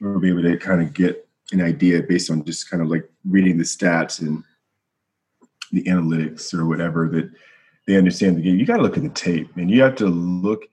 we'll 0.00 0.20
be 0.20 0.30
able 0.30 0.42
to 0.42 0.56
kind 0.58 0.82
of 0.82 0.92
get 0.92 1.26
an 1.52 1.60
idea 1.60 2.02
based 2.02 2.30
on 2.30 2.44
just 2.44 2.70
kind 2.70 2.82
of 2.82 2.88
like 2.88 3.08
reading 3.24 3.58
the 3.58 3.64
stats 3.64 4.20
and 4.20 4.42
the 5.72 5.82
analytics 5.84 6.52
or 6.52 6.66
whatever 6.66 7.08
that 7.08 7.30
they 7.86 7.96
understand 7.96 8.36
the 8.36 8.42
game. 8.42 8.58
You 8.58 8.66
got 8.66 8.76
to 8.76 8.82
look 8.82 8.96
at 8.96 9.02
the 9.02 9.08
tape, 9.10 9.50
and 9.56 9.70
you 9.70 9.82
have 9.82 9.96
to 9.96 10.06
look 10.06 10.64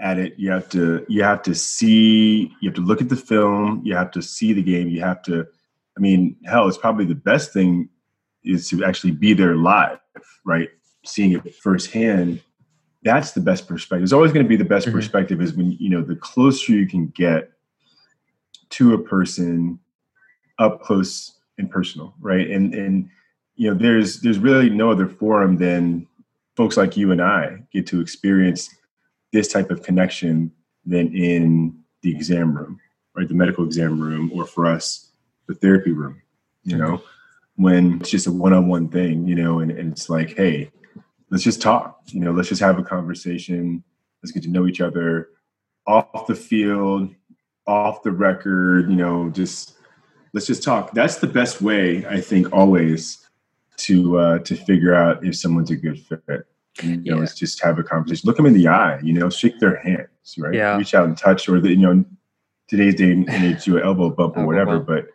at 0.00 0.18
it. 0.18 0.34
You 0.36 0.50
have 0.50 0.68
to 0.70 1.04
you 1.08 1.22
have 1.22 1.42
to 1.42 1.54
see. 1.54 2.52
You 2.60 2.70
have 2.70 2.76
to 2.76 2.80
look 2.80 3.00
at 3.00 3.08
the 3.08 3.16
film. 3.16 3.82
You 3.84 3.94
have 3.94 4.10
to 4.12 4.22
see 4.22 4.52
the 4.52 4.62
game. 4.62 4.88
You 4.88 5.00
have 5.00 5.22
to. 5.22 5.46
I 5.96 6.00
mean, 6.00 6.36
hell, 6.44 6.68
it's 6.68 6.78
probably 6.78 7.04
the 7.04 7.14
best 7.14 7.52
thing 7.52 7.88
is 8.44 8.68
to 8.68 8.84
actually 8.84 9.12
be 9.12 9.32
there 9.32 9.56
live, 9.56 9.98
right? 10.44 10.68
Seeing 11.04 11.32
it 11.32 11.54
firsthand 11.54 12.42
that's 13.04 13.32
the 13.32 13.40
best 13.40 13.68
perspective. 13.68 14.02
It's 14.02 14.12
always 14.12 14.32
going 14.32 14.44
to 14.44 14.48
be 14.48 14.56
the 14.56 14.64
best 14.64 14.86
mm-hmm. 14.86 14.96
perspective 14.96 15.40
is 15.40 15.52
when 15.52 15.72
you 15.72 15.90
know 15.90 16.02
the 16.02 16.16
closer 16.16 16.72
you 16.72 16.88
can 16.88 17.08
get 17.08 17.52
to 18.70 18.94
a 18.94 18.98
person 18.98 19.78
up 20.58 20.82
close 20.82 21.38
and 21.58 21.70
personal, 21.70 22.14
right? 22.20 22.50
And 22.50 22.74
and 22.74 23.08
you 23.56 23.70
know 23.70 23.76
there's 23.76 24.20
there's 24.20 24.38
really 24.38 24.70
no 24.70 24.90
other 24.90 25.06
forum 25.06 25.58
than 25.58 26.06
folks 26.56 26.76
like 26.76 26.96
you 26.96 27.12
and 27.12 27.22
I 27.22 27.62
get 27.72 27.86
to 27.88 28.00
experience 28.00 28.74
this 29.32 29.48
type 29.48 29.70
of 29.70 29.82
connection 29.82 30.50
than 30.86 31.14
in 31.14 31.76
the 32.02 32.10
exam 32.10 32.56
room, 32.56 32.80
right? 33.14 33.28
The 33.28 33.34
medical 33.34 33.64
exam 33.64 34.00
room, 34.00 34.30
or 34.34 34.46
for 34.46 34.66
us, 34.66 35.10
the 35.46 35.54
therapy 35.54 35.92
room. 35.92 36.22
You 36.62 36.78
know, 36.78 37.02
when 37.56 38.00
it's 38.00 38.10
just 38.10 38.26
a 38.26 38.32
one-on-one 38.32 38.88
thing, 38.88 39.26
you 39.26 39.34
know, 39.34 39.58
and, 39.58 39.70
and 39.70 39.92
it's 39.92 40.08
like, 40.08 40.34
hey, 40.36 40.70
let's 41.30 41.44
just 41.44 41.60
talk. 41.60 42.00
You 42.06 42.20
know, 42.20 42.32
let's 42.32 42.48
just 42.48 42.60
have 42.60 42.78
a 42.78 42.82
conversation. 42.82 43.82
Let's 44.22 44.32
get 44.32 44.42
to 44.44 44.50
know 44.50 44.66
each 44.66 44.80
other 44.80 45.30
off 45.86 46.26
the 46.26 46.34
field, 46.34 47.14
off 47.66 48.02
the 48.02 48.12
record. 48.12 48.88
You 48.88 48.96
know, 48.96 49.30
just 49.30 49.76
let's 50.32 50.46
just 50.46 50.62
talk. 50.62 50.92
That's 50.92 51.16
the 51.16 51.26
best 51.26 51.60
way, 51.60 52.06
I 52.06 52.20
think, 52.20 52.52
always 52.52 53.26
to 53.76 54.18
uh, 54.18 54.38
to 54.40 54.56
figure 54.56 54.94
out 54.94 55.24
if 55.24 55.36
someone's 55.36 55.70
a 55.70 55.76
good 55.76 56.00
fit. 56.00 56.46
You 56.82 56.96
know, 56.96 57.02
yeah. 57.04 57.14
let's 57.14 57.34
just 57.34 57.62
have 57.62 57.78
a 57.78 57.82
conversation. 57.82 58.26
Look 58.26 58.36
them 58.36 58.46
in 58.46 58.54
the 58.54 58.68
eye. 58.68 58.98
You 59.02 59.12
know, 59.12 59.30
shake 59.30 59.60
their 59.60 59.76
hands. 59.76 60.08
Right. 60.38 60.54
Yeah. 60.54 60.76
Reach 60.76 60.94
out 60.94 61.06
and 61.06 61.16
touch, 61.16 61.48
or 61.48 61.60
the, 61.60 61.70
you 61.70 61.76
know, 61.76 62.04
today's 62.68 62.96
day 62.96 63.12
and 63.12 63.28
age, 63.28 63.66
an 63.68 63.78
elbow 63.78 64.10
bump 64.10 64.36
or 64.36 64.46
whatever. 64.46 64.78
Bump. 64.80 64.86
But 64.86 65.06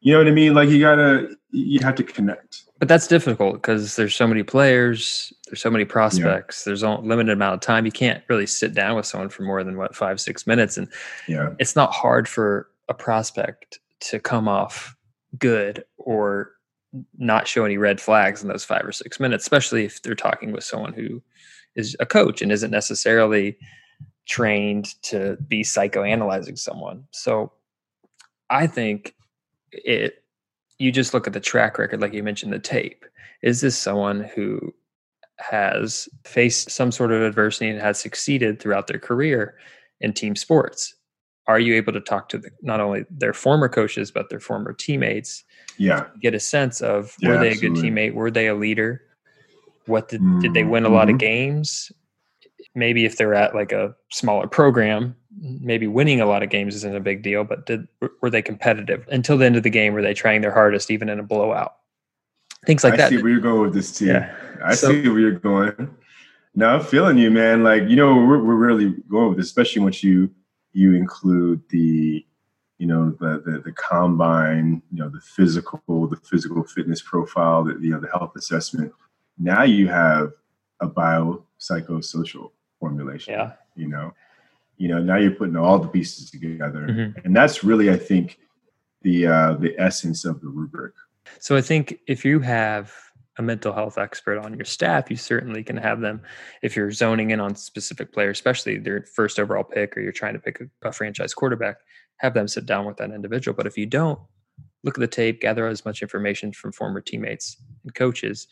you 0.00 0.12
know 0.12 0.18
what 0.18 0.28
I 0.28 0.32
mean? 0.32 0.54
Like 0.54 0.68
you 0.68 0.80
gotta, 0.80 1.36
you 1.50 1.80
have 1.80 1.96
to 1.96 2.04
connect. 2.04 2.64
But 2.82 2.88
that's 2.88 3.06
difficult 3.06 3.62
because 3.62 3.94
there's 3.94 4.12
so 4.12 4.26
many 4.26 4.42
players, 4.42 5.32
there's 5.46 5.62
so 5.62 5.70
many 5.70 5.84
prospects, 5.84 6.64
yeah. 6.66 6.70
there's 6.70 6.82
a 6.82 6.90
limited 6.96 7.30
amount 7.30 7.54
of 7.54 7.60
time. 7.60 7.86
You 7.86 7.92
can't 7.92 8.24
really 8.26 8.44
sit 8.44 8.74
down 8.74 8.96
with 8.96 9.06
someone 9.06 9.28
for 9.28 9.44
more 9.44 9.62
than 9.62 9.76
what 9.76 9.94
five, 9.94 10.20
six 10.20 10.48
minutes, 10.48 10.76
and 10.76 10.88
yeah, 11.28 11.50
it's 11.60 11.76
not 11.76 11.92
hard 11.92 12.26
for 12.26 12.68
a 12.88 12.94
prospect 12.94 13.78
to 14.00 14.18
come 14.18 14.48
off 14.48 14.96
good 15.38 15.84
or 15.96 16.54
not 17.16 17.46
show 17.46 17.64
any 17.64 17.76
red 17.76 18.00
flags 18.00 18.42
in 18.42 18.48
those 18.48 18.64
five 18.64 18.84
or 18.84 18.90
six 18.90 19.20
minutes, 19.20 19.44
especially 19.44 19.84
if 19.84 20.02
they're 20.02 20.16
talking 20.16 20.50
with 20.50 20.64
someone 20.64 20.92
who 20.92 21.22
is 21.76 21.94
a 22.00 22.04
coach 22.04 22.42
and 22.42 22.50
isn't 22.50 22.72
necessarily 22.72 23.56
trained 24.26 25.00
to 25.02 25.36
be 25.46 25.62
psychoanalyzing 25.62 26.58
someone. 26.58 27.04
So 27.12 27.52
I 28.50 28.66
think 28.66 29.14
it 29.70 30.21
you 30.78 30.92
just 30.92 31.14
look 31.14 31.26
at 31.26 31.32
the 31.32 31.40
track 31.40 31.78
record, 31.78 32.00
like 32.00 32.12
you 32.12 32.22
mentioned, 32.22 32.52
the 32.52 32.58
tape. 32.58 33.04
Is 33.42 33.60
this 33.60 33.78
someone 33.78 34.30
who 34.34 34.74
has 35.38 36.08
faced 36.24 36.70
some 36.70 36.92
sort 36.92 37.12
of 37.12 37.22
adversity 37.22 37.68
and 37.68 37.80
has 37.80 37.98
succeeded 37.98 38.60
throughout 38.60 38.86
their 38.86 38.98
career 38.98 39.56
in 40.00 40.12
team 40.12 40.36
sports? 40.36 40.94
Are 41.48 41.58
you 41.58 41.74
able 41.74 41.92
to 41.92 42.00
talk 42.00 42.28
to 42.30 42.38
the, 42.38 42.50
not 42.62 42.80
only 42.80 43.04
their 43.10 43.32
former 43.32 43.68
coaches 43.68 44.10
but 44.10 44.30
their 44.30 44.40
former 44.40 44.72
teammates? 44.72 45.42
Yeah, 45.76 46.06
get 46.20 46.34
a 46.34 46.40
sense 46.40 46.80
of 46.80 47.16
yeah, 47.20 47.30
were 47.30 47.38
they 47.38 47.50
absolutely. 47.50 47.80
a 47.80 47.82
good 47.82 48.12
teammate? 48.12 48.14
Were 48.14 48.30
they 48.30 48.46
a 48.46 48.54
leader? 48.54 49.02
What 49.86 50.08
did 50.08 50.20
mm-hmm. 50.20 50.40
did 50.40 50.54
they 50.54 50.64
win 50.64 50.84
a 50.84 50.88
lot 50.88 51.08
mm-hmm. 51.08 51.16
of 51.16 51.20
games? 51.20 51.90
Maybe 52.74 53.04
if 53.04 53.16
they're 53.16 53.34
at 53.34 53.54
like 53.54 53.72
a 53.72 53.94
smaller 54.10 54.46
program, 54.46 55.16
maybe 55.40 55.86
winning 55.86 56.20
a 56.20 56.26
lot 56.26 56.42
of 56.42 56.50
games 56.50 56.74
isn't 56.76 56.96
a 56.96 57.00
big 57.00 57.22
deal, 57.22 57.44
but 57.44 57.66
did 57.66 57.88
were 58.20 58.30
they 58.30 58.42
competitive 58.42 59.06
until 59.10 59.38
the 59.38 59.46
end 59.46 59.56
of 59.56 59.62
the 59.62 59.70
game? 59.70 59.94
Were 59.94 60.02
they 60.02 60.14
trying 60.14 60.40
their 60.40 60.52
hardest 60.52 60.90
even 60.90 61.08
in 61.08 61.18
a 61.18 61.22
blowout? 61.22 61.76
Things 62.66 62.84
like 62.84 62.94
I 62.94 62.96
that. 62.98 63.06
I 63.06 63.16
see 63.16 63.22
where 63.22 63.32
you're 63.32 63.40
going 63.40 63.62
with 63.62 63.74
this 63.74 63.96
team. 63.96 64.08
Yeah. 64.08 64.34
I 64.64 64.74
so, 64.74 64.88
see 64.88 65.08
where 65.08 65.20
you're 65.20 65.32
going. 65.32 65.94
Now 66.54 66.74
I'm 66.74 66.84
feeling 66.84 67.18
you, 67.18 67.30
man. 67.30 67.64
Like 67.64 67.88
you 67.88 67.96
know, 67.96 68.14
we're 68.14 68.42
we're 68.42 68.54
really 68.54 68.94
going 69.08 69.30
with 69.30 69.38
this, 69.38 69.46
especially 69.46 69.82
once 69.82 70.02
you 70.04 70.30
you 70.72 70.94
include 70.94 71.62
the 71.70 72.24
you 72.78 72.86
know 72.86 73.10
the, 73.20 73.42
the 73.44 73.62
the 73.64 73.72
combine, 73.72 74.82
you 74.92 75.02
know 75.02 75.08
the 75.08 75.20
physical, 75.20 76.06
the 76.06 76.16
physical 76.16 76.62
fitness 76.64 77.00
profile, 77.00 77.64
the 77.64 77.78
you 77.80 77.90
know 77.90 78.00
the 78.00 78.08
health 78.08 78.36
assessment. 78.36 78.92
Now 79.38 79.62
you 79.62 79.88
have 79.88 80.32
a 80.80 80.88
biopsychosocial 80.88 82.50
formulation. 82.78 83.34
Yeah. 83.34 83.52
You 83.74 83.88
know, 83.88 84.12
you 84.82 84.88
know 84.88 85.00
now 85.00 85.16
you're 85.16 85.30
putting 85.30 85.56
all 85.56 85.78
the 85.78 85.88
pieces 85.88 86.30
together 86.30 86.86
mm-hmm. 86.88 87.18
and 87.24 87.34
that's 87.34 87.62
really 87.64 87.90
i 87.90 87.96
think 87.96 88.38
the 89.02 89.26
uh 89.26 89.54
the 89.54 89.74
essence 89.78 90.24
of 90.24 90.40
the 90.40 90.48
rubric 90.48 90.94
so 91.38 91.56
i 91.56 91.60
think 91.60 91.98
if 92.06 92.24
you 92.24 92.40
have 92.40 92.92
a 93.38 93.42
mental 93.42 93.72
health 93.72 93.96
expert 93.96 94.38
on 94.38 94.54
your 94.54 94.64
staff 94.64 95.10
you 95.10 95.16
certainly 95.16 95.62
can 95.64 95.76
have 95.76 96.00
them 96.00 96.20
if 96.62 96.76
you're 96.76 96.92
zoning 96.92 97.30
in 97.30 97.40
on 97.40 97.54
specific 97.54 98.12
players 98.12 98.36
especially 98.36 98.78
their 98.78 99.04
first 99.14 99.38
overall 99.38 99.64
pick 99.64 99.96
or 99.96 100.00
you're 100.00 100.12
trying 100.12 100.34
to 100.34 100.40
pick 100.40 100.60
a, 100.60 100.88
a 100.88 100.92
franchise 100.92 101.32
quarterback 101.32 101.76
have 102.22 102.34
them 102.34 102.48
sit 102.48 102.66
down 102.66 102.86
with 102.86 102.96
that 102.96 103.10
individual. 103.10 103.54
But 103.54 103.66
if 103.66 103.76
you 103.76 103.84
don't, 103.84 104.18
look 104.84 104.96
at 104.96 105.00
the 105.00 105.08
tape, 105.08 105.40
gather 105.40 105.66
as 105.66 105.84
much 105.84 106.02
information 106.02 106.52
from 106.52 106.72
former 106.72 107.00
teammates 107.00 107.56
and 107.82 107.94
coaches. 107.94 108.46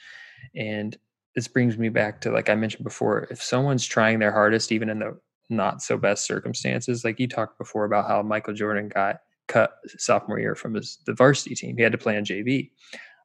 And 0.54 0.96
this 1.34 1.48
brings 1.48 1.78
me 1.78 1.88
back 1.88 2.20
to 2.22 2.32
like 2.32 2.48
I 2.48 2.56
mentioned 2.56 2.84
before, 2.84 3.28
if 3.30 3.42
someone's 3.42 3.86
trying 3.86 4.18
their 4.18 4.32
hardest, 4.32 4.72
even 4.72 4.90
in 4.90 4.98
the 4.98 5.18
not 5.50 5.82
so 5.82 5.96
best 5.96 6.24
circumstances, 6.26 7.04
like 7.04 7.18
you 7.20 7.28
talked 7.28 7.58
before 7.58 7.84
about 7.84 8.06
how 8.08 8.22
Michael 8.22 8.54
Jordan 8.54 8.88
got 8.88 9.20
cut 9.48 9.72
sophomore 9.98 10.38
year 10.38 10.54
from 10.54 10.74
his 10.74 10.98
the 11.06 11.14
varsity 11.14 11.54
team. 11.54 11.76
He 11.76 11.82
had 11.82 11.92
to 11.92 11.98
play 11.98 12.16
on 12.16 12.24
JV. 12.24 12.70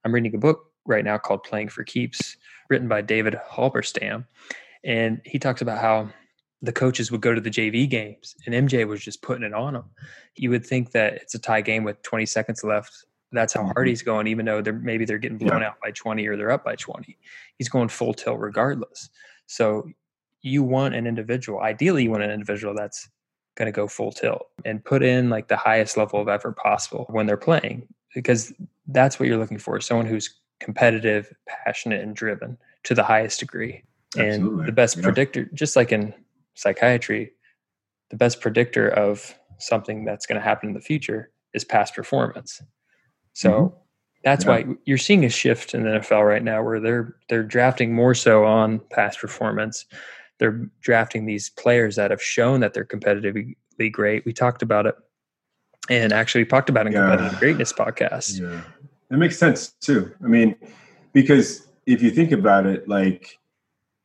I'm 0.04 0.14
reading 0.14 0.36
a 0.36 0.40
book 0.40 0.72
right 0.86 1.04
now 1.04 1.18
called 1.18 1.44
Playing 1.44 1.70
for 1.70 1.84
Keeps, 1.84 2.38
written 2.70 2.88
by 2.88 3.02
David 3.02 3.38
Halberstam. 3.52 4.26
And 4.84 5.22
he 5.26 5.40
talks 5.40 5.62
about 5.62 5.80
how 5.80 6.10
the 6.62 6.72
coaches 6.72 7.12
would 7.12 7.22
go 7.22 7.34
to 7.34 7.42
the 7.42 7.50
JV 7.50 7.88
games 7.88 8.36
and 8.46 8.56
MJ 8.56 8.88
was 8.88 9.04
just 9.04 9.22
putting 9.22 9.44
it 9.44 9.54
on 9.54 9.74
them. 9.74 9.86
You 10.36 10.50
would 10.52 10.66
think 10.66 10.92
that 10.92 11.14
it's 11.16 11.36
a 11.36 11.40
tie 11.40 11.62
game 11.62 11.84
with 11.84 12.02
20 12.02 12.26
seconds 12.26 12.64
left. 12.64 12.92
That's 13.32 13.54
how 13.54 13.64
hard 13.64 13.76
mm-hmm. 13.76 13.88
he's 13.90 14.02
going, 14.02 14.28
even 14.28 14.46
though 14.46 14.62
they're 14.62 14.74
maybe 14.74 15.06
they're 15.06 15.18
getting 15.18 15.38
blown 15.38 15.62
yeah. 15.62 15.70
out 15.70 15.76
by 15.84 15.92
20 15.92 16.26
or 16.28 16.38
they're 16.38 16.52
up 16.52 16.64
by 16.64 16.76
20. 16.76 17.18
He's 17.58 17.70
going 17.70 17.90
full 17.90 18.14
tilt 18.14 18.40
regardless. 18.40 19.10
So 19.48 19.90
you 20.46 20.64
want 20.64 20.96
an 20.96 21.08
individual, 21.08 21.60
ideally 21.62 22.04
you 22.04 22.12
want 22.12 22.24
an 22.24 22.32
individual 22.32 22.74
that's 22.76 23.10
going 23.56 23.68
to 23.68 23.72
go 23.72 23.88
full 23.88 24.12
tilt 24.12 24.48
and 24.66 24.84
put 24.84 25.02
in 25.02 25.30
like 25.30 25.48
the 25.48 25.58
highest 25.58 25.98
level 25.98 26.22
of 26.22 26.28
effort 26.28 26.58
possible 26.58 27.06
when 27.10 27.26
they're 27.26 27.38
playing 27.38 27.88
because 28.14 28.54
that's 28.88 29.20
what 29.20 29.28
you're 29.28 29.38
looking 29.38 29.58
for 29.58 29.80
someone 29.80 30.06
who's 30.06 30.40
competitive 30.60 31.34
passionate 31.48 32.02
and 32.02 32.16
driven 32.16 32.58
to 32.84 32.94
the 32.94 33.04
highest 33.04 33.40
degree 33.40 33.84
Absolutely. 34.18 34.60
and 34.60 34.68
the 34.68 34.72
best 34.72 34.98
yeah. 34.98 35.04
predictor 35.04 35.46
just 35.54 35.76
like 35.76 35.92
in 35.92 36.14
psychiatry, 36.54 37.32
the 38.10 38.18
best 38.18 38.42
predictor 38.42 38.90
of 38.90 39.36
something 39.58 40.06
that's 40.06 40.26
going 40.26 40.40
to 40.40 40.46
happen 40.46 40.70
in 40.70 40.76
the 40.76 40.82
future 40.82 41.32
is 41.54 41.64
past 41.64 41.96
performance. 41.96 42.62
So 43.34 43.52
mm-hmm. 43.52 43.76
that's 44.24 44.46
yeah. 44.46 44.52
why 44.52 44.66
you're 44.86 44.98
seeing 44.98 45.26
a 45.26 45.30
shift 45.30 45.74
in 45.74 45.84
the 45.84 45.90
NFL 45.90 46.28
right 46.28 46.44
now 46.44 46.64
where 46.64 46.80
they're 46.80 47.16
they're 47.30 47.44
drafting 47.44 47.94
more 47.94 48.14
so 48.14 48.46
on 48.46 48.80
past 48.92 49.20
performance. 49.20 49.86
They're 50.38 50.70
drafting 50.82 51.26
these 51.26 51.50
players 51.50 51.96
that 51.96 52.12
have 52.12 52.22
shown 52.22 52.60
that 52.60 52.74
they're 52.74 52.86
competitively 52.86 53.56
great. 53.92 54.26
We 54.26 54.34
talked 54.34 54.62
about 54.62 54.86
it 54.86 54.96
and 55.90 56.14
actually 56.14 56.42
we 56.44 56.48
talked 56.48 56.70
about 56.70 56.88
it 56.88 56.90
in 56.90 56.94
yeah. 56.94 57.10
competitive 57.10 57.40
greatness 57.40 57.74
podcast. 57.74 58.40
Yeah. 58.40 58.62
It 59.12 59.18
makes 59.18 59.38
sense 59.38 59.70
too. 59.82 60.14
I 60.24 60.28
mean, 60.28 60.56
because 61.14 61.68
if 61.86 62.02
you 62.02 62.12
think 62.12 62.32
about 62.32 62.66
it, 62.66 62.88
like 62.88 63.38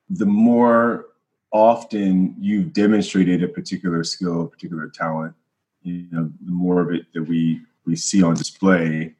the 0.08 0.26
more 0.26 1.06
often 1.52 2.34
you've 2.38 2.72
demonstrated 2.72 3.42
a 3.42 3.48
particular 3.48 4.04
skill, 4.04 4.42
a 4.42 4.48
particular 4.48 4.88
talent, 4.88 5.34
you 5.82 6.06
know, 6.12 6.30
the 6.44 6.52
more 6.52 6.80
of 6.80 6.90
it 6.90 7.06
that 7.14 7.22
we 7.22 7.62
we 7.86 7.96
see 7.96 8.22
on 8.22 8.34
display, 8.34 9.14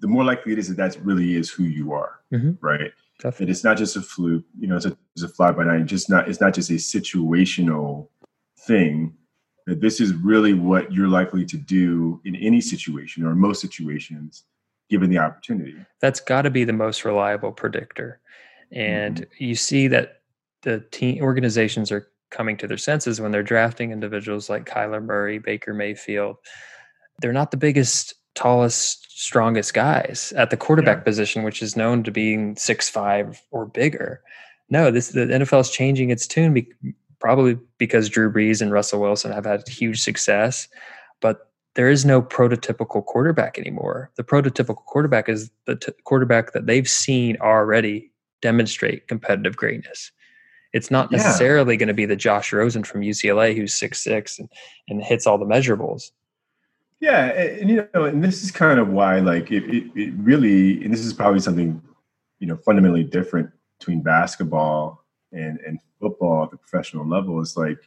the 0.00 0.08
more 0.08 0.24
likely 0.24 0.52
it 0.52 0.58
is 0.58 0.74
that 0.74 0.78
that 0.78 1.04
really 1.04 1.36
is 1.36 1.50
who 1.50 1.64
you 1.64 1.92
are, 1.92 2.20
mm-hmm. 2.32 2.52
right? 2.64 2.92
Definitely. 3.20 3.46
That 3.46 3.50
it's 3.52 3.64
not 3.64 3.76
just 3.76 3.96
a 3.96 4.00
fluke, 4.00 4.44
you 4.58 4.66
know, 4.66 4.76
it's 4.76 4.86
a, 4.86 4.96
it's 5.14 5.22
a 5.22 5.28
fly 5.28 5.52
by 5.52 5.64
night. 5.64 5.86
Just 5.86 6.08
not 6.08 6.28
it's 6.28 6.40
not 6.40 6.54
just 6.54 6.70
a 6.70 6.74
situational 6.74 8.08
thing. 8.66 9.14
That 9.66 9.80
this 9.80 10.00
is 10.00 10.14
really 10.14 10.54
what 10.54 10.92
you're 10.92 11.08
likely 11.08 11.44
to 11.44 11.56
do 11.56 12.20
in 12.24 12.34
any 12.34 12.60
situation 12.60 13.24
or 13.24 13.34
most 13.34 13.60
situations, 13.60 14.44
given 14.88 15.10
the 15.10 15.18
opportunity. 15.18 15.76
That's 16.00 16.20
got 16.20 16.42
to 16.42 16.50
be 16.50 16.64
the 16.64 16.72
most 16.72 17.04
reliable 17.04 17.52
predictor, 17.52 18.20
and 18.72 19.16
mm-hmm. 19.16 19.44
you 19.44 19.54
see 19.54 19.86
that 19.88 20.22
the 20.62 20.80
team 20.90 21.22
organizations 21.22 21.92
are 21.92 22.08
coming 22.30 22.56
to 22.56 22.66
their 22.66 22.78
senses 22.78 23.20
when 23.20 23.32
they're 23.32 23.42
drafting 23.42 23.90
individuals 23.90 24.48
like 24.48 24.64
Kyler 24.64 25.02
Murray, 25.02 25.38
Baker 25.38 25.74
Mayfield. 25.74 26.36
They're 27.20 27.32
not 27.32 27.50
the 27.50 27.56
biggest, 27.56 28.14
tallest, 28.34 29.06
strongest 29.20 29.74
guys 29.74 30.32
at 30.36 30.50
the 30.50 30.56
quarterback 30.56 30.98
yeah. 30.98 31.04
position, 31.04 31.42
which 31.42 31.62
is 31.62 31.76
known 31.76 32.02
to 32.04 32.10
being 32.10 32.56
six 32.56 32.88
five 32.88 33.42
or 33.50 33.66
bigger. 33.66 34.22
No, 34.68 34.90
this 34.90 35.08
the 35.08 35.26
NFL 35.26 35.60
is 35.60 35.70
changing 35.70 36.10
its 36.10 36.26
tune, 36.26 36.54
be, 36.54 36.68
probably 37.18 37.58
because 37.78 38.08
Drew 38.08 38.32
Brees 38.32 38.62
and 38.62 38.72
Russell 38.72 39.00
Wilson 39.00 39.32
have 39.32 39.44
had 39.44 39.68
huge 39.68 40.00
success, 40.00 40.68
but 41.20 41.50
there 41.74 41.88
is 41.88 42.04
no 42.04 42.20
prototypical 42.20 43.04
quarterback 43.04 43.58
anymore. 43.58 44.10
The 44.16 44.24
prototypical 44.24 44.84
quarterback 44.86 45.28
is 45.28 45.50
the 45.66 45.76
t- 45.76 45.92
quarterback 46.04 46.52
that 46.52 46.66
they've 46.66 46.88
seen 46.88 47.36
already 47.40 48.10
demonstrate 48.42 49.06
competitive 49.06 49.56
greatness. 49.56 50.10
It's 50.72 50.90
not 50.90 51.10
necessarily 51.10 51.74
yeah. 51.74 51.78
going 51.78 51.88
to 51.88 51.94
be 51.94 52.06
the 52.06 52.16
Josh 52.16 52.52
Rosen 52.52 52.84
from 52.84 53.00
UCLA 53.00 53.56
who's 53.56 53.74
six 53.74 54.02
six 54.02 54.38
and, 54.38 54.48
and 54.88 55.02
hits 55.02 55.26
all 55.26 55.38
the 55.38 55.44
measurables. 55.44 56.10
Yeah, 57.00 57.28
and 57.28 57.70
you 57.70 57.88
know, 57.94 58.04
and 58.04 58.22
this 58.22 58.44
is 58.44 58.50
kind 58.50 58.78
of 58.78 58.88
why, 58.88 59.20
like, 59.20 59.50
it, 59.50 59.64
it, 59.64 59.90
it 59.94 60.12
really, 60.18 60.84
and 60.84 60.92
this 60.92 61.00
is 61.00 61.14
probably 61.14 61.40
something, 61.40 61.80
you 62.40 62.46
know, 62.46 62.56
fundamentally 62.56 63.04
different 63.04 63.50
between 63.78 64.02
basketball 64.02 65.02
and 65.32 65.58
and 65.66 65.80
football 65.98 66.44
at 66.44 66.50
the 66.50 66.58
professional 66.58 67.06
level. 67.06 67.40
Is 67.40 67.56
like, 67.56 67.78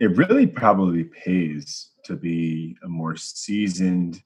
it 0.00 0.16
really 0.16 0.48
probably 0.48 1.04
pays 1.04 1.90
to 2.04 2.16
be 2.16 2.76
a 2.82 2.88
more 2.88 3.14
seasoned 3.14 4.20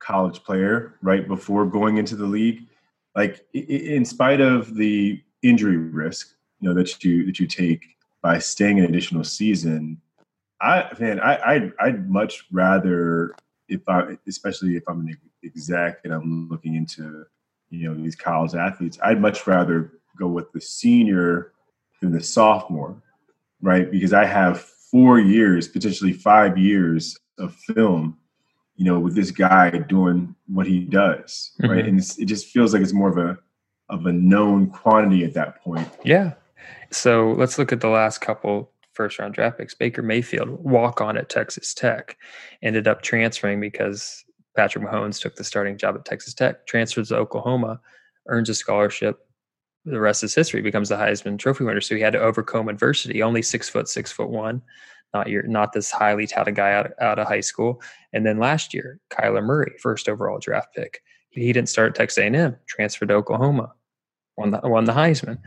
college 0.00 0.42
player 0.42 0.96
right 1.00 1.28
before 1.28 1.64
going 1.64 1.98
into 1.98 2.16
the 2.16 2.26
league. 2.26 2.66
Like, 3.14 3.46
in 3.54 4.04
spite 4.04 4.40
of 4.40 4.74
the 4.74 5.22
injury 5.42 5.76
risk, 5.76 6.34
you 6.58 6.68
know 6.68 6.74
that 6.74 7.04
you 7.04 7.24
that 7.26 7.38
you 7.38 7.46
take 7.46 7.84
by 8.20 8.40
staying 8.40 8.80
an 8.80 8.86
additional 8.86 9.22
season. 9.22 10.00
I 10.60 10.90
man, 10.98 11.20
I 11.20 11.40
I'd, 11.46 11.72
I'd 11.78 12.10
much 12.10 12.46
rather 12.50 13.36
if 13.68 13.88
I 13.88 14.16
especially 14.26 14.76
if 14.76 14.84
I'm 14.88 15.00
an 15.00 15.16
exec 15.44 16.00
and 16.04 16.12
I'm 16.12 16.48
looking 16.48 16.74
into 16.74 17.24
you 17.70 17.88
know 17.88 18.00
these 18.00 18.16
college 18.16 18.54
athletes, 18.54 18.98
I'd 19.02 19.20
much 19.20 19.46
rather 19.46 19.92
go 20.18 20.28
with 20.28 20.52
the 20.52 20.60
senior 20.60 21.52
than 22.00 22.12
the 22.12 22.22
sophomore, 22.22 23.02
right? 23.60 23.90
Because 23.90 24.12
I 24.12 24.24
have 24.24 24.60
four 24.60 25.18
years, 25.18 25.68
potentially 25.68 26.12
five 26.12 26.56
years 26.56 27.18
of 27.38 27.54
film, 27.54 28.16
you 28.76 28.84
know, 28.84 29.00
with 29.00 29.14
this 29.14 29.30
guy 29.30 29.70
doing 29.70 30.34
what 30.46 30.66
he 30.66 30.80
does, 30.80 31.52
mm-hmm. 31.60 31.72
right? 31.72 31.86
And 31.86 31.98
it 31.98 32.26
just 32.26 32.46
feels 32.46 32.72
like 32.72 32.82
it's 32.82 32.92
more 32.92 33.10
of 33.10 33.18
a 33.18 33.38
of 33.90 34.06
a 34.06 34.12
known 34.12 34.70
quantity 34.70 35.24
at 35.24 35.34
that 35.34 35.62
point. 35.62 35.88
Yeah. 36.04 36.34
So 36.90 37.32
let's 37.32 37.58
look 37.58 37.72
at 37.72 37.80
the 37.80 37.88
last 37.88 38.20
couple 38.20 38.70
first 38.94 39.18
round 39.18 39.34
draft 39.34 39.58
picks. 39.58 39.74
Baker 39.74 40.02
Mayfield, 40.02 40.48
walk 40.48 41.00
on 41.00 41.16
at 41.16 41.28
Texas 41.28 41.74
Tech, 41.74 42.16
ended 42.62 42.88
up 42.88 43.02
transferring 43.02 43.60
because 43.60 44.24
Patrick 44.56 44.84
Mahomes 44.84 45.20
took 45.20 45.36
the 45.36 45.44
starting 45.44 45.76
job 45.76 45.96
at 45.96 46.04
Texas 46.04 46.34
Tech, 46.34 46.66
transfers 46.66 47.08
to 47.08 47.16
Oklahoma, 47.16 47.80
earns 48.28 48.48
a 48.48 48.54
scholarship. 48.54 49.26
The 49.84 50.00
rest 50.00 50.24
is 50.24 50.34
history. 50.34 50.62
Becomes 50.62 50.88
the 50.88 50.96
Heisman 50.96 51.38
Trophy 51.38 51.64
winner. 51.64 51.80
So 51.80 51.94
he 51.94 52.00
had 52.00 52.14
to 52.14 52.20
overcome 52.20 52.68
adversity. 52.68 53.22
Only 53.22 53.42
six 53.42 53.68
foot, 53.68 53.88
six 53.88 54.10
foot 54.10 54.30
one, 54.30 54.62
not 55.12 55.28
your, 55.28 55.42
not 55.42 55.72
this 55.72 55.90
highly 55.90 56.26
touted 56.26 56.54
guy 56.54 56.72
out, 56.72 56.92
out 57.00 57.18
of 57.18 57.26
high 57.26 57.40
school. 57.40 57.82
And 58.12 58.24
then 58.24 58.38
last 58.38 58.72
year, 58.72 58.98
Kyler 59.10 59.44
Murray, 59.44 59.74
first 59.80 60.08
overall 60.08 60.38
draft 60.38 60.74
pick. 60.74 61.02
He 61.30 61.52
didn't 61.52 61.68
start 61.68 61.90
at 61.90 61.94
Texas 61.96 62.18
A&M, 62.18 62.56
transferred 62.66 63.08
to 63.08 63.14
Oklahoma, 63.14 63.72
won 64.36 64.52
the, 64.52 64.60
won 64.62 64.84
the 64.84 64.92
Heisman. 64.92 65.38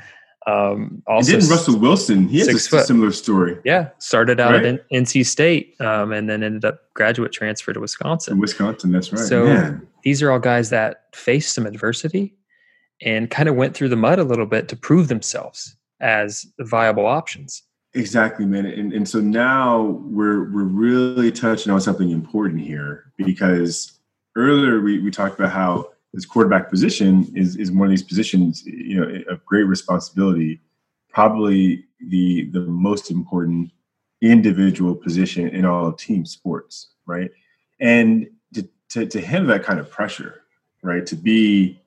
Um, 0.47 1.03
also, 1.07 1.33
and 1.33 1.41
didn't 1.41 1.51
Russell 1.51 1.77
Wilson? 1.77 2.29
He 2.29 2.39
has 2.39 2.47
a 2.47 2.57
foot. 2.57 2.87
similar 2.87 3.11
story. 3.11 3.57
Yeah, 3.65 3.89
started 3.99 4.39
out 4.39 4.53
right? 4.53 4.65
at 4.65 4.89
NC 4.89 5.25
State, 5.25 5.75
um, 5.81 6.13
and 6.13 6.29
then 6.29 6.41
ended 6.41 6.63
up 6.63 6.93
graduate 6.93 7.33
transfer 7.33 7.73
to 7.73 7.79
Wisconsin. 7.81 8.35
To 8.35 8.39
Wisconsin, 8.39 8.93
that's 8.93 9.11
right. 9.11 9.25
So 9.25 9.43
Man. 9.43 9.85
these 10.03 10.23
are 10.23 10.31
all 10.31 10.39
guys 10.39 10.69
that 10.69 11.13
faced 11.13 11.53
some 11.53 11.65
adversity 11.65 12.33
and 13.01 13.29
kind 13.29 13.49
of 13.49 13.55
went 13.55 13.75
through 13.75 13.89
the 13.89 13.97
mud 13.97 14.19
a 14.19 14.23
little 14.23 14.45
bit 14.45 14.69
to 14.69 14.77
prove 14.77 15.09
themselves 15.09 15.75
as 15.99 16.45
viable 16.61 17.05
options. 17.05 17.63
Exactly, 17.93 18.45
man. 18.45 18.65
And, 18.65 18.93
and 18.93 19.07
so 19.07 19.19
now 19.19 20.01
we're 20.05 20.49
we're 20.51 20.63
really 20.63 21.31
touching 21.31 21.73
on 21.73 21.81
something 21.81 22.09
important 22.09 22.61
here 22.61 23.11
because 23.17 23.99
earlier 24.37 24.79
we, 24.79 24.99
we 24.99 25.11
talked 25.11 25.37
about 25.37 25.51
how 25.51 25.89
this 26.17 26.25
quarterback 26.25 26.67
position 26.67 27.31
is 27.35 27.57
is 27.57 27.71
one 27.71 27.85
of 27.85 27.91
these 27.91 28.01
positions, 28.01 28.65
you 28.65 28.99
know, 28.99 29.21
of 29.29 29.45
great 29.45 29.65
responsibility. 29.65 30.59
Probably 31.09 31.85
the 32.09 32.49
the 32.53 32.61
most 32.61 33.11
important 33.11 33.71
individual 34.21 34.95
position 34.95 35.47
in 35.49 35.63
all 35.63 35.93
team 35.93 36.25
sports, 36.25 36.87
right? 37.05 37.29
And 37.79 38.27
to, 38.55 38.67
to, 38.89 39.05
to 39.05 39.21
handle 39.21 39.47
that 39.49 39.63
kind 39.63 39.79
of 39.79 39.91
pressure, 39.91 40.41
right? 40.81 41.05
To 41.05 41.15
be 41.15 41.79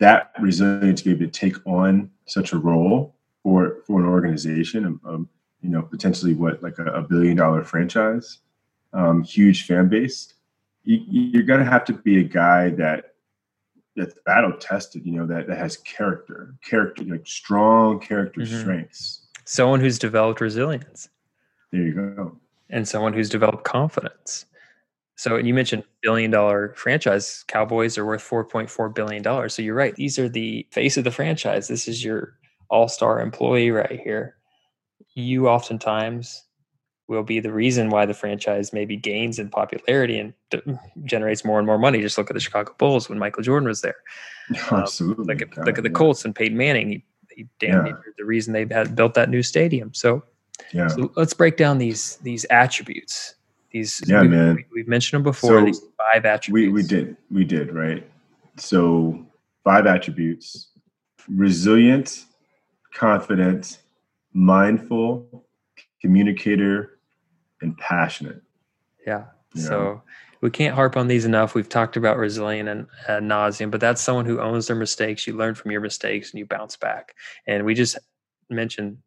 that 0.00 0.32
resilient 0.38 0.98
to 0.98 1.04
be 1.04 1.10
able 1.12 1.20
to 1.20 1.30
take 1.30 1.56
on 1.66 2.10
such 2.26 2.52
a 2.52 2.58
role 2.58 3.14
for 3.42 3.78
for 3.86 4.00
an 4.00 4.06
organization, 4.06 4.84
um, 4.84 5.00
um 5.06 5.28
you 5.62 5.70
know, 5.70 5.80
potentially 5.80 6.34
what 6.34 6.62
like 6.62 6.78
a, 6.78 6.84
a 6.88 7.00
billion 7.00 7.38
dollar 7.38 7.64
franchise, 7.64 8.40
um, 8.92 9.22
huge 9.22 9.64
fan 9.64 9.88
base. 9.88 10.34
You, 10.84 11.00
you're 11.06 11.44
going 11.44 11.64
to 11.64 11.70
have 11.70 11.86
to 11.86 11.94
be 11.94 12.18
a 12.18 12.24
guy 12.24 12.68
that 12.70 13.11
that's 13.96 14.14
battle 14.24 14.52
tested, 14.58 15.04
you 15.04 15.12
know, 15.12 15.26
that, 15.26 15.46
that 15.46 15.58
has 15.58 15.76
character, 15.78 16.54
character, 16.62 17.04
like 17.04 17.26
strong 17.26 18.00
character 18.00 18.40
mm-hmm. 18.40 18.60
strengths. 18.60 19.26
Someone 19.44 19.80
who's 19.80 19.98
developed 19.98 20.40
resilience. 20.40 21.08
There 21.72 21.82
you 21.82 21.94
go. 21.94 22.38
And 22.70 22.86
someone 22.88 23.12
who's 23.12 23.28
developed 23.28 23.64
confidence. 23.64 24.46
So, 25.16 25.36
and 25.36 25.46
you 25.46 25.54
mentioned 25.54 25.84
billion 26.02 26.30
dollar 26.30 26.74
franchise. 26.76 27.44
Cowboys 27.46 27.98
are 27.98 28.04
worth 28.04 28.22
four 28.22 28.44
point 28.44 28.70
four 28.70 28.88
billion 28.88 29.22
dollars. 29.22 29.54
So 29.54 29.62
you're 29.62 29.74
right; 29.74 29.94
these 29.94 30.18
are 30.18 30.28
the 30.28 30.66
face 30.70 30.96
of 30.96 31.04
the 31.04 31.10
franchise. 31.10 31.68
This 31.68 31.86
is 31.86 32.04
your 32.04 32.34
all 32.70 32.88
star 32.88 33.20
employee 33.20 33.70
right 33.70 34.00
here. 34.00 34.36
You 35.14 35.48
oftentimes 35.48 36.44
will 37.08 37.22
be 37.22 37.40
the 37.40 37.52
reason 37.52 37.90
why 37.90 38.06
the 38.06 38.14
franchise 38.14 38.72
maybe 38.72 38.96
gains 38.96 39.38
in 39.38 39.48
popularity 39.48 40.18
and 40.18 40.32
generates 41.04 41.44
more 41.44 41.58
and 41.58 41.66
more 41.66 41.78
money. 41.78 42.00
Just 42.00 42.16
look 42.16 42.30
at 42.30 42.34
the 42.34 42.40
Chicago 42.40 42.74
Bulls 42.78 43.08
when 43.08 43.18
Michael 43.18 43.42
Jordan 43.42 43.68
was 43.68 43.80
there. 43.80 43.96
Absolutely. 44.70 45.22
Um, 45.22 45.26
look 45.26 45.42
at, 45.42 45.50
God, 45.50 45.66
look 45.66 45.78
at 45.78 45.84
the 45.84 45.90
yeah. 45.90 45.94
Colts 45.94 46.24
and 46.24 46.34
Peyton 46.34 46.56
Manning. 46.56 46.88
He, 46.88 47.04
he 47.36 47.48
damn 47.58 47.86
yeah. 47.86 47.92
the 48.18 48.24
reason 48.24 48.52
they 48.52 48.66
had 48.70 48.94
built 48.94 49.14
that 49.14 49.30
new 49.30 49.42
stadium. 49.42 49.92
So, 49.94 50.22
yeah. 50.72 50.88
So 50.88 51.12
let's 51.16 51.34
break 51.34 51.56
down 51.56 51.78
these 51.78 52.16
these 52.16 52.44
attributes. 52.50 53.34
These 53.72 54.02
yeah, 54.06 54.22
we, 54.22 54.28
man. 54.28 54.64
We, 54.72 54.80
have 54.80 54.88
mentioned 54.88 55.18
them 55.18 55.24
before. 55.24 55.60
So 55.60 55.64
these 55.64 55.80
five 55.96 56.24
attributes. 56.24 56.72
We 56.72 56.82
we 56.82 56.82
did 56.82 57.16
we 57.30 57.44
did 57.44 57.74
right. 57.74 58.06
So 58.58 59.26
five 59.64 59.86
attributes: 59.86 60.68
resilient, 61.28 62.26
confident, 62.94 63.78
mindful, 64.34 65.44
communicator, 66.02 66.98
and 67.62 67.78
passionate. 67.78 68.42
Yeah. 69.06 69.24
You 69.54 69.62
so 69.62 69.80
know? 69.80 70.02
we 70.42 70.50
can't 70.50 70.74
harp 70.74 70.96
on 70.96 71.06
these 71.06 71.24
enough. 71.24 71.54
We've 71.54 71.68
talked 71.68 71.96
about 71.96 72.18
resilient 72.18 72.68
and 72.68 72.86
uh, 73.08 73.20
nauseum, 73.20 73.70
but 73.70 73.80
that's 73.80 74.02
someone 74.02 74.26
who 74.26 74.40
owns 74.40 74.66
their 74.66 74.76
mistakes. 74.76 75.26
You 75.26 75.36
learn 75.36 75.54
from 75.54 75.70
your 75.70 75.80
mistakes 75.80 76.30
and 76.30 76.38
you 76.38 76.46
bounce 76.46 76.76
back. 76.76 77.14
And 77.46 77.64
we 77.64 77.74
just 77.74 77.96
mentioned 78.50 78.98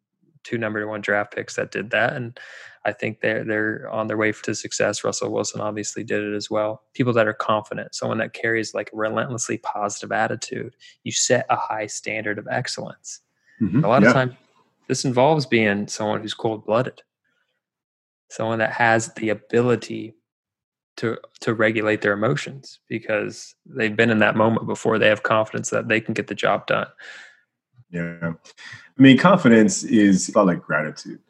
two 0.42 0.58
number 0.58 0.86
one 0.86 1.00
draft 1.00 1.34
picks 1.34 1.56
that 1.56 1.70
did 1.72 1.90
that, 1.90 2.14
and 2.14 2.38
I 2.84 2.92
think 2.92 3.20
they're 3.20 3.44
they're 3.44 3.90
on 3.90 4.06
their 4.06 4.16
way 4.16 4.32
to 4.32 4.54
success. 4.54 5.02
Russell 5.04 5.32
Wilson 5.32 5.60
obviously 5.60 6.04
did 6.04 6.22
it 6.22 6.34
as 6.34 6.48
well. 6.48 6.84
People 6.94 7.12
that 7.14 7.26
are 7.26 7.34
confident, 7.34 7.94
someone 7.94 8.18
that 8.18 8.32
carries 8.32 8.72
like 8.72 8.90
a 8.92 8.96
relentlessly 8.96 9.58
positive 9.58 10.12
attitude. 10.12 10.74
You 11.02 11.12
set 11.12 11.46
a 11.50 11.56
high 11.56 11.86
standard 11.86 12.38
of 12.38 12.46
excellence. 12.48 13.20
Mm-hmm. 13.60 13.84
A 13.84 13.88
lot 13.88 14.02
yeah. 14.02 14.08
of 14.08 14.14
times, 14.14 14.34
this 14.88 15.04
involves 15.04 15.46
being 15.46 15.88
someone 15.88 16.20
who's 16.20 16.34
cold 16.34 16.64
blooded 16.64 17.02
someone 18.28 18.58
that 18.58 18.72
has 18.72 19.12
the 19.14 19.30
ability 19.30 20.14
to 20.96 21.18
to 21.40 21.54
regulate 21.54 22.00
their 22.00 22.12
emotions 22.12 22.80
because 22.88 23.54
they've 23.66 23.96
been 23.96 24.10
in 24.10 24.18
that 24.20 24.36
moment 24.36 24.66
before. 24.66 24.98
They 24.98 25.08
have 25.08 25.22
confidence 25.22 25.70
that 25.70 25.88
they 25.88 26.00
can 26.00 26.14
get 26.14 26.26
the 26.26 26.34
job 26.34 26.66
done. 26.66 26.86
Yeah. 27.90 28.32
I 28.32 29.02
mean 29.02 29.18
confidence 29.18 29.84
is 29.84 30.28
about 30.28 30.46
like 30.46 30.62
gratitude. 30.62 31.20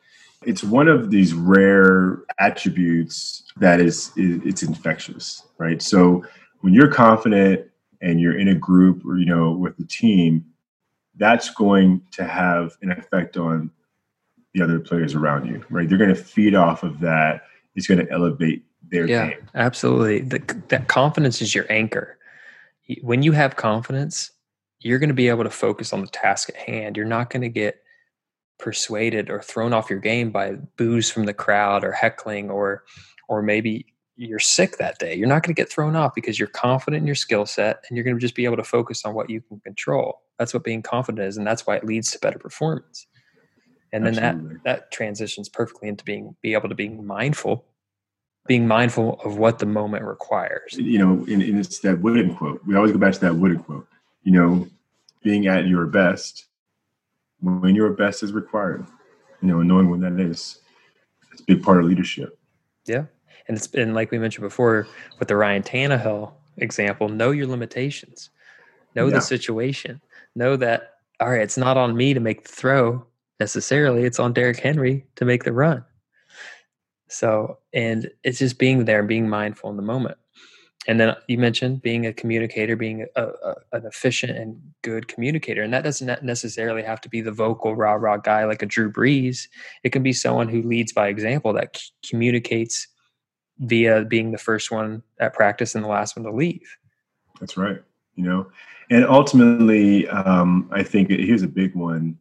It's 0.45 0.63
one 0.63 0.87
of 0.87 1.11
these 1.11 1.35
rare 1.35 2.23
attributes 2.39 3.43
that 3.57 3.81
is 3.81 4.13
it's 4.17 4.63
infectious 4.63 5.43
right? 5.59 5.83
So 5.83 6.25
when 6.61 6.75
you're 6.75 6.93
confident 6.93 7.67
and 8.01 8.21
you're 8.21 8.39
in 8.39 8.49
a 8.49 8.55
group 8.55 9.05
or 9.05 9.17
you 9.19 9.27
know 9.27 9.53
with 9.53 9.77
the 9.77 9.87
team 9.87 10.45
that's 11.17 11.51
going 11.51 12.03
to 12.13 12.25
have 12.25 12.77
an 12.83 12.91
effect 12.93 13.37
on 13.37 13.71
the 14.55 14.63
other 14.63 14.81
players 14.81 15.15
around 15.15 15.47
you, 15.47 15.65
right? 15.71 15.89
They're 15.89 15.99
going 15.99 16.15
to 16.15 16.21
feed 16.21 16.55
off 16.55 16.83
of 16.83 17.01
that. 17.01 17.43
It's 17.75 17.87
going 17.87 18.05
to 18.05 18.11
elevate 18.11 18.65
their 18.91 19.07
yeah, 19.07 19.31
game. 19.31 19.49
absolutely. 19.55 20.21
The, 20.21 20.63
that 20.69 20.89
confidence 20.89 21.43
is 21.43 21.55
your 21.55 21.67
anchor. 21.71 22.19
When 23.03 23.23
you 23.23 23.33
have 23.33 23.57
confidence, 23.57 24.31
you're 24.81 24.99
going 24.99 25.09
to 25.09 25.15
be 25.15 25.29
able 25.29 25.45
to 25.45 25.51
focus 25.51 25.93
on 25.93 26.01
the 26.01 26.07
task 26.07 26.49
at 26.49 26.57
hand. 26.57 26.97
You're 26.97 27.07
not 27.07 27.31
going 27.31 27.43
to 27.43 27.49
get 27.49 27.83
persuaded 28.59 29.29
or 29.29 29.43
thrown 29.43 29.73
off 29.73 29.91
your 29.91 29.99
game 29.99 30.31
by 30.31 30.53
boos 30.77 31.11
from 31.11 31.27
the 31.27 31.35
crowd 31.35 31.85
or 31.85 31.93
heckling 31.93 32.51
or 32.51 32.85
or 33.29 33.43
maybe 33.43 33.87
you're 34.17 34.39
sick 34.39 34.79
that 34.79 34.99
day. 34.99 35.15
You're 35.15 35.29
not 35.29 35.43
going 35.43 35.55
to 35.55 35.61
get 35.61 35.71
thrown 35.71 35.95
off 35.95 36.15
because 36.15 36.39
you're 36.39 36.49
confident 36.49 37.03
in 37.03 37.07
your 37.07 37.15
skill 37.15 37.47
set 37.47 37.85
and 37.89 37.97
you're 37.97 38.05
going 38.05 38.17
to 38.17 38.21
just 38.21 38.35
be 38.35 38.45
able 38.45 38.57
to 38.57 38.65
focus 38.65 39.05
on 39.05 39.15
what 39.15 39.29
you 39.29 39.41
can 39.43 39.61
control. 39.61 40.23
That's 40.39 40.55
what 40.55 40.65
being 40.65 40.83
confident 40.83 41.27
is 41.27 41.37
and 41.37 41.47
that's 41.47 41.67
why 41.67 41.77
it 41.77 41.85
leads 41.85 42.11
to 42.13 42.19
better 42.19 42.39
performance 42.39 43.07
and 43.93 44.05
then 44.05 44.19
Absolutely. 44.19 44.55
that 44.57 44.65
that 44.65 44.91
transitions 44.91 45.49
perfectly 45.49 45.89
into 45.89 46.05
being 46.05 46.37
be 46.43 46.55
able 46.55 46.69
to 46.69 46.75
be 46.75 46.89
mindful 46.89 47.65
being 48.47 48.67
mindful 48.67 49.21
of 49.25 49.39
what 49.39 49.59
the 49.59 49.67
moment 49.67 50.05
requires 50.05 50.75
you 50.75 50.99
know 50.99 51.25
and, 51.33 51.43
and 51.43 51.59
it's 51.59 51.79
that 51.81 52.01
wooden 52.01 52.35
quote 52.35 52.61
we 52.67 52.77
always 52.77 52.93
go 52.93 52.99
back 52.99 53.15
to 53.15 53.21
that 53.21 53.35
wooden 53.35 53.59
quote 53.59 53.87
you 54.23 54.33
know 54.33 54.67
being 55.23 55.47
at 55.47 55.67
your 55.67 55.87
best 55.87 56.47
when 57.41 57.75
your 57.75 57.91
best 57.91 58.23
is 58.23 58.33
required 58.33 58.87
you 59.41 59.49
know 59.49 59.61
and 59.61 59.69
knowing 59.69 59.89
when 59.91 60.01
that 60.01 60.19
is 60.21 60.59
it's 61.33 61.41
a 61.41 61.45
big 61.45 61.63
part 61.63 61.79
of 61.79 61.87
leadership 61.87 62.39
yeah 62.87 63.05
and 63.49 63.57
it's 63.57 63.67
been 63.67 63.95
like 63.95 64.11
we 64.11 64.19
mentioned 64.19 64.43
before 64.43 64.87
with 65.19 65.29
the 65.29 65.37
ryan 65.37 65.63
Tannehill 65.63 66.33
example 66.59 67.09
know 67.09 67.31
your 67.31 67.47
limitations 67.47 68.31
know 68.95 69.07
yeah. 69.07 69.15
the 69.15 69.21
situation 69.21 70.01
know 70.35 70.57
that 70.57 70.95
all 71.21 71.31
right 71.31 71.43
it's 71.43 71.59
not 71.59 71.77
on 71.77 71.97
me 71.97 72.15
to 72.15 72.21
make 72.21 72.43
the 72.43 72.53
throw 72.53 73.07
necessarily. 73.41 74.05
It's 74.05 74.19
on 74.19 74.33
Derrick 74.33 74.59
Henry 74.59 75.07
to 75.17 75.25
make 75.25 75.45
the 75.45 75.53
run. 75.53 75.85
So, 77.09 77.59
and 77.73 78.11
it's 78.25 78.39
just 78.39 78.59
being 78.59 78.85
there 78.85 79.01
and 79.01 79.09
being 79.09 79.29
mindful 79.29 79.71
in 79.71 79.77
the 79.77 79.83
moment. 79.83 80.19
And 80.89 81.01
then 81.01 81.17
you 81.27 81.37
mentioned 81.39 81.83
being 81.83 82.07
a 82.07 82.13
communicator, 82.13 82.77
being 82.77 83.07
a, 83.17 83.25
a, 83.25 83.55
an 83.73 83.87
efficient 83.87 84.37
and 84.39 84.61
good 84.83 85.09
communicator. 85.09 85.63
And 85.63 85.73
that 85.73 85.83
doesn't 85.83 86.23
necessarily 86.23 86.83
have 86.83 87.01
to 87.01 87.09
be 87.09 87.21
the 87.21 87.33
vocal 87.33 87.75
rah 87.75 87.95
rah 87.95 88.19
guy 88.19 88.45
like 88.45 88.63
a 88.63 88.67
Drew 88.67 88.91
Brees. 88.91 89.49
It 89.83 89.91
can 89.91 90.05
be 90.05 90.13
someone 90.13 90.49
who 90.49 90.63
leads 90.63 90.93
by 90.93 91.09
example 91.09 91.53
that 91.55 91.77
c- 91.77 91.91
communicates 92.09 92.87
via 93.59 94.05
being 94.05 94.33
the 94.33 94.39
first 94.39 94.71
one 94.71 95.03
at 95.19 95.35
practice 95.35 95.75
and 95.75 95.85
the 95.85 95.89
last 95.89 96.17
one 96.17 96.25
to 96.25 96.33
leave. 96.33 96.77
That's 97.41 97.57
right. 97.57 97.83
You 98.15 98.25
know, 98.25 98.51
and 98.91 99.05
ultimately, 99.05 100.09
um, 100.09 100.71
I 100.73 100.83
think 100.83 101.11
here's 101.11 101.43
a 101.43 101.49
big 101.49 101.75
one 101.75 102.19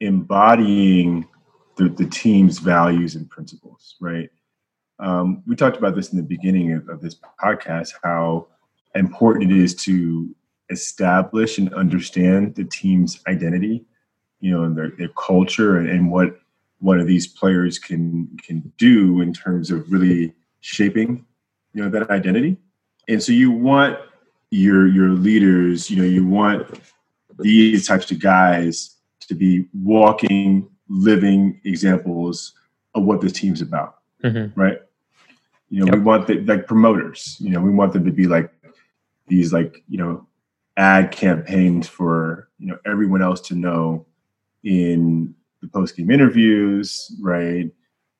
embodying 0.00 1.28
the, 1.76 1.88
the 1.88 2.06
team's 2.06 2.58
values 2.58 3.14
and 3.14 3.28
principles, 3.30 3.96
right? 4.00 4.30
Um, 4.98 5.42
we 5.46 5.56
talked 5.56 5.76
about 5.76 5.94
this 5.94 6.10
in 6.10 6.16
the 6.16 6.22
beginning 6.22 6.72
of, 6.72 6.88
of, 6.88 7.00
this 7.00 7.16
podcast 7.42 7.92
how 8.02 8.48
important 8.94 9.50
it 9.50 9.56
is 9.56 9.74
to 9.74 10.34
establish 10.70 11.58
and 11.58 11.72
understand 11.74 12.54
the 12.54 12.64
team's 12.64 13.22
identity, 13.26 13.84
you 14.40 14.50
know, 14.50 14.64
and 14.64 14.76
their, 14.76 14.90
their 14.90 15.10
culture 15.16 15.78
and, 15.78 15.88
and 15.88 16.10
what 16.10 16.38
one 16.80 16.98
of 16.98 17.06
these 17.06 17.26
players 17.26 17.78
can 17.78 18.28
can 18.42 18.72
do 18.76 19.20
in 19.20 19.32
terms 19.32 19.70
of 19.70 19.90
really 19.90 20.34
shaping, 20.60 21.24
you 21.72 21.82
know, 21.82 21.88
that 21.90 22.10
identity. 22.10 22.56
And 23.08 23.22
so 23.22 23.32
you 23.32 23.50
want 23.50 23.98
your 24.50 24.86
your 24.88 25.10
leaders, 25.10 25.90
you 25.90 25.96
know, 25.96 26.04
you 26.04 26.26
want 26.26 26.80
these 27.38 27.86
types 27.86 28.10
of 28.10 28.20
guys 28.20 28.96
to 29.20 29.34
be 29.34 29.66
walking, 29.72 30.68
living 30.88 31.60
examples 31.64 32.54
of 32.94 33.04
what 33.04 33.20
this 33.20 33.32
team's 33.32 33.62
about, 33.62 33.98
mm-hmm. 34.22 34.58
right? 34.60 34.78
You 35.68 35.80
know, 35.80 35.86
yep. 35.86 35.94
we 35.94 36.00
want 36.00 36.26
the 36.26 36.40
like 36.40 36.66
promoters. 36.66 37.36
You 37.38 37.50
know, 37.50 37.60
we 37.60 37.70
want 37.70 37.92
them 37.92 38.04
to 38.04 38.10
be 38.10 38.26
like 38.26 38.52
these 39.28 39.52
like 39.52 39.82
you 39.88 39.98
know 39.98 40.26
ad 40.76 41.12
campaigns 41.12 41.86
for 41.86 42.48
you 42.58 42.66
know 42.66 42.78
everyone 42.84 43.22
else 43.22 43.40
to 43.42 43.54
know 43.54 44.06
in 44.64 45.34
the 45.62 45.68
post 45.68 45.96
game 45.96 46.10
interviews, 46.10 47.14
right? 47.20 47.70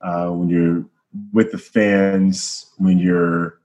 Uh, 0.01 0.29
when 0.29 0.49
you're 0.49 0.85
with 1.33 1.53
the 1.53 1.59
fans, 1.59 2.73
when 2.79 2.99
you're 2.99 3.61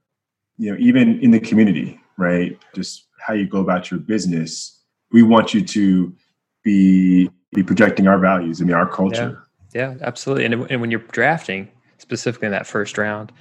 you 0.58 0.72
know 0.72 0.78
even 0.78 1.20
in 1.20 1.30
the 1.30 1.40
community, 1.40 2.00
right? 2.16 2.58
Just 2.74 3.06
how 3.18 3.34
you 3.34 3.46
go 3.46 3.60
about 3.60 3.90
your 3.90 4.00
business. 4.00 4.80
We 5.12 5.22
want 5.22 5.54
you 5.54 5.64
to 5.64 6.14
be 6.62 7.30
be 7.52 7.62
projecting 7.62 8.08
our 8.08 8.18
values. 8.18 8.60
I 8.60 8.64
mean, 8.64 8.74
our 8.74 8.88
culture. 8.88 9.46
Yeah, 9.74 9.92
yeah 9.92 9.98
absolutely. 10.06 10.44
And, 10.44 10.70
and 10.70 10.80
when 10.80 10.90
you're 10.90 11.00
drafting, 11.00 11.70
specifically 11.98 12.46
in 12.46 12.52
that 12.52 12.66
first 12.66 12.98
round, 12.98 13.32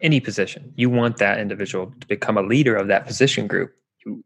any 0.00 0.20
position, 0.20 0.72
you 0.76 0.88
want 0.88 1.16
that 1.18 1.40
individual 1.40 1.92
to 2.00 2.06
become 2.06 2.38
a 2.38 2.42
leader 2.42 2.76
of 2.76 2.88
that 2.88 3.06
position 3.06 3.46
group. 3.46 3.72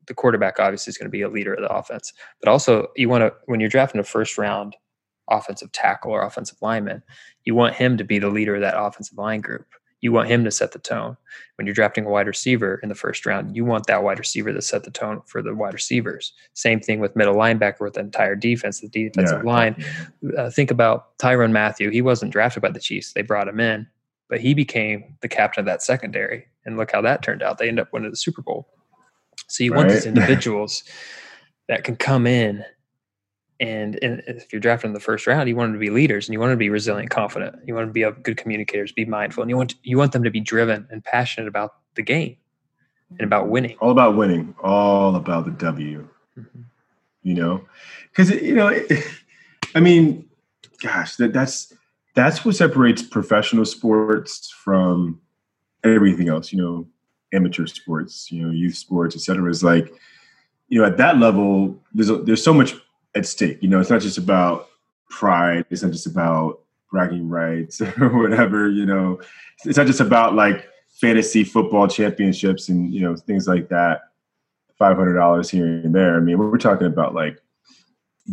The 0.07 0.15
quarterback 0.15 0.61
obviously 0.61 0.91
is 0.91 0.99
going 0.99 1.07
to 1.07 1.11
be 1.11 1.23
a 1.23 1.29
leader 1.29 1.55
of 1.55 1.63
the 1.63 1.73
offense, 1.73 2.13
but 2.41 2.49
also 2.49 2.89
you 2.95 3.09
want 3.09 3.23
to 3.23 3.33
when 3.47 3.59
you're 3.59 3.71
drafting 3.71 4.01
a 4.01 4.05
first 4.05 4.39
round 4.39 4.77
offensive 5.29 5.73
tackle 5.73 6.13
or 6.13 6.23
offensive 6.23 6.59
lineman, 6.61 7.03
you 7.45 7.55
want 7.55 7.75
him 7.75 7.97
to 7.97 8.05
be 8.05 8.19
the 8.19 8.31
leader 8.31 8.55
of 8.55 8.61
that 8.61 8.79
offensive 8.79 9.19
line 9.19 9.41
group 9.41 9.67
you 10.03 10.11
want 10.11 10.29
him 10.29 10.45
to 10.45 10.51
set 10.51 10.73
the 10.73 10.79
tone. 10.81 11.17
When 11.57 11.67
you're 11.67 11.75
drafting 11.75 12.05
a 12.05 12.11
wide 12.11 12.27
receiver 12.27 12.81
in 12.83 12.89
the 12.89 12.95
first 12.95 13.25
round, 13.25 13.57
you 13.57 13.65
want 13.65 13.87
that 13.87 14.03
wide 14.03 14.19
receiver 14.19 14.53
to 14.53 14.61
set 14.61 14.83
the 14.83 14.91
tone 14.91 15.23
for 15.27 15.41
the 15.41 15.55
wide 15.55 15.73
receivers. 15.73 16.33
Same 16.55 16.81
thing 16.81 16.99
with 16.99 17.17
middle 17.17 17.37
linebacker 17.37 17.81
with 17.81 17.95
the 17.95 18.01
entire 18.01 18.35
defense, 18.35 18.81
the 18.81 18.89
defensive 18.89 19.43
yeah. 19.45 19.51
line. 19.51 19.85
Uh, 20.37 20.51
think 20.51 20.73
about 20.73 21.17
Tyrann 21.19 21.53
Mathieu. 21.53 21.91
He 21.91 22.03
wasn't 22.03 22.33
drafted 22.33 22.63
by 22.63 22.71
the 22.71 22.81
Chiefs, 22.81 23.13
they 23.13 23.23
brought 23.23 23.49
him 23.49 23.61
in, 23.61 23.87
but 24.29 24.41
he 24.41 24.55
became 24.55 25.17
the 25.23 25.29
captain 25.29 25.61
of 25.61 25.67
that 25.67 25.83
secondary. 25.83 26.47
And 26.67 26.77
look 26.77 26.93
how 26.93 27.01
that 27.03 27.23
turned 27.23 27.43
out. 27.43 27.59
They 27.59 27.69
end 27.69 27.81
up 27.81 27.93
winning 27.93 28.11
the 28.11 28.17
Super 28.17 28.43
Bowl. 28.43 28.69
So 29.47 29.63
you 29.63 29.73
right. 29.73 29.79
want 29.79 29.91
these 29.91 30.07
individuals 30.07 30.83
that 31.69 31.85
can 31.85 31.95
come 31.95 32.27
in 32.27 32.65
And, 33.63 33.97
and 34.03 34.25
if 34.27 34.53
you're 34.53 34.59
drafted 34.59 34.89
in 34.89 34.93
the 34.93 34.99
first 34.99 35.25
round, 35.25 35.49
you 35.49 35.55
want 35.55 35.69
them 35.69 35.75
to 35.75 35.79
be 35.79 35.89
leaders 35.89 36.27
and 36.27 36.33
you 36.33 36.41
want 36.41 36.51
them 36.51 36.59
to 36.59 36.65
be 36.65 36.69
resilient, 36.69 37.11
confident. 37.11 37.57
You 37.65 37.75
want 37.75 37.87
them 37.87 37.95
to 37.95 38.13
be 38.13 38.23
good 38.23 38.37
communicators, 38.37 38.91
be 38.91 39.05
mindful, 39.05 39.41
and 39.41 39.49
you 39.49 39.57
want 39.57 39.77
you 39.85 39.97
want 39.97 40.11
them 40.11 40.25
to 40.25 40.31
be 40.31 40.41
driven 40.41 40.89
and 40.91 41.03
passionate 41.05 41.47
about 41.47 41.77
the 41.95 42.03
game 42.03 42.37
and 43.11 43.21
about 43.21 43.49
winning. 43.49 43.77
All 43.81 43.93
about 43.93 44.17
winning. 44.17 44.57
All 44.65 45.15
about 45.15 45.45
the 45.45 45.53
W. 45.53 46.09
Mm-hmm. 46.37 46.63
You 47.23 47.35
know, 47.35 47.65
because 48.11 48.31
you 48.31 48.57
know, 48.57 48.67
it, 48.67 49.05
I 49.77 49.81
mean, 49.81 50.29
gosh, 50.83 51.15
that 51.17 51.33
that's 51.33 51.73
that's 52.15 52.45
what 52.45 52.57
separates 52.57 53.03
professional 53.03 53.65
sports 53.65 54.51
from 54.51 55.21
everything 55.85 56.29
else. 56.29 56.53
You 56.53 56.61
know, 56.61 56.89
amateur 57.33 57.67
sports, 57.67 58.33
you 58.33 58.45
know, 58.45 58.51
youth 58.51 58.75
sports, 58.75 59.15
etc. 59.15 59.49
Is 59.49 59.63
like, 59.63 59.95
you 60.69 60.81
know, 60.81 60.85
at 60.85 60.97
that 60.97 61.19
level, 61.19 61.81
there's 61.95 62.11
a, 62.11 62.17
there's 62.17 62.43
so 62.43 62.53
much 62.53 62.75
at 63.15 63.27
stake. 63.27 63.63
You 63.63 63.69
know, 63.69 63.81
it's 63.81 63.91
not 63.91 64.01
just 64.01 64.19
about 64.19 64.69
pride. 65.11 65.65
It's 65.71 65.83
not 65.83 65.93
just 65.93 66.07
about 66.07 66.61
bragging 66.91 67.29
rights 67.29 67.81
or 68.01 68.09
whatever. 68.09 68.69
You 68.69 68.87
know, 68.87 69.21
it's 69.65 69.79
not 69.79 69.87
just 69.87 70.01
about 70.01 70.35
like 70.35 70.69
fantasy 71.01 71.45
football 71.45 71.89
championships 71.89 72.69
and 72.69 72.93
you 72.93 73.01
know 73.01 73.17
things 73.17 73.47
like 73.47 73.69
that. 73.69 74.03
Five 74.79 74.97
hundred 74.97 75.15
dollars 75.15 75.51
here 75.51 75.67
and 75.67 75.95
there. 75.95 76.17
I 76.17 76.21
mean, 76.21 76.39
we're 76.39 76.59
talking 76.59 76.87
about 76.87 77.15
like 77.15 77.39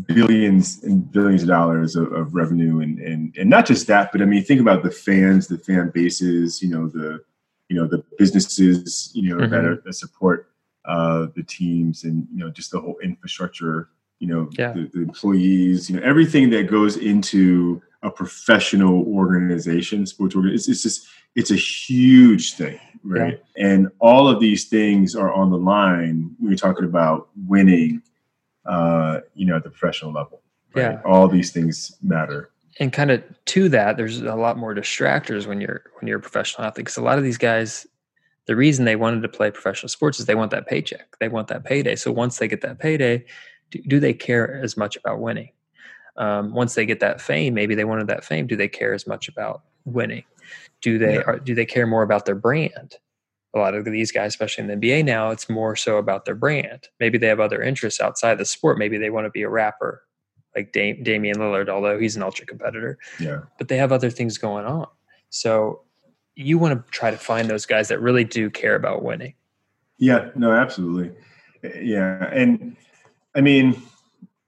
billions 0.05 0.83
and 0.83 1.11
billions 1.11 1.41
of 1.41 1.49
dollars 1.49 1.95
of, 1.95 2.11
of 2.13 2.33
revenue 2.33 2.79
and, 2.79 2.99
and 2.99 3.35
and 3.37 3.49
not 3.49 3.65
just 3.65 3.87
that, 3.87 4.11
but 4.11 4.21
I 4.21 4.25
mean, 4.25 4.43
think 4.43 4.61
about 4.61 4.83
the 4.83 4.91
fans, 4.91 5.47
the 5.47 5.57
fan 5.57 5.91
bases. 5.93 6.61
You 6.61 6.69
know, 6.69 6.87
the 6.87 7.23
you 7.69 7.75
know 7.75 7.87
the 7.87 8.03
businesses 8.17 9.11
you 9.13 9.29
know 9.29 9.41
mm-hmm. 9.41 9.51
that, 9.51 9.65
are, 9.65 9.81
that 9.85 9.93
support 9.93 10.51
uh, 10.85 11.27
the 11.35 11.43
teams 11.43 12.03
and 12.03 12.27
you 12.31 12.39
know 12.39 12.49
just 12.49 12.71
the 12.71 12.79
whole 12.79 12.97
infrastructure 13.03 13.89
you 14.19 14.27
know 14.27 14.49
yeah. 14.57 14.71
the, 14.73 14.89
the, 14.93 15.01
employees 15.01 15.89
you 15.89 15.97
know 15.97 16.05
everything 16.05 16.49
that 16.49 16.69
goes 16.69 16.97
into 16.97 17.81
a 18.03 18.11
professional 18.11 19.03
organization 19.07 20.05
sports 20.05 20.35
organization 20.35 20.55
it's, 20.55 20.67
it's 20.69 20.83
just 20.83 21.07
it's 21.35 21.51
a 21.51 21.55
huge 21.55 22.53
thing 22.53 22.79
right 23.03 23.41
yeah. 23.55 23.65
and 23.67 23.89
all 23.99 24.27
of 24.27 24.39
these 24.39 24.67
things 24.67 25.15
are 25.15 25.33
on 25.33 25.49
the 25.49 25.57
line 25.57 26.29
when 26.39 26.51
you're 26.51 26.57
talking 26.57 26.85
about 26.85 27.29
winning 27.47 28.01
uh 28.65 29.19
you 29.33 29.45
know 29.45 29.55
at 29.55 29.63
the 29.63 29.69
professional 29.69 30.11
level 30.11 30.41
right? 30.75 30.83
yeah 30.83 31.01
all 31.05 31.27
these 31.27 31.51
things 31.51 31.95
matter 32.01 32.51
and 32.79 32.93
kind 32.93 33.11
of 33.11 33.23
to 33.45 33.69
that 33.69 33.97
there's 33.97 34.21
a 34.21 34.35
lot 34.35 34.57
more 34.57 34.75
distractors 34.75 35.47
when 35.47 35.59
you're 35.61 35.83
when 35.99 36.07
you're 36.07 36.19
a 36.19 36.21
professional 36.21 36.67
athlete 36.67 36.85
because 36.85 36.97
a 36.97 37.03
lot 37.03 37.17
of 37.17 37.23
these 37.23 37.37
guys 37.37 37.87
the 38.47 38.55
reason 38.55 38.83
they 38.83 38.95
wanted 38.95 39.21
to 39.21 39.29
play 39.29 39.51
professional 39.51 39.89
sports 39.89 40.19
is 40.19 40.25
they 40.25 40.35
want 40.35 40.51
that 40.51 40.67
paycheck 40.67 41.17
they 41.19 41.29
want 41.29 41.47
that 41.47 41.63
payday 41.63 41.95
so 41.95 42.11
once 42.11 42.37
they 42.37 42.47
get 42.47 42.61
that 42.61 42.79
payday 42.79 43.23
do, 43.71 43.79
do 43.87 43.99
they 43.99 44.13
care 44.13 44.61
as 44.61 44.77
much 44.77 44.95
about 44.95 45.19
winning 45.19 45.51
um, 46.17 46.53
once 46.53 46.75
they 46.75 46.85
get 46.85 46.99
that 46.99 47.21
fame 47.21 47.53
maybe 47.53 47.75
they 47.75 47.85
wanted 47.85 48.07
that 48.07 48.23
fame 48.23 48.47
do 48.47 48.55
they 48.55 48.67
care 48.67 48.93
as 48.93 49.07
much 49.07 49.27
about 49.27 49.63
winning 49.85 50.23
do 50.81 50.97
they 50.97 51.15
yeah. 51.15 51.21
are, 51.21 51.39
do 51.39 51.55
they 51.55 51.65
care 51.65 51.87
more 51.87 52.03
about 52.03 52.25
their 52.25 52.35
brand 52.35 52.95
a 53.55 53.59
lot 53.59 53.73
of 53.73 53.85
these 53.85 54.11
guys 54.11 54.31
especially 54.33 54.63
in 54.63 54.79
the 54.79 54.87
nba 54.87 55.03
now 55.03 55.31
it's 55.31 55.49
more 55.49 55.75
so 55.75 55.97
about 55.97 56.25
their 56.25 56.35
brand 56.35 56.87
maybe 56.99 57.17
they 57.17 57.27
have 57.27 57.39
other 57.39 57.61
interests 57.61 57.99
outside 57.99 58.37
the 58.37 58.45
sport 58.45 58.77
maybe 58.77 58.97
they 58.97 59.09
want 59.09 59.25
to 59.25 59.31
be 59.31 59.41
a 59.41 59.49
rapper 59.49 60.03
like 60.55 60.71
Dam- 60.71 61.03
Damian 61.03 61.37
Lillard, 61.37 61.69
although 61.69 61.99
he's 61.99 62.15
an 62.15 62.23
ultra 62.23 62.45
competitor. 62.45 62.97
Yeah. 63.19 63.41
But 63.57 63.67
they 63.67 63.77
have 63.77 63.91
other 63.91 64.09
things 64.09 64.37
going 64.37 64.65
on. 64.65 64.87
So 65.29 65.81
you 66.35 66.57
want 66.57 66.85
to 66.85 66.91
try 66.91 67.11
to 67.11 67.17
find 67.17 67.49
those 67.49 67.65
guys 67.65 67.87
that 67.89 67.99
really 67.99 68.23
do 68.23 68.49
care 68.49 68.75
about 68.75 69.03
winning. 69.03 69.35
Yeah, 69.97 70.29
no, 70.35 70.51
absolutely. 70.51 71.11
Yeah. 71.81 72.29
And 72.33 72.75
I 73.35 73.41
mean, 73.41 73.81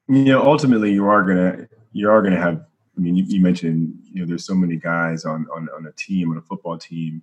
you 0.07 0.25
know, 0.25 0.41
ultimately 0.41 0.91
you 0.91 1.07
are 1.07 1.23
gonna 1.23 1.67
you 1.91 2.09
are 2.09 2.21
gonna 2.21 2.39
have 2.39 2.65
I 2.97 2.99
mean, 2.99 3.15
you, 3.15 3.23
you 3.25 3.41
mentioned, 3.41 3.97
you 4.11 4.21
know, 4.21 4.27
there's 4.27 4.45
so 4.45 4.53
many 4.53 4.75
guys 4.75 5.25
on, 5.25 5.47
on 5.55 5.69
on 5.75 5.85
a 5.85 5.91
team, 5.93 6.31
on 6.31 6.37
a 6.37 6.41
football 6.41 6.77
team, 6.77 7.21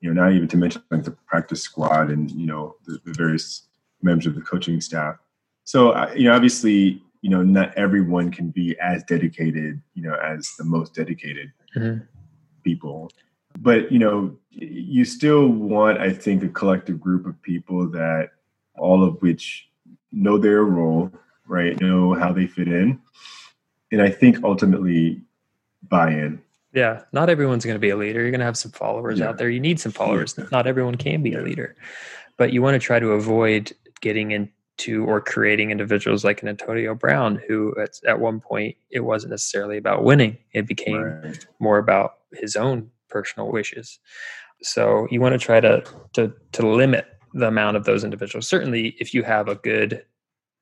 you 0.00 0.12
know, 0.12 0.22
not 0.22 0.32
even 0.32 0.48
to 0.48 0.56
mention 0.56 0.82
like 0.90 1.04
the 1.04 1.12
practice 1.26 1.62
squad 1.62 2.10
and, 2.10 2.30
you 2.30 2.46
know, 2.46 2.76
the, 2.86 2.98
the 3.04 3.12
various 3.12 3.68
members 4.02 4.26
of 4.26 4.34
the 4.34 4.40
coaching 4.40 4.80
staff. 4.80 5.16
So, 5.64 6.10
you 6.14 6.24
know, 6.24 6.34
obviously 6.34 7.02
you 7.22 7.30
know 7.30 7.42
not 7.42 7.72
everyone 7.74 8.30
can 8.30 8.50
be 8.50 8.78
as 8.80 9.02
dedicated 9.04 9.80
you 9.94 10.02
know 10.02 10.14
as 10.16 10.54
the 10.58 10.64
most 10.64 10.94
dedicated 10.94 11.50
mm-hmm. 11.74 12.04
people 12.62 13.10
but 13.60 13.90
you 13.90 13.98
know 13.98 14.36
you 14.50 15.04
still 15.04 15.46
want 15.46 15.98
i 15.98 16.12
think 16.12 16.42
a 16.42 16.48
collective 16.48 17.00
group 17.00 17.24
of 17.24 17.40
people 17.42 17.88
that 17.88 18.30
all 18.76 19.02
of 19.02 19.20
which 19.22 19.68
know 20.12 20.38
their 20.38 20.64
role 20.64 21.10
right 21.46 21.80
know 21.80 22.14
how 22.14 22.32
they 22.32 22.46
fit 22.46 22.68
in 22.68 23.00
and 23.90 24.02
i 24.02 24.08
think 24.08 24.42
ultimately 24.44 25.20
buy 25.88 26.10
in 26.10 26.40
yeah 26.72 27.02
not 27.12 27.28
everyone's 27.28 27.64
going 27.64 27.74
to 27.74 27.80
be 27.80 27.90
a 27.90 27.96
leader 27.96 28.20
you're 28.20 28.30
going 28.30 28.40
to 28.40 28.46
have 28.46 28.56
some 28.56 28.70
followers 28.72 29.18
yeah. 29.18 29.28
out 29.28 29.38
there 29.38 29.50
you 29.50 29.60
need 29.60 29.80
some 29.80 29.92
followers 29.92 30.34
yeah. 30.38 30.44
not 30.52 30.66
everyone 30.66 30.94
can 30.94 31.22
be 31.22 31.30
yeah. 31.30 31.40
a 31.40 31.42
leader 31.42 31.76
but 32.36 32.52
you 32.52 32.62
want 32.62 32.74
to 32.74 32.78
try 32.78 32.98
to 32.98 33.12
avoid 33.12 33.72
getting 34.00 34.32
into 34.32 35.04
or 35.06 35.20
creating 35.20 35.70
individuals 35.70 36.24
like 36.24 36.42
an 36.42 36.48
Antonio 36.48 36.94
Brown, 36.94 37.40
who 37.46 37.74
at, 37.80 37.90
at 38.06 38.20
one 38.20 38.40
point 38.40 38.76
it 38.90 39.00
wasn't 39.00 39.30
necessarily 39.30 39.76
about 39.76 40.04
winning; 40.04 40.36
it 40.52 40.66
became 40.66 41.02
right. 41.02 41.46
more 41.60 41.78
about 41.78 42.14
his 42.32 42.56
own 42.56 42.90
personal 43.08 43.50
wishes. 43.50 43.98
So 44.62 45.06
you 45.10 45.20
want 45.20 45.32
to 45.34 45.38
try 45.38 45.60
to 45.60 45.84
to 46.14 46.32
to 46.52 46.66
limit 46.66 47.06
the 47.34 47.48
amount 47.48 47.76
of 47.76 47.84
those 47.84 48.04
individuals. 48.04 48.48
Certainly, 48.48 48.96
if 48.98 49.14
you 49.14 49.22
have 49.22 49.48
a 49.48 49.56
good, 49.56 50.04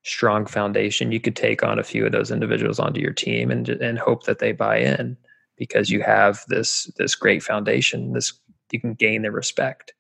strong 0.02 0.46
foundation, 0.46 1.12
you 1.12 1.20
could 1.20 1.36
take 1.36 1.62
on 1.62 1.78
a 1.78 1.84
few 1.84 2.06
of 2.06 2.12
those 2.12 2.30
individuals 2.30 2.78
onto 2.78 3.00
your 3.00 3.12
team 3.12 3.50
and 3.50 3.68
and 3.68 3.98
hope 3.98 4.24
that 4.24 4.38
they 4.38 4.52
buy 4.52 4.78
in 4.78 5.16
because 5.56 5.90
you 5.90 6.02
have 6.02 6.44
this 6.48 6.90
this 6.96 7.14
great 7.14 7.42
foundation. 7.42 8.12
This 8.12 8.32
you 8.72 8.80
can 8.80 8.94
gain 8.94 9.22
their 9.22 9.32
respect 9.32 9.94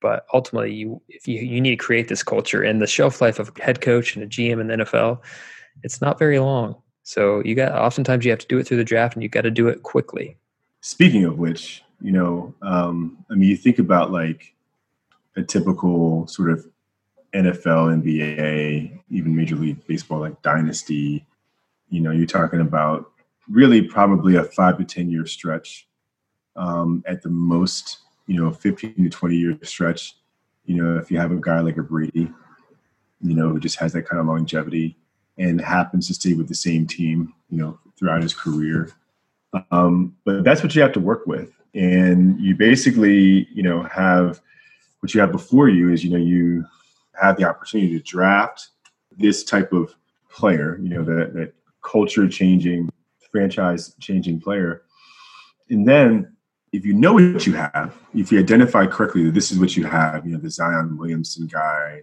but 0.00 0.26
ultimately 0.32 0.72
you 0.72 1.00
if 1.08 1.28
you, 1.28 1.40
you 1.40 1.60
need 1.60 1.70
to 1.70 1.76
create 1.76 2.08
this 2.08 2.22
culture 2.22 2.62
and 2.62 2.80
the 2.80 2.86
shelf 2.86 3.20
life 3.20 3.38
of 3.38 3.52
a 3.56 3.62
head 3.62 3.80
coach 3.80 4.14
and 4.14 4.24
a 4.24 4.26
gm 4.26 4.60
in 4.60 4.66
the 4.66 4.76
nfl 4.76 5.20
it's 5.82 6.00
not 6.00 6.18
very 6.18 6.38
long 6.38 6.74
so 7.02 7.42
you 7.44 7.54
got 7.54 7.72
oftentimes 7.72 8.24
you 8.24 8.30
have 8.30 8.40
to 8.40 8.46
do 8.46 8.58
it 8.58 8.66
through 8.66 8.76
the 8.76 8.84
draft 8.84 9.14
and 9.14 9.22
you 9.22 9.28
got 9.28 9.42
to 9.42 9.50
do 9.50 9.68
it 9.68 9.82
quickly 9.82 10.36
speaking 10.80 11.24
of 11.24 11.38
which 11.38 11.82
you 12.00 12.12
know 12.12 12.54
um, 12.62 13.16
i 13.30 13.34
mean 13.34 13.48
you 13.48 13.56
think 13.56 13.78
about 13.78 14.10
like 14.10 14.54
a 15.36 15.42
typical 15.42 16.26
sort 16.26 16.50
of 16.50 16.66
nfl 17.34 18.02
nba 18.02 19.00
even 19.10 19.36
major 19.36 19.56
league 19.56 19.84
baseball 19.86 20.20
like 20.20 20.40
dynasty 20.42 21.24
you 21.88 22.00
know 22.00 22.10
you're 22.10 22.26
talking 22.26 22.60
about 22.60 23.12
really 23.48 23.82
probably 23.82 24.36
a 24.36 24.44
five 24.44 24.76
to 24.78 24.84
ten 24.84 25.10
year 25.10 25.26
stretch 25.26 25.86
um, 26.56 27.04
at 27.06 27.22
the 27.22 27.28
most 27.28 27.98
you 28.30 28.40
know, 28.40 28.52
15 28.52 28.94
to 28.94 29.10
20 29.10 29.36
year 29.36 29.58
stretch, 29.62 30.14
you 30.64 30.80
know, 30.80 30.96
if 30.96 31.10
you 31.10 31.18
have 31.18 31.32
a 31.32 31.40
guy 31.40 31.58
like 31.58 31.76
a 31.78 31.82
Brady, 31.82 32.32
you 33.20 33.34
know, 33.34 33.48
who 33.48 33.58
just 33.58 33.76
has 33.80 33.92
that 33.92 34.08
kind 34.08 34.20
of 34.20 34.26
longevity 34.26 34.96
and 35.36 35.60
happens 35.60 36.06
to 36.06 36.14
stay 36.14 36.34
with 36.34 36.46
the 36.46 36.54
same 36.54 36.86
team, 36.86 37.34
you 37.48 37.58
know, 37.58 37.76
throughout 37.98 38.22
his 38.22 38.32
career. 38.32 38.92
Um, 39.72 40.16
but 40.24 40.44
that's 40.44 40.62
what 40.62 40.76
you 40.76 40.82
have 40.82 40.92
to 40.92 41.00
work 41.00 41.26
with. 41.26 41.52
And 41.74 42.40
you 42.40 42.54
basically, 42.54 43.48
you 43.52 43.64
know, 43.64 43.82
have 43.82 44.40
what 45.00 45.14
you 45.14 45.20
have 45.20 45.32
before 45.32 45.68
you 45.68 45.92
is, 45.92 46.04
you 46.04 46.10
know, 46.10 46.18
you 46.18 46.64
have 47.20 47.36
the 47.36 47.44
opportunity 47.44 47.98
to 47.98 48.04
draft 48.04 48.68
this 49.16 49.44
type 49.44 49.72
of 49.72 49.94
player, 50.30 50.78
you 50.82 50.88
know, 50.88 51.02
that, 51.02 51.34
that 51.34 51.54
culture 51.82 52.28
changing, 52.28 52.88
franchise 53.30 53.94
changing 54.00 54.40
player. 54.40 54.82
And 55.68 55.86
then 55.86 56.36
if 56.72 56.84
you 56.84 56.94
know 56.94 57.14
what 57.14 57.46
you 57.46 57.54
have, 57.54 57.94
if 58.14 58.30
you 58.30 58.38
identify 58.38 58.86
correctly 58.86 59.24
that 59.24 59.34
this 59.34 59.50
is 59.50 59.58
what 59.58 59.76
you 59.76 59.84
have, 59.84 60.24
you 60.24 60.32
know, 60.32 60.38
the 60.38 60.50
Zion 60.50 60.96
Williamson 60.96 61.46
guy, 61.46 62.02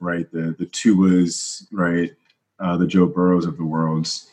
right, 0.00 0.30
the 0.32 0.54
the 0.58 0.66
Tuas, 0.66 1.66
right, 1.72 2.12
uh, 2.60 2.76
the 2.76 2.86
Joe 2.86 3.06
Burrows 3.06 3.46
of 3.46 3.56
the 3.56 3.64
worlds, 3.64 4.30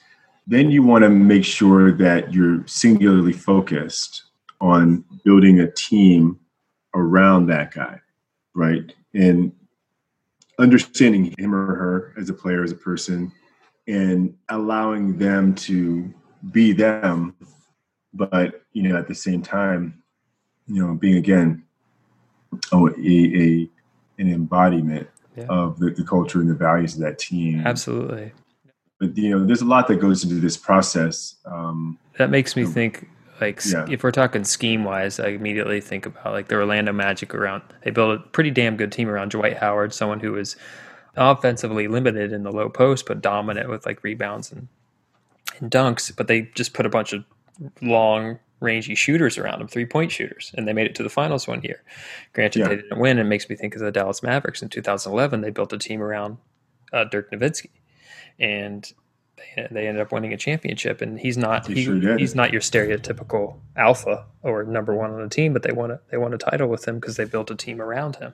then 0.48 0.70
you 0.70 0.84
want 0.84 1.04
to 1.04 1.10
make 1.10 1.46
sure 1.46 1.92
that 1.94 2.34
you're 2.34 2.66
singularly 2.68 3.34
focused 3.34 4.24
on 4.60 5.04
building 5.24 5.60
a 5.60 5.72
team 5.72 6.40
around 6.94 7.48
that 7.48 7.74
guy, 7.74 8.00
right, 8.54 8.94
and 9.14 9.52
understanding 10.60 11.34
him 11.38 11.54
or 11.54 11.76
her 11.76 12.14
as 12.18 12.30
a 12.30 12.34
player, 12.34 12.64
as 12.64 12.72
a 12.72 12.76
person, 12.76 13.32
and 13.88 14.36
allowing 14.50 15.18
them 15.18 15.56
to 15.56 16.14
be 16.52 16.74
them 16.74 17.36
but 18.14 18.62
you 18.74 18.84
know 18.84 18.98
at 18.98 19.08
the 19.08 19.16
same 19.16 19.42
time 19.42 20.02
you 20.68 20.86
know 20.86 20.94
being 20.94 21.18
again 21.18 21.64
oh, 22.72 22.88
a, 22.88 22.92
a 22.92 23.70
an 24.20 24.32
embodiment 24.32 25.08
yeah. 25.36 25.46
of 25.50 25.80
the, 25.80 25.90
the 25.90 26.04
culture 26.04 26.40
and 26.40 26.50
the 26.50 26.54
values 26.54 26.94
of 26.94 27.02
that 27.02 27.18
team. 27.18 27.66
Absolutely. 27.66 28.32
But 29.00 29.18
you 29.18 29.32
know 29.32 29.46
there's 29.46 29.62
a 29.62 29.66
lot 29.66 29.88
that 29.88 29.96
goes 29.96 30.24
into 30.24 30.36
this 30.36 30.56
process 30.56 31.36
um, 31.46 31.98
that 32.18 32.30
makes 32.30 32.56
me 32.56 32.62
you 32.62 32.68
know, 32.68 32.74
think 32.74 33.10
like 33.44 33.62
yeah. 33.66 33.86
if 33.90 34.04
we're 34.04 34.12
talking 34.12 34.44
scheme 34.44 34.84
wise 34.84 35.20
i 35.20 35.28
immediately 35.28 35.80
think 35.82 36.06
about 36.06 36.34
like 36.34 36.48
the 36.48 36.56
orlando 36.56 36.92
magic 36.92 37.34
around 37.36 37.62
they 37.84 37.92
built 37.92 38.20
a 38.20 38.24
pretty 38.30 38.52
damn 38.52 38.76
good 38.78 38.92
team 38.92 39.10
around 39.10 39.32
dwight 39.32 39.58
howard 39.58 39.94
someone 39.94 40.20
who 40.20 40.32
was 40.32 40.56
offensively 41.16 41.88
limited 41.88 42.32
in 42.34 42.44
the 42.44 42.52
low 42.52 42.70
post, 42.70 43.06
but 43.06 43.22
dominant 43.22 43.70
with 43.70 43.86
like 43.86 44.04
rebounds 44.04 44.52
and, 44.52 44.68
and 45.60 45.72
dunks. 45.72 46.16
But 46.16 46.28
they 46.28 46.44
just 46.56 46.74
put 46.74 46.86
a 46.86 46.90
bunch 46.90 47.14
of 47.14 47.24
long, 47.82 48.40
rangy 48.60 48.96
shooters 48.96 49.38
around 49.38 49.60
them, 49.60 49.68
three 49.68 49.86
point 49.86 50.12
shooters, 50.12 50.52
and 50.58 50.68
they 50.68 50.74
made 50.74 50.88
it 50.88 50.96
to 50.96 51.04
the 51.04 51.10
finals 51.10 51.48
one 51.48 51.62
year. 51.62 51.84
Granted, 52.34 52.60
Yeah. 52.60 52.68
they 52.70 52.76
didn't 52.78 53.00
win. 53.00 53.20
It 53.20 53.26
makes 53.26 53.50
me 53.50 53.56
think 53.56 53.76
of 53.76 53.82
the 53.82 53.92
Dallas 53.92 54.24
Mavericks 54.24 54.62
in 54.62 54.70
2011. 54.70 55.42
They 55.42 55.52
built 55.52 55.74
a 55.74 55.78
team 55.78 56.02
around 56.02 56.38
uh, 56.92 57.04
Dirk 57.04 57.32
Nowitzki, 57.32 57.70
and 58.40 58.92
they, 59.56 59.68
they 59.72 59.88
ended 59.88 60.02
up 60.02 60.12
winning 60.12 60.34
a 60.34 60.38
championship. 60.38 61.02
And 61.02 61.20
he's 61.20 61.38
not 61.38 61.66
They 61.68 61.76
he- 61.76 61.84
sure 61.86 62.18
he's 62.18 62.36
not 62.36 62.52
your 62.52 62.62
stereotypical 62.62 63.58
alpha 63.76 64.26
or 64.42 64.64
number 64.64 64.94
one 64.94 65.12
on 65.12 65.22
the 65.22 65.30
team, 65.30 65.54
but 65.54 65.64
they 65.64 65.72
won 65.72 65.92
a 65.92 66.00
they 66.12 66.18
won 66.18 66.34
a 66.34 66.38
title 66.38 66.68
with 66.68 66.88
him 66.88 66.96
because 67.00 67.18
they 67.18 67.26
built 67.26 67.50
a 67.52 67.56
team 67.56 67.82
around 67.82 68.18
him. 68.18 68.34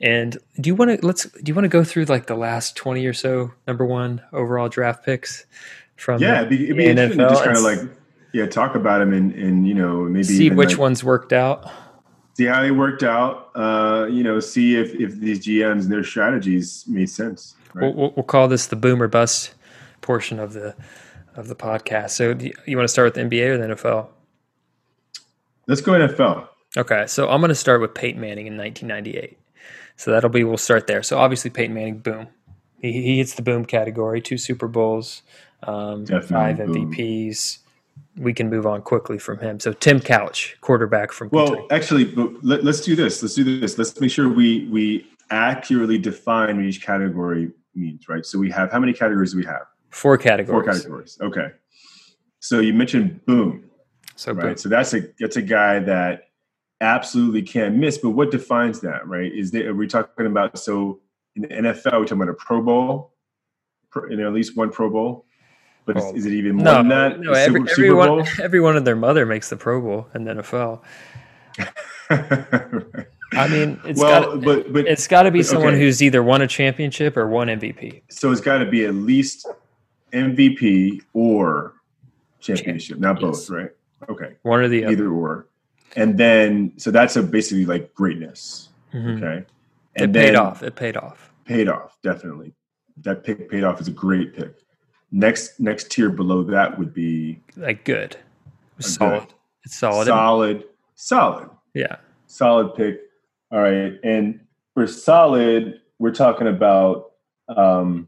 And 0.00 0.38
do 0.60 0.68
you 0.68 0.74
want 0.74 1.00
to 1.00 1.06
let's 1.06 1.24
do 1.24 1.42
you 1.46 1.54
want 1.54 1.64
to 1.64 1.68
go 1.68 1.84
through 1.84 2.04
like 2.06 2.26
the 2.26 2.36
last 2.36 2.76
20 2.76 3.04
or 3.06 3.12
so 3.12 3.52
number 3.66 3.84
one 3.84 4.22
overall 4.32 4.68
draft 4.68 5.04
picks 5.04 5.46
from 5.96 6.20
Yeah, 6.22 6.44
the 6.44 6.46
it'd 6.46 6.48
be, 6.50 6.64
it'd 6.64 6.76
be 6.76 6.84
interesting 6.86 7.18
to 7.18 7.24
NFL 7.24 7.30
just 7.30 7.44
kind 7.44 7.56
of 7.56 7.62
like 7.62 7.78
yeah 8.32 8.46
talk 8.46 8.74
about 8.74 8.98
them 8.98 9.12
and 9.12 9.32
and 9.32 9.66
you 9.66 9.74
know 9.74 10.02
maybe 10.04 10.22
see 10.24 10.50
which 10.50 10.70
like, 10.70 10.78
ones 10.78 11.02
worked 11.02 11.32
out. 11.32 11.68
see 12.34 12.44
how 12.44 12.62
they 12.62 12.70
worked 12.70 13.02
out. 13.02 13.50
Uh, 13.56 14.06
you 14.10 14.22
know, 14.22 14.38
see 14.38 14.76
if 14.76 14.94
if 14.94 15.18
these 15.18 15.40
GMs 15.44 15.82
and 15.82 15.90
their 15.90 16.04
strategies 16.04 16.84
made 16.86 17.10
sense. 17.10 17.54
Right? 17.74 17.92
We'll, 17.94 18.12
we'll 18.16 18.22
call 18.24 18.46
this 18.48 18.66
the 18.66 18.76
boomer 18.76 19.08
bust 19.08 19.54
portion 20.08 20.40
of 20.40 20.54
the 20.54 20.74
of 21.36 21.48
the 21.48 21.54
podcast. 21.54 22.10
So, 22.12 22.32
do 22.32 22.46
you, 22.46 22.54
you 22.66 22.76
want 22.78 22.88
to 22.88 22.92
start 22.96 23.04
with 23.04 23.14
the 23.14 23.20
NBA 23.20 23.46
or 23.50 23.58
the 23.58 23.74
NFL? 23.74 24.08
Let's 25.66 25.82
go 25.82 25.92
NFL. 25.92 26.48
Okay, 26.78 27.06
so 27.06 27.28
I'm 27.28 27.42
going 27.42 27.50
to 27.50 27.54
start 27.54 27.82
with 27.82 27.92
Peyton 27.92 28.18
Manning 28.18 28.46
in 28.46 28.56
1998. 28.56 29.38
So 29.96 30.10
that'll 30.10 30.30
be 30.30 30.44
we'll 30.44 30.56
start 30.56 30.86
there. 30.86 31.02
So 31.02 31.18
obviously 31.18 31.50
Peyton 31.50 31.74
Manning, 31.74 31.98
boom, 31.98 32.28
he, 32.80 32.92
he 32.92 33.18
hits 33.18 33.34
the 33.34 33.42
boom 33.42 33.66
category. 33.66 34.22
Two 34.22 34.38
Super 34.38 34.66
Bowls, 34.66 35.22
um, 35.64 36.06
five 36.06 36.56
boom. 36.56 36.90
MVPs. 36.90 37.58
We 38.16 38.32
can 38.32 38.48
move 38.48 38.66
on 38.66 38.80
quickly 38.80 39.18
from 39.18 39.38
him. 39.40 39.60
So 39.60 39.74
Tim 39.74 40.00
Couch, 40.00 40.56
quarterback 40.62 41.12
from 41.12 41.28
Well, 41.30 41.48
Kentucky. 41.48 41.66
actually, 41.70 42.04
let, 42.42 42.64
let's 42.64 42.80
do 42.80 42.96
this. 42.96 43.22
Let's 43.22 43.34
do 43.34 43.60
this. 43.60 43.76
Let's 43.76 44.00
make 44.00 44.10
sure 44.10 44.28
we 44.28 44.66
we 44.70 45.06
accurately 45.30 45.98
define 45.98 46.56
what 46.56 46.64
each 46.64 46.80
category 46.80 47.50
means. 47.74 48.08
Right. 48.08 48.24
So 48.24 48.38
we 48.38 48.50
have 48.52 48.72
how 48.72 48.80
many 48.80 48.94
categories 48.94 49.32
do 49.32 49.38
we 49.38 49.44
have? 49.44 49.66
Four 49.90 50.18
categories. 50.18 50.64
Four 50.64 50.72
categories. 50.72 51.18
Okay. 51.20 51.48
So 52.40 52.60
you 52.60 52.72
mentioned 52.72 53.24
boom. 53.26 53.70
So 54.16 54.32
right? 54.32 54.42
boom. 54.42 54.56
So 54.56 54.68
that's 54.68 54.94
a 54.94 55.02
that's 55.18 55.36
a 55.36 55.42
guy 55.42 55.78
that 55.80 56.28
absolutely 56.80 57.42
can't 57.42 57.76
miss. 57.76 57.98
But 57.98 58.10
what 58.10 58.30
defines 58.30 58.80
that, 58.80 59.06
right? 59.06 59.32
Is 59.32 59.50
there 59.50 59.70
are 59.70 59.74
we 59.74 59.86
talking 59.86 60.26
about 60.26 60.58
so 60.58 61.00
in 61.36 61.42
the 61.42 61.48
NFL 61.48 61.92
we're 61.92 62.04
talking 62.04 62.22
about 62.22 62.28
a 62.28 62.34
Pro 62.34 62.62
Bowl, 62.62 63.14
pro, 63.90 64.08
you 64.08 64.16
know, 64.16 64.26
at 64.26 64.34
least 64.34 64.56
one 64.56 64.70
Pro 64.70 64.90
Bowl. 64.90 65.24
But 65.84 65.96
is, 65.96 66.04
Well, 66.04 66.14
is 66.16 66.26
it 66.26 66.32
even 66.32 66.56
more 66.56 66.64
No, 66.64 66.74
than 66.74 66.88
that? 66.88 67.20
no. 67.20 67.32
Every, 67.32 67.60
Super, 67.60 67.74
Super 67.74 67.82
everyone, 67.82 68.08
Bowl? 68.08 68.24
everyone 68.42 68.76
and 68.76 68.86
their 68.86 68.96
mother 68.96 69.24
makes 69.24 69.48
the 69.48 69.56
Pro 69.56 69.80
Bowl 69.80 70.08
in 70.14 70.24
the 70.24 70.34
NFL. 70.34 70.82
I 73.32 73.46
mean, 73.48 73.80
it's 73.84 74.00
well, 74.00 74.36
got 74.36 74.44
but 74.44 74.72
but 74.72 74.86
it's 74.86 75.06
got 75.06 75.24
to 75.24 75.30
be 75.30 75.40
but, 75.40 75.46
someone 75.46 75.74
okay. 75.74 75.80
who's 75.80 76.02
either 76.02 76.22
won 76.22 76.40
a 76.40 76.46
championship 76.46 77.16
or 77.16 77.28
won 77.28 77.48
MVP. 77.48 78.02
so 78.10 78.30
it's 78.32 78.40
got 78.40 78.58
to 78.58 78.66
be 78.66 78.84
at 78.84 78.94
least 78.94 79.46
MVP 80.12 81.02
or 81.12 81.74
championship, 82.40 82.98
not 82.98 83.20
both, 83.20 83.36
Yes. 83.38 83.50
right? 83.50 83.70
Okay, 84.08 84.36
One 84.42 84.60
or 84.60 84.68
the 84.68 84.84
other. 84.84 84.92
either 84.92 85.08
or, 85.10 85.46
and 85.96 86.16
then 86.18 86.72
so 86.76 86.90
that's 86.90 87.16
a 87.16 87.22
basically 87.22 87.64
like 87.66 87.92
greatness. 87.94 88.68
Mhm. 88.94 89.16
Okay, 89.16 89.36
It 89.96 90.02
and 90.02 90.14
paid 90.14 90.34
then 90.34 90.36
off. 90.36 90.62
It 90.62 90.76
paid 90.76 90.96
off. 90.96 91.32
paid 91.44 91.68
off 91.68 91.96
definitely. 92.02 92.54
That 93.02 93.24
pick 93.24 93.50
paid 93.50 93.64
off 93.64 93.80
is 93.80 93.88
a 93.88 93.92
great 93.92 94.34
pick. 94.34 94.54
Next 95.10 95.58
next 95.58 95.90
tier 95.90 96.10
below 96.10 96.42
that 96.44 96.78
would 96.78 96.94
be 96.94 97.40
Like 97.56 97.84
good, 97.84 98.16
good. 98.76 98.84
solid. 98.84 99.34
It's 99.64 99.76
solid. 99.78 100.06
solid, 100.06 100.64
solid, 100.94 101.50
Yeah. 101.74 101.96
solid 102.26 102.74
pick. 102.74 103.00
All 103.50 103.60
right, 103.60 103.98
and 104.04 104.40
for 104.74 104.86
solid, 104.86 105.80
we're 105.98 106.12
talking 106.14 106.46
about. 106.46 107.06
um 107.48 108.06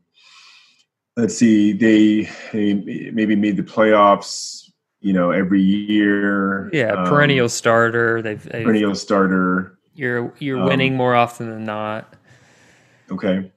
Let's 1.20 1.36
see, 1.36 1.72
they, 1.72 2.28
they 2.52 3.10
maybe 3.12 3.36
made 3.36 3.56
the 3.56 3.62
playoffs. 3.62 4.70
You 5.02 5.14
know, 5.14 5.30
every 5.30 5.62
year. 5.62 6.68
Yeah. 6.74 6.92
um, 6.92 7.06
Perennial 7.06 7.48
starter. 7.48 8.20
They've, 8.20 8.42
they've 8.42 8.64
perennial 8.64 8.94
starter. 8.94 9.78
you're 9.94 10.30
you're 10.38 10.58
um, 10.60 10.66
winning 10.66 10.94
more 10.94 11.14
often 11.14 11.48
than 11.48 11.64
not. 11.64 12.12
Okay. 13.10 13.50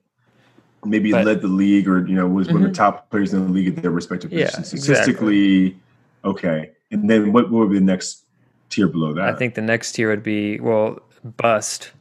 Maybe 0.85 1.11
But- 1.11 1.25
led 1.25 1.41
the 1.41 1.49
league 1.49 1.89
or, 1.89 2.07
you 2.07 2.15
know, 2.15 2.29
was 2.29 2.47
one 2.47 2.63
of 2.63 2.69
the 2.69 2.73
top 2.73 3.09
players 3.09 3.33
in 3.33 3.45
the 3.45 3.51
league 3.51 3.67
at 3.77 3.81
their 3.81 3.91
respective 3.91 4.31
Yeah, 4.31 4.45
positions. 4.45 4.73
exactly. 4.73 4.95
Statistically, 4.95 5.79
okay. 6.23 6.71
And 6.91 7.09
then 7.09 7.33
what, 7.33 7.51
what 7.51 7.59
would 7.59 7.71
be 7.71 7.79
the 7.79 7.85
next 7.85 8.23
tier 8.69 8.87
below 8.87 9.13
that? 9.13 9.27
I 9.27 9.37
think 9.37 9.55
the 9.55 9.61
next 9.61 9.91
tier 9.91 10.09
would 10.09 10.23
be 10.23 10.61
well 10.61 10.99
bust, 11.25 11.91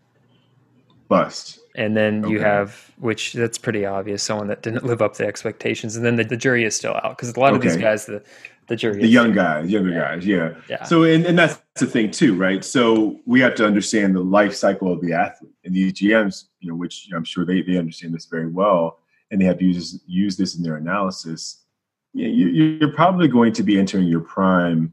bust. 1.08 1.58
And 1.74 1.96
then 1.96 2.28
you 2.28 2.40
have 2.40 2.90
which 2.98 3.32
that's 3.32 3.58
pretty 3.58 3.84
obvious. 3.86 4.22
Someone 4.22 4.48
that 4.48 4.62
didn't 4.62 4.84
live 4.84 5.00
up 5.02 5.14
to 5.14 5.26
expectations, 5.26 5.96
and 5.96 6.04
then 6.04 6.16
the, 6.16 6.24
the 6.24 6.36
jury 6.36 6.64
is 6.64 6.76
still 6.76 6.94
out 7.02 7.16
because 7.16 7.34
a 7.34 7.40
lot 7.40 7.54
of 7.54 7.60
these 7.60 7.76
guys 7.76 8.06
the 8.06 8.22
the 8.68 8.76
jury 8.76 9.00
The 9.00 9.06
young 9.08 9.32
guys, 9.32 9.68
younger 9.70 9.90
Yeah. 9.90 10.14
guys, 10.14 10.26
yeah. 10.26 10.54
Yeah. 10.68 10.84
So, 10.84 11.02
and, 11.02 11.26
and 11.26 11.36
that's 11.36 11.60
the 11.80 11.86
thing 11.86 12.10
too, 12.12 12.34
right? 12.36 12.64
So 12.64 13.18
we 13.26 13.40
have 13.40 13.56
to 13.56 13.66
understand 13.66 14.14
the 14.14 14.20
life 14.20 14.54
cycle 14.54 14.92
of 14.92 15.00
the 15.00 15.12
athlete, 15.12 15.52
and 15.64 15.74
these 15.74 15.92
GMs, 15.94 16.44
you 16.60 16.68
know, 16.70 16.76
which 16.76 17.08
I'm 17.14 17.24
sure 17.24 17.44
they 17.44 17.62
they 17.62 17.76
understand 17.76 18.14
this 18.14 18.26
very 18.26 18.48
well, 18.48 18.98
and 19.30 19.40
they 19.40 19.44
have 19.46 19.58
to 19.58 19.64
use 19.64 20.36
this, 20.36 20.56
in 20.56 20.62
their 20.62 20.76
analysis. 20.76 21.58
Yeah, 22.14 22.28
you, 22.28 22.48
you're 22.48 22.92
probably 22.92 23.26
going 23.26 23.52
to 23.54 23.62
be 23.62 23.78
entering 23.78 24.06
your 24.06 24.20
prime 24.20 24.92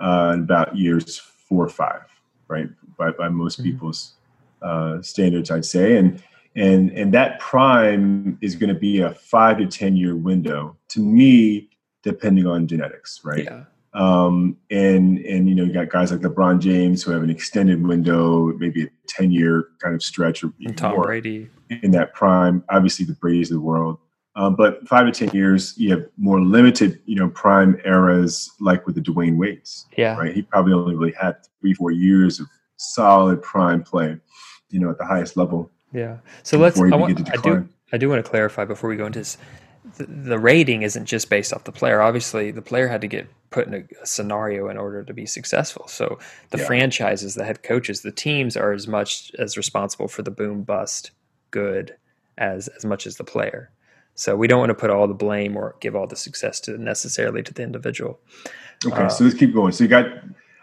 uh, 0.00 0.32
in 0.34 0.40
about 0.40 0.74
years 0.76 1.18
four 1.18 1.64
or 1.64 1.68
five, 1.68 2.02
right? 2.48 2.68
By 2.98 3.10
by 3.12 3.28
most 3.28 3.60
Mhm. 3.60 3.64
people's 3.64 4.14
uh, 4.64 5.02
standards, 5.02 5.50
I'd 5.50 5.64
say, 5.64 5.96
and 5.96 6.22
and 6.56 6.90
and 6.92 7.12
that 7.14 7.38
prime 7.40 8.38
is 8.40 8.56
going 8.56 8.72
to 8.72 8.78
be 8.78 9.00
a 9.00 9.12
five 9.14 9.58
to 9.58 9.66
ten 9.66 9.96
year 9.96 10.16
window. 10.16 10.76
To 10.90 11.00
me, 11.00 11.68
depending 12.02 12.46
on 12.46 12.66
genetics, 12.66 13.20
right? 13.24 13.44
yeah. 13.44 13.64
Um, 13.92 14.56
and 14.70 15.18
and 15.18 15.48
you 15.48 15.54
know 15.54 15.62
you 15.64 15.72
got 15.72 15.88
guys 15.88 16.10
like 16.10 16.20
LeBron 16.20 16.58
James 16.60 17.02
who 17.04 17.12
have 17.12 17.22
an 17.22 17.30
extended 17.30 17.86
window, 17.86 18.52
maybe 18.58 18.84
a 18.84 18.88
ten 19.06 19.30
year 19.30 19.68
kind 19.80 19.94
of 19.94 20.02
stretch 20.02 20.42
or 20.42 20.52
And 20.64 20.76
Tom 20.76 21.00
Brady. 21.00 21.48
in 21.82 21.92
that 21.92 22.12
prime. 22.14 22.64
Obviously, 22.70 23.04
the 23.04 23.12
Brady's 23.14 23.50
of 23.52 23.56
the 23.56 23.60
world, 23.60 23.98
um, 24.34 24.56
but 24.56 24.86
five 24.88 25.06
to 25.06 25.12
ten 25.12 25.30
years, 25.34 25.74
you 25.78 25.90
have 25.90 26.04
more 26.18 26.40
limited, 26.42 27.00
you 27.06 27.14
know, 27.14 27.28
prime 27.28 27.80
eras 27.84 28.50
like 28.60 28.84
with 28.84 28.96
the 28.96 29.00
Dwyane 29.00 29.36
Wade's, 29.36 29.86
Yeah. 29.96 30.16
right? 30.18 30.34
He 30.34 30.42
probably 30.42 30.72
only 30.72 30.96
really 30.96 31.12
had 31.20 31.36
three, 31.60 31.74
four 31.74 31.92
years 31.92 32.40
of 32.40 32.46
solid 32.76 33.42
prime 33.42 33.84
play, 33.84 34.16
you 34.74 34.80
know, 34.80 34.90
at 34.90 34.98
the 34.98 35.06
highest 35.06 35.36
level 35.36 35.70
Yeah. 35.92 36.16
So 36.42 36.58
let's. 36.58 36.78
I, 36.80 36.96
want, 36.96 37.30
I 37.30 37.36
do. 37.36 37.68
I 37.92 37.96
do 37.96 38.08
want 38.08 38.24
to 38.24 38.28
clarify 38.28 38.64
before 38.64 38.90
we 38.90 38.96
go 38.96 39.06
into 39.06 39.20
this. 39.20 39.38
The, 39.98 40.06
the 40.06 40.38
rating 40.38 40.82
isn't 40.82 41.04
just 41.06 41.30
based 41.30 41.52
off 41.54 41.62
the 41.64 41.70
player. 41.72 42.00
Obviously, 42.02 42.50
the 42.50 42.62
player 42.62 42.88
had 42.88 43.00
to 43.02 43.06
get 43.06 43.28
put 43.50 43.68
in 43.68 43.74
a, 43.74 44.02
a 44.02 44.06
scenario 44.06 44.68
in 44.68 44.76
order 44.76 45.04
to 45.04 45.14
be 45.14 45.26
successful. 45.26 45.86
So 45.86 46.18
the 46.50 46.58
Yeah. 46.58 46.66
franchises, 46.66 47.34
the 47.34 47.44
head 47.44 47.62
coaches, 47.62 48.00
the 48.00 48.10
teams 48.10 48.56
are 48.56 48.72
as 48.72 48.88
much 48.88 49.30
as 49.38 49.56
responsible 49.56 50.08
for 50.08 50.22
the 50.22 50.32
boom 50.32 50.62
bust 50.64 51.12
good 51.52 51.94
as 52.36 52.66
as 52.76 52.84
much 52.84 53.06
as 53.06 53.16
the 53.16 53.24
player. 53.24 53.70
So 54.16 54.34
we 54.36 54.48
don't 54.48 54.58
want 54.58 54.70
to 54.70 54.74
put 54.74 54.90
all 54.90 55.06
the 55.06 55.14
blame 55.26 55.56
or 55.56 55.76
give 55.80 55.94
all 55.94 56.08
the 56.08 56.16
success 56.16 56.58
to 56.60 56.70
necessarily 56.78 57.42
to 57.44 57.54
the 57.54 57.62
individual. 57.62 58.18
Okay, 58.86 59.04
Uh, 59.04 59.08
so 59.08 59.22
let's 59.24 59.36
keep 59.36 59.52
going. 59.54 59.72
So 59.72 59.84
you 59.84 59.90
got 59.90 60.06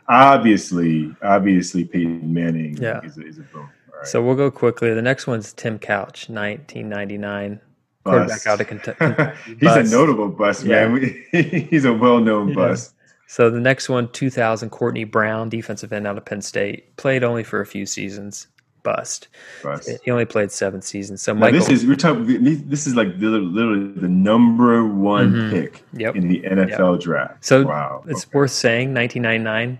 obviously, 0.09 1.15
obviously 1.21 1.85
Peyton 1.85 2.33
Manning 2.33 2.75
Yeah. 2.77 3.01
is, 3.05 3.17
a, 3.17 3.25
is 3.25 3.37
a 3.39 3.43
boom. 3.53 3.69
Right. 4.01 4.07
So 4.07 4.21
we'll 4.23 4.35
go 4.35 4.49
quickly. 4.51 4.93
The 4.93 5.01
next 5.01 5.27
one's 5.27 5.53
Tim 5.53 5.77
Couch, 5.79 6.27
1999, 6.29 7.59
quarterback 8.03 8.47
out 8.47 8.61
of 8.61 8.67
Kentucky. 8.67 9.31
He's 9.59 9.75
a 9.75 9.83
notable 9.83 10.29
bust, 10.29 10.65
man. 10.65 11.23
He's 11.31 11.85
a 11.85 11.93
well-known 11.93 12.49
Yeah. 12.49 12.55
bust. 12.55 12.93
So 13.27 13.49
the 13.49 13.59
next 13.61 13.87
one, 13.87 14.09
2000, 14.11 14.69
Courtney 14.71 15.05
Brown, 15.05 15.47
defensive 15.49 15.93
end 15.93 16.05
out 16.05 16.17
of 16.17 16.25
Penn 16.25 16.41
State, 16.41 16.95
played 16.97 17.23
only 17.23 17.43
for 17.43 17.61
a 17.61 17.65
few 17.65 17.85
seasons. 17.85 18.47
Bust. 18.83 19.27
Bust. 19.63 19.89
He 20.03 20.09
only 20.09 20.25
played 20.25 20.51
seven 20.51 20.81
seasons. 20.81 21.21
So 21.21 21.33
Now, 21.33 21.41
Michael, 21.41 21.59
this 21.59 21.69
is 21.69 21.85
we're 21.85 21.95
talking. 21.95 22.25
This 22.67 22.87
is 22.87 22.95
like 22.95 23.09
literally, 23.19 23.91
the 23.93 24.07
number 24.09 24.83
one 24.85 25.31
Mhm. 25.33 25.51
pick 25.51 25.83
yep. 25.93 26.15
in 26.15 26.27
the 26.27 26.41
NFL 26.43 26.97
draft. 26.99 27.45
So 27.45 27.63
wow, 27.63 28.03
It's 28.07 28.23
okay. 28.25 28.31
worth 28.33 28.49
saying, 28.51 28.91
1999, 28.93 29.77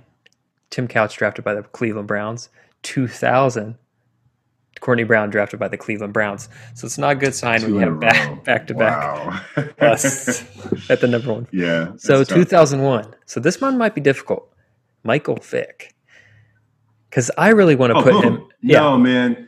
Tim 0.69 0.88
Couch 0.88 1.17
drafted 1.17 1.43
by 1.43 1.55
the 1.55 1.63
Cleveland 1.63 2.07
Browns. 2.07 2.49
2000, 2.84 3.76
Courtney 4.82 5.03
Brown 5.05 5.29
drafted 5.29 5.59
by 5.59 5.67
the 5.69 5.77
Cleveland 5.77 6.11
Browns. 6.13 6.49
So 6.73 6.86
it's 6.86 6.97
not 6.97 7.13
a 7.13 7.15
good 7.15 7.34
sign 7.34 7.61
when 7.61 7.69
Two 7.71 7.75
you 7.75 7.82
in 7.82 7.88
a 7.88 7.91
have 7.91 7.99
back 8.01 8.43
back 8.43 8.67
to 8.67 8.73
back 8.73 9.01
Wow. 9.55 9.67
busts 9.79 10.43
at 10.89 10.99
the 11.01 11.07
number 11.07 11.32
one. 11.34 11.47
yeah. 11.53 11.93
So 11.97 12.17
that's 12.17 12.29
tough. 12.29 12.38
2001. 12.39 13.15
So 13.25 13.39
this 13.39 13.61
one 13.61 13.77
might 13.77 13.95
be 13.95 14.01
difficult. 14.01 14.51
Michael 15.03 15.38
Vick. 15.41 15.95
Because 17.09 17.32
I 17.38 17.49
really 17.49 17.75
want 17.75 17.93
to 17.93 17.97
Oh, 17.99 18.03
put 18.03 18.23
him. 18.23 18.47
Yeah. 18.61 18.79
No, 18.82 18.97
man. 18.97 19.47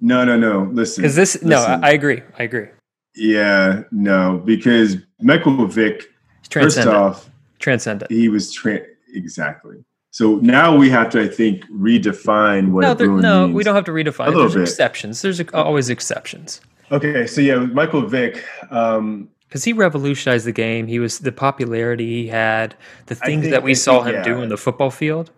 No, 0.00 0.24
no, 0.24 0.36
no. 0.36 0.70
Listen, 0.72 1.02
Because 1.02 1.16
this, 1.16 1.42
no, 1.42 1.56
listen. 1.56 1.84
I, 1.84 1.88
I 1.88 1.90
agree. 1.92 2.22
I 2.38 2.42
agree. 2.44 2.68
yeah, 3.16 3.82
no, 3.90 4.40
because 4.44 4.96
Michael 5.20 5.66
Vick. 5.66 6.04
First 6.50 6.78
off, 6.86 7.28
Transcendent. 7.58 8.10
he 8.12 8.28
was 8.28 8.52
tra- 8.52 8.82
exactly. 9.12 9.84
So 10.18 10.34
now 10.42 10.76
we 10.76 10.90
have 10.90 11.10
to, 11.10 11.20
I 11.22 11.28
think, 11.28 11.64
redefine 11.70 12.72
what 12.72 12.80
No, 12.80 12.92
there, 12.92 13.06
no, 13.06 13.44
means. 13.44 13.54
we 13.54 13.62
don't 13.62 13.76
have 13.76 13.84
to 13.84 13.92
redefine. 13.92 14.34
There's 14.34 14.54
bit. 14.54 14.62
exceptions. 14.62 15.22
There's 15.22 15.40
always 15.54 15.90
exceptions. 15.90 16.60
Okay, 16.90 17.24
so 17.28 17.40
yeah, 17.40 17.58
Michael 17.58 18.04
Vick. 18.04 18.44
Um, 18.72 19.28
Because 19.46 19.62
he 19.62 19.72
revolutionized 19.72 20.44
the 20.44 20.50
game. 20.50 20.88
He 20.88 20.98
was 20.98 21.20
the 21.20 21.30
popularity 21.30 22.04
he 22.22 22.26
had, 22.26 22.74
the 23.06 23.14
things 23.14 23.42
think- 23.42 23.52
that 23.52 23.62
we 23.62 23.70
I 23.70 23.74
saw 23.74 24.02
think, 24.02 24.16
him 24.16 24.22
do 24.24 24.42
in 24.42 24.48
the 24.48 24.56
football 24.56 24.90
field. 24.90 25.30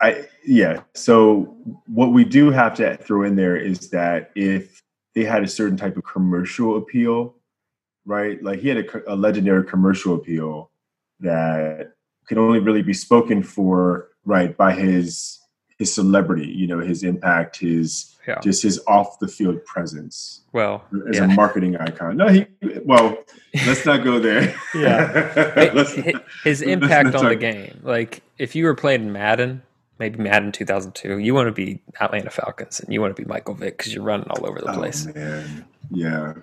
I 0.00 0.24
yeah. 0.46 0.80
So 0.94 1.54
what 1.88 2.12
we 2.14 2.24
do 2.24 2.50
have 2.50 2.74
to 2.76 2.96
throw 2.96 3.24
in 3.24 3.36
there 3.36 3.56
is 3.58 3.90
that 3.90 4.30
if 4.34 4.82
they 5.14 5.24
had 5.24 5.42
a 5.42 5.46
certain 5.46 5.76
type 5.76 5.98
of 5.98 6.04
commercial 6.04 6.78
appeal, 6.78 7.34
right? 8.06 8.42
Like 8.42 8.60
he 8.60 8.68
had 8.68 8.78
a, 8.78 9.12
a 9.12 9.16
legendary 9.16 9.64
commercial 9.66 10.14
appeal 10.14 10.70
that 11.20 11.92
could 12.28 12.38
only 12.38 12.58
really 12.60 12.82
be 12.82 12.92
spoken 12.94 13.42
for, 13.42 14.08
right, 14.24 14.56
by 14.56 14.72
his 14.74 15.38
his 15.78 15.94
celebrity. 15.94 16.46
You 16.48 16.66
know, 16.66 16.80
his 16.80 17.02
impact, 17.04 17.58
his 17.58 18.16
Yeah. 18.26 18.40
just 18.40 18.62
his 18.62 18.80
off 18.88 19.18
the 19.20 19.28
field 19.28 19.64
presence 19.64 20.40
Well, 20.52 20.84
as 21.08 21.16
yeah. 21.16 21.24
a 21.24 21.28
marketing 21.28 21.76
icon. 21.76 22.16
No, 22.16 22.28
he. 22.28 22.46
Well, 22.84 23.16
let's 23.66 23.86
not 23.86 24.02
go 24.04 24.18
there. 24.18 24.54
Yeah. 24.74 25.70
Let's- 25.74 25.92
his 25.94 26.20
let's 26.44 26.60
impact 26.62 27.12
not 27.12 27.14
on 27.16 27.28
the 27.28 27.36
game. 27.36 27.80
Like 27.82 28.22
if 28.38 28.54
you 28.56 28.64
were 28.64 28.74
playing 28.74 29.12
Madden, 29.12 29.62
maybe 29.98 30.18
Madden 30.18 30.50
2002, 30.52 31.18
you 31.18 31.32
want 31.32 31.46
to 31.48 31.52
be 31.52 31.80
Atlanta 32.00 32.30
Falcons 32.30 32.80
and 32.80 32.92
you 32.92 33.00
want 33.00 33.14
to 33.16 33.22
be 33.22 33.26
Michael 33.28 33.54
Vick 33.54 33.78
because 33.78 33.94
you're 33.94 34.04
running 34.04 34.26
all 34.30 34.46
over 34.46 34.58
the 34.60 34.70
Oh, 34.72 34.74
place. 34.74 35.06
man. 35.14 35.64
Yeah. 35.90 36.34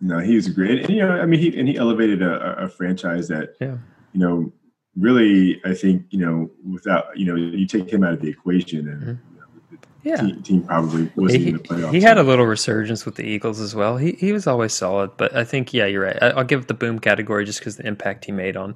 No, 0.00 0.18
he 0.18 0.34
was 0.36 0.48
great. 0.48 0.80
And, 0.84 0.90
you 0.90 1.00
know, 1.02 1.12
I 1.12 1.26
mean, 1.26 1.40
he 1.40 1.58
and 1.58 1.66
he 1.68 1.76
elevated 1.76 2.20
a, 2.22 2.60
a- 2.60 2.64
a 2.66 2.68
franchise 2.68 3.28
that, 3.28 3.54
Yeah. 3.60 3.78
you 4.12 4.20
know, 4.20 4.52
really, 4.96 5.60
I 5.64 5.74
think, 5.74 6.04
you 6.10 6.18
know, 6.18 6.50
without, 6.70 7.16
you 7.18 7.24
know, 7.26 7.34
you 7.34 7.66
take 7.66 7.90
him 7.92 8.04
out 8.04 8.12
of 8.14 8.20
the 8.20 8.28
equation 8.28 8.88
and 8.88 9.02
Mhm. 9.02 9.06
you 9.32 9.40
know, 9.40 9.78
Yeah. 10.02 10.16
the 10.22 10.32
team, 10.32 10.42
team 10.42 10.62
probably 10.64 11.10
wasn't 11.16 11.42
He, 11.42 11.48
in 11.48 11.52
the 11.56 11.62
playoffs. 11.62 11.92
he 11.92 12.00
had 12.00 12.18
a 12.18 12.22
little 12.22 12.44
resurgence 12.46 13.06
with 13.06 13.14
the 13.14 13.24
Eagles 13.24 13.60
as 13.60 13.74
well. 13.74 13.96
He 13.96 14.12
he 14.12 14.32
was 14.32 14.46
always 14.46 14.72
solid, 14.72 15.10
but 15.16 15.34
I 15.34 15.44
think 15.44 15.72
yeah, 15.72 15.86
you're 15.86 16.02
right. 16.02 16.18
I, 16.22 16.30
I'll 16.30 16.44
give 16.44 16.60
it 16.60 16.68
the 16.68 16.74
boom 16.74 16.98
category 16.98 17.44
just 17.44 17.60
because 17.60 17.76
the 17.76 17.86
impact 17.86 18.24
he 18.26 18.32
made 18.32 18.56
on 18.56 18.74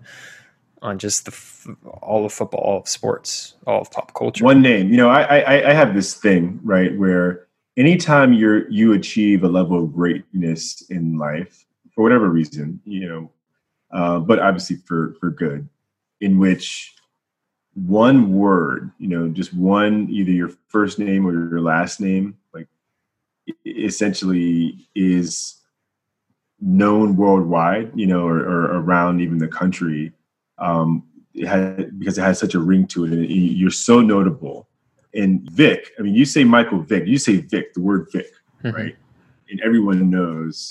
on 0.83 0.99
just 0.99 1.25
the 1.27 1.77
all 1.87 2.25
of 2.25 2.33
football, 2.33 2.61
all 2.61 2.79
of 2.81 2.89
sports, 2.89 3.55
all 3.67 3.81
of 3.83 3.91
pop 3.91 4.15
culture. 4.15 4.45
one 4.45 4.63
name. 4.63 4.91
You 4.91 4.97
know, 4.99 5.09
I, 5.09 5.39
I 5.41 5.71
I 5.71 5.73
have 5.75 5.95
this 5.95 6.15
thing 6.15 6.61
right 6.63 6.97
where 6.97 7.47
anytime 7.77 8.33
you're 8.33 8.69
you 8.71 8.93
achieve 8.95 9.43
a 9.45 9.49
level 9.49 9.83
of 9.83 9.93
greatness 9.93 10.83
in 10.91 11.19
life 11.19 11.65
for 11.95 12.03
whatever 12.03 12.29
reason, 12.31 12.81
you 12.85 13.09
know, 13.09 13.31
uh, 13.91 14.19
but 14.21 14.39
obviously 14.39 14.77
for 14.77 15.15
for 15.19 15.31
good, 15.31 15.67
in 16.21 16.39
which 16.39 16.95
one 17.75 18.33
word, 18.33 18.91
you 18.99 19.09
know, 19.09 19.29
just 19.29 19.53
one 19.53 20.09
either 20.11 20.31
your 20.31 20.51
first 20.69 20.99
name 20.99 21.27
or 21.27 21.33
your 21.33 21.61
last 21.61 22.01
name, 22.01 22.37
like 22.55 22.69
essentially 23.67 24.89
is 24.95 25.57
known 26.61 27.17
worldwide, 27.17 27.93
you 27.95 28.07
know, 28.07 28.27
or, 28.27 28.39
or 28.39 28.63
around 28.81 29.21
even 29.21 29.39
the 29.39 29.49
country. 29.49 30.13
Um, 30.59 31.05
it 31.35 31.47
had 31.47 31.99
because 31.99 32.17
it 32.17 32.23
has 32.23 32.39
such 32.39 32.55
a 32.55 32.59
ring 32.59 32.87
to 32.89 33.05
it, 33.05 33.13
and 33.13 33.29
you- 33.29 33.43
you're 33.53 33.71
so 33.71 34.01
notable. 34.01 34.69
And 35.13 35.43
Vic, 35.51 35.93
I 35.99 36.03
mean, 36.03 36.15
you 36.15 36.25
say 36.25 36.45
Michael 36.45 36.81
Vick, 36.81 37.07
you 37.07 37.19
say 37.19 37.39
Vic, 37.43 37.75
the 37.75 37.81
word 37.83 38.09
Vic, 38.13 38.27
Mhm. 38.65 38.73
right? 38.75 38.97
And 39.51 39.61
everyone 39.61 40.09
knows 40.11 40.69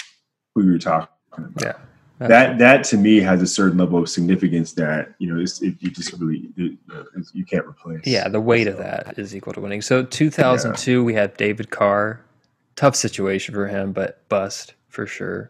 who 0.55 0.63
you're 0.65 0.79
talking 0.79 1.07
about. 1.37 1.61
Yeah. 1.61 1.73
That 2.19 2.57
that 2.59 2.83
to 2.85 2.97
me 2.97 3.19
has 3.19 3.41
a 3.41 3.47
certain 3.47 3.77
level 3.77 3.99
of 3.99 4.07
significance 4.09 4.73
that 4.73 5.13
you 5.19 5.33
know 5.33 5.41
it's, 5.41 5.61
it, 5.61 5.75
you 5.79 5.89
just 5.91 6.13
really 6.13 6.49
it, 6.55 6.77
it's- 6.89 7.31
you 7.33 7.43
can't 7.45 7.65
replace. 7.65 8.01
Yeah, 8.05 8.29
the 8.29 8.39
weight 8.39 8.67
of 8.67 8.77
that 8.77 9.19
is 9.19 9.35
equal 9.35 9.53
to 9.53 9.59
winning. 9.59 9.81
So 9.81 10.03
2002, 10.03 11.03
we 11.03 11.13
had 11.13 11.35
David 11.37 11.69
Carr. 11.71 12.21
Tough 12.77 12.95
situation 12.95 13.53
for 13.55 13.67
him, 13.67 13.93
but 13.93 14.27
bust 14.27 14.73
for 14.89 15.05
sure. 15.07 15.49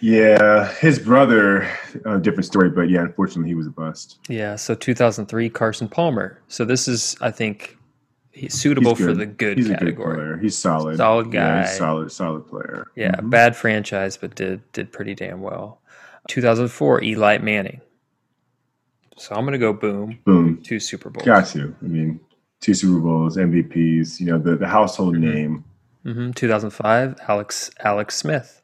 Yeah, 0.00 0.68
his 0.74 0.98
brother, 0.98 1.68
uh, 2.04 2.18
different 2.18 2.44
story, 2.44 2.68
but 2.70 2.90
yeah, 2.90 3.02
unfortunately, 3.02 3.48
he 3.48 3.54
was 3.54 3.68
a 3.68 3.70
bust. 3.70 4.18
Yeah. 4.28 4.56
So 4.56 4.74
2003, 4.74 5.48
Carson 5.48 5.88
Palmer. 5.88 6.40
So 6.48 6.64
this 6.64 6.88
is, 6.88 7.16
I 7.20 7.30
think, 7.30 7.78
he's 8.34 8.52
suitable 8.54 8.94
He's 8.94 9.06
for 9.06 9.14
the 9.14 9.26
good 9.26 9.56
He's 9.56 9.66
a 9.66 9.70
good 9.70 9.78
category. 9.78 10.16
player. 10.16 10.36
He's 10.38 10.56
solid. 10.58 10.96
Solid 10.96 11.32
Yeah, 11.32 11.32
guy. 11.32 11.60
he's 11.62 11.76
solid, 11.78 12.12
solid 12.12 12.46
player. 12.46 12.86
Yeah, 12.96 13.12
Mhm. 13.16 13.30
bad 13.30 13.56
franchise, 13.56 14.16
but 14.16 14.34
did 14.34 14.60
did 14.72 14.92
pretty 14.92 15.14
damn 15.14 15.40
well. 15.40 15.80
2004, 16.28 17.02
Eli 17.02 17.38
Manning. 17.38 17.80
So 19.16 19.34
I'm 19.34 19.44
gonna 19.44 19.58
go 19.58 19.72
boom, 19.72 20.18
Boom. 20.24 20.60
two 20.62 20.80
Super 20.80 21.08
Bowls. 21.10 21.24
Got 21.24 21.54
you. 21.54 21.74
I 21.80 21.84
mean, 21.86 22.20
two 22.60 22.74
Super 22.74 22.98
Bowls, 23.00 23.36
MVPs. 23.36 24.18
You 24.20 24.26
know, 24.26 24.38
the 24.38 24.56
the 24.56 24.68
household 24.68 25.14
Mhm. 25.16 25.20
name. 25.34 25.64
hmm 26.02 26.30
2005, 26.32 27.16
Alex 27.28 27.70
Alex 27.80 28.16
Smith. 28.16 28.60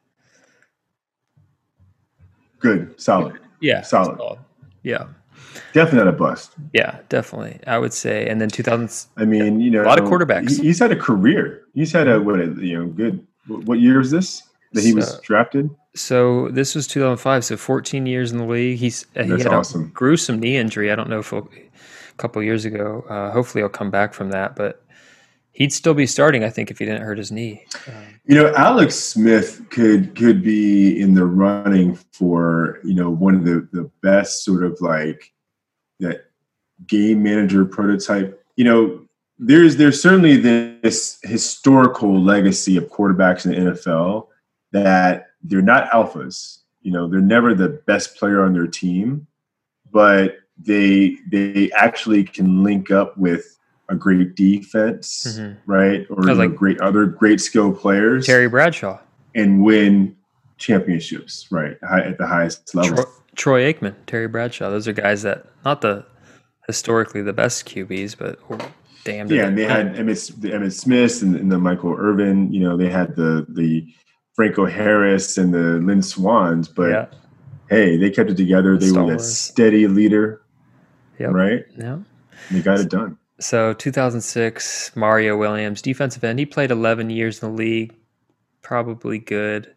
Good, 2.59 2.99
solid. 3.01 3.39
Yeah, 3.59 3.81
Solid. 3.81 4.19
Yeah, 4.83 5.05
Definitely 5.73 5.99
not 6.05 6.07
a 6.09 6.17
bust. 6.17 6.51
yeah, 6.73 6.99
definitely. 7.09 7.59
I 7.67 7.77
would 7.77 7.93
say, 7.93 8.27
and 8.27 8.41
then 8.41 8.49
2000s. 8.49 9.07
I 9.17 9.25
mean, 9.25 9.59
you 9.61 9.71
know, 9.71 9.83
A 9.83 9.85
lot 9.85 9.99
of 9.99 10.05
quarterbacks. 10.09 10.61
he's 10.61 10.79
had 10.79 10.91
a 10.91 10.95
career. 10.95 11.63
He's 11.73 11.91
had 11.91 12.07
a 12.07 12.21
what? 12.21 12.39
A, 12.39 12.47
you 12.59 12.77
know, 12.77 12.85
good. 12.87 13.25
What 13.47 13.79
year 13.79 13.99
is 14.01 14.11
this 14.11 14.43
that 14.73 14.83
he 14.83 14.93
was 14.93 15.19
drafted? 15.21 15.69
So 15.95 16.49
this 16.49 16.75
was 16.75 16.87
2005. 16.87 17.43
So 17.45 17.57
14 17.57 18.05
years 18.05 18.31
in 18.31 18.37
the 18.37 18.45
league. 18.45 18.79
He's 18.79 19.05
uh, 19.15 19.23
he 19.23 19.29
That's 19.29 19.43
had 19.43 19.53
awesome. 19.53 19.83
a 19.83 19.87
gruesome 19.87 20.39
knee 20.39 20.57
injury. 20.57 20.91
I 20.91 20.95
don't 20.95 21.09
know 21.09 21.19
if 21.19 21.31
a 21.33 21.43
couple 22.17 22.41
years 22.43 22.65
ago. 22.65 23.05
Uh, 23.09 23.31
hopefully, 23.31 23.61
he'll 23.61 23.69
come 23.69 23.91
back 23.91 24.13
from 24.13 24.31
that, 24.31 24.55
but. 24.55 24.83
He'd 25.53 25.73
still 25.73 25.93
be 25.93 26.05
starting, 26.05 26.43
I 26.43 26.49
think, 26.49 26.71
if 26.71 26.79
he 26.79 26.85
didn't 26.85 27.01
hurt 27.01 27.17
his 27.17 27.31
knee. 27.31 27.65
Um, 27.87 27.93
You 28.25 28.35
know, 28.35 28.53
Alex 28.55 28.95
Smith 28.95 29.61
could 29.69 30.15
could 30.15 30.41
be 30.41 30.99
in 30.99 31.13
the 31.13 31.25
running 31.25 31.95
for 32.13 32.79
you 32.83 32.93
know 32.93 33.09
one 33.09 33.35
of 33.35 33.43
the 33.43 33.67
the 33.71 33.89
best 34.01 34.45
sort 34.45 34.63
of 34.63 34.79
like 34.79 35.33
that 35.99 36.25
game 36.87 37.23
manager 37.23 37.65
prototype. 37.65 38.43
You 38.55 38.63
know, 38.63 39.01
there's 39.39 39.75
there's 39.75 40.01
certainly 40.01 40.37
this 40.37 41.19
historical 41.23 42.21
legacy 42.21 42.77
of 42.77 42.85
quarterbacks 42.85 43.45
in 43.45 43.51
the 43.51 43.71
NFL 43.71 44.27
that 44.71 45.27
they're 45.43 45.61
not 45.61 45.89
alphas. 45.91 46.59
You 46.81 46.91
know, 46.91 47.07
they're 47.07 47.19
never 47.19 47.53
the 47.53 47.69
best 47.69 48.15
player 48.15 48.43
on 48.43 48.53
their 48.53 48.67
team, 48.67 49.27
but 49.91 50.37
they 50.57 51.17
they 51.29 51.71
actually 51.73 52.23
can 52.23 52.63
link 52.63 52.91
up 52.91 53.17
with 53.17 53.57
a 53.91 53.95
great 53.95 54.35
defense, 54.35 55.37
Mhm. 55.39 55.57
right? 55.65 56.07
Or 56.09 56.21
you 56.21 56.27
know, 56.27 56.33
like- 56.33 56.55
great 56.55 56.79
other 56.81 57.05
great 57.05 57.41
skill 57.41 57.71
players 57.73 58.25
Terry 58.25 58.47
Bradshaw, 58.47 58.99
and 59.35 59.61
win 59.63 60.15
championships, 60.57 61.47
right? 61.51 61.77
High, 61.83 62.01
at 62.01 62.17
the 62.17 62.27
highest 62.27 62.73
level. 62.75 62.95
Troy, 62.97 63.05
Troy 63.35 63.73
Aikman, 63.73 63.93
Terry 64.07 64.27
Bradshaw. 64.27 64.69
Those 64.69 64.87
are 64.87 64.93
guys 64.93 65.23
that 65.23 65.45
not 65.65 65.81
the 65.81 66.05
historically 66.67 67.21
the 67.21 67.33
best 67.33 67.65
QBs, 67.65 68.15
but 68.17 68.37
were 68.49 68.57
damn. 69.03 69.27
yeah, 69.31 69.47
and 69.47 69.57
they 69.57 69.63
had 69.65 69.95
Emmett, 69.97 70.31
the 70.39 70.53
Emmett 70.53 70.73
Smiths 70.73 71.21
and, 71.21 71.35
and 71.35 71.51
the 71.51 71.57
Michael 71.57 71.95
Irvin. 71.97 72.51
You 72.53 72.61
know, 72.61 72.77
they 72.77 72.89
had 72.89 73.15
the 73.15 73.45
the 73.49 73.85
Franco 74.35 74.65
Harris 74.65 75.37
and 75.37 75.53
the 75.53 75.79
Lynn 75.85 76.01
Swanns, 76.01 76.67
but 76.67 76.89
yeah, 76.89 77.05
hey, 77.69 77.97
they 77.97 78.09
kept 78.09 78.29
it 78.29 78.37
together. 78.37 78.77
They 78.77 78.91
were 78.91 79.07
that 79.07 79.19
Stallworth. 79.19 79.21
steady 79.21 79.87
leader, 79.87 80.41
Yep. 81.19 81.31
right? 81.33 81.65
yeah. 81.77 81.97
They 82.49 82.61
got 82.61 82.79
it 82.79 82.89
done. 82.89 83.17
So 83.41 83.73
2006, 83.73 84.95
Mario 84.95 85.35
Williams, 85.35 85.81
defensive 85.81 86.23
end. 86.23 86.39
He 86.39 86.45
played 86.45 86.71
11 86.71 87.09
years 87.09 87.41
in 87.41 87.49
the 87.49 87.55
league. 87.55 87.93
Probably 88.61 89.17
good. 89.19 89.73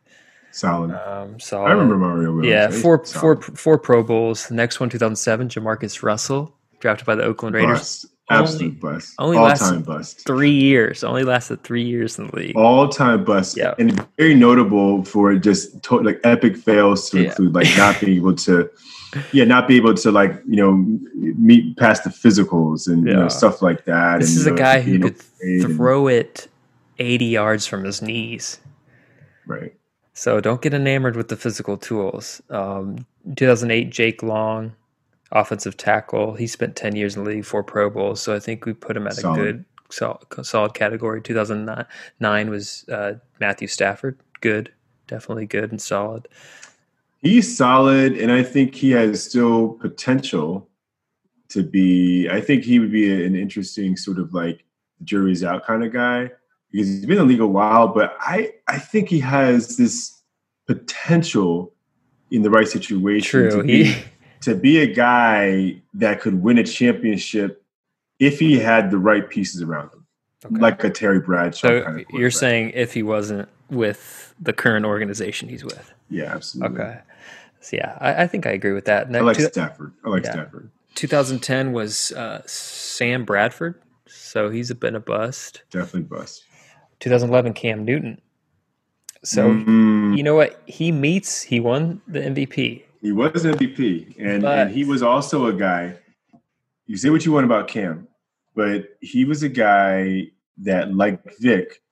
Solid. 0.52 0.92
Um, 0.92 1.40
solid. 1.40 1.68
I 1.68 1.72
remember 1.72 1.96
Mario 1.96 2.32
Williams. 2.32 2.46
Yeah, 2.46 2.70
He's 2.70 2.82
four, 2.82 3.04
solid. 3.04 3.42
four, 3.42 3.56
four 3.56 3.78
Pro 3.78 4.02
Bowls. 4.02 4.46
The 4.48 4.54
next 4.54 4.78
one, 4.80 4.90
2007, 4.90 5.48
JaMarcus 5.48 6.02
Russell, 6.02 6.54
drafted 6.80 7.06
by 7.06 7.14
the 7.14 7.24
Oakland 7.24 7.56
Raiders. 7.56 7.78
bust. 7.78 8.06
Absolute 8.30 8.62
Only- 8.62 8.76
bust. 8.80 9.14
only 9.18 9.36
All 9.36 9.52
time 9.52 9.82
bust. 9.82 10.26
Three 10.26 10.50
years. 10.50 11.04
Only 11.04 11.24
lasted 11.24 11.62
three 11.62 11.82
years 11.84 12.18
in 12.18 12.28
the 12.28 12.36
league. 12.36 12.56
All 12.56 12.88
time 12.88 13.22
bust. 13.24 13.56
Yeah. 13.56 13.74
And 13.78 14.02
very 14.18 14.34
notable 14.34 15.04
for 15.04 15.34
just 15.34 15.82
to- 15.84 16.00
like 16.00 16.20
epic 16.24 16.56
fails 16.56 17.10
to 17.10 17.20
Yeah. 17.20 17.28
include 17.28 17.54
like 17.54 17.68
not 17.76 18.00
being 18.00 18.16
able 18.16 18.34
to, 18.36 18.70
yeah, 19.32 19.44
not 19.44 19.68
be 19.68 19.76
able 19.76 19.92
to 19.94 20.10
like, 20.10 20.40
you 20.48 20.56
know, 20.56 20.72
meet 21.14 21.76
past 21.76 22.04
the 22.04 22.10
physicals 22.10 22.86
and, 22.86 23.06
you 23.06 23.12
know, 23.12 23.28
stuff 23.28 23.60
like 23.60 23.84
that. 23.84 24.20
This 24.20 24.30
and, 24.30 24.38
is 24.40 24.46
a 24.46 24.50
know, 24.52 24.56
guy 24.56 24.80
who 24.80 24.98
could 25.00 25.16
afraid 25.16 25.64
and- 25.64 25.76
throw 25.76 26.08
it 26.08 26.48
80 26.98 27.26
yards 27.26 27.66
from 27.66 27.84
his 27.84 28.00
knees. 28.00 28.58
right. 29.46 29.74
So 30.16 30.40
don't 30.40 30.62
get 30.62 30.72
enamored 30.72 31.16
with 31.16 31.26
the 31.28 31.36
physical 31.36 31.76
tools. 31.76 32.40
Um, 32.48 33.04
2008, 33.34 33.90
Jake 33.90 34.22
Long, 34.22 34.72
offensive 35.32 35.76
tackle. 35.76 36.34
He 36.34 36.46
spent 36.46 36.76
10 36.76 36.96
years 36.96 37.16
in 37.16 37.24
the 37.24 37.30
league, 37.30 37.44
four 37.44 37.62
Pro 37.62 37.90
Bowls. 37.90 38.20
So 38.20 38.34
I 38.34 38.38
think 38.38 38.66
we 38.66 38.72
put 38.72 38.96
him 38.96 39.06
at 39.06 39.14
Solid. 39.14 39.40
a 39.40 39.42
good 39.42 39.64
solid 39.90 40.74
category. 40.74 41.22
2009 41.22 42.50
was 42.50 42.84
uh, 42.88 43.14
Matthew 43.40 43.68
Stafford, 43.68 44.18
good, 44.40 44.72
definitely 45.06 45.46
good 45.46 45.70
and 45.70 45.80
solid. 45.80 46.28
He's 47.20 47.56
solid, 47.56 48.18
and 48.18 48.30
I 48.30 48.42
think 48.42 48.74
he 48.74 48.90
has 48.90 49.24
still 49.24 49.74
potential 49.74 50.68
to 51.48 51.62
be. 51.62 52.28
I 52.28 52.40
think 52.40 52.64
he 52.64 52.78
would 52.78 52.92
be 52.92 53.24
an 53.24 53.34
interesting 53.34 53.96
sort 53.96 54.18
of 54.18 54.34
like 54.34 54.64
jury's 55.02 55.42
out 55.42 55.64
kind 55.64 55.84
of 55.84 55.92
guy 55.92 56.30
because 56.70 56.88
he's 56.88 57.06
been 57.06 57.12
in 57.12 57.18
the 57.18 57.24
league 57.24 57.40
a 57.40 57.46
while, 57.46 57.88
but 57.88 58.14
I 58.20 58.52
I 58.68 58.78
think 58.78 59.08
he 59.08 59.20
has 59.20 59.76
this 59.78 60.20
potential 60.66 61.72
in 62.30 62.42
the 62.42 62.50
right 62.50 62.68
situation 62.68 63.48
True. 63.48 63.50
to 63.50 63.62
be 63.62 63.94
to 64.44 64.54
be 64.54 64.78
a 64.78 64.86
guy 64.86 65.80
that 65.94 66.20
could 66.20 66.42
win 66.42 66.58
a 66.58 66.64
championship 66.64 67.64
if 68.18 68.38
he 68.38 68.58
had 68.58 68.90
the 68.90 68.98
right 68.98 69.28
pieces 69.28 69.62
around 69.62 69.90
him, 69.92 70.06
okay. 70.44 70.56
like 70.58 70.84
a 70.84 70.90
Terry 70.90 71.18
Bradshaw. 71.18 71.68
So 71.68 71.82
kind 71.82 72.00
of 72.00 72.06
you're 72.10 72.30
saying 72.30 72.72
if 72.74 72.92
he 72.92 73.02
wasn't 73.02 73.48
with 73.70 74.34
the 74.38 74.52
current 74.52 74.84
organization 74.84 75.48
he's 75.48 75.64
with? 75.64 75.92
Yeah, 76.10 76.34
absolutely. 76.34 76.78
Okay. 76.78 76.98
So 77.60 77.76
yeah, 77.78 77.96
I, 78.02 78.24
I 78.24 78.26
think 78.26 78.46
I 78.46 78.50
agree 78.50 78.72
with 78.72 78.84
that. 78.84 79.14
I 79.16 79.20
like 79.20 79.38
two, 79.38 79.44
Stafford. 79.44 79.94
I 80.04 80.10
like 80.10 80.24
yeah. 80.24 80.32
Stafford. 80.32 80.70
2010 80.94 81.72
was 81.72 82.12
uh, 82.12 82.42
Sam 82.44 83.24
Bradford, 83.24 83.80
so 84.06 84.50
he's 84.50 84.70
been 84.74 84.94
a 84.94 85.00
bust. 85.00 85.62
Definitely 85.70 86.02
bust. 86.02 86.44
2011 87.00 87.54
Cam 87.54 87.82
Newton. 87.82 88.20
So 89.22 89.48
mm. 89.48 90.14
you 90.16 90.22
know 90.22 90.34
what? 90.34 90.60
He 90.66 90.92
meets. 90.92 91.40
He 91.40 91.60
won 91.60 92.02
the 92.06 92.20
MVP. 92.20 92.82
He 93.04 93.12
was 93.12 93.44
MVP, 93.44 94.18
and, 94.18 94.40
but, 94.40 94.58
and 94.58 94.70
he 94.70 94.82
was 94.82 95.02
also 95.02 95.44
a 95.44 95.52
guy. 95.52 95.94
You 96.86 96.96
say 96.96 97.10
what 97.10 97.26
you 97.26 97.32
want 97.32 97.44
about 97.44 97.68
Cam, 97.68 98.08
but 98.56 98.96
he 99.02 99.26
was 99.26 99.42
a 99.42 99.50
guy 99.50 100.28
that, 100.62 100.94
like 100.94 101.20
Vic, 101.38 101.82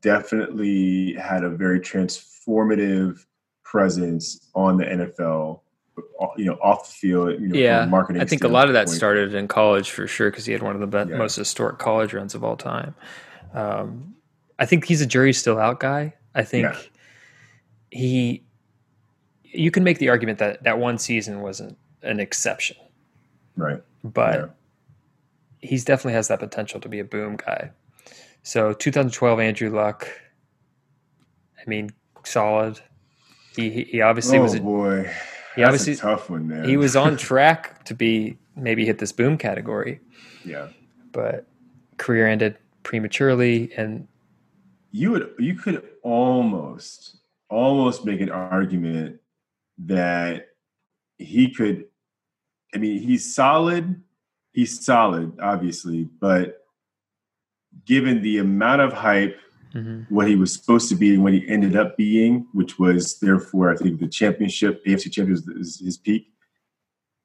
definitely 0.00 1.12
had 1.20 1.44
a 1.44 1.50
very 1.50 1.80
transformative 1.80 3.26
presence 3.62 4.48
on 4.54 4.78
the 4.78 4.84
NFL. 4.84 5.60
You 6.38 6.46
know, 6.46 6.54
off 6.62 6.88
the 6.88 6.94
field. 6.94 7.42
You 7.42 7.48
know, 7.48 7.54
yeah, 7.54 7.84
marketing. 7.84 8.22
I 8.22 8.24
think 8.24 8.42
a 8.42 8.48
lot 8.48 8.68
of 8.68 8.72
that 8.72 8.88
started 8.88 9.34
in 9.34 9.48
college 9.48 9.90
for 9.90 10.06
sure 10.06 10.30
because 10.30 10.46
he 10.46 10.54
had 10.54 10.62
one 10.62 10.74
of 10.74 10.80
the 10.80 10.86
best, 10.86 11.10
yeah. 11.10 11.18
most 11.18 11.36
historic 11.36 11.76
college 11.76 12.14
runs 12.14 12.34
of 12.34 12.42
all 12.42 12.56
time. 12.56 12.94
Um, 13.52 14.14
I 14.58 14.64
think 14.64 14.86
he's 14.86 15.02
a 15.02 15.06
jury 15.06 15.34
still 15.34 15.58
out 15.58 15.78
guy. 15.78 16.14
I 16.34 16.42
think 16.42 16.68
yeah. 16.72 16.80
he. 17.90 18.47
You 19.58 19.70
can 19.70 19.82
make 19.82 19.98
the 19.98 20.08
argument 20.08 20.38
that 20.38 20.62
that 20.62 20.78
one 20.78 20.98
season 20.98 21.40
wasn't 21.40 21.76
an 22.02 22.20
exception, 22.20 22.76
right? 23.56 23.82
But 24.04 24.34
yeah. 24.34 24.46
he's 25.68 25.84
definitely 25.84 26.12
has 26.12 26.28
that 26.28 26.38
potential 26.38 26.80
to 26.80 26.88
be 26.88 27.00
a 27.00 27.04
boom 27.04 27.36
guy. 27.36 27.72
So 28.42 28.72
2012 28.72 29.40
Andrew 29.40 29.70
Luck. 29.70 30.08
I 31.60 31.68
mean, 31.68 31.90
solid. 32.24 32.80
He 33.56 33.84
he 33.84 34.00
obviously 34.00 34.38
oh, 34.38 34.42
was 34.42 34.54
a 34.54 34.60
boy. 34.60 35.02
He 35.56 35.62
That's 35.62 35.80
obviously 35.80 35.96
tough 35.96 36.30
one, 36.30 36.46
man. 36.46 36.68
He 36.68 36.76
was 36.76 36.94
on 36.94 37.16
track 37.28 37.84
to 37.86 37.94
be 37.94 38.38
maybe 38.54 38.86
hit 38.86 38.98
this 38.98 39.12
boom 39.12 39.36
category. 39.36 40.00
Yeah. 40.44 40.68
But 41.12 41.46
career 41.96 42.28
ended 42.28 42.56
prematurely 42.84 43.72
and 43.76 44.06
you 44.92 45.10
would 45.10 45.34
you 45.38 45.54
could 45.54 45.82
almost 46.02 47.18
almost 47.50 48.04
make 48.04 48.20
an 48.20 48.30
argument 48.30 49.20
that 49.78 50.46
he 51.18 51.52
could 51.52 51.84
I 52.74 52.78
mean 52.78 53.00
he's 53.00 53.34
solid 53.34 54.02
he's 54.52 54.84
solid 54.84 55.38
obviously 55.40 56.04
but 56.20 56.64
given 57.84 58.22
the 58.22 58.38
amount 58.38 58.82
of 58.82 58.92
hype 58.92 59.38
mm-hmm. 59.74 60.02
what 60.14 60.28
he 60.28 60.36
was 60.36 60.52
supposed 60.52 60.88
to 60.88 60.94
be 60.94 61.14
and 61.14 61.22
what 61.22 61.32
he 61.32 61.48
ended 61.48 61.76
up 61.76 61.96
being 61.96 62.46
which 62.52 62.78
was 62.78 63.18
therefore 63.20 63.72
I 63.72 63.76
think 63.76 64.00
the 64.00 64.08
championship 64.08 64.84
AFC 64.84 65.12
championship 65.12 65.56
is 65.56 65.80
his 65.80 65.96
peak 65.96 66.28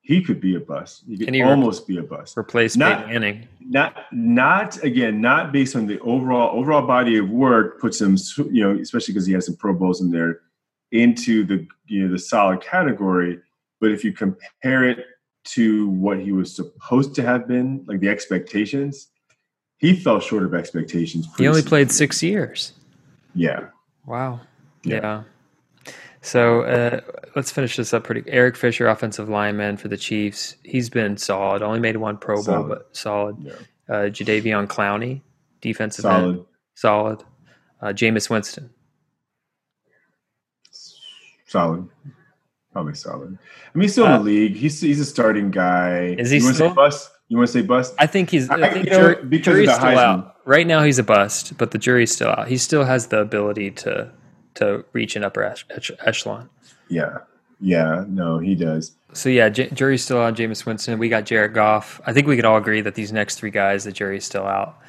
he 0.03 0.21
could 0.21 0.41
be 0.41 0.55
a 0.55 0.59
bust. 0.59 1.03
He 1.07 1.17
could 1.17 1.33
he 1.33 1.41
almost 1.41 1.87
re- 1.87 1.95
be 1.95 2.01
a 2.01 2.03
bust. 2.03 2.37
Replace 2.37 2.75
not, 2.75 3.05
Peyton 3.05 3.21
Manning. 3.21 3.47
Not, 3.61 4.05
not 4.11 4.83
again, 4.83 5.21
not 5.21 5.53
based 5.53 5.77
on 5.77 5.87
the 5.87 5.97
overall 6.01 6.59
overall 6.59 6.85
body 6.85 7.17
of 7.17 7.29
work. 7.29 7.79
Puts 7.79 8.01
him, 8.01 8.17
you 8.51 8.61
know, 8.61 8.77
especially 8.79 9.13
because 9.13 9.25
he 9.25 9.33
has 9.33 9.45
some 9.45 9.55
Pro 9.55 9.73
Bowls 9.73 10.01
in 10.01 10.11
there, 10.11 10.41
into 10.93 11.43
the 11.43 11.67
you 11.87 12.05
know 12.05 12.11
the 12.11 12.19
solid 12.19 12.61
category. 12.61 13.39
But 13.81 13.91
if 13.91 14.05
you 14.05 14.13
compare 14.13 14.87
it 14.87 15.05
to 15.45 15.89
what 15.89 16.19
he 16.19 16.31
was 16.31 16.55
supposed 16.55 17.15
to 17.15 17.23
have 17.23 17.47
been, 17.47 17.83
like 17.85 17.99
the 17.99 18.07
expectations, 18.07 19.09
he 19.77 19.93
fell 19.93 20.21
short 20.21 20.43
of 20.43 20.53
expectations. 20.53 21.27
He 21.37 21.47
only 21.47 21.61
played 21.61 21.91
six 21.91 22.23
years. 22.23 22.71
Yeah. 23.35 23.67
Wow. 24.05 24.39
yeah. 24.83 24.95
yeah. 24.95 25.23
So 26.21 26.61
uh, 26.61 27.01
let's 27.35 27.51
finish 27.51 27.75
this 27.75 27.93
up 27.93 28.05
pretty. 28.05 28.23
Eric 28.27 28.55
Fisher, 28.55 28.87
offensive 28.87 29.27
lineman 29.27 29.75
for 29.75 29.89
the 29.89 29.97
Chiefs. 29.97 30.55
He's 30.63 30.89
been 30.89 31.17
solid. 31.17 31.61
Only 31.61 31.81
made 31.81 31.97
one 31.97 32.17
Pro 32.17 32.41
Bowl, 32.41 32.63
but 32.63 32.95
solid. 32.95 33.35
Yeah. 33.39 33.53
Uh, 33.89 34.09
Jadeveon 34.09 34.67
Clowney, 34.67 35.21
defensive 35.59 36.03
solid. 36.03 36.35
end, 36.37 36.45
solid. 36.75 37.23
Uh, 37.81 37.87
Jameis 37.87 38.29
Winston, 38.29 38.69
solid. 41.53 41.87
Probably 42.73 42.95
solid. 42.95 43.37
I 43.37 43.77
mean, 43.77 43.83
he's 43.83 43.91
still 43.91 44.05
in 44.05 44.11
the 44.11 44.17
uh, 44.17 44.21
league. 44.21 44.55
He's 44.55 44.81
he's 44.81 44.99
a 44.99 45.05
starting 45.05 45.51
guy. 45.51 46.15
Is 46.17 46.31
he 46.31 46.37
you 46.37 46.53
still? 46.53 46.73
bust? 46.73 47.11
You 47.29 47.37
want 47.37 47.47
to 47.47 47.53
say 47.53 47.61
bust? 47.61 47.93
I 47.99 48.07
think 48.07 48.31
he's. 48.31 48.49
I, 48.49 48.73
think 48.73 48.89
jury, 48.89 49.15
know, 49.15 49.23
because 49.23 49.45
jury's 49.53 49.73
still 49.73 49.99
out. 49.99 50.35
Right 50.45 50.67
now, 50.67 50.83
he's 50.83 50.99
a 50.99 51.03
bust, 51.03 51.57
but 51.57 51.71
the 51.71 51.77
jury's 51.77 52.13
still 52.13 52.29
out. 52.29 52.47
He 52.47 52.57
still 52.57 52.83
has 52.83 53.07
the 53.07 53.19
ability 53.19 53.71
to 53.71 54.11
to 54.55 54.83
reach 54.93 55.15
an 55.15 55.23
upper 55.23 55.55
echelon. 56.05 56.49
Yeah, 56.89 57.19
yeah, 57.61 58.03
no, 58.07 58.39
he 58.39 58.55
does. 58.55 58.95
So 59.13 59.29
yeah, 59.29 59.49
J- 59.49 59.69
jury's 59.69 60.03
still 60.03 60.19
on 60.19 60.35
Jameis 60.35 60.65
Winston. 60.65 60.97
We 60.97 61.09
got 61.09 61.25
Jared 61.25 61.53
Goff. 61.53 62.01
I 62.05 62.13
think 62.13 62.27
we 62.27 62.35
could 62.35 62.45
all 62.45 62.57
agree 62.57 62.81
that 62.81 62.95
these 62.95 63.13
next 63.13 63.35
three 63.35 63.51
guys, 63.51 63.83
the 63.83 63.91
jury's 63.91 64.25
still 64.25 64.45
out. 64.45 64.79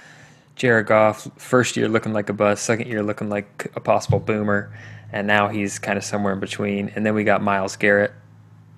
Jared 0.57 0.87
Goff, 0.87 1.29
first 1.37 1.77
year 1.77 1.89
looking 1.89 2.15
like 2.15 2.31
a 2.31 2.33
bust, 2.33 2.65
second 2.65 2.89
year 2.89 3.03
looking 3.03 3.29
like 3.29 3.71
a 3.77 3.81
possible 3.81 4.21
boomer, 4.21 4.73
and 5.13 5.27
now 5.27 5.49
he's 5.49 5.79
kind 5.79 5.97
of 5.97 6.05
somewhere 6.05 6.33
in 6.33 6.41
between. 6.41 6.91
And 6.91 7.05
then 7.05 7.15
we 7.15 7.25
got 7.25 7.43
Myles 7.43 7.77
Garrett. 7.77 8.13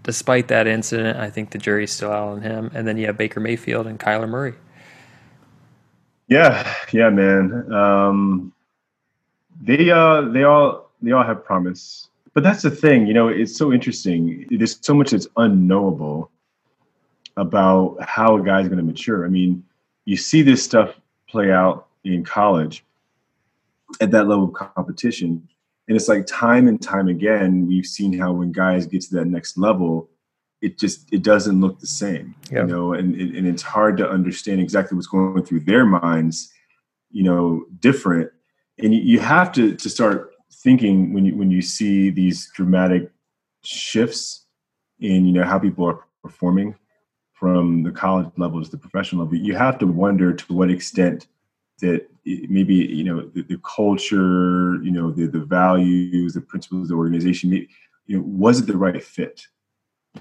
Despite 0.03 0.48
that 0.48 0.66
incident, 0.66 1.19
I 1.19 1.31
think 1.31 1.51
the 1.51 1.59
jury's 1.59 1.90
still 1.90 2.12
out 2.12 2.28
on 2.28 2.43
him. 2.43 2.70
And 2.74 2.86
then 2.86 2.97
you 2.97 3.07
have 3.07 3.16
Baker 3.16 3.40
Mayfield 3.40 3.86
and 3.86 3.98
Kyler 3.98 4.28
Murray. 4.28 4.55
Yeah, 6.28 6.73
yeah, 6.93 7.11
man. 7.11 7.73
Um, 7.73 8.53
they 9.61 9.90
uh 9.90 10.23
they 10.23 10.44
all 10.44 10.90
they 11.03 11.12
all 11.12 11.24
have 11.24 11.44
promise 11.44 12.09
but 12.35 12.43
that's 12.43 12.62
the 12.62 12.70
thing 12.70 13.07
you 13.07 13.15
know 13.15 13.28
it's 13.28 13.57
so 13.57 13.73
interesting 13.73 14.47
there's 14.51 14.78
so 14.81 14.94
much 14.94 15.11
that's 15.11 15.27
unknowable 15.36 16.31
about 17.36 17.97
how 18.01 18.36
a 18.36 18.43
guy's 18.43 18.66
going 18.66 18.78
to 18.78 18.85
mature 18.85 19.24
i 19.24 19.28
mean 19.28 19.62
you 20.05 20.16
see 20.16 20.43
this 20.43 20.62
stuff 20.62 20.94
play 21.28 21.51
out 21.51 21.86
in 22.05 22.24
college 22.24 22.85
at 24.01 24.11
that 24.11 24.28
level 24.28 24.44
of 24.44 24.53
competition 24.53 25.47
and 25.88 25.96
it's 25.96 26.08
like 26.08 26.26
time 26.26 26.68
and 26.68 26.82
time 26.82 27.08
again 27.08 27.66
we've 27.66 27.86
seen 27.86 28.16
how 28.16 28.32
when 28.32 28.52
guys 28.52 28.86
get 28.86 29.02
to 29.02 29.14
that 29.14 29.26
next 29.26 29.56
level 29.56 30.08
it 30.62 30.78
just 30.78 31.06
it 31.12 31.22
doesn't 31.22 31.60
look 31.60 31.78
the 31.80 31.86
same 31.86 32.34
you 32.50 32.62
know? 32.66 32.92
And, 32.92 33.14
and 33.14 33.46
it's 33.46 33.62
hard 33.62 33.96
to 33.98 34.08
understand 34.08 34.60
exactly 34.60 34.96
what's 34.96 35.06
going 35.06 35.44
through 35.44 35.60
their 35.60 35.84
minds 35.84 36.52
you 37.10 37.22
know 37.22 37.64
different. 37.80 38.30
And 38.78 38.94
you 38.94 39.20
have 39.20 39.52
to 39.52 39.74
to 39.74 39.88
start 39.88 40.32
thinking 40.52 41.14
when 41.14 41.24
you 41.24 41.34
when 41.36 41.50
you 41.50 41.62
see 41.62 42.10
these 42.10 42.50
dramatic 42.54 43.10
shifts 43.64 44.44
in 45.00 45.24
you 45.26 45.32
know 45.32 45.44
how 45.44 45.58
people 45.58 45.86
are 45.86 46.04
performing 46.22 46.74
from 47.32 47.82
the 47.82 47.90
college 47.90 48.28
level 48.36 48.62
to 48.62 48.70
the 48.70 48.78
professional 48.78 49.24
level 49.24 49.38
you 49.38 49.54
have 49.54 49.78
to 49.78 49.86
wonder 49.86 50.32
to 50.32 50.52
what 50.52 50.70
extent 50.70 51.26
that 51.80 52.06
maybe 52.48 52.74
you 52.74 53.05
know 53.05 53.23
the, 53.35 53.43
the 53.43 53.59
culture 53.59 54.82
you 54.82 54.90
know 54.90 55.11
the, 55.11 55.27
the 55.27 55.40
values 55.40 56.35
the 56.35 56.40
principles 56.40 56.82
of 56.82 56.89
the 56.89 56.94
organization 56.94 57.53
you 57.53 57.66
know 58.09 58.23
was 58.27 58.61
it 58.61 58.66
the 58.66 58.77
right 58.77 59.03
fit 59.03 59.47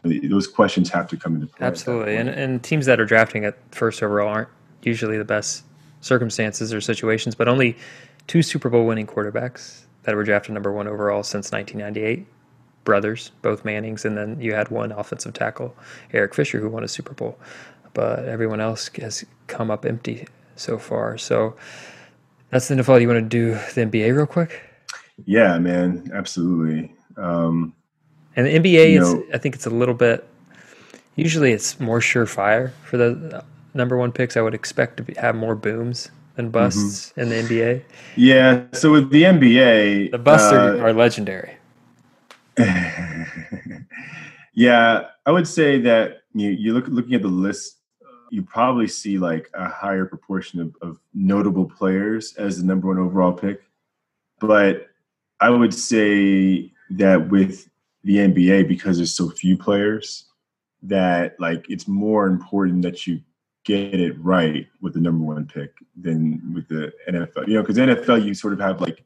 those 0.03 0.47
questions 0.47 0.89
have 0.89 1.07
to 1.07 1.17
come 1.17 1.35
into 1.35 1.47
play 1.47 1.65
absolutely 1.65 2.15
and, 2.15 2.29
and 2.29 2.63
teams 2.63 2.85
that 2.85 2.99
are 2.99 3.05
drafting 3.05 3.45
at 3.45 3.57
first 3.73 4.03
overall 4.03 4.27
aren't 4.27 4.49
usually 4.83 5.17
the 5.17 5.25
best 5.25 5.63
circumstances 6.01 6.73
or 6.73 6.79
situations 6.79 7.33
but 7.33 7.47
only 7.47 7.75
two 8.27 8.41
Super 8.41 8.69
Bowl 8.69 8.85
winning 8.85 9.07
quarterbacks 9.07 9.83
that 10.03 10.15
were 10.15 10.23
drafted 10.23 10.53
number 10.53 10.71
one 10.71 10.87
overall 10.87 11.23
since 11.23 11.51
1998. 11.51 12.25
Brothers, 12.83 13.31
both 13.41 13.65
Mannings, 13.65 14.05
and 14.05 14.15
then 14.15 14.39
you 14.39 14.53
had 14.53 14.69
one 14.69 14.91
offensive 14.91 15.33
tackle, 15.33 15.75
Eric 16.13 16.35
Fisher, 16.35 16.59
who 16.59 16.69
won 16.69 16.83
a 16.83 16.87
Super 16.87 17.13
Bowl. 17.13 17.39
But 17.93 18.25
everyone 18.25 18.61
else 18.61 18.89
has 19.01 19.25
come 19.47 19.71
up 19.71 19.85
empty 19.85 20.27
so 20.55 20.77
far. 20.77 21.17
So 21.17 21.55
that's 22.55 22.69
the 22.69 22.75
NFL. 22.75 23.01
You 23.01 23.09
want 23.09 23.17
to 23.17 23.27
do 23.27 23.51
the 23.51 23.81
NBA 23.85 24.15
real 24.15 24.25
quick? 24.25 24.61
Yeah, 25.25 25.57
man, 25.57 26.09
absolutely. 26.13 26.89
Um, 27.17 27.73
and 28.37 28.47
the 28.47 28.51
NBA 28.51 28.97
is, 28.97 29.13
know, 29.13 29.25
I 29.33 29.37
think 29.39 29.55
it's 29.55 29.65
a 29.65 29.69
little 29.69 29.93
bit. 29.93 30.25
Usually, 31.17 31.51
it's 31.51 31.81
more 31.81 31.99
surefire 31.99 32.71
for 32.85 32.95
the 32.95 33.43
number 33.73 33.97
one 33.97 34.13
picks, 34.13 34.37
I 34.37 34.41
would 34.41 34.53
expect 34.53 34.95
to 34.97 35.03
be, 35.03 35.15
have 35.15 35.35
more 35.35 35.53
booms 35.53 36.09
than 36.37 36.49
busts 36.49 37.11
in 37.17 37.27
the 37.27 37.35
NBA. 37.35 37.83
Yeah. 38.15 38.63
So 38.71 38.89
with 38.89 39.09
the 39.09 39.23
NBA, 39.23 40.11
The 40.11 40.17
busts 40.17 40.53
are, 40.53 40.77
uh, 40.77 40.79
are 40.79 40.93
legendary. 40.93 41.57
yeah, 44.53 45.07
I 45.25 45.31
would 45.31 45.45
say 45.45 45.81
that 45.81 46.21
you 46.33 46.51
you 46.51 46.73
look 46.73 46.87
looking 46.87 47.15
at 47.15 47.21
the 47.21 47.27
list, 47.27 47.81
you 48.29 48.43
probably 48.43 48.87
see 48.87 49.17
like 49.17 49.49
a 49.53 49.69
higher 49.69 50.05
proportion 50.05 50.59
of, 50.59 50.75
of 50.81 50.99
notable 51.13 51.65
players 51.65 52.35
as 52.35 52.57
the 52.57 52.65
number 52.65 52.87
one 52.87 52.97
overall 52.99 53.33
pick. 53.33 53.61
But 54.39 54.87
I 55.39 55.49
would 55.49 55.73
say 55.73 56.71
that 56.91 57.29
with 57.29 57.69
the 58.03 58.17
NBA, 58.17 58.67
because 58.67 58.97
there's 58.97 59.13
so 59.13 59.29
few 59.29 59.57
players, 59.57 60.25
that 60.83 61.39
like 61.39 61.65
it's 61.69 61.87
more 61.87 62.27
important 62.27 62.83
that 62.83 63.07
you 63.07 63.19
get 63.63 63.99
it 63.99 64.13
right 64.19 64.67
with 64.81 64.93
the 64.93 64.99
number 65.01 65.25
one 65.25 65.45
pick 65.45 65.71
than 65.99 66.53
with 66.53 66.67
the 66.67 66.93
NFL. 67.09 67.47
You 67.47 67.55
know, 67.55 67.61
because 67.61 67.77
NFL 67.77 68.23
you 68.23 68.33
sort 68.35 68.53
of 68.53 68.59
have 68.59 68.79
like 68.81 69.03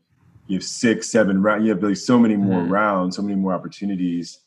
you 0.47 0.57
have 0.57 0.63
six, 0.65 1.09
seven 1.09 1.41
rounds. 1.41 1.63
You 1.63 1.71
have 1.71 1.81
like 1.83 1.95
so 1.95 2.19
many 2.19 2.35
more 2.35 2.61
Mhm. 2.63 2.69
rounds, 2.71 3.15
so 3.15 3.21
many 3.21 3.35
more 3.35 3.53
opportunities. 3.53 4.39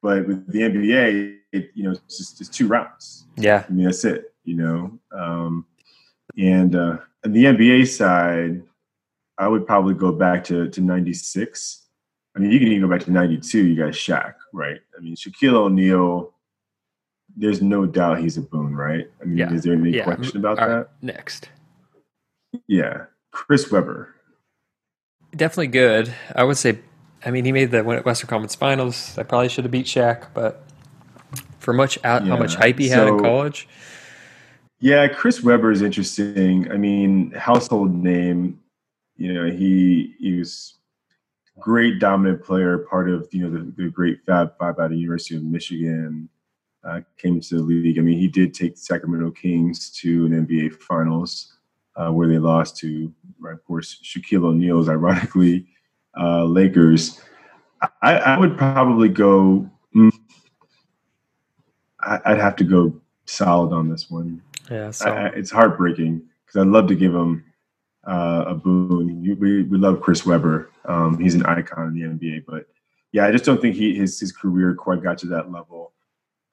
But 0.00 0.26
with 0.26 0.46
the 0.50 0.62
NBA, 0.62 1.36
it, 1.52 1.70
you 1.74 1.84
know, 1.84 1.90
it's 1.92 2.18
just 2.18 2.40
it's 2.40 2.50
two 2.50 2.66
rounds. 2.66 3.26
Yeah. 3.36 3.64
I 3.68 3.72
mean, 3.72 3.84
that's 3.86 4.04
it. 4.04 4.32
You 4.44 4.56
know, 4.56 4.98
um, 5.12 5.66
and 6.36 6.74
uh, 6.74 6.96
on 7.24 7.32
the 7.32 7.44
NBA 7.44 7.86
side, 7.86 8.62
I 9.38 9.46
would 9.46 9.66
probably 9.66 9.94
go 9.94 10.10
back 10.12 10.42
to 10.44 10.68
to 10.68 10.80
'96. 10.80 11.86
I 12.34 12.38
mean, 12.40 12.50
you 12.50 12.58
can 12.58 12.68
even 12.68 12.88
go 12.88 12.88
back 12.96 13.04
to 13.04 13.12
'92. 13.12 13.64
You 13.66 13.76
got 13.76 13.92
Shaq, 13.92 14.34
right? 14.52 14.80
I 14.96 15.00
mean, 15.00 15.14
Shaquille 15.14 15.54
O'Neal. 15.54 16.32
There's 17.36 17.62
no 17.62 17.86
doubt 17.86 18.18
he's 18.18 18.36
a 18.36 18.42
boon, 18.42 18.74
right? 18.74 19.08
I 19.20 19.24
mean, 19.24 19.38
Yeah. 19.38 19.52
is 19.54 19.62
there 19.62 19.72
any 19.74 19.90
Yeah. 19.90 20.04
question 20.04 20.38
about 20.38 20.58
All 20.58 20.68
that? 20.68 20.74
right, 20.76 20.86
next. 21.00 21.48
Yeah, 22.66 23.04
Chris 23.30 23.70
Webber. 23.70 24.14
Definitely 25.34 25.68
good. 25.68 26.12
I 26.36 26.44
would 26.44 26.58
say, 26.58 26.80
I 27.24 27.30
mean, 27.30 27.46
he 27.46 27.52
made 27.52 27.70
the 27.70 27.82
Western 27.82 28.28
Conference 28.28 28.54
Finals. 28.54 29.16
I 29.16 29.22
probably 29.22 29.48
should 29.48 29.64
have 29.64 29.70
beat 29.70 29.86
Shaq, 29.86 30.26
but 30.34 30.62
for 31.62 31.72
much 31.72 31.98
out, 32.04 32.26
how 32.26 32.36
much 32.36 32.54
hype 32.54 32.78
he 32.78 32.88
had 32.88 33.08
in 33.08 33.18
college. 33.18 33.68
Yeah, 34.80 35.06
Chris 35.06 35.42
Webber 35.42 35.70
is 35.70 35.80
interesting. 35.80 36.70
I 36.70 36.76
mean, 36.76 37.30
household 37.32 37.94
name. 37.94 38.58
You 39.16 39.32
know, 39.32 39.50
he 39.50 40.14
he 40.18 40.38
was 40.38 40.74
great 41.60 42.00
dominant 42.00 42.42
player, 42.42 42.78
part 42.78 43.08
of 43.08 43.28
you 43.30 43.48
know 43.48 43.50
the, 43.50 43.72
the 43.76 43.88
great 43.88 44.18
Fab 44.26 44.58
Five 44.58 44.78
out 44.78 44.86
of 44.86 44.90
the 44.90 44.98
University 44.98 45.36
of 45.36 45.44
Michigan. 45.44 46.28
Uh, 46.84 47.00
came 47.16 47.40
to 47.40 47.56
the 47.56 47.62
league. 47.62 47.96
I 47.96 48.02
mean, 48.02 48.18
he 48.18 48.26
did 48.26 48.54
take 48.54 48.74
the 48.74 48.80
Sacramento 48.80 49.30
Kings 49.30 49.88
to 50.00 50.26
an 50.26 50.46
NBA 50.46 50.74
Finals, 50.74 51.58
uh, 51.94 52.10
where 52.10 52.26
they 52.26 52.38
lost 52.38 52.76
to, 52.78 53.12
of 53.46 53.64
course, 53.64 54.00
Shaquille 54.02 54.46
O'Neal's 54.46 54.88
ironically 54.88 55.68
uh, 56.20 56.42
Lakers. 56.42 57.20
I, 58.02 58.16
I 58.16 58.38
would 58.38 58.58
probably 58.58 59.08
go. 59.08 59.70
I, 62.02 62.20
I'd 62.26 62.38
have 62.38 62.56
to 62.56 62.64
go 62.64 62.94
solid 63.24 63.72
on 63.72 63.88
this 63.88 64.10
one. 64.10 64.42
Yeah. 64.70 64.90
So 64.90 65.10
I, 65.10 65.26
it's 65.28 65.50
heartbreaking 65.50 66.22
because 66.46 66.60
I'd 66.62 66.68
love 66.68 66.86
to 66.88 66.94
give 66.94 67.14
him 67.14 67.44
uh, 68.06 68.44
a 68.48 68.54
boon. 68.54 69.22
You- 69.24 69.36
We, 69.36 69.62
we 69.64 69.78
love 69.78 70.00
Chris 70.00 70.24
Webber. 70.26 70.70
Um, 70.84 71.18
he's 71.18 71.34
an 71.34 71.44
icon 71.46 71.88
in 71.88 71.94
the 71.94 72.02
NBA, 72.26 72.44
but 72.46 72.66
yeah, 73.12 73.26
I 73.26 73.30
just 73.32 73.44
don't 73.44 73.60
think 73.60 73.76
he 73.76 73.94
his 73.94 74.18
his 74.18 74.32
career 74.32 74.74
quite 74.74 75.02
got 75.02 75.18
to 75.18 75.26
that 75.28 75.52
level. 75.52 75.92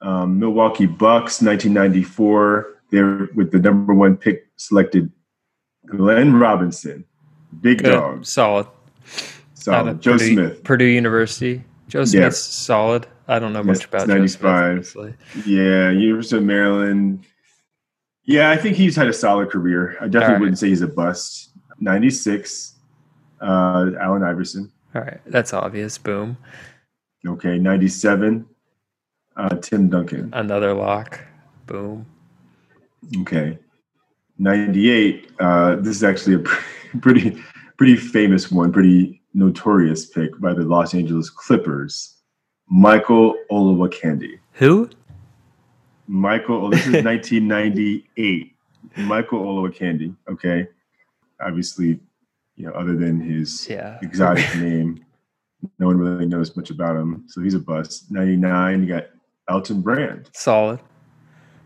Um, 0.01 0.39
Milwaukee 0.39 0.85
Bucks, 0.85 1.41
1994. 1.41 2.75
They're 2.91 3.29
with 3.35 3.51
the 3.51 3.59
number 3.59 3.93
one 3.93 4.17
pick 4.17 4.47
selected, 4.57 5.11
Glenn 5.85 6.35
Robinson, 6.35 7.05
big 7.61 7.83
good, 7.83 7.91
dog, 7.91 8.25
solid. 8.25 8.67
Solid. 9.53 10.01
Joe 10.01 10.13
Purdue, 10.13 10.33
Smith, 10.33 10.63
Purdue 10.63 10.85
University. 10.85 11.63
Joe 11.87 12.03
Yeah. 12.07 12.29
Solid. 12.29 13.07
I 13.29 13.37
don't 13.37 13.53
know 13.53 13.61
much 13.61 13.85
about 13.85 14.07
95. 14.07 14.45
honestly. 14.45 15.13
yeah, 15.45 15.91
University 15.91 16.37
of 16.37 16.43
Maryland. 16.43 17.25
Yeah, 18.23 18.49
I 18.49 18.57
think 18.57 18.75
he's 18.75 18.95
had 18.95 19.07
a 19.07 19.13
solid 19.13 19.51
career. 19.51 19.97
I 20.01 20.07
definitely 20.07 20.33
right. 20.33 20.39
wouldn't 20.39 20.57
say 20.57 20.69
he's 20.69 20.81
a 20.81 20.87
bust. 20.87 21.51
96, 21.79 22.73
uh, 23.39 23.91
Allen 24.01 24.23
Iverson. 24.23 24.71
All 24.95 25.01
right, 25.03 25.19
that's 25.27 25.53
obvious. 25.53 25.99
Boom. 25.99 26.37
Okay, 27.27 27.59
97, 27.59 28.47
uh, 29.37 29.49
Tim 29.57 29.89
Duncan. 29.89 30.31
Another 30.33 30.73
lock. 30.73 31.19
Boom. 31.67 32.07
Okay, 33.21 33.59
98. 34.39 35.31
Uh, 35.39 35.75
this 35.75 35.97
is 35.97 36.03
actually 36.03 36.33
a 36.33 36.39
pretty, 37.01 37.39
pretty 37.77 37.95
famous 37.95 38.51
one, 38.51 38.71
pretty 38.71 39.21
notorious 39.35 40.07
pick 40.07 40.39
by 40.39 40.51
the 40.51 40.63
Los 40.63 40.95
Angeles 40.95 41.29
Clippers. 41.29 42.18
Michael 42.69 43.35
Olowokandi. 43.51 44.39
Who? 44.53 44.89
Michael, 46.07 46.65
oh, 46.65 46.69
this 46.69 46.85
is 46.87 47.03
1998. 47.03 48.55
Michael 48.97 49.39
Olowokandi. 49.39 50.15
Okay, 50.31 50.67
obviously, 51.41 51.99
you 52.55 52.65
know, 52.65 52.71
other 52.73 52.95
than 52.95 53.19
his 53.19 53.67
Yeah. 53.69 53.97
exotic 54.01 54.45
name. 54.57 55.03
No 55.77 55.87
one 55.87 55.97
really 55.97 56.25
knows 56.25 56.55
much 56.55 56.69
about 56.69 56.95
him, 56.95 57.25
so 57.27 57.41
he's 57.41 57.53
a 57.53 57.59
bust. 57.59 58.09
Ninety 58.11 58.37
nine, 58.37 58.81
you 58.81 58.87
got 58.87 59.07
Elton 59.49 59.81
Brand, 59.81 60.29
Solid. 60.33 60.79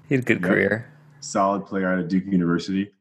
He 0.09 0.15
had 0.15 0.23
a 0.23 0.25
good 0.25 0.41
Yep. 0.41 0.49
career. 0.49 0.89
solid 1.19 1.65
player 1.65 1.87
out 1.91 1.99
of 1.99 2.07
Duke 2.09 2.25
University. 2.25 2.91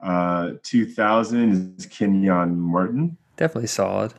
Uh, 0.00 0.52
Two 0.62 0.86
thousand 0.86 1.76
is 1.78 1.86
Kenyon 1.86 2.58
Martin, 2.58 3.16
Definitely 3.36 3.68
solid. 3.68 4.12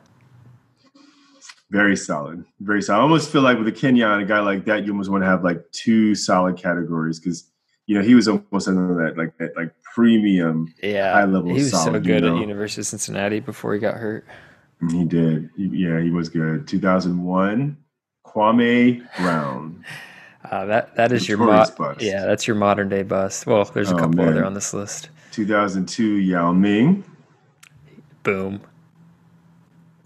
Very 1.72 1.96
solid, 1.96 2.44
very 2.60 2.82
solid. 2.82 3.00
I 3.00 3.02
almost 3.02 3.32
feel 3.32 3.40
like 3.40 3.56
with 3.58 3.66
a 3.66 3.72
Kenyon, 3.72 4.20
a 4.20 4.24
guy 4.26 4.40
like 4.40 4.66
that, 4.66 4.84
you 4.84 4.92
almost 4.92 5.10
want 5.10 5.22
to 5.24 5.26
have 5.26 5.42
like 5.42 5.64
two 5.72 6.14
solid 6.14 6.56
categories 6.58 7.18
because 7.18 7.50
you 7.86 7.96
know 7.96 8.02
he 8.04 8.14
was 8.14 8.28
almost 8.28 8.68
under 8.68 8.94
that 9.02 9.16
like 9.16 9.36
that 9.38 9.56
like 9.56 9.72
premium. 9.94 10.72
Yeah. 10.82 11.14
High 11.14 11.24
level 11.24 11.48
he 11.48 11.54
was 11.54 11.70
so 11.70 11.78
solid, 11.78 12.04
you 12.06 12.12
good 12.12 12.22
know. 12.24 12.36
at 12.36 12.40
University 12.40 12.82
of 12.82 12.86
Cincinnati 12.86 13.40
before 13.40 13.72
he 13.72 13.80
got 13.80 13.94
hurt. 13.94 14.26
He 14.90 15.04
did, 15.04 15.48
yeah, 15.56 16.00
he 16.00 16.10
was 16.10 16.28
good. 16.28 16.68
Two 16.68 16.78
thousand 16.78 17.22
one, 17.24 17.78
Kwame 18.26 19.02
Brown. 19.16 19.82
Uh, 20.50 20.66
that 20.66 20.94
that 20.96 21.10
is 21.12 21.26
your 21.28 21.38
mo- 21.38 21.46
bust. 21.46 21.74
yeah, 22.00 22.26
that's 22.26 22.46
your 22.46 22.56
modern 22.56 22.88
day 22.90 23.02
bust. 23.02 23.46
Well, 23.46 23.64
there's 23.64 23.90
a 23.90 23.94
Oh, 23.94 23.98
couple 23.98 24.16
man. 24.16 24.28
other 24.28 24.44
on 24.44 24.52
this 24.54 24.74
list. 24.74 25.08
2002 25.30 26.16
Yao 26.16 26.52
Ming. 26.52 27.04
Boom. 28.24 28.54
You 28.54 28.60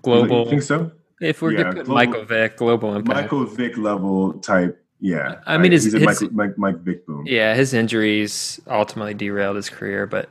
Global. 0.02 0.48
think 0.48 0.62
so? 0.62 0.92
If 1.20 1.40
we're 1.42 1.52
Yeah, 1.52 1.72
global- 1.72 1.94
Michael 1.94 2.24
Vick, 2.24 2.56
global 2.56 2.94
impact. 2.94 3.22
Michael 3.22 3.44
Vick 3.46 3.76
level 3.78 4.34
type. 4.34 4.82
Yeah. 5.00 5.36
I 5.46 5.58
mean, 5.58 5.72
his- 5.72 5.84
he's 5.84 5.94
a 5.94 5.98
his- 5.98 6.06
Michael, 6.06 6.28
Mike, 6.34 6.58
Mike 6.58 6.78
Vick 6.80 7.06
boom. 7.06 7.24
Yeah, 7.26 7.54
his 7.54 7.72
injuries 7.74 8.60
ultimately 8.68 9.14
derailed 9.14 9.56
his 9.56 9.68
career, 9.70 10.06
but 10.06 10.28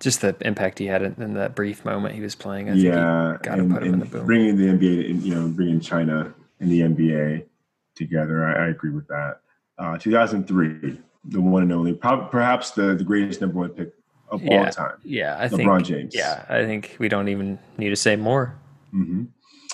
just 0.00 0.20
the 0.20 0.34
impact 0.40 0.78
he 0.78 0.86
had 0.86 1.02
in, 1.02 1.14
in 1.18 1.34
that 1.34 1.54
brief 1.54 1.84
moment 1.84 2.14
he 2.14 2.20
was 2.20 2.34
playing, 2.34 2.68
I 2.68 2.72
think 2.72 2.84
yeah, 2.84 3.32
he 3.32 3.38
gotta 3.42 3.64
put 3.64 3.82
him 3.84 3.94
in 3.94 4.00
the 4.00 4.06
boom. 4.06 4.26
bringing 4.26 4.56
the 4.56 4.66
NBA, 4.68 5.22
you 5.24 5.34
know, 5.34 5.48
bringing 5.48 5.80
China 5.80 6.32
and 6.60 6.70
the 6.70 6.80
NBA 6.80 7.44
together. 7.94 8.44
I, 8.44 8.66
I 8.66 8.68
agree 8.68 8.90
with 8.90 9.06
that. 9.08 9.40
Uh, 9.78 9.96
2003, 9.98 10.98
the 11.26 11.40
one 11.40 11.62
and 11.62 11.72
only, 11.72 11.92
perhaps 11.94 12.72
the, 12.72 12.94
the 12.94 13.04
greatest 13.04 13.40
number 13.40 13.58
one 13.58 13.70
pick 13.70 13.92
of 14.28 14.42
Yeah. 14.42 14.64
all 14.64 14.70
time, 14.70 14.96
yeah, 15.04 15.36
I 15.38 15.48
LeBron 15.48 15.76
think. 15.76 15.86
James. 15.86 16.14
Yeah, 16.14 16.44
I 16.48 16.64
think 16.64 16.96
we 16.98 17.08
don't 17.08 17.28
even 17.28 17.58
need 17.78 17.90
to 17.90 17.96
say 17.96 18.16
more. 18.16 18.54
hmm 18.90 19.24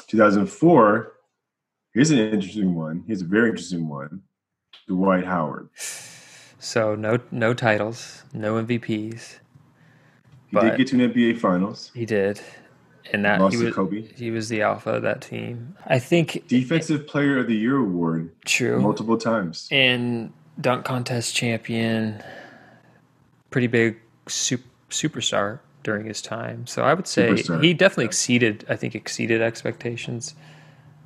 2004. 0.09 1.13
Here's 1.95 2.11
an 2.11 2.19
interesting 2.19 2.75
one. 2.75 3.05
Here's 3.07 3.23
a 3.23 3.27
very 3.27 3.51
interesting 3.51 3.89
one. 3.89 4.23
Dwight 4.87 5.25
Howard. 5.25 5.69
So 6.59 6.95
no 6.95 7.19
no 7.31 7.55
titles, 7.55 8.25
no 8.33 8.55
MVPs. 8.55 9.39
He 10.51 10.59
did 10.59 10.77
get 10.79 10.87
to 10.89 11.03
an 11.03 11.13
NBA 11.13 11.39
Finals. 11.39 11.91
He 11.95 12.07
did, 12.07 12.41
and 13.13 13.25
that 13.25 13.41
Lost 13.41 13.57
he 13.57 13.63
was 13.63 13.75
Kobe. 13.75 14.03
he 14.15 14.31
was 14.31 14.49
the 14.49 14.63
alpha 14.63 14.95
of 14.95 15.03
that 15.03 15.21
team. 15.21 15.77
I 15.87 15.99
think 15.99 16.49
Defensive 16.49 17.07
Player 17.07 17.39
of 17.39 17.47
the 17.47 17.55
Year 17.55 17.77
award 17.77 18.31
true. 18.47 18.81
multiple 18.81 19.19
times. 19.19 19.69
and 19.71 20.33
dunk 20.61 20.85
contest 20.87 21.35
champion, 21.35 22.23
pretty 23.51 23.67
big 23.67 23.99
sup- 24.27 24.61
superstar 24.91 25.61
during 25.83 26.07
his 26.07 26.21
time. 26.23 26.67
So 26.67 26.83
I 26.85 26.95
would 26.95 27.07
say 27.07 27.29
Superstar, 27.31 27.63
he 27.63 27.75
definitely 27.75 28.07
exceeded. 28.07 28.65
I 28.69 28.77
think 28.77 28.95
exceeded 28.95 29.41
expectations. 29.43 30.35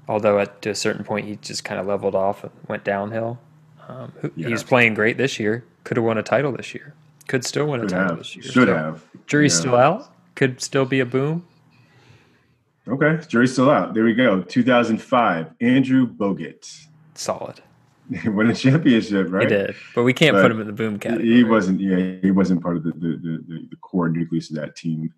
Although 0.08 0.38
at 0.40 0.62
to 0.62 0.70
a 0.70 0.74
certain 0.74 1.04
point 1.04 1.26
he 1.26 1.36
just 1.36 1.64
kind 1.64 1.80
of 1.80 1.86
leveled 1.86 2.14
off 2.14 2.42
and 2.44 2.52
went 2.68 2.84
downhill. 2.84 3.38
Um, 3.88 4.12
Yeah. 4.36 4.48
He's 4.48 4.62
playing 4.62 4.94
great 4.94 5.16
this 5.16 5.38
year. 5.38 5.64
Could 5.84 5.96
have 5.96 6.04
won 6.04 6.18
a 6.18 6.22
title 6.22 6.52
this 6.52 6.74
year. 6.74 6.94
Could 7.28 7.44
still 7.44 7.66
win 7.66 7.80
a 7.82 7.86
title 7.86 8.08
have. 8.08 8.18
this 8.18 8.34
year. 8.36 8.42
Should 8.44 8.68
So, 8.68 8.74
have. 8.76 9.04
Jury's 9.26 9.54
Yeah. 9.54 9.60
still 9.60 9.76
out. 9.76 10.12
Could 10.34 10.60
still 10.60 10.84
be 10.84 11.00
a 11.00 11.06
boom. 11.06 11.44
Okay, 12.88 13.20
jury's 13.28 13.52
still 13.52 13.70
out. 13.70 13.94
There 13.94 14.02
we 14.04 14.12
go. 14.14 14.42
2005, 14.42 15.52
Andrew 15.60 16.04
Bogut. 16.06 16.86
Solid. 17.14 17.60
He 18.10 18.28
won 18.28 18.50
a 18.50 18.54
championship, 18.54 19.28
right? 19.30 19.48
He 19.50 19.56
did, 19.56 19.76
but 19.94 20.02
we 20.02 20.12
can't 20.12 20.34
But 20.34 20.42
put 20.42 20.50
him 20.50 20.60
in 20.60 20.66
the 20.66 20.72
boom 20.72 20.98
category. 20.98 21.26
He 21.26 21.44
wasn't. 21.44 21.80
Yeah, 21.80 22.16
he 22.22 22.30
wasn't 22.30 22.62
part 22.62 22.76
of 22.76 22.84
the 22.84 22.92
the, 22.92 23.42
the, 23.46 23.68
the, 23.70 23.76
core 23.76 24.08
nucleus 24.08 24.50
of 24.50 24.56
that 24.56 24.76
team. 24.76 25.12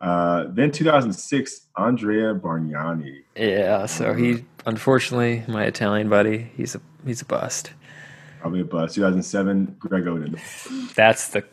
Uh, 0.00 0.44
then 0.50 0.70
2006, 0.70 1.68
Andrea 1.78 2.34
Bargnani. 2.34 3.22
Yeah, 3.34 3.86
so 3.86 4.12
he 4.12 4.44
unfortunately, 4.66 5.42
my 5.48 5.64
Italian 5.64 6.08
buddy, 6.08 6.50
he's 6.56 6.74
a 6.74 6.80
he's 7.04 7.22
a 7.22 7.24
bust. 7.24 7.72
Probably 8.40 8.60
a 8.60 8.64
bust. 8.64 8.94
2007, 8.94 9.76
Greg 9.78 10.04
Oden. 10.04 10.94
That's 10.94 11.28
the 11.28 11.44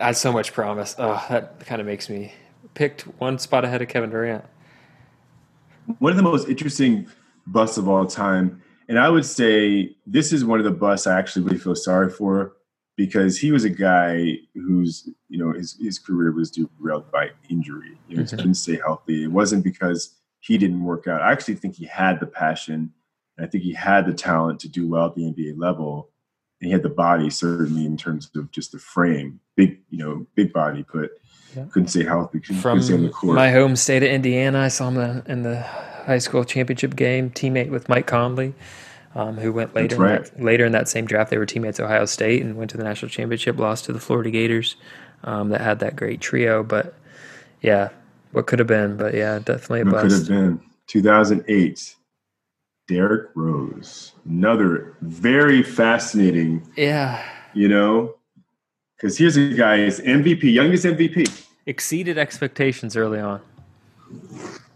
has 0.00 0.20
so 0.20 0.32
much 0.32 0.52
promise. 0.52 0.94
Oh, 0.98 1.24
that 1.30 1.60
kind 1.66 1.80
of 1.80 1.86
makes 1.86 2.08
me 2.08 2.32
picked 2.74 3.02
one 3.18 3.38
spot 3.38 3.64
ahead 3.64 3.82
of 3.82 3.88
Kevin 3.88 4.10
Durant. 4.10 4.44
One 5.98 6.12
of 6.12 6.16
the 6.16 6.22
most 6.22 6.48
interesting 6.48 7.08
busts 7.46 7.78
of 7.78 7.88
all 7.88 8.06
time, 8.06 8.62
and 8.90 8.98
I 8.98 9.08
would 9.08 9.24
say 9.24 9.96
this 10.06 10.32
is 10.32 10.44
one 10.44 10.58
of 10.58 10.64
the 10.64 10.70
busts 10.72 11.06
I 11.06 11.16
actually 11.18 11.44
really 11.46 11.58
feel 11.58 11.74
sorry 11.76 12.10
for 12.10 12.52
because 12.96 13.38
he 13.38 13.52
was 13.52 13.64
a 13.64 13.70
guy 13.70 14.36
whose 14.54 15.08
you 15.28 15.38
know 15.38 15.52
his 15.52 15.78
his 15.80 15.98
career 15.98 16.32
was 16.32 16.50
derailed 16.50 17.10
by 17.10 17.30
injury. 17.48 17.96
You 18.08 18.16
know, 18.16 18.22
he 18.24 18.28
Mhm. 18.28 18.36
couldn't 18.36 18.54
stay 18.54 18.76
healthy. 18.76 19.24
It 19.24 19.32
wasn't 19.32 19.64
because 19.64 20.14
he 20.40 20.58
didn't 20.58 20.82
work 20.82 21.06
out. 21.06 21.22
I 21.22 21.30
actually 21.32 21.54
think 21.54 21.76
he 21.76 21.86
had 21.86 22.18
the 22.20 22.26
passion. 22.26 22.92
And 23.36 23.46
I 23.46 23.48
think 23.48 23.62
he 23.64 23.72
had 23.72 24.06
the 24.06 24.12
talent 24.12 24.58
to 24.60 24.68
do 24.68 24.88
well 24.88 25.06
at 25.06 25.14
the 25.14 25.24
NBA 25.26 25.54
level. 25.56 26.10
And 26.60 26.66
he 26.66 26.72
had 26.72 26.82
the 26.82 26.90
body 26.90 27.30
certainly 27.30 27.86
in 27.86 27.96
terms 27.96 28.28
of 28.34 28.50
just 28.50 28.72
the 28.72 28.78
frame, 28.78 29.40
big 29.56 29.78
you 29.90 29.98
know 29.98 30.26
big 30.34 30.52
body, 30.52 30.84
but 30.92 31.10
Yeah. 31.56 31.64
couldn't 31.72 31.88
stay 31.88 32.04
healthy. 32.04 32.40
Couldn't, 32.40 32.60
From 32.60 32.78
couldn't 32.78 32.84
stay 32.86 32.94
on 32.94 33.02
the 33.04 33.08
court. 33.08 33.34
my 33.36 33.50
home 33.50 33.76
state 33.76 34.02
of 34.02 34.10
Indiana, 34.10 34.58
I 34.60 34.68
saw 34.68 34.90
him 34.90 35.22
in 35.26 35.42
the 35.42 35.64
high 36.06 36.18
school 36.18 36.44
championship 36.44 36.96
game, 36.96 37.30
teammate 37.30 37.70
with 37.70 37.88
Mike 37.88 38.06
Conley, 38.06 38.54
um, 39.14 39.36
who 39.38 39.52
went 39.52 39.74
later 39.74 39.96
That's 39.96 40.30
in 40.30 40.36
that, 40.36 40.44
later 40.44 40.64
in 40.66 40.72
that 40.72 40.88
same 40.88 41.06
draft. 41.06 41.30
They 41.30 41.38
were 41.38 41.46
teammates 41.46 41.80
at 41.80 41.86
Ohio 41.86 42.04
State 42.04 42.42
and 42.42 42.56
went 42.56 42.70
to 42.70 42.76
the 42.76 42.84
national 42.84 43.10
championship, 43.10 43.58
lost 43.58 43.84
to 43.86 43.92
the 43.92 44.00
Florida 44.00 44.30
Gators 44.30 44.76
um, 45.24 45.48
that 45.50 45.60
had 45.60 45.78
that 45.80 45.96
great 45.96 46.20
trio. 46.20 46.62
But 46.62 46.94
yeah, 47.60 47.90
what 48.32 48.46
could 48.46 48.58
have 48.58 48.68
been? 48.68 48.96
But 48.96 49.14
yeah, 49.14 49.38
definitely 49.38 49.80
a 49.80 49.84
What 49.86 50.02
could 50.02 50.12
have 50.12 50.28
been 50.28 50.60
2008. 50.86 51.96
Derrick 52.88 53.28
Rose, 53.36 54.12
another 54.28 54.96
very 55.00 55.62
fascinating, 55.62 56.68
Yeah, 56.76 57.22
you 57.54 57.68
know, 57.68 58.16
because 58.96 59.16
here's 59.16 59.36
a 59.36 59.54
guy, 59.54 59.78
his 59.78 60.00
MVP, 60.00 60.42
youngest 60.52 60.84
MVP. 60.84 61.46
exceeded 61.66 62.18
expectations 62.18 62.96
early 62.96 63.20
on. 63.20 63.40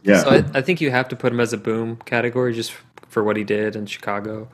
Yeah, 0.04 0.22
So 0.22 0.30
I, 0.30 0.44
I 0.58 0.60
think 0.62 0.80
you 0.80 0.90
have 0.90 1.08
to 1.08 1.16
put 1.16 1.32
him 1.32 1.40
as 1.40 1.52
a 1.52 1.56
boom 1.58 1.96
category 2.04 2.52
just 2.52 2.72
for 3.08 3.24
what 3.24 3.36
he 3.36 3.44
did 3.44 3.74
in 3.74 3.86
Chicago. 3.86 4.48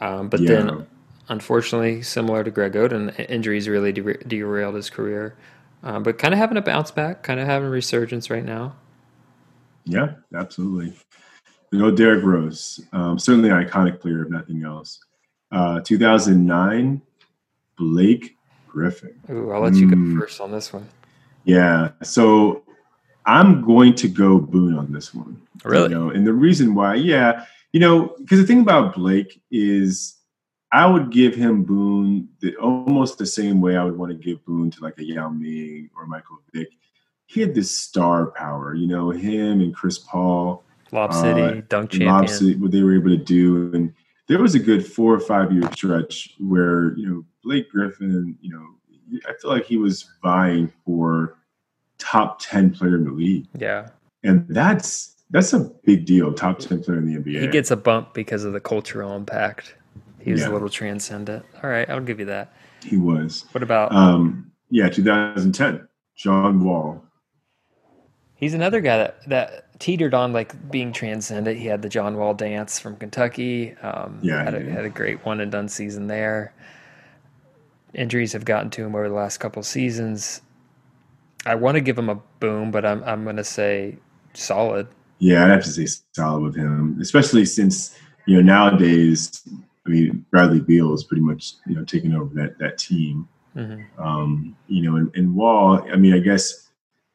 Um, 0.00 0.28
but 0.28 0.40
Yeah. 0.40 0.62
then, 0.62 0.86
unfortunately, 1.28 2.02
similar 2.02 2.44
to 2.44 2.50
Greg 2.50 2.72
Oden, 2.74 3.28
injuries 3.28 3.68
really 3.68 3.92
dera- 3.92 4.22
derailed 4.24 4.76
his 4.76 4.88
career. 4.88 5.34
Um, 5.82 6.02
but 6.04 6.18
kind 6.18 6.32
of 6.32 6.38
having 6.38 6.56
a 6.56 6.62
bounce 6.62 6.90
back, 6.92 7.22
kind 7.24 7.40
of 7.40 7.46
having 7.46 7.68
a 7.68 7.70
resurgence 7.70 8.30
right 8.30 8.44
now. 8.44 8.74
yeah, 9.84 10.14
absolutely. 10.34 10.92
You 11.72 11.78
know, 11.78 11.90
Derrick 11.90 12.22
Rose, 12.24 12.78
um, 12.92 13.18
certainly 13.18 13.48
an 13.50 13.64
iconic 13.64 14.00
player, 14.00 14.22
if 14.22 14.28
nothing 14.30 14.62
else. 14.64 15.00
Uh, 15.50 15.80
2009, 15.80 17.00
Blake 17.78 18.36
Griffin. 18.68 19.18
Ooh, 19.30 19.50
I'll 19.50 19.60
let 19.62 19.74
you 19.74 19.86
Mm. 19.86 20.14
go 20.14 20.20
first 20.20 20.40
on 20.42 20.50
this 20.52 20.72
one. 20.72 20.86
Yeah. 21.44 21.92
So 22.02 22.62
I'm 23.28 23.60
going 23.60 23.94
to 23.96 24.08
go 24.08 24.38
Boone 24.40 24.76
on 24.76 24.90
this 24.90 25.14
one. 25.14 25.40
Really? 25.62 25.90
You 25.90 25.94
know, 25.94 26.10
and 26.10 26.26
the 26.26 26.32
reason 26.32 26.74
why, 26.74 26.94
yeah, 26.94 27.44
you 27.72 27.80
know, 27.80 28.14
because 28.18 28.40
the 28.40 28.46
thing 28.46 28.60
about 28.60 28.94
Blake 28.94 29.40
is 29.50 30.14
I 30.72 30.86
would 30.86 31.10
give 31.10 31.34
him 31.34 31.62
Boone 31.62 32.28
the, 32.40 32.56
almost 32.56 33.18
the 33.18 33.26
same 33.26 33.60
way 33.60 33.76
I 33.76 33.84
would 33.84 33.98
want 33.98 34.10
to 34.12 34.16
give 34.16 34.44
Boone 34.46 34.70
to 34.70 34.82
like 34.82 34.98
a 34.98 35.04
Yao 35.04 35.28
Ming 35.28 35.90
or 35.94 36.06
Michael 36.06 36.38
Vick. 36.54 36.68
He 37.26 37.42
had 37.42 37.54
this 37.54 37.70
star 37.70 38.26
power, 38.28 38.74
you 38.74 38.86
know, 38.86 39.10
him 39.10 39.60
and 39.60 39.74
Chris 39.74 39.98
Paul, 39.98 40.64
Lob 40.90 41.10
Uh, 41.10 41.22
City, 41.22 41.62
dunk 41.68 41.92
and 41.92 42.00
champion. 42.00 42.08
obviously 42.08 42.54
what 42.56 42.70
they 42.70 42.82
were 42.82 42.94
able 42.94 43.10
to 43.10 43.18
do. 43.18 43.70
And 43.74 43.92
there 44.26 44.40
was 44.40 44.54
a 44.54 44.58
good 44.58 44.86
four 44.86 45.12
or 45.12 45.20
five 45.20 45.52
year 45.52 45.70
stretch 45.72 46.34
where, 46.38 46.96
you 46.96 47.06
know, 47.06 47.24
Blake 47.44 47.70
Griffin, 47.70 48.38
you 48.40 48.50
know, 48.50 49.20
I 49.28 49.32
feel 49.40 49.50
like 49.50 49.66
he 49.66 49.76
was 49.76 50.06
vying 50.22 50.72
for 50.86 51.36
top 51.98 52.40
10 52.40 52.70
player 52.72 52.96
in 52.96 53.04
the 53.04 53.10
league. 53.10 53.46
Yeah. 53.58 53.88
And 54.24 54.46
that's 54.48 55.14
that's 55.30 55.52
a 55.52 55.60
big 55.84 56.06
deal, 56.06 56.32
top 56.32 56.58
10 56.58 56.82
player 56.82 56.98
in 56.98 57.06
the 57.06 57.18
NBA. 57.20 57.40
He 57.42 57.46
gets 57.48 57.70
a 57.70 57.76
bump 57.76 58.14
because 58.14 58.44
of 58.44 58.52
the 58.54 58.60
cultural 58.60 59.14
impact. 59.14 59.74
He 60.20 60.32
was 60.32 60.40
Yeah. 60.40 60.48
a 60.48 60.52
little 60.52 60.70
transcendent. 60.70 61.44
All 61.62 61.68
right, 61.70 61.88
I'll 61.90 62.00
give 62.00 62.18
you 62.18 62.26
that. 62.26 62.52
he 62.82 62.96
was. 62.96 63.44
What 63.52 63.62
about 63.62 63.92
Um, 63.92 64.50
yeah, 64.70 64.88
2010, 64.88 65.86
John 66.16 66.64
Wall. 66.64 67.02
He's 68.36 68.54
another 68.54 68.80
guy 68.80 68.98
that, 68.98 69.28
that 69.28 69.78
teetered 69.80 70.14
on 70.14 70.32
like 70.32 70.70
being 70.70 70.92
transcendent. 70.92 71.58
He 71.58 71.66
had 71.66 71.82
the 71.82 71.88
John 71.88 72.16
Wall 72.16 72.34
dance 72.34 72.78
from 72.78 72.96
Kentucky. 72.96 73.74
Um, 73.82 74.20
Yeah, 74.22 74.42
had 74.44 74.54
a, 74.54 74.60
had 74.70 74.84
a 74.84 74.88
great 74.90 75.24
one 75.26 75.40
and 75.40 75.50
done 75.52 75.68
season 75.68 76.06
there. 76.06 76.52
Injuries 77.94 78.32
have 78.32 78.44
gotten 78.44 78.70
to 78.70 78.84
him 78.84 78.94
over 78.94 79.08
the 79.08 79.14
last 79.14 79.38
couple 79.38 79.62
seasons. 79.62 80.40
I 81.46 81.54
want 81.54 81.76
to 81.76 81.80
give 81.80 81.98
him 81.98 82.08
a 82.08 82.16
boom, 82.40 82.70
but 82.70 82.84
I'm 82.84 83.02
I'm 83.04 83.24
going 83.24 83.36
to 83.36 83.44
say 83.44 83.96
solid. 84.34 84.88
Yeah, 85.18 85.44
I'd 85.44 85.50
have 85.50 85.64
to 85.64 85.70
say 85.70 85.86
solid 86.14 86.42
with 86.42 86.56
him, 86.56 86.98
especially 87.00 87.44
since, 87.44 87.98
you 88.26 88.36
know, 88.36 88.42
nowadays, 88.42 89.42
I 89.86 89.90
mean, 89.90 90.24
Bradley 90.30 90.60
Beal 90.60 90.94
is 90.94 91.02
pretty 91.04 91.22
much, 91.22 91.54
you 91.66 91.74
know, 91.74 91.84
taking 91.84 92.14
over 92.14 92.32
that 92.34 92.58
that 92.58 92.78
team. 92.78 93.28
hmm 93.54 93.82
Um, 93.98 94.56
you 94.68 94.82
know, 94.82 94.96
and, 94.96 95.10
and 95.16 95.34
Wall, 95.34 95.82
I 95.92 95.96
mean, 95.96 96.14
I 96.14 96.18
guess 96.18 96.68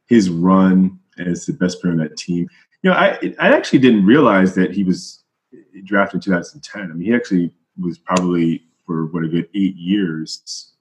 his 0.08 0.30
run 0.30 1.00
as 1.18 1.46
the 1.46 1.54
best 1.54 1.82
player 1.82 1.94
on 1.94 2.00
that 2.00 2.18
team, 2.18 2.50
you 2.82 2.90
know, 2.90 2.96
I 2.96 3.18
I 3.40 3.54
actually 3.54 3.80
didn't 3.80 4.06
realize 4.06 4.56
that 4.56 4.72
he 4.72 4.84
was 4.84 5.24
drafted 5.86 6.18
in 6.18 6.22
2010. 6.22 6.82
I 6.82 6.86
mean, 6.88 7.06
he 7.08 7.14
actually 7.14 7.54
was 7.80 7.98
probably 7.98 8.64
for 8.86 9.06
what 9.08 9.24
a 9.24 9.28
good 9.28 9.48
eight 9.56 9.76
years 9.76 10.72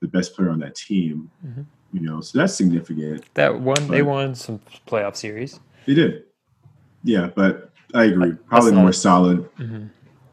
the 0.00 0.08
best 0.08 0.34
player 0.34 0.50
on 0.50 0.60
that 0.60 0.74
team. 0.76 1.30
Mhm. 1.44 1.64
You 1.92 2.00
know, 2.00 2.20
so 2.20 2.38
that's 2.38 2.54
significant. 2.54 3.24
That 3.34 3.60
one 3.60 3.88
they 3.88 4.02
won 4.02 4.34
some 4.34 4.60
playoff 4.86 5.16
series. 5.16 5.58
They 5.86 5.94
did, 5.94 6.24
yeah, 7.02 7.30
but 7.34 7.70
I 7.94 8.04
agree. 8.04 8.32
Probably 8.46 8.72
more 8.72 8.92
solid, 8.92 9.48
hmm 9.56 9.86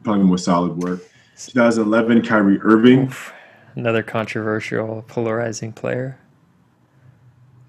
probably 0.04 0.24
more 0.24 0.38
solid 0.38 0.78
work. 0.78 1.02
2011, 1.38 2.22
Kyrie 2.22 2.60
Irving. 2.62 3.12
Another 3.76 4.04
controversial, 4.04 5.04
polarizing 5.08 5.74
player. 5.74 6.18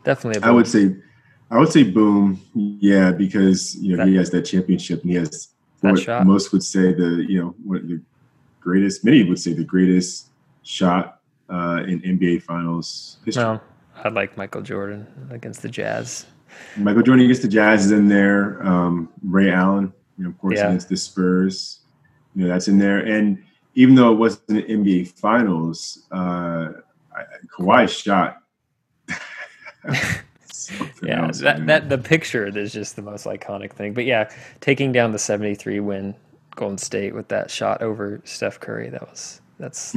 Definitely. 0.04 0.42
a 0.42 0.50
I 0.50 0.50
would 0.52 0.68
say, 0.68 0.94
I 1.50 1.58
would 1.58 1.70
say 1.72 1.82
boom. 1.82 2.40
Yeah, 2.54 3.10
because 3.10 3.74
you 3.76 3.96
know 3.96 4.06
he 4.06 4.14
has 4.16 4.30
that 4.30 4.42
championship 4.42 5.02
and 5.02 5.10
he 5.10 5.16
has 5.16 5.48
That 5.80 5.92
what 5.92 6.00
shot. 6.00 6.26
most 6.26 6.52
would 6.52 6.62
say 6.62 6.92
the 6.92 7.24
you 7.28 7.40
know 7.40 7.54
what 7.64 7.86
the 7.88 8.00
greatest. 8.60 9.04
Many 9.04 9.24
would 9.24 9.38
say 9.40 9.52
the 9.52 9.64
greatest 9.64 10.28
shot 10.62 11.20
uh, 11.48 11.82
in 11.86 12.00
NBA 12.02 12.42
Finals 12.42 13.18
history. 13.24 13.42
No, 13.42 13.60
I 14.05 14.09
like 14.09 14.36
Michael 14.36 14.62
Jordan 14.62 15.06
against 15.31 15.62
the 15.62 15.68
Jazz. 15.68 16.27
Michael 16.77 17.02
Jordan 17.02 17.24
against 17.24 17.43
the 17.43 17.48
Jazz 17.48 17.86
is 17.86 17.93
in 17.93 18.09
there. 18.09 18.64
Um, 18.66 19.09
Ray 19.24 19.51
Allen, 19.51 19.93
you 20.18 20.24
know, 20.24 20.31
of 20.31 20.39
course, 20.39 20.56
Yeah. 20.59 20.68
against 20.68 20.89
the 20.89 20.97
Spurs. 20.97 21.81
You 22.35 22.43
know, 22.43 22.48
that's 22.48 22.68
in 22.68 22.78
there. 22.78 22.98
And 22.98 23.43
even 23.74 23.94
though 23.94 24.12
it 24.12 24.16
wasn't 24.16 24.51
an 24.51 24.62
NBA 24.85 25.05
Finals, 25.18 26.06
uh, 26.12 26.68
I, 27.14 27.23
Kawhi's 27.59 27.93
shot. 27.93 28.39
Yeah, 31.02 31.27
else, 31.27 31.40
that, 31.40 31.59
man. 31.59 31.66
that 31.66 31.89
the 31.89 31.98
picture 31.98 32.44
is 32.47 32.73
just 32.73 32.97
the 32.97 33.02
most 33.02 33.24
iconic 33.27 33.73
thing. 33.73 33.94
But 33.94 34.05
yeah, 34.05 34.28
taking 34.60 34.90
down 34.90 35.12
the 35.12 35.18
seventy 35.18 35.55
three 35.55 35.78
win 35.78 36.14
Golden 36.56 36.78
State 36.78 37.14
with 37.14 37.28
that 37.28 37.51
shot 37.52 37.82
over 37.82 38.20
Steph 38.24 38.59
Curry, 38.59 38.89
that 38.90 39.02
was 39.09 39.40
that's 39.60 39.93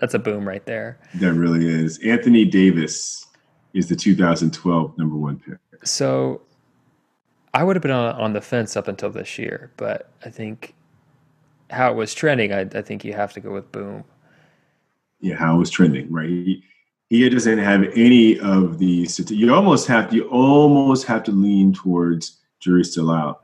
that's 0.00 0.14
a 0.14 0.18
boom 0.20 0.46
right 0.46 0.64
there. 0.66 0.98
That 1.16 1.32
really 1.32 1.66
is. 1.66 1.98
Anthony 2.04 2.44
Davis 2.44 3.26
is 3.74 3.88
the 3.88 3.96
2012 3.96 4.96
number 4.96 5.16
one 5.16 5.38
pick. 5.38 5.58
So 5.84 6.40
I 7.52 7.62
would 7.62 7.76
have 7.76 7.82
been 7.82 7.90
on, 7.90 8.14
on 8.14 8.32
the 8.32 8.40
fence 8.40 8.76
up 8.76 8.88
until 8.88 9.10
this 9.10 9.38
year, 9.38 9.70
but 9.76 10.10
I 10.24 10.30
think 10.30 10.74
how 11.70 11.90
it 11.90 11.94
was 11.94 12.14
trending, 12.14 12.52
I, 12.52 12.60
I 12.60 12.82
think 12.82 13.04
you 13.04 13.12
have 13.12 13.32
to 13.34 13.40
go 13.40 13.52
with 13.52 13.70
boom. 13.72 14.04
Yeah, 15.20 15.36
how 15.36 15.56
it 15.56 15.58
was 15.58 15.70
trending, 15.70 16.10
right? 16.10 16.28
He, 16.28 16.62
he 17.10 17.28
doesn't 17.28 17.58
have 17.58 17.84
any 17.94 18.38
of 18.40 18.78
the. 18.78 19.08
You 19.28 19.54
almost 19.54 19.86
have 19.86 20.12
you 20.12 20.28
almost 20.28 21.06
have 21.06 21.22
to 21.24 21.32
lean 21.32 21.72
towards 21.72 22.40
jury 22.60 22.84
still 22.84 23.10
out 23.10 23.42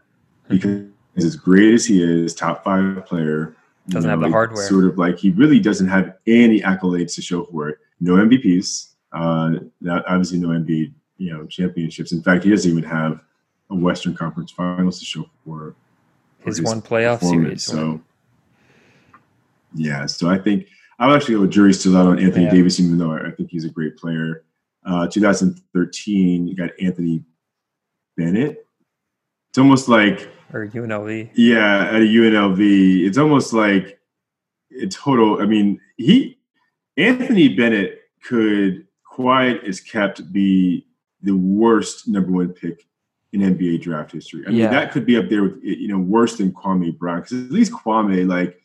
mm-hmm. 0.48 0.88
because 1.14 1.24
as 1.24 1.36
great 1.36 1.74
as 1.74 1.86
he 1.86 2.02
is, 2.02 2.34
top 2.34 2.64
five 2.64 3.04
player, 3.06 3.54
Doesn't 3.88 4.10
have 4.10 4.20
the 4.20 4.30
hardware. 4.30 4.66
Sort 4.66 4.84
of 4.84 4.98
like 4.98 5.18
he 5.18 5.30
really 5.30 5.60
doesn't 5.60 5.88
have 5.88 6.16
any 6.26 6.60
accolades 6.60 7.14
to 7.16 7.22
show 7.22 7.44
for 7.44 7.68
it. 7.68 7.78
No 8.00 8.14
MVPs, 8.14 8.94
uh, 9.12 9.50
not, 9.80 10.04
obviously 10.06 10.38
no 10.38 10.48
NBA, 10.48 10.92
you 11.18 11.32
know, 11.32 11.46
championships. 11.46 12.12
In 12.12 12.22
fact, 12.22 12.44
he 12.44 12.50
doesn't 12.50 12.70
even 12.70 12.84
have 12.84 13.20
a 13.70 13.74
Western 13.74 14.14
Conference 14.14 14.50
Finals 14.50 14.98
to 14.98 15.04
show 15.04 15.28
for. 15.44 15.74
for 16.38 16.46
His 16.46 16.62
one 16.62 16.82
playoff 16.82 17.20
series. 17.20 17.64
So, 17.64 18.00
Yeah, 19.74 20.06
so 20.06 20.28
I 20.28 20.38
think 20.38 20.66
I'll 20.98 21.14
actually 21.14 21.34
go 21.34 21.40
with 21.42 21.50
jury 21.50 21.72
still 21.72 21.96
out 21.96 22.06
on 22.06 22.18
Anthony 22.18 22.44
yeah. 22.44 22.52
Davis, 22.52 22.80
even 22.80 22.98
though 22.98 23.12
I 23.12 23.30
think 23.30 23.50
he's 23.50 23.64
a 23.64 23.70
great 23.70 23.96
player. 23.96 24.44
Uh, 24.84 25.06
2013, 25.06 26.48
you 26.48 26.56
got 26.56 26.70
Anthony 26.80 27.22
Bennett. 28.16 28.66
It's 29.50 29.58
almost 29.58 29.88
like 29.88 30.28
or 30.52 30.66
UNLV. 30.66 31.30
Yeah, 31.34 31.86
at 31.86 32.02
a 32.02 32.04
UNLV, 32.04 33.06
it's 33.06 33.18
almost 33.18 33.52
like 33.52 33.98
a 34.80 34.86
total. 34.86 35.40
I 35.40 35.46
mean, 35.46 35.80
he 35.96 36.38
Anthony 36.96 37.48
Bennett 37.48 38.02
could, 38.22 38.86
quiet 39.20 39.64
as 39.64 39.80
kept, 39.80 40.32
be 40.32 40.86
the 41.22 41.36
worst 41.36 42.08
number 42.08 42.30
one 42.30 42.52
pick 42.52 42.86
in 43.32 43.40
NBA 43.40 43.82
draft 43.82 44.12
history. 44.12 44.42
I 44.46 44.50
mean, 44.50 44.58
yeah. 44.58 44.70
that 44.70 44.92
could 44.92 45.06
be 45.06 45.16
up 45.16 45.28
there 45.28 45.44
with 45.44 45.62
you 45.62 45.88
know 45.88 45.98
worse 45.98 46.36
than 46.36 46.52
Kwame 46.52 46.96
Brown 46.96 47.20
because 47.20 47.44
at 47.44 47.50
least 47.50 47.72
Kwame 47.72 48.28
like 48.28 48.60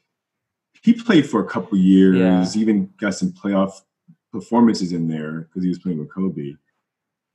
he 0.81 0.93
played 0.93 1.29
for 1.29 1.39
a 1.39 1.47
couple 1.47 1.77
years, 1.77 2.17
yeah. 2.17 2.61
even 2.61 2.91
got 2.99 3.15
some 3.15 3.31
playoff 3.31 3.81
performances 4.31 4.91
in 4.91 5.07
there 5.07 5.41
because 5.41 5.63
he 5.63 5.69
was 5.69 5.79
playing 5.79 5.99
with 5.99 6.13
Kobe. 6.13 6.55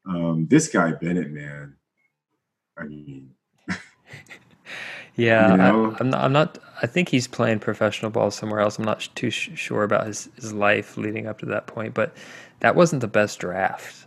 Um, 0.06 0.46
this 0.48 0.68
guy 0.68 0.92
Bennett, 0.92 1.30
man, 1.30 1.76
I 2.76 2.84
mean, 2.84 3.30
yeah, 5.16 5.50
you 5.50 5.56
know? 5.56 5.96
I, 5.98 6.00
am 6.00 6.10
not, 6.10 6.24
I'm 6.24 6.32
not. 6.32 6.58
I 6.82 6.86
think 6.86 7.08
he's 7.08 7.26
playing 7.26 7.60
professional 7.60 8.10
ball 8.10 8.30
somewhere 8.30 8.60
else. 8.60 8.78
I'm 8.78 8.84
not 8.84 9.08
too 9.14 9.30
sh- 9.30 9.50
sure 9.54 9.82
about 9.82 10.06
his 10.06 10.28
his 10.36 10.52
life 10.52 10.96
leading 10.96 11.26
up 11.26 11.38
to 11.40 11.46
that 11.46 11.66
point, 11.66 11.94
but 11.94 12.14
that 12.60 12.74
wasn't 12.74 13.00
the 13.00 13.08
best 13.08 13.38
draft. 13.38 14.06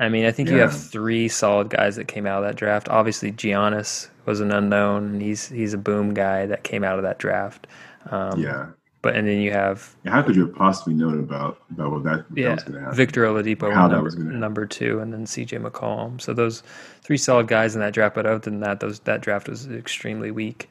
I 0.00 0.08
mean, 0.08 0.24
I 0.24 0.32
think 0.32 0.48
yeah. 0.48 0.56
you 0.56 0.60
have 0.62 0.76
three 0.76 1.28
solid 1.28 1.70
guys 1.70 1.96
that 1.96 2.08
came 2.08 2.26
out 2.26 2.42
of 2.42 2.48
that 2.48 2.56
draft. 2.56 2.88
Obviously, 2.88 3.30
Giannis 3.32 4.08
was 4.24 4.40
an 4.40 4.50
unknown, 4.50 5.04
and 5.12 5.22
he's 5.22 5.48
he's 5.48 5.74
a 5.74 5.78
boom 5.78 6.14
guy 6.14 6.46
that 6.46 6.64
came 6.64 6.84
out 6.84 6.98
of 6.98 7.04
that 7.04 7.18
draft. 7.18 7.66
Um, 8.10 8.40
yeah. 8.40 8.66
But 9.00 9.16
and 9.16 9.26
then 9.26 9.40
you 9.40 9.50
have 9.50 9.96
yeah, 10.04 10.12
how 10.12 10.22
could 10.22 10.36
you 10.36 10.46
have 10.46 10.54
possibly 10.54 10.94
known 10.94 11.18
about 11.18 11.60
about 11.72 11.90
what 11.90 12.04
that, 12.04 12.24
yeah, 12.34 12.48
that 12.48 12.54
was 12.54 12.62
going 12.62 12.74
to 12.74 12.80
happen? 12.80 12.96
Victor 12.96 13.24
Oladipo, 13.24 13.72
how 13.72 13.88
number, 13.88 14.10
number 14.10 14.64
two, 14.64 15.00
and 15.00 15.12
then 15.12 15.26
C.J. 15.26 15.58
McCollum. 15.58 16.20
So 16.20 16.32
those 16.32 16.62
three 17.02 17.16
solid 17.16 17.48
guys 17.48 17.74
in 17.74 17.80
that 17.80 17.94
draft. 17.94 18.14
But 18.14 18.26
other 18.26 18.38
than 18.38 18.60
that, 18.60 18.78
those 18.78 19.00
that 19.00 19.20
draft 19.20 19.48
was 19.48 19.68
extremely 19.68 20.30
weak. 20.30 20.70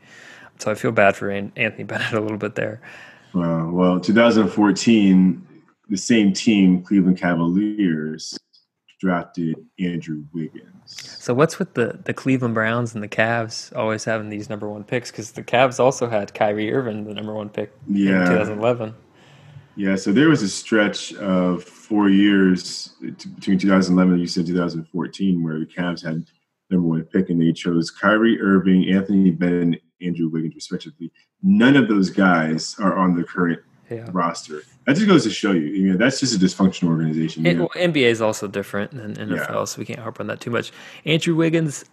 So 0.62 0.70
I 0.70 0.76
feel 0.76 0.92
bad 0.92 1.16
for 1.16 1.32
Anthony 1.32 1.84
Bennett 1.84 2.14
a 2.14 2.20
little 2.20 2.38
bit 2.38 2.56
there. 2.56 2.82
Uh, 3.34 3.66
well, 3.70 4.00
2014, 4.00 5.48
the 5.90 5.98
same 5.98 6.34
team, 6.34 6.84
Cleveland 6.84 7.18
Cavaliers, 7.18 8.38
drafted 9.00 9.56
Andrew 9.80 10.24
Wiggins. 10.34 10.68
So 10.86 11.34
what's 11.34 11.58
with 11.58 11.74
the 11.74 12.00
the 12.04 12.14
Cleveland 12.14 12.54
Browns 12.54 12.94
and 12.94 13.04
the 13.04 13.08
Cavs 13.08 13.76
always 13.76 14.04
having 14.04 14.30
these 14.30 14.50
number 14.50 14.70
one 14.70 14.84
picks? 14.84 15.10
Because 15.10 15.32
the 15.32 15.44
Cavs 15.44 15.80
also 15.80 16.08
had 16.10 16.34
Kyrie 16.34 16.72
Irving, 16.72 17.06
the 17.06 17.14
number 17.14 17.34
one 17.34 17.50
pick 17.50 17.74
yeah. 17.88 18.22
in 18.22 18.28
2011. 18.28 18.94
Yeah, 19.78 19.96
so 19.96 20.12
there 20.12 20.30
was 20.30 20.44
a 20.44 20.50
stretch 20.50 21.14
of 21.16 21.64
four 21.64 22.10
years 22.10 22.90
between 23.02 23.58
2011 23.58 24.14
and 24.14 24.22
you 24.22 24.28
said 24.28 24.46
2014 24.46 25.44
where 25.44 25.60
the 25.60 25.66
Cavs 25.66 26.04
had 26.04 26.26
number 26.70 26.88
one 26.88 27.04
pick 27.06 27.30
and 27.30 27.42
they 27.42 27.54
chose 27.54 27.90
Kyrie 27.90 28.40
Irving, 28.42 28.90
Anthony 28.90 29.32
Bennett, 29.32 29.82
Andrew 30.02 30.30
Wiggins, 30.30 30.56
respectively. 30.56 31.12
None 31.44 31.76
of 31.76 31.88
those 31.88 32.10
guys 32.10 32.76
are 32.80 32.96
on 32.96 33.16
the 33.16 33.24
current 33.24 33.60
yeah. 33.90 34.08
roster. 34.12 34.64
That 34.86 34.96
just 34.96 35.08
goes 35.08 35.24
to 35.24 35.30
show 35.30 35.52
you, 35.52 35.68
you 35.68 35.92
know, 35.92 35.98
that's 35.98 36.20
just 36.20 36.36
a 36.36 36.40
dysfunctional 36.40 36.90
organization. 36.90 37.46
It, 37.46 37.58
well, 37.58 37.70
NBA 37.76 38.04
is 38.04 38.22
also 38.22 38.48
different 38.48 38.92
than 38.92 39.16
NFL, 39.16 39.48
yeah. 39.48 39.66
so 39.66 39.80
we 39.80 39.86
can't 39.86 40.00
harp 40.00 40.20
on 40.20 40.28
that 40.28 40.40
too 40.40 40.50
much. 40.50 40.72
Andrew 41.06 41.36
Wiggins, 41.36 41.86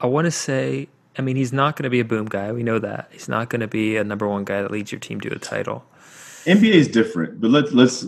I 0.00 0.06
want 0.06 0.26
to 0.26 0.30
say, 0.30 0.88
I 1.16 1.22
mean, 1.22 1.36
he's 1.36 1.52
not 1.52 1.76
going 1.76 1.84
to 1.84 1.90
be 1.90 2.00
a 2.00 2.04
boom 2.04 2.26
guy. 2.26 2.52
We 2.52 2.62
know 2.62 2.78
that 2.78 3.08
he's 3.12 3.28
not 3.28 3.48
going 3.48 3.60
to 3.60 3.68
be 3.68 3.96
a 3.96 4.04
number 4.04 4.28
one 4.28 4.44
guy 4.44 4.62
that 4.62 4.70
leads 4.70 4.92
your 4.92 5.00
team 5.00 5.20
to 5.22 5.32
a 5.32 5.38
title. 5.38 5.84
NBA 6.44 6.74
is 6.74 6.88
different, 6.88 7.40
but 7.40 7.50
let's 7.50 7.72
let's 7.72 8.06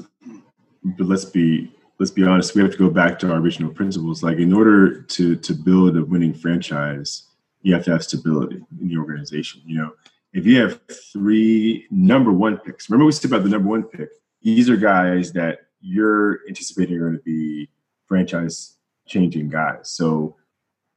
but 0.85 1.07
let's 1.07 1.25
be 1.25 1.73
let's 1.99 2.11
be 2.11 2.25
honest. 2.25 2.55
We 2.55 2.63
have 2.63 2.73
to 2.73 2.77
go 2.77 2.91
back 2.91 3.19
to 3.21 3.31
our 3.31 3.39
original 3.39 3.71
principles. 3.71 4.23
Like, 4.23 4.39
in 4.39 4.53
order 4.53 5.01
to 5.03 5.37
to 5.37 5.55
build 5.55 5.97
a 5.97 6.05
winning 6.05 6.35
franchise, 6.35 7.23
you 7.66 7.74
have 7.74 7.84
to 7.84 7.90
have 7.90 8.05
stability 8.05 8.60
in 8.80 8.86
the 8.86 8.97
organization. 8.97 9.60
You 9.66 9.78
know, 9.78 9.93
if 10.32 10.47
you 10.47 10.60
have 10.60 10.80
three 11.12 11.84
number 11.90 12.30
one 12.30 12.59
picks, 12.59 12.88
remember 12.88 13.06
we 13.06 13.10
said 13.10 13.28
about 13.28 13.43
the 13.43 13.48
number 13.48 13.68
one 13.68 13.82
pick. 13.82 14.09
These 14.40 14.70
are 14.70 14.76
guys 14.76 15.32
that 15.32 15.62
you're 15.80 16.47
anticipating 16.47 16.97
are 16.97 17.09
going 17.09 17.18
to 17.18 17.24
be 17.24 17.68
franchise 18.06 18.76
changing 19.09 19.48
guys. 19.48 19.90
So 19.90 20.36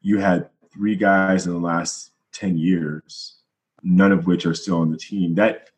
you 0.02 0.20
had 0.20 0.48
three 0.72 0.96
guys 0.96 1.48
in 1.48 1.54
the 1.54 1.60
last 1.60 2.12
10 2.34 2.60
years, 2.60 3.40
none 3.82 4.12
of 4.12 4.28
which 4.28 4.46
are 4.46 4.54
still 4.54 4.78
on 4.78 4.92
the 4.92 4.98
team. 4.98 5.34
That 5.34 5.70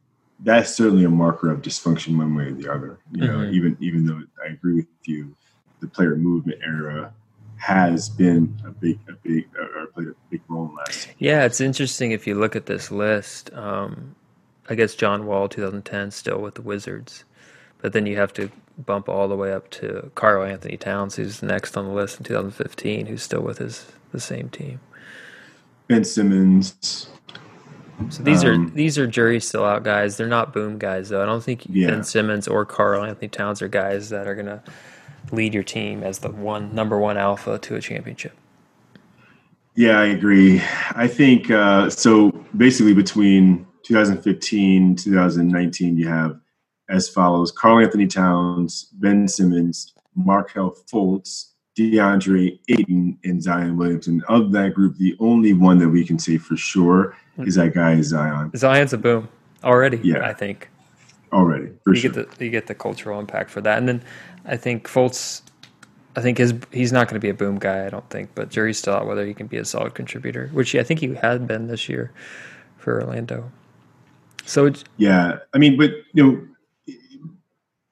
that's 0.43 0.75
certainly 0.75 1.05
a 1.05 1.09
marker 1.09 1.49
of 1.49 1.61
dysfunction 1.61 2.17
one 2.17 2.35
way 2.35 2.47
or 2.47 2.51
the 2.51 2.69
other. 2.69 2.99
You 3.13 3.27
know, 3.27 3.37
mm-hmm. 3.37 3.53
even 3.53 3.77
even 3.79 4.05
though 4.05 4.21
I 4.45 4.51
agree 4.51 4.75
with 4.75 4.87
you, 5.05 5.37
the 5.79 5.87
player 5.87 6.17
movement 6.17 6.59
era 6.65 7.13
has 7.61 8.09
been 8.09 8.59
a 8.65 8.71
big, 8.71 8.99
a 9.07 9.13
big, 9.23 9.47
or 9.55 9.85
played 9.87 10.07
a 10.07 10.15
big 10.29 10.41
role 10.47 10.67
in 10.69 10.75
last. 10.75 11.07
Yeah, 11.19 11.45
it's 11.45 11.61
interesting 11.61 12.11
if 12.11 12.25
you 12.25 12.35
look 12.35 12.55
at 12.55 12.65
this 12.65 12.91
list. 12.91 13.53
Um, 13.53 14.15
I 14.69 14.75
guess 14.75 14.95
John 14.95 15.25
Wall, 15.25 15.47
2010, 15.47 16.11
still 16.11 16.39
with 16.39 16.55
the 16.55 16.61
Wizards, 16.61 17.23
but 17.79 17.93
then 17.93 18.05
you 18.05 18.17
have 18.17 18.33
to 18.33 18.49
bump 18.77 19.09
all 19.09 19.27
the 19.27 19.35
way 19.35 19.53
up 19.53 19.69
to 19.71 20.11
Karl-Anthony 20.15 20.77
Towns, 20.77 21.15
who's 21.15 21.43
next 21.43 21.77
on 21.77 21.85
the 21.85 21.93
list 21.93 22.17
in 22.17 22.23
2015, 22.23 23.05
who's 23.05 23.21
still 23.21 23.41
with 23.41 23.59
his 23.59 23.91
the 24.11 24.19
same 24.19 24.49
team. 24.49 24.79
Ben 25.87 26.03
Simmons. 26.03 27.07
So 28.09 28.23
these 28.23 28.43
um, 28.43 28.49
are 28.49 28.69
these 28.71 28.97
are 28.97 29.05
jury 29.05 29.39
still 29.39 29.63
out 29.63 29.83
guys. 29.83 30.17
They're 30.17 30.27
not 30.27 30.51
boom 30.51 30.79
guys 30.79 31.09
though. 31.09 31.21
I 31.21 31.25
don't 31.25 31.43
think 31.43 31.65
yeah. 31.69 31.87
Ben 31.87 32.03
Simmons 32.03 32.47
or 32.47 32.65
Karl-Anthony 32.65 33.27
Towns 33.27 33.61
are 33.61 33.67
guys 33.67 34.09
that 34.09 34.27
are 34.27 34.35
gonna 34.35 34.63
lead 35.31 35.53
your 35.53 35.63
team 35.63 36.03
as 36.03 36.19
the 36.19 36.29
one 36.29 36.73
number 36.73 36.97
one 36.97 37.17
alpha 37.17 37.57
to 37.59 37.75
a 37.75 37.81
championship. 37.81 38.33
Yeah, 39.75 39.99
I 39.99 40.05
agree. 40.05 40.61
I 40.95 41.07
think 41.07 41.49
uh, 41.49 41.89
so. 41.89 42.31
Basically, 42.57 42.93
between 42.93 43.65
2015 43.83 44.97
2019, 44.97 45.97
you 45.97 46.07
have 46.07 46.39
as 46.89 47.07
follows: 47.07 47.51
Karl-Anthony 47.51 48.07
Towns, 48.07 48.89
Ben 48.93 49.27
Simmons, 49.27 49.93
Markelle 50.15 50.75
Fultz, 50.91 51.51
DeAndre 51.77 52.59
Ayton, 52.67 53.17
and 53.23 53.41
Zion 53.41 53.77
Williamson. 53.77 54.15
And 54.15 54.23
of 54.25 54.51
that 54.51 54.73
group, 54.73 54.97
the 54.97 55.15
only 55.19 55.53
one 55.53 55.77
that 55.79 55.89
we 55.89 56.05
can 56.05 56.19
say 56.19 56.37
for 56.37 56.57
sure 56.57 57.15
is 57.37 57.55
that 57.55 57.73
guy 57.73 57.93
is 57.93 58.07
Zion. 58.07 58.51
Zion's 58.55 58.93
a 58.93 58.97
boom 58.97 59.29
already. 59.63 59.99
Yeah, 60.03 60.27
I 60.27 60.33
think 60.33 60.69
already. 61.31 61.69
you 61.87 61.95
sure. 61.95 62.11
get 62.11 62.37
the 62.37 62.45
you 62.45 62.51
get 62.51 62.67
the 62.67 62.75
cultural 62.75 63.19
impact 63.19 63.49
for 63.49 63.61
that, 63.61 63.77
and 63.77 63.87
then 63.87 64.03
I 64.45 64.57
think 64.57 64.87
Fultz. 64.87 65.41
I 66.15 66.21
think 66.21 66.39
his 66.39 66.53
he's 66.71 66.91
not 66.91 67.07
going 67.07 67.15
to 67.15 67.25
be 67.25 67.29
a 67.29 67.33
boom 67.33 67.57
guy. 67.57 67.85
I 67.85 67.89
don't 67.89 68.09
think, 68.09 68.31
but 68.35 68.49
jury's 68.49 68.77
still 68.77 68.93
out 68.93 69.07
whether 69.07 69.25
he 69.25 69.33
can 69.33 69.47
be 69.47 69.57
a 69.57 69.65
solid 69.65 69.93
contributor, 69.95 70.49
which 70.51 70.75
I 70.75 70.83
think 70.83 70.99
he 70.99 71.15
had 71.15 71.47
been 71.47 71.67
this 71.67 71.87
year 71.87 72.11
for 72.77 73.01
Orlando. 73.01 73.49
So 74.45 74.65
it's 74.65 74.83
yeah, 74.97 75.37
I 75.53 75.57
mean, 75.57 75.77
but 75.77 75.91
you 76.13 76.23
know, 76.23 76.47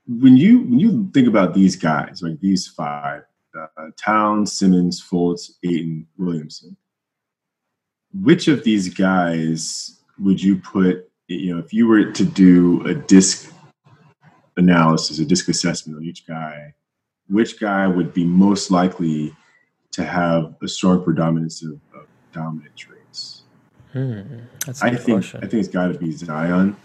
when 0.08 0.36
you 0.36 0.60
when 0.60 0.80
you 0.80 1.10
think 1.14 1.28
about 1.28 1.54
these 1.54 1.76
guys, 1.76 2.22
like 2.22 2.40
these 2.42 2.68
five, 2.68 3.24
uh, 3.58 3.68
Towns, 3.98 4.52
Simmons, 4.52 5.02
Fultz, 5.02 5.52
Ayton, 5.64 6.08
Williamson, 6.18 6.76
which 8.14 8.48
of 8.48 8.64
these 8.64 8.94
guys 8.94 10.02
would 10.20 10.42
you 10.42 10.58
put? 10.58 11.10
You 11.28 11.54
know, 11.54 11.60
if 11.60 11.74
you 11.74 11.88
were 11.88 12.12
to 12.12 12.26
do 12.26 12.86
a 12.88 12.96
DISC 12.96 13.54
analysis, 14.60 15.20
a 15.20 15.26
DISC 15.26 15.50
assessment 15.50 15.98
on 15.98 16.04
each 16.04 16.28
guy, 16.28 16.74
which 17.28 17.60
guy 17.60 17.88
would 17.88 18.14
be 18.14 18.26
most 18.26 18.70
likely 18.70 19.36
to 19.92 20.06
have 20.06 20.56
a 20.62 20.68
strong 20.68 21.04
predominance 21.04 21.64
of, 21.64 21.80
of 21.96 22.06
dominant 22.32 22.76
traits? 22.76 23.44
Hmm, 23.94 24.22
I 24.82 24.96
think 24.96 25.18
question. 25.18 25.40
I 25.44 25.48
think 25.48 25.62
it's 25.62 25.74
got 25.74 25.92
to 25.92 25.98
be 25.98 26.12
Zion. 26.12 26.78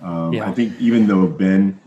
Um, 0.00 0.32
yeah. 0.32 0.48
I 0.48 0.52
think 0.52 0.80
even 0.80 1.08
though 1.08 1.26
Ben 1.26 1.80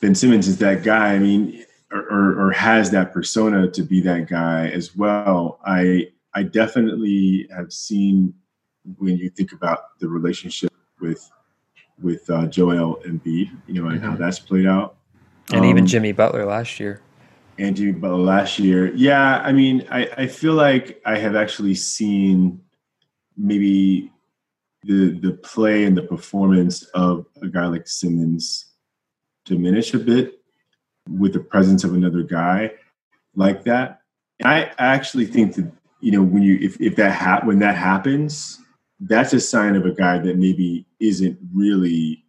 Ben 0.00 0.14
Simmons 0.14 0.46
is 0.46 0.58
that 0.58 0.84
guy, 0.84 1.14
I 1.14 1.18
mean, 1.18 1.64
or, 1.90 2.00
or, 2.00 2.46
or 2.46 2.50
has 2.52 2.90
that 2.92 3.12
persona 3.12 3.68
to 3.70 3.82
be 3.82 4.00
that 4.02 4.28
guy 4.28 4.68
as 4.68 4.94
well. 4.96 5.58
I 5.64 6.08
I 6.34 6.44
definitely 6.44 7.48
have 7.54 7.72
seen 7.72 8.34
when 8.98 9.16
you 9.16 9.30
think 9.30 9.52
about 9.52 9.98
the 9.98 10.08
relationship 10.08 10.72
with 11.00 11.28
with 12.00 12.28
uh, 12.30 12.46
Joel 12.46 13.00
Embiid, 13.06 13.50
you 13.66 13.74
know, 13.74 13.88
and 13.88 14.00
mm-hmm. 14.00 14.10
how 14.10 14.16
that's 14.16 14.38
played 14.38 14.66
out. 14.66 14.96
And 15.50 15.60
um, 15.60 15.64
even 15.64 15.86
Jimmy 15.86 16.12
Butler 16.12 16.44
last 16.46 16.80
year. 16.80 17.00
And 17.58 17.76
Jimmy 17.76 17.92
Butler 17.92 18.18
last 18.18 18.58
year. 18.58 18.92
Yeah, 18.94 19.40
I 19.40 19.52
mean, 19.52 19.86
I, 19.90 20.08
I 20.16 20.26
feel 20.26 20.54
like 20.54 21.00
I 21.04 21.18
have 21.18 21.36
actually 21.36 21.74
seen 21.74 22.60
maybe 23.36 24.10
the 24.84 25.18
the 25.20 25.32
play 25.32 25.84
and 25.84 25.96
the 25.96 26.02
performance 26.02 26.82
of 26.94 27.26
a 27.40 27.48
guy 27.48 27.66
like 27.66 27.86
Simmons 27.86 28.66
diminish 29.44 29.94
a 29.94 29.98
bit 29.98 30.40
with 31.08 31.32
the 31.32 31.40
presence 31.40 31.84
of 31.84 31.94
another 31.94 32.22
guy 32.22 32.72
like 33.34 33.64
that. 33.64 34.00
I 34.44 34.72
actually 34.78 35.26
think 35.26 35.54
that 35.54 35.70
you 36.00 36.12
know 36.12 36.22
when 36.22 36.42
you 36.42 36.58
if, 36.60 36.80
if 36.80 36.96
that 36.96 37.12
ha- 37.12 37.42
when 37.44 37.60
that 37.60 37.76
happens, 37.76 38.58
that's 39.02 39.32
a 39.32 39.40
sign 39.40 39.74
of 39.74 39.84
a 39.84 39.92
guy 39.92 40.18
that 40.18 40.36
maybe 40.36 40.86
isn't 41.00 41.38
really 41.52 42.24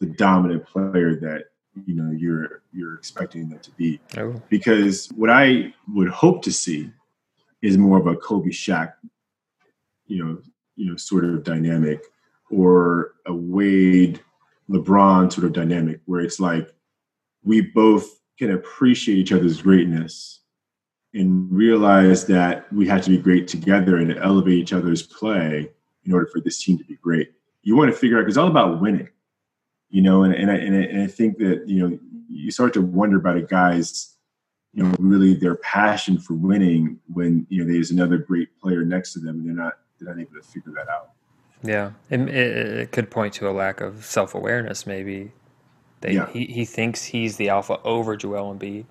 the 0.00 0.06
dominant 0.06 0.64
player 0.64 1.16
that 1.16 1.46
you 1.86 1.94
know 1.94 2.10
you're 2.12 2.62
you're 2.72 2.94
expecting 2.94 3.48
them 3.48 3.58
to 3.60 3.70
be. 3.72 4.00
Oh. 4.16 4.40
Because 4.48 5.08
what 5.16 5.30
I 5.30 5.74
would 5.92 6.08
hope 6.08 6.42
to 6.42 6.52
see 6.52 6.90
is 7.62 7.76
more 7.76 7.98
of 7.98 8.06
a 8.06 8.16
Kobe 8.16 8.50
Shaq, 8.50 8.92
you 10.06 10.24
know, 10.24 10.38
you 10.76 10.90
know, 10.90 10.96
sort 10.96 11.24
of 11.24 11.42
dynamic, 11.42 12.04
or 12.50 13.14
a 13.26 13.34
Wade 13.34 14.20
LeBron 14.70 15.32
sort 15.32 15.46
of 15.46 15.52
dynamic, 15.52 16.00
where 16.06 16.20
it's 16.20 16.38
like 16.38 16.72
we 17.42 17.60
both 17.60 18.20
can 18.38 18.52
appreciate 18.52 19.18
each 19.18 19.32
other's 19.32 19.62
greatness 19.62 20.40
and 21.14 21.50
realize 21.50 22.26
that 22.26 22.72
we 22.72 22.86
have 22.86 23.02
to 23.02 23.10
be 23.10 23.18
great 23.18 23.48
together 23.48 23.96
and 23.96 24.16
elevate 24.18 24.58
each 24.58 24.72
other's 24.72 25.02
play 25.02 25.68
in 26.08 26.14
order 26.14 26.26
for 26.26 26.40
this 26.40 26.62
team 26.62 26.78
to 26.78 26.84
be 26.84 26.96
great. 26.96 27.32
You 27.62 27.76
want 27.76 27.92
to 27.92 27.96
figure 27.96 28.16
out 28.16 28.22
because 28.22 28.32
it's 28.32 28.38
all 28.38 28.48
about 28.48 28.80
winning, 28.80 29.10
you 29.90 30.00
know, 30.00 30.22
and, 30.22 30.34
and, 30.34 30.50
I, 30.50 30.54
and, 30.54 30.74
I, 30.74 30.80
and 30.80 31.02
I 31.02 31.06
think 31.06 31.36
that, 31.38 31.68
you 31.68 31.86
know, 31.86 31.98
you 32.30 32.50
start 32.50 32.72
to 32.74 32.82
wonder 32.82 33.18
about 33.18 33.36
a 33.36 33.42
guy's, 33.42 34.16
you 34.72 34.82
know, 34.82 34.94
really 34.98 35.34
their 35.34 35.56
passion 35.56 36.18
for 36.18 36.32
winning 36.32 36.98
when, 37.12 37.46
you 37.50 37.62
know, 37.62 37.70
there's 37.70 37.90
another 37.90 38.16
great 38.16 38.58
player 38.58 38.84
next 38.84 39.12
to 39.12 39.18
them 39.18 39.40
and 39.40 39.46
they're 39.46 39.64
not, 39.64 39.74
they're 40.00 40.14
not 40.14 40.20
able 40.20 40.32
to 40.40 40.42
figure 40.42 40.72
that 40.72 40.88
out. 40.88 41.10
Yeah. 41.62 41.92
It, 42.08 42.20
it, 42.20 42.92
could 42.92 43.10
point 43.10 43.34
to 43.34 43.50
a 43.50 43.52
lack 43.52 43.80
of 43.82 44.04
self 44.04 44.34
awareness, 44.34 44.86
maybe. 44.86 45.32
They, 46.00 46.14
yeah. 46.14 46.30
he, 46.30 46.46
he 46.46 46.64
thinks 46.64 47.04
he's 47.04 47.36
the 47.36 47.50
alpha 47.50 47.80
over 47.82 48.16
Joel 48.16 48.54
Embiid 48.54 48.86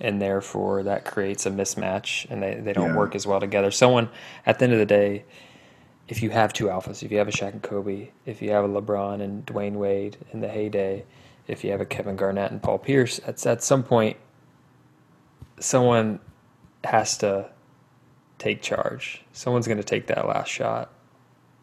and 0.00 0.22
therefore 0.22 0.82
that 0.84 1.04
creates 1.04 1.44
a 1.44 1.50
mismatch 1.50 2.26
and 2.30 2.42
they, 2.42 2.54
they 2.54 2.72
don't 2.72 2.90
yeah. 2.90 2.96
work 2.96 3.14
as 3.14 3.26
well 3.26 3.40
together. 3.40 3.70
Someone 3.70 4.08
at 4.46 4.58
the 4.58 4.64
end 4.64 4.72
of 4.72 4.78
the 4.78 4.86
day, 4.86 5.24
if 6.10 6.22
you 6.22 6.30
have 6.30 6.52
two 6.52 6.66
alphas, 6.66 7.04
if 7.04 7.12
you 7.12 7.18
have 7.18 7.28
a 7.28 7.30
Shaq 7.30 7.52
and 7.52 7.62
Kobe, 7.62 8.08
if 8.26 8.42
you 8.42 8.50
have 8.50 8.64
a 8.64 8.68
LeBron 8.68 9.22
and 9.22 9.46
Dwyane 9.46 9.74
Wade 9.74 10.16
in 10.32 10.40
the 10.40 10.48
heyday, 10.48 11.04
if 11.46 11.62
you 11.62 11.70
have 11.70 11.80
a 11.80 11.86
Kevin 11.86 12.16
Garnett 12.16 12.50
and 12.50 12.60
Paul 12.60 12.78
Pierce, 12.78 13.20
at, 13.26 13.46
at 13.46 13.62
some 13.62 13.84
point, 13.84 14.16
someone 15.60 16.18
has 16.82 17.16
to 17.18 17.48
take 18.38 18.60
charge. 18.60 19.22
Someone's 19.32 19.68
going 19.68 19.78
to 19.78 19.84
take 19.84 20.08
that 20.08 20.26
last 20.26 20.48
shot. 20.48 20.90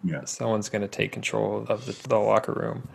Yeah. 0.01 0.23
Someone's 0.23 0.69
going 0.69 0.81
to 0.81 0.87
take 0.87 1.11
control 1.11 1.65
of 1.67 1.85
the, 1.85 2.07
the 2.07 2.17
locker 2.17 2.53
room. 2.53 2.87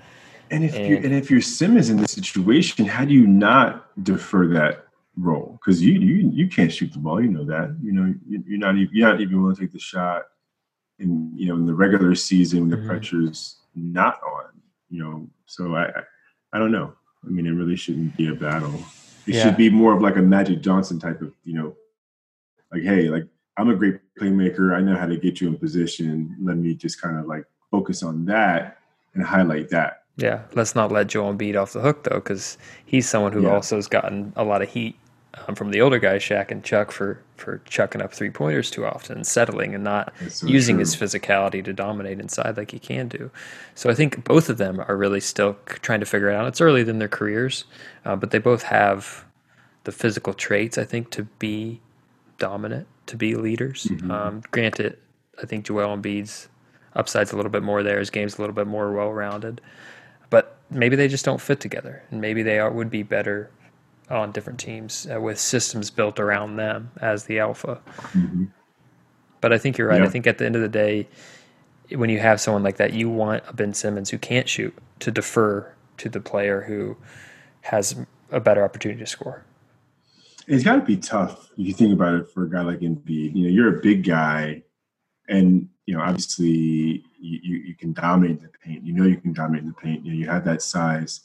And 0.50 0.64
if 0.64 0.74
and, 0.74 0.86
you 0.86 0.96
and 0.96 1.12
if 1.12 1.30
you're 1.30 1.42
Simmons 1.42 1.90
in 1.90 1.98
this 1.98 2.12
situation, 2.12 2.86
how 2.86 3.04
do 3.04 3.12
you 3.12 3.26
not 3.26 3.86
defer 4.02 4.46
that 4.48 4.86
role 5.16 5.58
because 5.60 5.82
you 5.82 5.92
you 6.00 6.30
you 6.32 6.48
can't 6.48 6.72
shoot 6.72 6.90
the 6.92 6.98
ball. 6.98 7.22
You 7.22 7.28
know 7.28 7.44
that. 7.44 7.76
You 7.82 7.92
know 7.92 8.14
you're 8.28 8.58
not 8.58 8.76
even 8.76 8.88
you're 8.92 9.08
not 9.08 9.20
even 9.20 9.42
willing 9.42 9.56
to 9.56 9.62
take 9.62 9.72
the 9.72 9.78
shot. 9.78 10.22
In 11.02 11.32
you 11.34 11.48
know 11.48 11.56
in 11.56 11.66
the 11.66 11.74
regular 11.74 12.14
season 12.14 12.68
the 12.68 12.76
mm-hmm. 12.76 12.88
pressure's 12.88 13.56
not 13.74 14.20
on. 14.22 14.44
You 14.88 15.02
know, 15.04 15.28
so 15.46 15.74
I 15.74 15.90
I 16.52 16.58
don't 16.58 16.72
know. 16.72 16.94
I 17.24 17.28
mean, 17.28 17.46
it 17.46 17.50
really 17.50 17.76
shouldn't 17.76 18.16
be 18.16 18.28
a 18.28 18.34
battle. 18.34 18.74
It 19.26 19.34
yeah. 19.34 19.42
should 19.42 19.56
be 19.56 19.70
more 19.70 19.94
of 19.94 20.02
like 20.02 20.16
a 20.16 20.22
Magic 20.22 20.60
Johnson 20.60 20.98
type 20.98 21.20
of 21.20 21.32
you 21.44 21.54
know, 21.54 21.76
like 22.72 22.82
hey, 22.82 23.08
like 23.08 23.26
I'm 23.56 23.70
a 23.70 23.76
great 23.76 24.00
playmaker. 24.20 24.74
I 24.74 24.80
know 24.80 24.96
how 24.96 25.06
to 25.06 25.16
get 25.16 25.40
you 25.40 25.48
in 25.48 25.56
position. 25.56 26.36
Let 26.40 26.56
me 26.56 26.74
just 26.74 27.00
kind 27.00 27.18
of 27.18 27.26
like 27.26 27.44
focus 27.70 28.02
on 28.02 28.24
that 28.26 28.78
and 29.14 29.24
highlight 29.24 29.70
that. 29.70 30.04
Yeah, 30.16 30.42
let's 30.54 30.74
not 30.74 30.92
let 30.92 31.06
Joel 31.06 31.34
Embiid 31.34 31.60
off 31.60 31.72
the 31.72 31.80
hook 31.80 32.04
though, 32.04 32.16
because 32.16 32.58
he's 32.84 33.08
someone 33.08 33.32
who 33.32 33.42
yeah. 33.42 33.54
also 33.54 33.76
has 33.76 33.88
gotten 33.88 34.32
a 34.36 34.44
lot 34.44 34.62
of 34.62 34.68
heat 34.68 34.96
um, 35.34 35.54
from 35.54 35.70
the 35.70 35.80
older 35.80 35.98
guys, 35.98 36.22
Shaq 36.22 36.50
and 36.50 36.62
Chuck, 36.62 36.90
for 36.92 37.22
for 37.36 37.60
chucking 37.64 38.02
up 38.02 38.12
three 38.12 38.30
pointers 38.30 38.70
too 38.70 38.84
often, 38.84 39.24
settling 39.24 39.74
and 39.74 39.82
not 39.82 40.12
so 40.28 40.46
using 40.46 40.76
true. 40.76 40.80
his 40.80 40.94
physicality 40.94 41.64
to 41.64 41.72
dominate 41.72 42.20
inside 42.20 42.56
like 42.56 42.70
he 42.70 42.78
can 42.78 43.08
do. 43.08 43.30
So 43.74 43.90
I 43.90 43.94
think 43.94 44.24
both 44.24 44.48
of 44.48 44.58
them 44.58 44.84
are 44.86 44.96
really 44.96 45.20
still 45.20 45.56
trying 45.66 46.00
to 46.00 46.06
figure 46.06 46.28
it 46.28 46.36
out. 46.36 46.46
It's 46.46 46.60
early 46.60 46.82
in 46.82 46.98
their 46.98 47.08
careers, 47.08 47.64
uh, 48.04 48.14
but 48.16 48.30
they 48.30 48.38
both 48.38 48.64
have 48.64 49.24
the 49.84 49.92
physical 49.92 50.34
traits 50.34 50.76
I 50.76 50.84
think 50.84 51.10
to 51.10 51.24
be 51.24 51.80
dominant, 52.38 52.86
to 53.06 53.16
be 53.16 53.34
leaders. 53.34 53.84
Mm-hmm. 53.84 54.10
Um, 54.10 54.42
granted, 54.50 54.98
I 55.42 55.46
think 55.46 55.64
Joel 55.64 55.96
Embiid's 55.96 56.48
upside's 56.94 57.32
a 57.32 57.36
little 57.36 57.50
bit 57.50 57.62
more 57.62 57.82
there. 57.82 57.98
His 57.98 58.10
game's 58.10 58.36
a 58.36 58.42
little 58.42 58.54
bit 58.54 58.66
more 58.66 58.92
well 58.92 59.12
rounded, 59.12 59.62
but 60.28 60.58
maybe 60.70 60.94
they 60.94 61.08
just 61.08 61.24
don't 61.24 61.40
fit 61.40 61.58
together, 61.58 62.02
and 62.10 62.20
maybe 62.20 62.42
they 62.42 62.58
are, 62.58 62.70
would 62.70 62.90
be 62.90 63.02
better 63.02 63.50
on 64.12 64.30
different 64.30 64.60
teams 64.60 65.06
uh, 65.12 65.20
with 65.20 65.38
systems 65.38 65.90
built 65.90 66.20
around 66.20 66.56
them 66.56 66.90
as 67.00 67.24
the 67.24 67.38
alpha. 67.38 67.80
Mm-hmm. 68.12 68.44
But 69.40 69.52
I 69.52 69.58
think 69.58 69.78
you're 69.78 69.88
right. 69.88 70.00
Yeah. 70.00 70.06
I 70.06 70.10
think 70.10 70.26
at 70.26 70.38
the 70.38 70.46
end 70.46 70.54
of 70.54 70.62
the 70.62 70.68
day, 70.68 71.08
when 71.90 72.10
you 72.10 72.20
have 72.20 72.40
someone 72.40 72.62
like 72.62 72.76
that, 72.76 72.92
you 72.92 73.08
want 73.08 73.42
a 73.48 73.52
Ben 73.52 73.74
Simmons 73.74 74.10
who 74.10 74.18
can't 74.18 74.48
shoot 74.48 74.74
to 75.00 75.10
defer 75.10 75.72
to 75.98 76.08
the 76.08 76.20
player 76.20 76.62
who 76.62 76.96
has 77.62 77.96
a 78.30 78.40
better 78.40 78.64
opportunity 78.64 79.00
to 79.00 79.06
score. 79.06 79.44
It's 80.46 80.64
got 80.64 80.76
to 80.76 80.82
be 80.82 80.96
tough 80.96 81.50
if 81.56 81.66
you 81.66 81.72
think 81.72 81.92
about 81.92 82.14
it 82.14 82.28
for 82.30 82.44
a 82.44 82.50
guy 82.50 82.62
like 82.62 82.80
Embiid. 82.80 83.34
You 83.36 83.44
know, 83.44 83.48
you're 83.48 83.78
a 83.78 83.80
big 83.80 84.04
guy, 84.04 84.62
and 85.28 85.68
you 85.86 85.94
know, 85.94 86.02
obviously, 86.02 87.04
you, 87.18 87.40
you, 87.42 87.56
you 87.58 87.74
can 87.74 87.92
dominate 87.92 88.40
the 88.42 88.48
paint. 88.48 88.84
You 88.84 88.92
know, 88.92 89.04
you 89.04 89.16
can 89.16 89.32
dominate 89.32 89.66
the 89.66 89.72
paint. 89.72 90.04
You 90.04 90.12
know, 90.12 90.18
you 90.18 90.26
have 90.26 90.44
that 90.44 90.62
size, 90.62 91.20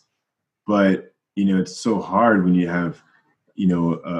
but 0.66 1.14
you 1.38 1.46
know, 1.46 1.62
it's 1.62 1.78
so 1.78 2.02
hard 2.02 2.44
when 2.44 2.56
you 2.56 2.68
have, 2.68 3.02
you 3.54 3.68
know, 3.68 4.02
a, 4.04 4.12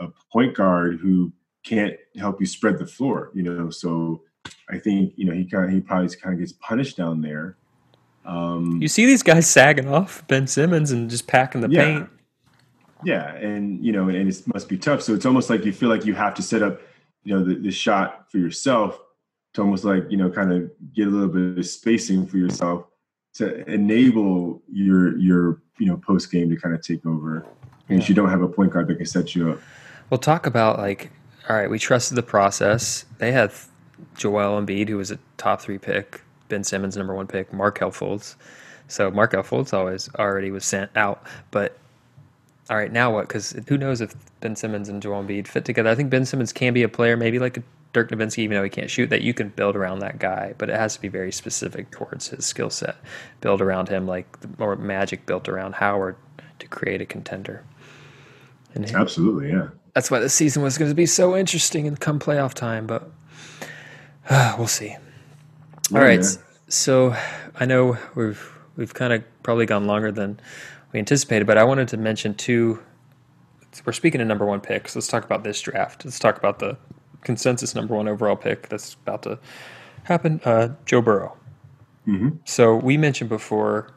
a, 0.00 0.06
a 0.06 0.12
point 0.32 0.54
guard 0.54 1.00
who 1.00 1.32
can't 1.64 1.96
help 2.16 2.40
you 2.40 2.46
spread 2.46 2.78
the 2.78 2.86
floor, 2.86 3.32
you 3.34 3.42
know. 3.42 3.70
So 3.70 4.22
I 4.70 4.78
think, 4.78 5.14
you 5.16 5.24
know, 5.24 5.32
he 5.32 5.44
kind 5.44 5.64
of, 5.64 5.70
he 5.72 5.80
probably 5.80 6.14
kind 6.14 6.34
of 6.34 6.38
gets 6.38 6.52
punished 6.52 6.96
down 6.96 7.20
there. 7.20 7.56
Um, 8.24 8.80
you 8.80 8.86
see 8.86 9.04
these 9.04 9.24
guys 9.24 9.50
sagging 9.50 9.88
off 9.88 10.24
Ben 10.28 10.46
Simmons 10.46 10.92
and 10.92 11.10
just 11.10 11.26
packing 11.26 11.60
the 11.60 11.68
yeah. 11.68 11.84
paint. 11.84 12.08
Yeah, 13.02 13.34
and 13.34 13.84
you 13.84 13.92
know, 13.92 14.08
and 14.08 14.28
it 14.28 14.42
must 14.46 14.68
be 14.68 14.78
tough. 14.78 15.02
So 15.02 15.12
it's 15.12 15.26
almost 15.26 15.50
like 15.50 15.64
you 15.64 15.72
feel 15.72 15.88
like 15.88 16.06
you 16.06 16.14
have 16.14 16.34
to 16.34 16.42
set 16.42 16.62
up, 16.62 16.80
you 17.24 17.34
know, 17.34 17.44
the, 17.44 17.56
the 17.56 17.70
shot 17.70 18.30
for 18.30 18.38
yourself 18.38 18.98
to 19.54 19.60
almost 19.60 19.84
like 19.84 20.04
you 20.08 20.16
know, 20.16 20.30
kind 20.30 20.52
of 20.52 20.70
get 20.94 21.08
a 21.08 21.10
little 21.10 21.28
bit 21.28 21.58
of 21.58 21.66
spacing 21.66 22.26
for 22.26 22.38
yourself 22.38 22.86
to 23.34 23.68
enable 23.70 24.62
your 24.72 25.16
your 25.18 25.60
you 25.78 25.86
know 25.86 25.96
post 25.96 26.30
game 26.30 26.50
to 26.50 26.56
kind 26.56 26.74
of 26.74 26.82
take 26.82 27.04
over, 27.04 27.46
and 27.88 28.00
yeah. 28.00 28.08
you 28.08 28.14
don't 28.14 28.30
have 28.30 28.42
a 28.42 28.48
point 28.48 28.72
guard 28.72 28.88
that 28.88 28.96
can 28.96 29.06
set 29.06 29.34
you 29.34 29.52
up. 29.52 29.60
We'll 30.10 30.18
talk 30.18 30.46
about 30.46 30.78
like 30.78 31.10
all 31.48 31.56
right, 31.56 31.68
we 31.68 31.78
trusted 31.78 32.16
the 32.16 32.22
process. 32.22 33.04
They 33.18 33.32
had 33.32 33.52
Joel 34.16 34.60
Embiid, 34.60 34.88
who 34.88 34.96
was 34.96 35.10
a 35.10 35.18
top 35.36 35.60
three 35.60 35.78
pick, 35.78 36.22
Ben 36.48 36.64
Simmons 36.64 36.96
number 36.96 37.14
one 37.14 37.26
pick, 37.26 37.52
Markelle 37.52 37.90
Fultz. 37.90 38.36
So 38.88 39.10
Markelle 39.10 39.42
Fultz 39.42 39.74
always 39.74 40.08
already 40.14 40.50
was 40.50 40.64
sent 40.64 40.90
out, 40.96 41.24
but 41.50 41.78
all 42.70 42.76
right, 42.76 42.92
now 42.92 43.12
what? 43.12 43.28
Because 43.28 43.52
who 43.68 43.76
knows 43.76 44.00
if 44.00 44.14
Ben 44.40 44.56
Simmons 44.56 44.88
and 44.88 45.02
Joel 45.02 45.22
Embiid 45.22 45.46
fit 45.46 45.64
together? 45.64 45.90
I 45.90 45.94
think 45.94 46.08
Ben 46.08 46.24
Simmons 46.24 46.52
can 46.52 46.72
be 46.72 46.82
a 46.82 46.88
player, 46.88 47.16
maybe 47.16 47.38
like 47.38 47.58
a 47.58 47.62
Dirk 47.94 48.10
Nowitzki, 48.10 48.38
even 48.38 48.56
though 48.56 48.64
he 48.64 48.68
can't 48.68 48.90
shoot, 48.90 49.08
that 49.08 49.22
you 49.22 49.32
can 49.32 49.48
build 49.48 49.76
around 49.76 50.00
that 50.00 50.18
guy, 50.18 50.52
but 50.58 50.68
it 50.68 50.76
has 50.76 50.94
to 50.96 51.00
be 51.00 51.08
very 51.08 51.32
specific 51.32 51.92
towards 51.92 52.28
his 52.28 52.44
skill 52.44 52.68
set. 52.68 52.96
Build 53.40 53.62
around 53.62 53.88
him 53.88 54.06
like 54.06 54.26
more 54.58 54.74
Magic 54.76 55.24
built 55.24 55.48
around 55.48 55.76
Howard 55.76 56.16
to 56.58 56.66
create 56.66 57.00
a 57.00 57.06
contender. 57.06 57.64
And 58.74 58.92
Absolutely, 58.92 59.52
yeah. 59.52 59.68
That's 59.94 60.10
why 60.10 60.18
this 60.18 60.34
season 60.34 60.62
was 60.62 60.76
going 60.76 60.90
to 60.90 60.94
be 60.94 61.06
so 61.06 61.36
interesting 61.36 61.86
and 61.86 61.98
come 61.98 62.18
playoff 62.18 62.52
time, 62.52 62.88
but 62.88 63.08
uh, 64.28 64.56
we'll 64.58 64.66
see. 64.66 64.96
All 65.94 66.00
right, 66.00 66.20
yeah. 66.20 66.28
so 66.68 67.16
I 67.54 67.64
know 67.64 67.96
we've 68.16 68.52
we've 68.76 68.92
kind 68.92 69.12
of 69.12 69.22
probably 69.44 69.66
gone 69.66 69.86
longer 69.86 70.10
than 70.10 70.40
we 70.92 70.98
anticipated, 70.98 71.46
but 71.46 71.58
I 71.58 71.64
wanted 71.64 71.86
to 71.88 71.96
mention 71.96 72.34
two. 72.34 72.82
We're 73.84 73.92
speaking 73.92 74.20
of 74.20 74.26
number 74.26 74.46
one 74.46 74.60
picks. 74.60 74.96
Let's 74.96 75.06
talk 75.06 75.24
about 75.24 75.44
this 75.44 75.60
draft. 75.60 76.04
Let's 76.04 76.18
talk 76.18 76.38
about 76.38 76.58
the 76.58 76.76
consensus 77.24 77.74
number 77.74 77.94
one 77.94 78.08
overall 78.08 78.36
pick 78.36 78.68
that's 78.68 78.94
about 78.94 79.22
to 79.24 79.38
happen, 80.04 80.40
uh, 80.44 80.68
Joe 80.86 81.02
Burrow. 81.02 81.36
Mm-hmm. 82.06 82.36
So 82.44 82.76
we 82.76 82.96
mentioned 82.96 83.30
before 83.30 83.90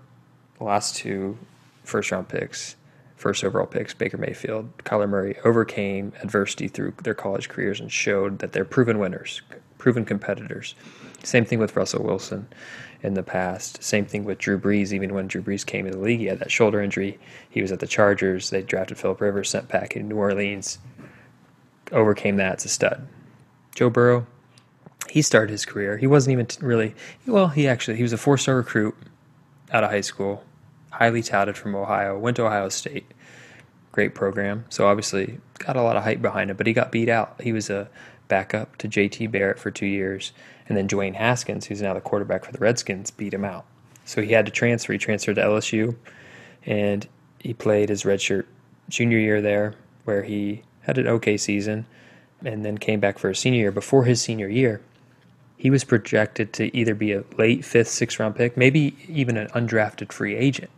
the 0.58 0.64
last 0.64 0.96
two 0.96 1.38
first 1.84 2.12
round 2.12 2.30
picks, 2.30 2.76
first 3.16 3.44
overall 3.44 3.66
picks, 3.66 3.94
Baker 3.94 4.18
Mayfield, 4.18 4.76
Kyler 4.80 5.10
Murray 5.10 5.38
overcame 5.44 6.14
adversity 6.22 6.68
through 6.68 6.94
their 7.04 7.14
college 7.14 7.50
careers 7.50 7.80
and 7.80 7.92
showed 7.92 8.40
that 8.40 8.54
they're 8.54 8.66
proven 8.66 9.00
winners, 9.00 9.42
proven 9.78 10.06
competitors. 10.06 10.76
Same 11.24 11.46
thing 11.46 11.60
with 11.60 11.76
Russell 11.76 12.04
Wilson 12.04 12.48
in 13.04 13.14
the 13.14 13.24
past. 13.24 13.84
Same 13.84 14.06
thing 14.06 14.24
with 14.24 14.38
Drew 14.38 14.60
Brees. 14.60 14.94
Even 14.94 15.14
when 15.14 15.28
Drew 15.28 15.42
Brees 15.42 15.66
came 15.66 15.86
to 15.86 15.92
the 15.92 16.00
league, 16.00 16.20
he 16.20 16.26
had 16.28 16.40
that 16.40 16.52
shoulder 16.52 16.82
injury. 16.82 17.20
He 17.50 17.62
was 17.62 17.72
at 17.72 17.80
the 17.80 17.88
Chargers. 17.88 18.50
They 18.50 18.62
drafted 18.62 18.98
Philip 18.98 19.20
Rivers, 19.20 19.50
sent 19.50 19.68
back 19.68 19.96
in 19.96 20.08
New 20.08 20.16
Orleans, 20.16 20.80
overcame 21.92 22.38
that. 22.38 22.54
It's 22.54 22.66
a 22.66 22.70
stud. 22.70 23.08
Joe 23.78 23.92
Burrow, 23.92 24.26
he 25.08 25.22
started 25.22 25.52
his 25.52 25.64
career. 25.64 25.98
He 25.98 26.08
wasn't 26.08 26.32
even 26.34 26.48
really 26.68 26.96
well. 27.28 27.50
He 27.50 27.68
actually 27.68 27.98
he 27.98 28.02
was 28.02 28.12
a 28.12 28.18
four 28.18 28.36
star 28.36 28.56
recruit 28.56 28.96
out 29.72 29.84
of 29.84 29.92
high 29.92 30.02
school, 30.02 30.44
highly 30.90 31.22
touted 31.22 31.56
from 31.56 31.76
Ohio. 31.76 32.18
Went 32.18 32.38
to 32.38 32.48
Ohio 32.48 32.70
State, 32.70 33.06
great 33.92 34.16
program. 34.16 34.66
So 34.70 34.88
obviously 34.88 35.40
got 35.60 35.76
a 35.76 35.84
lot 35.84 35.96
of 35.96 36.04
hype 36.04 36.24
behind 36.24 36.50
him. 36.50 36.58
But 36.58 36.66
he 36.66 36.74
got 36.74 36.92
beat 36.92 37.08
out. 37.08 37.40
He 37.40 37.54
was 37.54 37.70
a 37.70 37.88
backup 38.28 38.78
to 38.78 38.88
J.T. 38.88 39.28
Barrett 39.28 39.60
for 39.60 39.70
two 39.70 39.86
years, 39.86 40.32
and 40.68 40.76
then 40.76 40.88
Dwayne 40.88 41.14
Haskins, 41.14 41.68
who's 41.68 41.84
now 41.84 41.94
the 41.94 42.02
quarterback 42.02 42.46
for 42.46 42.52
the 42.52 42.58
Redskins, 42.58 43.12
beat 43.12 43.36
him 43.36 43.46
out. 43.46 43.66
So 44.06 44.24
he 44.24 44.32
had 44.32 44.48
to 44.48 44.52
transfer. 44.52 44.92
He 44.92 44.98
transferred 44.98 45.36
to 45.36 45.44
LSU, 45.44 45.96
and 46.66 47.08
he 47.38 47.54
played 47.54 47.90
his 47.90 48.06
redshirt 48.06 48.48
junior 48.90 49.20
year 49.20 49.40
there, 49.40 49.76
where 50.04 50.24
he 50.24 50.64
had 50.82 50.98
an 50.98 51.08
okay 51.08 51.38
season, 51.38 51.86
and 52.44 52.64
then 52.66 52.78
came 52.78 53.00
back 53.00 53.20
for 53.20 53.30
his 53.30 53.40
senior 53.40 53.60
year. 53.60 53.72
Before 53.72 54.06
his 54.06 54.22
senior 54.22 54.48
year, 54.48 54.82
he 55.58 55.70
was 55.70 55.84
projected 55.84 56.54
to 56.54 56.76
either 56.78 56.94
be 56.94 57.14
a 57.14 57.24
late 57.38 57.66
fifth, 57.66 57.90
sixth 57.90 58.20
round 58.20 58.36
pick, 58.36 58.56
maybe 58.56 58.96
even 59.10 59.38
an 59.38 59.48
undrafted 59.50 60.12
free 60.12 60.36
agent. 60.36 60.70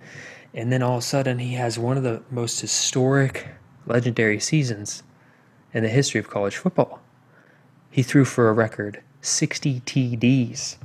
And 0.54 0.72
then 0.72 0.82
all 0.82 0.98
of 0.98 1.00
a 1.00 1.06
sudden, 1.06 1.40
he 1.40 1.54
has 1.54 1.78
one 1.78 1.98
of 1.98 2.04
the 2.04 2.24
most 2.32 2.62
historic, 2.62 3.48
legendary 3.86 4.40
seasons 4.40 5.04
in 5.74 5.84
the 5.84 5.90
history 5.90 6.20
of 6.20 6.30
college 6.30 6.56
football. 6.56 7.02
He 7.92 8.04
threw 8.04 8.26
for 8.26 8.50
a 8.50 8.54
record 8.54 9.02
60 9.22 9.82
TDs 9.82 10.78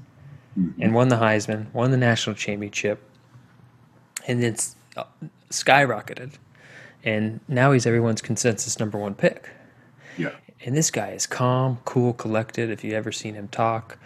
and 0.81 0.95
won 0.95 1.09
the 1.09 1.17
Heisman, 1.17 1.73
won 1.73 1.91
the 1.91 1.97
national 1.97 2.37
championship, 2.37 3.03
and 4.27 4.43
then 4.43 4.57
uh, 4.97 5.05
skyrocketed. 5.51 6.33
And 7.03 7.41
now 7.49 7.73
he's 7.73 7.87
everyone's 7.87 8.23
consensus 8.23 8.79
number 8.79 8.99
one 8.99 9.15
pick. 9.15 9.51
Yeah. 10.17 10.31
And 10.65 10.75
this 10.75 10.91
guy 10.91 11.11
is 11.11 11.27
calm, 11.27 11.79
cool, 11.85 12.15
collected. 12.15 12.71
If 12.71 12.83
you've 12.83 12.95
ever 12.95 13.13
seen 13.13 13.35
him 13.35 13.49
talk 13.49 13.99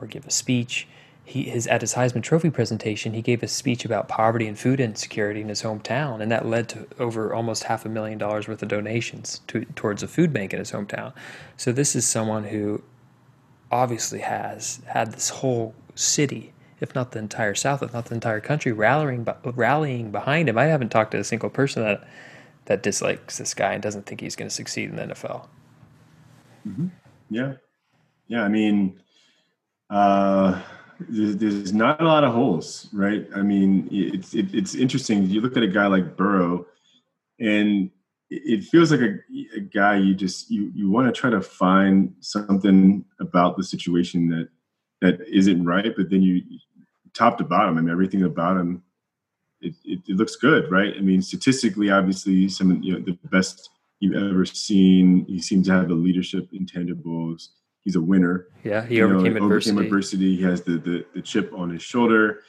or 0.00 0.06
give 0.06 0.26
a 0.26 0.30
speech, 0.30 0.86
he 1.24 1.44
his 1.44 1.66
at 1.66 1.80
his 1.80 1.94
Heisman 1.94 2.22
Trophy 2.22 2.50
presentation, 2.50 3.14
he 3.14 3.22
gave 3.22 3.42
a 3.42 3.48
speech 3.48 3.84
about 3.84 4.08
poverty 4.08 4.46
and 4.46 4.58
food 4.58 4.78
insecurity 4.78 5.40
in 5.40 5.48
his 5.48 5.62
hometown, 5.62 6.20
and 6.20 6.30
that 6.30 6.46
led 6.46 6.68
to 6.68 6.86
over 7.00 7.34
almost 7.34 7.64
half 7.64 7.84
a 7.84 7.88
million 7.88 8.18
dollars 8.18 8.46
worth 8.46 8.62
of 8.62 8.68
donations 8.68 9.40
to, 9.48 9.64
towards 9.74 10.02
a 10.02 10.08
food 10.08 10.32
bank 10.32 10.52
in 10.52 10.58
his 10.58 10.70
hometown. 10.70 11.12
So 11.56 11.72
this 11.72 11.96
is 11.96 12.06
someone 12.06 12.44
who 12.44 12.82
obviously 13.72 14.20
has 14.20 14.82
had 14.86 15.12
this 15.12 15.30
whole 15.30 15.74
city, 15.94 16.52
if 16.78 16.94
not 16.94 17.12
the 17.12 17.18
entire 17.18 17.54
South, 17.54 17.82
if 17.82 17.92
not 17.92 18.04
the 18.04 18.14
entire 18.14 18.40
country, 18.40 18.70
rallying 18.70 19.26
rallying 19.42 20.12
behind 20.12 20.48
him. 20.48 20.58
I 20.58 20.66
haven't 20.66 20.90
talked 20.90 21.12
to 21.12 21.18
a 21.18 21.24
single 21.24 21.50
person 21.50 21.82
that 21.82 22.06
that 22.66 22.82
dislikes 22.82 23.38
this 23.38 23.52
guy 23.52 23.72
and 23.72 23.82
doesn't 23.82 24.06
think 24.06 24.20
he's 24.20 24.36
going 24.36 24.48
to 24.48 24.54
succeed 24.54 24.90
in 24.90 24.96
the 24.96 25.14
NFL. 25.14 25.46
Mm-hmm. 26.66 26.86
Yeah, 27.30 27.54
yeah. 28.28 28.42
I 28.42 28.48
mean, 28.48 29.00
uh, 29.90 30.60
there's, 31.00 31.36
there's, 31.36 31.72
not 31.72 32.00
a 32.00 32.04
lot 32.04 32.24
of 32.24 32.32
holes, 32.32 32.88
right? 32.92 33.26
I 33.34 33.42
mean, 33.42 33.88
it's 33.90 34.34
it, 34.34 34.54
it's 34.54 34.74
interesting. 34.74 35.26
You 35.26 35.40
look 35.40 35.56
at 35.56 35.62
a 35.62 35.68
guy 35.68 35.86
like 35.86 36.16
Burrow, 36.16 36.66
and 37.38 37.90
it 38.30 38.64
feels 38.64 38.90
like 38.90 39.00
a, 39.00 39.18
a 39.56 39.60
guy 39.60 39.96
you 39.96 40.14
just 40.14 40.50
you 40.50 40.70
you 40.74 40.90
want 40.90 41.12
to 41.12 41.18
try 41.18 41.30
to 41.30 41.40
find 41.40 42.14
something 42.20 43.04
about 43.20 43.56
the 43.56 43.64
situation 43.64 44.28
that 44.28 44.48
that 45.00 45.26
isn't 45.28 45.64
right, 45.64 45.92
but 45.96 46.10
then 46.10 46.22
you 46.22 46.42
top 47.12 47.38
to 47.38 47.44
bottom, 47.44 47.78
I 47.78 47.80
mean, 47.80 47.90
everything 47.90 48.24
about 48.24 48.56
him, 48.56 48.82
it, 49.60 49.74
it, 49.84 50.00
it 50.06 50.16
looks 50.16 50.36
good, 50.36 50.70
right? 50.70 50.94
I 50.96 51.00
mean, 51.00 51.22
statistically, 51.22 51.90
obviously, 51.90 52.48
some 52.48 52.82
you 52.82 52.94
know 52.94 53.00
the 53.00 53.18
best 53.28 53.70
you've 54.00 54.16
ever 54.16 54.44
seen. 54.44 55.24
He 55.26 55.40
seems 55.40 55.66
to 55.68 55.74
have 55.74 55.88
the 55.88 55.94
leadership 55.94 56.48
intangibles. 56.52 57.48
He's 57.80 57.96
a 57.96 58.00
winner. 58.00 58.48
Yeah, 58.62 58.84
he 58.84 59.02
overcame 59.02 59.34
know, 59.34 59.44
adversity. 59.44 59.72
Overcame 59.72 59.84
adversity. 59.86 60.36
He 60.36 60.42
has 60.42 60.62
the, 60.62 60.78
the, 60.78 61.06
the 61.14 61.22
chip 61.22 61.52
on 61.54 61.70
his 61.70 61.82
shoulder. 61.82 62.42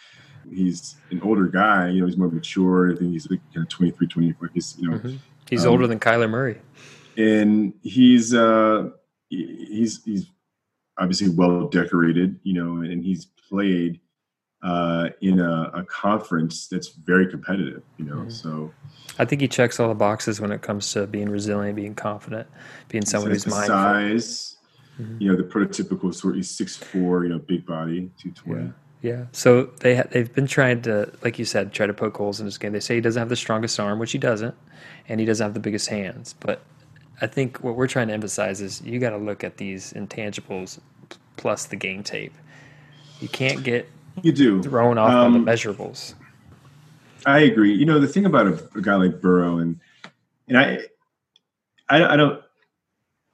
He's 0.49 0.95
an 1.11 1.21
older 1.21 1.47
guy. 1.47 1.89
You 1.89 2.01
know, 2.01 2.07
he's 2.07 2.17
more 2.17 2.29
mature. 2.29 2.91
I 2.91 2.95
think 2.95 3.11
he's 3.11 3.29
like 3.29 3.41
kind 3.53 3.65
of 3.65 3.69
23, 3.69 4.07
24. 4.07 4.49
He's 4.53 4.75
you 4.79 4.89
know, 4.89 4.97
mm-hmm. 4.97 5.15
he's 5.49 5.65
um, 5.65 5.71
older 5.71 5.87
than 5.87 5.99
Kyler 5.99 6.29
Murray. 6.29 6.61
And 7.17 7.73
he's 7.81 8.33
uh 8.33 8.89
he's 9.29 10.03
he's 10.03 10.29
obviously 10.97 11.29
well 11.29 11.67
decorated. 11.67 12.39
You 12.43 12.53
know, 12.53 12.81
and 12.81 13.03
he's 13.03 13.25
played 13.49 13.99
uh, 14.65 15.09
in 15.21 15.39
a, 15.39 15.71
a, 15.75 15.83
conference 15.83 16.65
that's 16.67 16.87
very 16.87 17.27
competitive. 17.27 17.83
You 17.97 18.05
know, 18.05 18.15
mm-hmm. 18.15 18.29
so 18.31 18.73
I 19.19 19.25
think 19.25 19.41
he 19.41 19.47
checks 19.47 19.79
all 19.79 19.89
the 19.89 19.93
boxes 19.93 20.41
when 20.41 20.51
it 20.51 20.63
comes 20.63 20.91
to 20.93 21.05
being 21.05 21.29
resilient, 21.29 21.75
being 21.75 21.93
confident, 21.93 22.47
being 22.89 23.05
someone 23.05 23.29
who's 23.29 23.45
mindful. 23.45 23.67
Size, 23.67 24.57
mm-hmm. 24.99 25.21
you 25.21 25.31
know, 25.31 25.37
the 25.37 25.43
prototypical 25.43 26.13
sort. 26.13 26.35
He's 26.35 26.49
six 26.49 26.75
four, 26.75 27.23
you 27.25 27.29
know, 27.29 27.37
big 27.37 27.63
body, 27.63 28.09
two 28.17 28.31
twenty. 28.31 28.63
Yeah. 28.63 28.71
Yeah. 29.01 29.25
So 29.33 29.65
they 29.81 29.97
ha- 29.97 30.07
they've 30.09 30.33
been 30.33 30.47
trying 30.47 30.81
to, 30.83 31.11
like 31.23 31.37
you 31.37 31.45
said, 31.45 31.71
try 31.71 31.85
to 31.85 31.93
poke 31.93 32.17
holes 32.17 32.39
in 32.39 32.47
his 32.47 32.57
game. 32.57 32.73
They 32.73 32.79
say 32.79 32.95
he 32.95 33.01
doesn't 33.01 33.19
have 33.19 33.29
the 33.29 33.35
strongest 33.35 33.79
arm, 33.79 33.99
which 33.99 34.13
he 34.13 34.17
doesn't, 34.17 34.55
and 35.07 35.19
he 35.19 35.27
doesn't 35.27 35.45
have 35.45 35.53
the 35.53 35.59
biggest 35.59 35.89
hands. 35.89 36.33
But 36.39 36.63
I 37.21 37.27
think 37.27 37.63
what 37.63 37.75
we're 37.75 37.85
trying 37.85 38.07
to 38.07 38.15
emphasize 38.15 38.61
is 38.61 38.81
you 38.81 38.99
got 38.99 39.11
to 39.11 39.17
look 39.17 39.43
at 39.43 39.57
these 39.57 39.93
intangibles 39.93 40.79
plus 41.37 41.65
the 41.65 41.75
game 41.75 42.01
tape. 42.01 42.33
You 43.21 43.27
can't 43.27 43.63
get 43.63 43.87
you 44.21 44.31
do 44.31 44.61
thrown 44.61 44.97
off 44.97 45.11
um, 45.11 45.35
on 45.35 45.45
the 45.45 45.51
measurables. 45.51 46.13
I 47.25 47.39
agree. 47.39 47.73
You 47.73 47.85
know, 47.85 47.99
the 47.99 48.07
thing 48.07 48.25
about 48.25 48.47
a, 48.47 48.69
a 48.75 48.81
guy 48.81 48.95
like 48.95 49.21
Burrow 49.21 49.57
and 49.57 49.79
and 50.47 50.57
I, 50.57 50.79
I, 51.89 52.13
I 52.13 52.15
don't. 52.15 52.41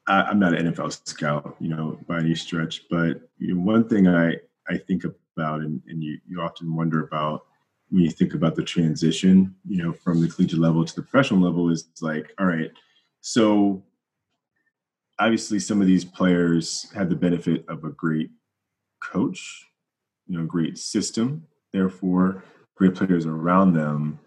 I, 0.08 0.32
am 0.32 0.40
not 0.40 0.54
an 0.54 0.74
NFL 0.74 1.08
scout, 1.08 1.56
you 1.60 1.70
know, 1.70 2.00
by 2.08 2.20
any 2.20 2.36
stretch. 2.36 2.88
But 2.90 3.30
you 3.38 3.56
know, 3.56 3.62
one 3.62 3.88
thing 3.88 4.08
I 4.08 4.36
I 4.68 4.78
think 4.78 5.04
about, 5.04 5.62
and, 5.62 5.82
and 5.88 6.04
you 6.04 6.20
you 6.28 6.42
often 6.42 6.76
wonder 6.76 7.04
about 7.04 7.46
when 7.90 8.04
you 8.04 8.10
think 8.10 8.34
about 8.34 8.56
the 8.56 8.64
transition, 8.64 9.54
you 9.68 9.84
know, 9.84 9.92
from 9.92 10.22
the 10.22 10.30
collegiate 10.30 10.60
level 10.60 10.86
to 10.86 10.96
the 10.96 11.02
professional 11.02 11.42
level, 11.42 11.70
is 11.70 11.90
like, 12.02 12.34
all 12.40 12.46
right, 12.46 12.72
so 13.20 13.84
obviously 15.20 15.60
some 15.60 15.82
of 15.82 15.88
these 15.88 16.06
players 16.06 16.90
have 16.96 17.10
the 17.10 17.16
benefit 17.16 17.66
of 17.68 17.84
a 17.84 17.90
great 17.90 18.32
coach 19.02 19.68
you 20.32 20.38
know 20.38 20.46
great 20.46 20.78
system, 20.78 21.46
therefore 21.74 22.44
great 22.76 22.96
players 22.96 23.26
around 23.26 23.74
them. 23.74 24.18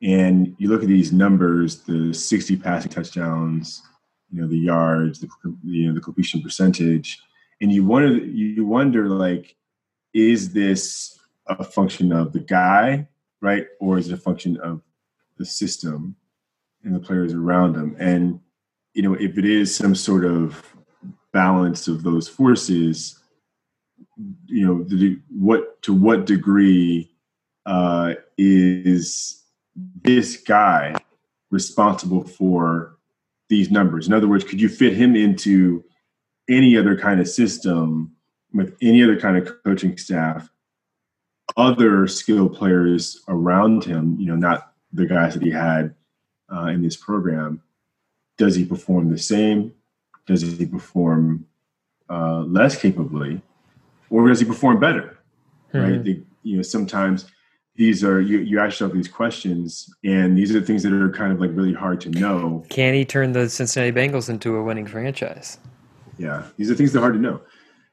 And 0.00 0.54
you 0.58 0.68
look 0.68 0.82
at 0.82 0.88
these 0.88 1.12
numbers: 1.12 1.80
the 1.80 2.14
60 2.14 2.56
passing 2.56 2.90
touchdowns, 2.90 3.82
you 4.30 4.40
know, 4.40 4.46
the 4.46 4.56
yards, 4.56 5.18
the 5.18 5.28
you 5.64 5.88
know 5.88 5.94
the 5.94 6.00
completion 6.00 6.40
percentage, 6.40 7.20
and 7.60 7.72
you 7.72 7.84
wonder 7.84 8.16
you 8.16 8.64
wonder 8.64 9.08
like, 9.08 9.56
is 10.14 10.52
this 10.52 11.18
a 11.48 11.64
function 11.64 12.12
of 12.12 12.32
the 12.32 12.40
guy, 12.40 13.08
right, 13.40 13.66
or 13.80 13.98
is 13.98 14.08
it 14.08 14.14
a 14.14 14.16
function 14.16 14.56
of 14.58 14.80
the 15.36 15.44
system 15.44 16.14
and 16.84 16.94
the 16.94 17.00
players 17.00 17.34
around 17.34 17.72
them? 17.72 17.96
And 17.98 18.38
you 18.94 19.02
know, 19.02 19.14
if 19.14 19.36
it 19.36 19.44
is 19.44 19.74
some 19.74 19.96
sort 19.96 20.24
of 20.24 20.76
balance 21.32 21.88
of 21.88 22.04
those 22.04 22.28
forces, 22.28 23.19
you 24.46 24.66
know 24.66 24.82
the, 24.84 25.18
what 25.28 25.80
to 25.82 25.92
what 25.92 26.26
degree 26.26 27.10
uh, 27.66 28.14
is 28.36 29.42
this 30.02 30.36
guy 30.36 30.94
responsible 31.50 32.24
for 32.24 32.96
these 33.48 33.70
numbers? 33.70 34.06
In 34.06 34.12
other 34.12 34.28
words 34.28 34.44
could 34.44 34.60
you 34.60 34.68
fit 34.68 34.94
him 34.94 35.16
into 35.16 35.84
any 36.48 36.76
other 36.76 36.96
kind 36.96 37.20
of 37.20 37.28
system 37.28 38.12
with 38.52 38.76
any 38.82 39.02
other 39.02 39.18
kind 39.18 39.36
of 39.36 39.62
coaching 39.64 39.96
staff 39.96 40.50
other 41.56 42.06
skilled 42.06 42.54
players 42.54 43.22
around 43.28 43.84
him 43.84 44.16
you 44.20 44.26
know 44.26 44.36
not 44.36 44.72
the 44.92 45.06
guys 45.06 45.34
that 45.34 45.42
he 45.42 45.50
had 45.50 45.94
uh, 46.52 46.66
in 46.66 46.82
this 46.82 46.96
program? 46.96 47.62
Does 48.36 48.54
he 48.54 48.64
perform 48.64 49.10
the 49.10 49.18
same? 49.18 49.72
Does 50.26 50.42
he 50.42 50.66
perform 50.66 51.46
uh, 52.08 52.40
less 52.40 52.80
capably 52.80 53.42
or 54.10 54.28
does 54.28 54.40
he 54.40 54.46
perform 54.46 54.78
better? 54.78 55.18
Mm-hmm. 55.72 55.78
Right? 55.78 56.04
The, 56.04 56.22
you 56.42 56.56
know, 56.56 56.62
sometimes 56.62 57.26
these 57.76 58.04
are 58.04 58.20
you, 58.20 58.40
you 58.40 58.58
ask 58.58 58.72
yourself 58.72 58.92
these 58.92 59.08
questions, 59.08 59.88
and 60.04 60.36
these 60.36 60.54
are 60.54 60.60
the 60.60 60.66
things 60.66 60.82
that 60.82 60.92
are 60.92 61.10
kind 61.10 61.32
of 61.32 61.40
like 61.40 61.50
really 61.54 61.72
hard 61.72 62.00
to 62.02 62.10
know. 62.10 62.64
Can 62.68 62.94
he 62.94 63.04
turn 63.04 63.32
the 63.32 63.48
Cincinnati 63.48 63.92
Bengals 63.92 64.28
into 64.28 64.56
a 64.56 64.62
winning 64.62 64.86
franchise? 64.86 65.58
Yeah, 66.18 66.42
these 66.58 66.70
are 66.70 66.74
things 66.74 66.92
that 66.92 66.98
are 66.98 67.02
hard 67.02 67.14
to 67.14 67.20
know 67.20 67.40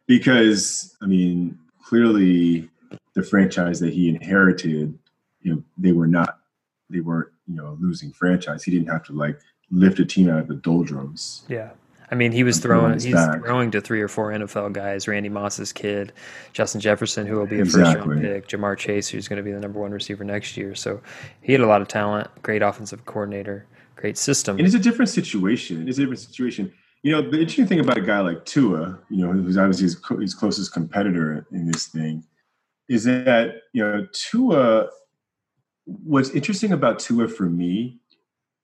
because 0.08 0.98
I 1.02 1.06
mean, 1.06 1.58
clearly 1.84 2.70
the 3.14 3.24
franchise 3.24 3.80
that 3.80 3.94
he 3.94 4.10
inherited, 4.10 4.98
you 5.42 5.54
know, 5.54 5.64
they 5.78 5.92
were 5.92 6.08
not, 6.08 6.40
they 6.90 7.00
weren't, 7.00 7.30
you 7.48 7.56
know, 7.56 7.78
losing 7.80 8.12
franchise. 8.12 8.64
He 8.64 8.72
didn't 8.72 8.90
have 8.90 9.04
to 9.06 9.14
like 9.14 9.40
lift 9.72 10.00
a 10.00 10.06
team 10.06 10.30
out 10.30 10.40
of 10.40 10.48
the 10.48 10.56
doldrums. 10.56 11.44
Yeah. 11.48 11.72
I 12.10 12.16
mean, 12.16 12.32
he 12.32 12.44
was 12.44 12.60
throwing. 12.60 12.94
He's 12.94 13.14
back. 13.14 13.42
throwing 13.42 13.72
to 13.72 13.82
three 13.82 14.02
or 14.02 14.08
four 14.08 14.32
NFL 14.32 14.72
guys: 14.74 15.08
Randy 15.08 15.30
Moss's 15.30 15.74
kid, 15.74 16.14
Justin 16.54 16.80
Jefferson, 16.80 17.28
who 17.28 17.36
will 17.36 17.46
be 17.46 17.58
a 17.58 17.64
exactly. 17.64 17.94
first 17.94 18.08
round 18.08 18.22
pick, 18.22 18.48
Ja'Marr 18.48 18.78
Chase, 18.78 19.10
who's 19.10 19.28
going 19.28 19.38
to 19.38 19.44
be 19.44 19.52
the 19.52 19.60
number 19.60 19.80
one 19.80 19.92
receiver 19.92 20.24
next 20.24 20.56
year. 20.56 20.74
So 20.74 21.02
he 21.42 21.52
had 21.52 21.62
a 21.62 21.68
lot 21.68 21.82
of 21.82 21.90
talent, 21.90 22.30
great 22.44 22.62
offensive 22.62 23.06
coordinator, 23.06 23.66
great 23.96 24.18
system. 24.18 24.58
And 24.58 24.66
it's 24.66 24.76
a 24.76 24.80
different 24.80 25.10
situation. 25.10 25.88
It's 25.88 25.98
a 25.98 26.02
different 26.02 26.20
situation. 26.20 26.72
You 27.04 27.12
know, 27.12 27.22
the 27.22 27.40
interesting 27.40 27.68
thing 27.68 27.80
about 27.82 27.98
a 27.98 28.02
guy 28.02 28.22
like 28.22 28.46
Tua, 28.46 29.00
you 29.10 29.26
know, 29.26 29.32
who's 29.32 29.58
obviously 29.58 29.84
his, 29.84 30.02
his 30.22 30.34
closest 30.34 30.74
competitor 30.74 31.46
in 31.52 31.70
this 31.70 31.88
thing, 31.88 32.24
is 32.88 33.04
that 33.04 33.56
you 33.74 33.84
know 33.84 34.08
Tua. 34.14 34.88
What's 35.84 36.32
interesting 36.32 36.72
about 36.72 37.00
Tua 37.00 37.28
for 37.28 37.46
me 37.46 38.00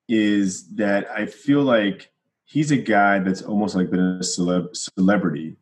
is 0.10 0.76
that 0.76 1.10
I 1.10 1.26
feel 1.26 1.62
like 1.62 2.13
he's 2.54 2.70
a 2.72 2.78
guy 2.78 3.18
that's 3.18 3.42
almost 3.42 3.76
like 3.76 3.90
been 3.90 4.00
a 4.00 4.20
celeb- 4.20 4.76
celebrity 4.76 5.56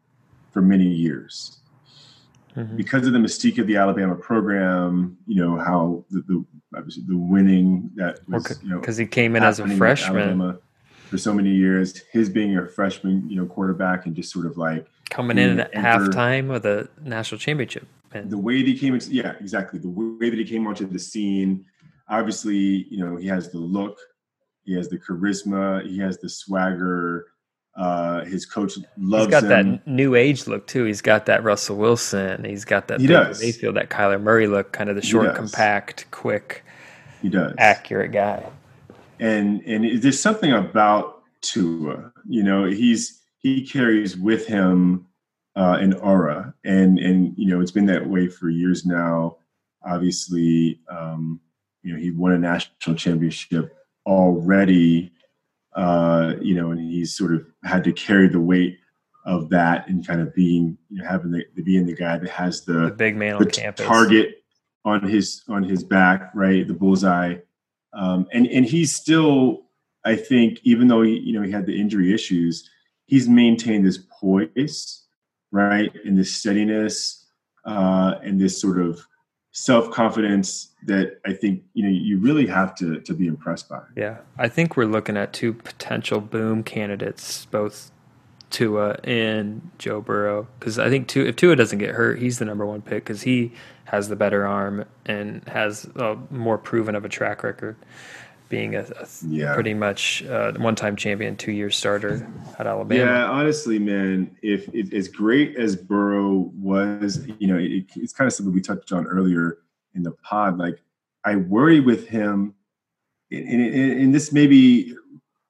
for 0.51 0.61
many 0.61 0.87
years. 0.87 1.61
mm-hmm. 2.55 2.75
because 2.75 3.07
of 3.07 3.13
the 3.13 3.19
mystique 3.19 3.57
of 3.57 3.65
the 3.67 3.77
Alabama 3.77 4.15
program, 4.15 5.17
you 5.25 5.41
know 5.41 5.57
how 5.57 6.03
the, 6.09 6.21
the 6.27 6.45
obviously 6.75 7.03
the 7.07 7.17
winning 7.17 7.89
that 7.95 8.19
was, 8.27 8.59
you 8.61 8.69
know 8.69 8.79
because 8.79 8.97
he 8.97 9.05
came 9.05 9.37
in 9.37 9.43
as 9.43 9.59
a 9.59 9.67
freshman 9.77 10.59
for 11.09 11.17
so 11.17 11.33
many 11.33 11.49
years, 11.49 12.01
his 12.11 12.29
being 12.29 12.57
a 12.57 12.65
freshman, 12.65 13.29
you 13.29 13.35
know, 13.35 13.45
quarterback 13.45 14.05
and 14.05 14.15
just 14.15 14.31
sort 14.31 14.45
of 14.45 14.57
like 14.57 14.85
coming 15.09 15.37
in 15.37 15.59
at 15.59 15.73
halftime 15.73 16.53
of 16.53 16.61
the 16.61 16.89
national 17.03 17.37
championship. 17.37 17.85
And 18.13 18.29
the 18.29 18.37
way 18.37 18.61
that 18.61 18.67
he 18.67 18.77
came 18.77 18.93
into 18.93 19.13
yeah, 19.13 19.33
exactly. 19.39 19.79
The 19.79 19.89
way 19.89 20.29
that 20.29 20.39
he 20.39 20.45
came 20.45 20.67
onto 20.67 20.85
the 20.87 20.99
scene, 20.99 21.65
obviously, 22.09 22.87
you 22.89 22.97
know, 22.97 23.15
he 23.15 23.27
has 23.27 23.49
the 23.49 23.57
look, 23.57 23.97
he 24.63 24.73
has 24.73 24.89
the 24.89 24.97
charisma, 24.97 25.85
he 25.87 25.99
has 25.99 26.17
the 26.19 26.29
swagger. 26.29 27.27
Uh, 27.75 28.25
his 28.25 28.45
coach 28.45 28.77
loves. 28.97 29.25
He's 29.25 29.31
got 29.31 29.43
him. 29.43 29.49
that 29.49 29.87
new 29.87 30.15
age 30.15 30.45
look 30.45 30.67
too. 30.67 30.83
He's 30.83 31.01
got 31.01 31.25
that 31.27 31.43
Russell 31.43 31.77
Wilson. 31.77 32.43
He's 32.43 32.65
got 32.65 32.89
that 32.89 32.99
he 32.99 33.07
does. 33.07 33.39
Mayfield, 33.39 33.77
that 33.77 33.89
Kyler 33.89 34.21
Murray 34.21 34.47
look, 34.47 34.73
kind 34.73 34.89
of 34.89 34.97
the 34.97 35.01
short, 35.01 35.35
compact, 35.35 36.05
quick, 36.11 36.65
he 37.21 37.29
does 37.29 37.53
accurate 37.57 38.11
guy. 38.11 38.45
And 39.19 39.61
and 39.61 40.01
there's 40.01 40.19
something 40.19 40.51
about 40.51 41.23
Tua. 41.41 42.11
You 42.27 42.43
know, 42.43 42.65
he's 42.65 43.21
he 43.37 43.65
carries 43.65 44.17
with 44.17 44.47
him 44.47 45.07
uh, 45.55 45.77
an 45.79 45.93
aura, 45.93 46.53
and 46.65 46.99
and 46.99 47.33
you 47.37 47.47
know 47.47 47.61
it's 47.61 47.71
been 47.71 47.85
that 47.85 48.07
way 48.07 48.27
for 48.27 48.49
years 48.49 48.85
now. 48.85 49.37
Obviously, 49.85 50.79
um, 50.89 51.39
you 51.83 51.93
know 51.93 51.99
he 51.99 52.11
won 52.11 52.33
a 52.33 52.37
national 52.37 52.95
championship 52.95 53.77
already 54.05 55.11
uh, 55.75 56.33
you 56.41 56.55
know, 56.55 56.71
and 56.71 56.79
he's 56.79 57.15
sort 57.15 57.33
of 57.33 57.45
had 57.63 57.83
to 57.83 57.93
carry 57.93 58.27
the 58.27 58.39
weight 58.39 58.77
of 59.25 59.49
that 59.49 59.87
and 59.87 60.05
kind 60.05 60.19
of 60.19 60.33
being, 60.33 60.77
you 60.89 61.01
know, 61.01 61.07
having 61.07 61.31
the, 61.31 61.45
the 61.55 61.61
being 61.61 61.85
the 61.85 61.95
guy 61.95 62.17
that 62.17 62.29
has 62.29 62.65
the, 62.65 62.73
the 62.73 62.91
big 62.91 63.15
man 63.15 63.35
on 63.35 63.45
campus. 63.45 63.85
target 63.85 64.43
on 64.83 65.07
his 65.07 65.43
on 65.47 65.63
his 65.63 65.83
back, 65.83 66.31
right, 66.33 66.67
the 66.67 66.73
bullseye, 66.73 67.35
um, 67.93 68.27
and 68.33 68.47
and 68.47 68.65
he's 68.65 68.93
still, 68.93 69.63
I 70.03 70.15
think, 70.15 70.59
even 70.63 70.87
though 70.87 71.03
he, 71.03 71.17
you 71.19 71.33
know 71.33 71.45
he 71.45 71.51
had 71.51 71.65
the 71.65 71.79
injury 71.79 72.13
issues, 72.13 72.69
he's 73.05 73.29
maintained 73.29 73.85
this 73.85 73.99
poise, 74.19 75.05
right, 75.51 75.91
and 76.03 76.17
this 76.17 76.35
steadiness, 76.35 77.27
uh, 77.65 78.15
and 78.23 78.41
this 78.41 78.59
sort 78.59 78.79
of 78.79 79.05
self 79.51 79.91
confidence 79.91 80.69
that 80.83 81.19
I 81.25 81.33
think 81.33 81.63
you 81.73 81.83
know 81.83 81.89
you 81.89 82.17
really 82.17 82.47
have 82.47 82.75
to 82.75 82.99
to 83.01 83.13
be 83.13 83.27
impressed 83.27 83.69
by. 83.69 83.81
Yeah, 83.95 84.17
I 84.37 84.47
think 84.47 84.77
we're 84.77 84.85
looking 84.85 85.17
at 85.17 85.33
two 85.33 85.53
potential 85.53 86.21
boom 86.21 86.63
candidates, 86.63 87.45
both 87.45 87.91
Tua 88.49 88.97
and 89.03 89.71
Joe 89.77 90.01
Burrow. 90.01 90.47
Because 90.59 90.79
I 90.79 90.89
think 90.89 91.07
Tua, 91.07 91.27
if 91.27 91.35
Tua 91.35 91.55
doesn't 91.55 91.79
get 91.79 91.91
hurt, 91.91 92.19
he's 92.19 92.39
the 92.39 92.45
number 92.45 92.65
one 92.65 92.81
pick 92.81 93.03
because 93.03 93.23
he 93.23 93.53
has 93.85 94.09
the 94.09 94.15
better 94.15 94.47
arm 94.47 94.85
and 95.05 95.43
has 95.47 95.85
a 95.95 96.17
more 96.29 96.57
proven 96.57 96.95
of 96.95 97.03
a 97.03 97.09
track 97.09 97.43
record 97.43 97.75
being 98.51 98.75
a, 98.75 98.81
a 98.81 99.07
yeah. 99.25 99.55
pretty 99.55 99.73
much 99.73 100.23
uh, 100.25 100.51
one-time 100.57 100.95
champion, 100.95 101.35
two-year 101.35 101.71
starter 101.71 102.27
at 102.59 102.67
Alabama. 102.67 103.03
Yeah, 103.03 103.25
honestly, 103.25 103.79
man, 103.79 104.37
if, 104.43 104.69
if 104.75 104.93
as 104.93 105.07
great 105.07 105.55
as 105.55 105.75
Burrow 105.75 106.51
was, 106.53 107.25
you 107.39 107.47
know, 107.47 107.57
it, 107.57 107.85
it's 107.95 108.13
kind 108.13 108.27
of 108.27 108.33
something 108.33 108.53
we 108.53 108.61
touched 108.61 108.91
on 108.91 109.07
earlier 109.07 109.57
in 109.95 110.03
the 110.03 110.11
pod. 110.11 110.59
Like, 110.59 110.83
I 111.23 111.37
worry 111.37 111.79
with 111.79 112.07
him, 112.07 112.53
and, 113.31 113.47
and, 113.47 113.91
and 114.01 114.13
this 114.13 114.31
may 114.31 114.45
be 114.45 114.95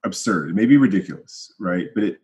absurd, 0.06 0.52
it 0.52 0.56
may 0.56 0.66
be 0.66 0.78
ridiculous, 0.78 1.52
right? 1.60 1.88
But 1.94 2.04
it, 2.04 2.22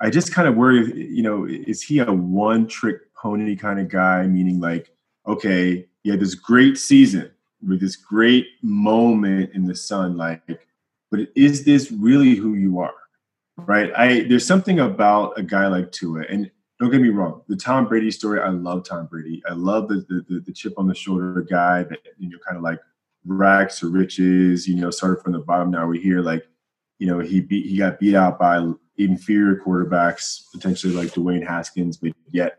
I 0.00 0.08
just 0.08 0.32
kind 0.32 0.48
of 0.48 0.56
worry, 0.56 0.90
you 0.94 1.22
know, 1.22 1.44
is 1.44 1.82
he 1.82 1.98
a 1.98 2.10
one-trick 2.10 3.12
pony 3.14 3.54
kind 3.54 3.78
of 3.78 3.88
guy? 3.88 4.26
Meaning, 4.26 4.58
like, 4.58 4.94
okay, 5.26 5.86
he 6.02 6.10
had 6.10 6.20
this 6.20 6.34
great 6.34 6.78
season 6.78 7.30
with 7.66 7.80
this 7.80 7.96
great 7.96 8.46
moment 8.62 9.50
in 9.54 9.64
the 9.64 9.74
sun 9.74 10.16
like 10.16 10.42
but 11.10 11.20
is 11.34 11.64
this 11.64 11.90
really 11.90 12.34
who 12.34 12.54
you 12.54 12.80
are 12.80 12.94
right? 13.66 13.92
I 13.94 14.22
there's 14.22 14.46
something 14.46 14.80
about 14.80 15.38
a 15.38 15.42
guy 15.42 15.66
like 15.66 15.92
tua 15.92 16.24
and 16.28 16.50
don't 16.78 16.90
get 16.90 17.02
me 17.02 17.10
wrong 17.10 17.42
the 17.48 17.56
tom 17.56 17.86
brady 17.86 18.10
story 18.10 18.40
i 18.40 18.48
love 18.48 18.84
tom 18.84 19.06
brady. 19.06 19.42
I 19.48 19.52
love 19.52 19.88
the 19.88 20.04
the, 20.08 20.40
the 20.40 20.52
chip 20.52 20.74
on 20.78 20.86
the 20.86 20.94
shoulder 20.94 21.46
guy 21.48 21.82
that 21.84 21.98
you 22.18 22.30
know 22.30 22.38
kind 22.46 22.56
of 22.56 22.62
like 22.62 22.80
rags 23.26 23.78
to 23.80 23.90
riches 23.90 24.66
you 24.66 24.76
know 24.76 24.90
started 24.90 25.22
from 25.22 25.32
the 25.32 25.40
bottom 25.40 25.70
now 25.70 25.86
we 25.86 26.00
hear 26.00 26.22
like 26.22 26.46
you 26.98 27.06
know 27.06 27.18
he 27.18 27.40
beat 27.40 27.66
he 27.66 27.76
got 27.76 28.00
beat 28.00 28.14
out 28.14 28.38
by 28.38 28.66
inferior 28.96 29.60
quarterbacks 29.64 30.42
potentially 30.52 30.94
like 30.94 31.08
dwayne 31.08 31.46
haskins 31.46 31.98
but 31.98 32.12
yet 32.30 32.56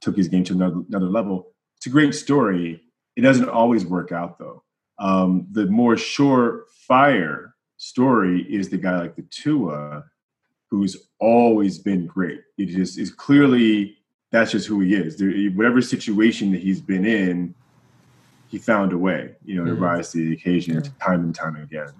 took 0.00 0.16
his 0.16 0.28
game 0.28 0.44
to 0.44 0.52
another, 0.52 0.82
another 0.88 1.06
level. 1.06 1.52
It's 1.76 1.86
a 1.86 1.90
great 1.90 2.14
story 2.14 2.80
it 3.16 3.22
doesn't 3.22 3.48
always 3.48 3.84
work 3.84 4.12
out 4.12 4.38
though. 4.38 4.62
Um, 4.98 5.46
the 5.50 5.66
more 5.66 5.94
surefire 5.94 7.52
story 7.78 8.42
is 8.42 8.68
the 8.68 8.78
guy 8.78 9.00
like 9.00 9.16
the 9.16 9.22
Tua, 9.30 10.04
who's 10.70 11.08
always 11.18 11.78
been 11.78 12.06
great. 12.06 12.40
It 12.58 12.66
just 12.66 12.98
is 12.98 13.10
clearly 13.10 13.96
that's 14.30 14.52
just 14.52 14.66
who 14.66 14.80
he 14.80 14.94
is. 14.94 15.16
There, 15.16 15.32
whatever 15.50 15.80
situation 15.80 16.52
that 16.52 16.60
he's 16.60 16.80
been 16.80 17.04
in, 17.04 17.54
he 18.48 18.58
found 18.58 18.92
a 18.92 18.98
way, 18.98 19.34
you 19.44 19.56
know, 19.56 19.64
to 19.64 19.72
mm-hmm. 19.72 19.82
rise 19.82 20.12
to 20.12 20.18
the 20.18 20.34
occasion 20.34 20.74
yeah. 20.74 20.90
time 21.00 21.20
and 21.20 21.34
time 21.34 21.56
again. 21.56 21.92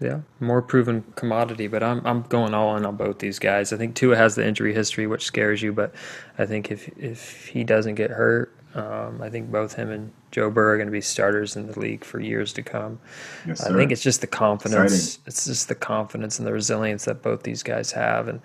Yeah, 0.00 0.20
more 0.38 0.62
proven 0.62 1.02
commodity, 1.16 1.66
but 1.66 1.82
I'm 1.82 2.04
I'm 2.06 2.22
going 2.22 2.54
all 2.54 2.76
in 2.76 2.86
on 2.86 2.96
both 2.96 3.18
these 3.18 3.40
guys. 3.40 3.72
I 3.72 3.76
think 3.76 3.96
Tua 3.96 4.16
has 4.16 4.36
the 4.36 4.46
injury 4.46 4.72
history, 4.72 5.08
which 5.08 5.24
scares 5.24 5.60
you, 5.60 5.72
but 5.72 5.92
I 6.38 6.46
think 6.46 6.70
if 6.70 6.88
if 6.96 7.46
he 7.46 7.64
doesn't 7.64 7.96
get 7.96 8.10
hurt, 8.10 8.54
um, 8.78 9.20
I 9.20 9.28
think 9.28 9.50
both 9.50 9.74
him 9.74 9.90
and 9.90 10.12
Joe 10.30 10.50
Burrow 10.50 10.74
are 10.74 10.76
going 10.76 10.86
to 10.86 10.92
be 10.92 11.00
starters 11.00 11.56
in 11.56 11.66
the 11.66 11.78
league 11.78 12.04
for 12.04 12.20
years 12.20 12.52
to 12.52 12.62
come. 12.62 13.00
Yes, 13.46 13.64
I 13.64 13.74
think 13.74 13.90
it's 13.90 14.02
just 14.02 14.20
the 14.20 14.26
confidence. 14.26 14.92
Exciting. 14.92 15.22
It's 15.26 15.44
just 15.46 15.68
the 15.68 15.74
confidence 15.74 16.38
and 16.38 16.46
the 16.46 16.52
resilience 16.52 17.04
that 17.06 17.22
both 17.22 17.42
these 17.42 17.62
guys 17.62 17.90
have, 17.92 18.28
and 18.28 18.40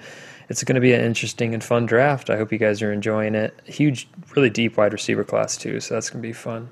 it's 0.49 0.63
going 0.63 0.75
to 0.75 0.81
be 0.81 0.93
an 0.93 1.01
interesting 1.01 1.53
and 1.53 1.63
fun 1.63 1.85
draft. 1.85 2.29
I 2.29 2.37
hope 2.37 2.51
you 2.51 2.57
guys 2.57 2.81
are 2.81 2.91
enjoying 2.91 3.35
it. 3.35 3.59
Huge, 3.65 4.07
really 4.35 4.49
deep 4.49 4.77
wide 4.77 4.93
receiver 4.93 5.23
class 5.23 5.55
too, 5.55 5.79
so 5.79 5.93
that's 5.93 6.09
going 6.09 6.21
to 6.21 6.27
be 6.27 6.33
fun. 6.33 6.69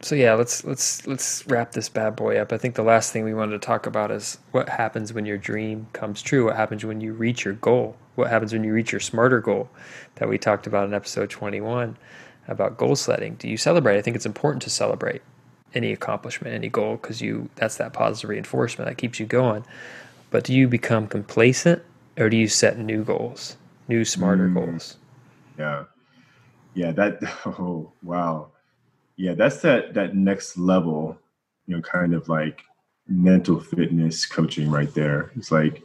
So 0.00 0.14
yeah, 0.14 0.34
let's 0.34 0.64
let's 0.64 1.06
let's 1.06 1.46
wrap 1.46 1.72
this 1.72 1.88
bad 1.88 2.14
boy 2.14 2.38
up. 2.38 2.52
I 2.52 2.58
think 2.58 2.74
the 2.74 2.84
last 2.84 3.12
thing 3.12 3.24
we 3.24 3.34
wanted 3.34 3.60
to 3.60 3.66
talk 3.66 3.86
about 3.86 4.10
is 4.10 4.38
what 4.52 4.68
happens 4.68 5.12
when 5.12 5.26
your 5.26 5.38
dream 5.38 5.88
comes 5.92 6.22
true. 6.22 6.44
What 6.44 6.56
happens 6.56 6.84
when 6.84 7.00
you 7.00 7.14
reach 7.14 7.44
your 7.44 7.54
goal? 7.54 7.96
What 8.14 8.30
happens 8.30 8.52
when 8.52 8.64
you 8.64 8.72
reach 8.72 8.92
your 8.92 9.00
smarter 9.00 9.40
goal 9.40 9.68
that 10.16 10.28
we 10.28 10.38
talked 10.38 10.66
about 10.66 10.86
in 10.86 10.94
episode 10.94 11.30
21 11.30 11.96
about 12.48 12.76
goal 12.76 12.96
setting? 12.96 13.34
Do 13.36 13.48
you 13.48 13.56
celebrate? 13.56 13.98
I 13.98 14.02
think 14.02 14.16
it's 14.16 14.26
important 14.26 14.62
to 14.62 14.70
celebrate 14.70 15.22
any 15.74 15.92
accomplishment, 15.92 16.54
any 16.54 16.68
goal 16.68 16.96
because 16.96 17.20
you 17.20 17.48
that's 17.56 17.76
that 17.76 17.92
positive 17.92 18.30
reinforcement 18.30 18.88
that 18.88 18.96
keeps 18.96 19.20
you 19.20 19.26
going. 19.26 19.64
But 20.30 20.44
do 20.44 20.54
you 20.54 20.68
become 20.68 21.06
complacent 21.06 21.82
or 22.16 22.28
do 22.28 22.36
you 22.36 22.48
set 22.48 22.78
new 22.78 23.04
goals, 23.04 23.56
new 23.86 24.04
smarter 24.04 24.48
mm, 24.48 24.54
goals? 24.54 24.96
Yeah. 25.58 25.84
Yeah, 26.74 26.92
that 26.92 27.18
oh 27.46 27.92
wow 28.02 28.48
yeah 29.18 29.34
that's 29.34 29.60
that 29.60 29.92
that 29.92 30.14
next 30.14 30.56
level 30.56 31.18
you 31.66 31.76
know 31.76 31.82
kind 31.82 32.14
of 32.14 32.28
like 32.30 32.62
mental 33.06 33.60
fitness 33.60 34.24
coaching 34.24 34.70
right 34.70 34.94
there 34.94 35.30
it's 35.36 35.52
like 35.52 35.82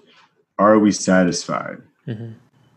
are 0.60 0.80
we 0.80 0.92
satisfied 0.92 1.82
mm-hmm. 2.08 2.32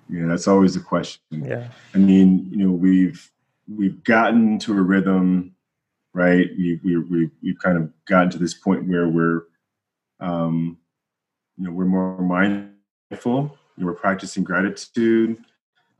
you 0.09 0.21
know 0.21 0.29
that's 0.29 0.49
always 0.49 0.75
the 0.75 0.81
question 0.81 1.21
yeah 1.31 1.69
i 1.95 1.99
mean 1.99 2.49
you 2.51 2.57
know 2.57 2.73
we've 2.73 3.31
we've 3.69 4.03
gotten 4.05 4.59
to 4.59 4.73
a 4.73 4.81
rhythm 4.81 5.55
right 6.15 6.49
we, 6.57 6.81
we, 6.85 6.97
we, 6.97 7.31
we've 7.43 7.59
kind 7.59 7.77
of 7.77 7.91
gotten 8.07 8.31
to 8.31 8.39
this 8.39 8.55
point 8.55 8.87
where 8.89 9.09
we're 9.09 9.43
um 10.21 10.79
you 11.59 11.65
know 11.65 11.73
we're 11.73 11.85
more 11.85 12.23
mindful 12.23 13.57
you 13.77 13.85
know, 13.85 13.87
we're 13.87 13.95
practicing 13.95 14.43
gratitude 14.45 15.37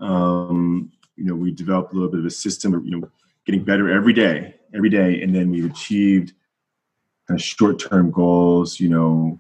um 0.01 0.91
you 1.17 1.25
know 1.25 1.35
we 1.35 1.51
developed 1.51 1.93
a 1.93 1.95
little 1.95 2.11
bit 2.11 2.21
of 2.21 2.27
a 2.27 2.31
system 2.31 2.73
you 2.85 2.99
know 2.99 3.11
getting 3.47 3.63
better 3.63 3.91
every 3.91 4.13
day, 4.13 4.55
every 4.75 4.91
day, 4.91 5.23
and 5.23 5.35
then 5.35 5.51
we've 5.51 5.71
achieved 5.71 6.33
kind 7.27 7.41
of 7.41 7.45
short-term 7.45 8.11
goals. 8.11 8.79
You 8.79 8.91
know, 8.91 9.39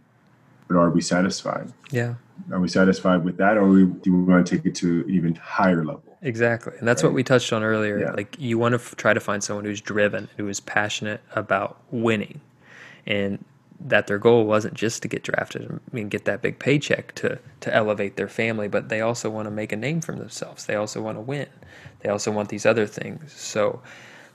but 0.69 0.77
are 0.77 0.91
we 0.91 1.03
satisfied? 1.03 1.73
Yeah. 1.91 2.15
Are 2.53 2.61
we 2.61 2.69
satisfied 2.69 3.25
with 3.25 3.37
that, 3.39 3.57
or 3.59 3.67
do 3.85 4.17
we 4.17 4.23
want 4.23 4.47
to 4.47 4.57
take 4.57 4.65
it 4.65 4.75
to 4.77 5.01
an 5.01 5.11
even 5.11 5.35
higher 5.35 5.85
level? 5.85 6.16
Exactly, 6.27 6.73
and 6.81 6.89
that's 6.89 7.05
right? 7.05 7.11
what 7.11 7.15
we 7.15 7.23
touched 7.23 7.53
on 7.53 7.63
earlier. 7.63 8.01
Yeah. 8.01 8.11
Like 8.11 8.37
you 8.37 8.59
want 8.59 8.73
to 8.73 8.81
f- 8.81 8.97
try 8.97 9.15
to 9.15 9.21
find 9.21 9.45
someone 9.45 9.65
who's 9.65 9.81
driven, 9.81 10.29
who 10.37 10.49
is 10.49 10.59
passionate 10.59 11.21
about 11.37 11.81
winning, 11.93 12.41
and 13.07 13.45
that 13.79 14.09
their 14.09 14.19
goal 14.19 14.45
wasn't 14.45 14.75
just 14.75 15.03
to 15.03 15.09
get 15.09 15.23
drafted 15.23 15.71
I 15.71 15.95
mean 15.95 16.09
get 16.09 16.25
that 16.25 16.43
big 16.43 16.59
paycheck 16.59 17.15
to 17.17 17.39
to 17.61 17.73
elevate 17.73 18.17
their 18.17 18.27
family, 18.27 18.67
but 18.67 18.89
they 18.89 19.01
also 19.01 19.31
want 19.31 19.47
to 19.47 19.53
make 19.53 19.71
a 19.71 19.77
name 19.77 20.01
for 20.01 20.17
themselves. 20.17 20.67
They 20.67 20.75
also 20.75 21.01
want 21.01 21.17
to 21.17 21.21
win. 21.21 21.47
They 22.01 22.09
also 22.09 22.33
want 22.33 22.49
these 22.49 22.67
other 22.67 22.89
things. 22.89 23.33
So 23.33 23.81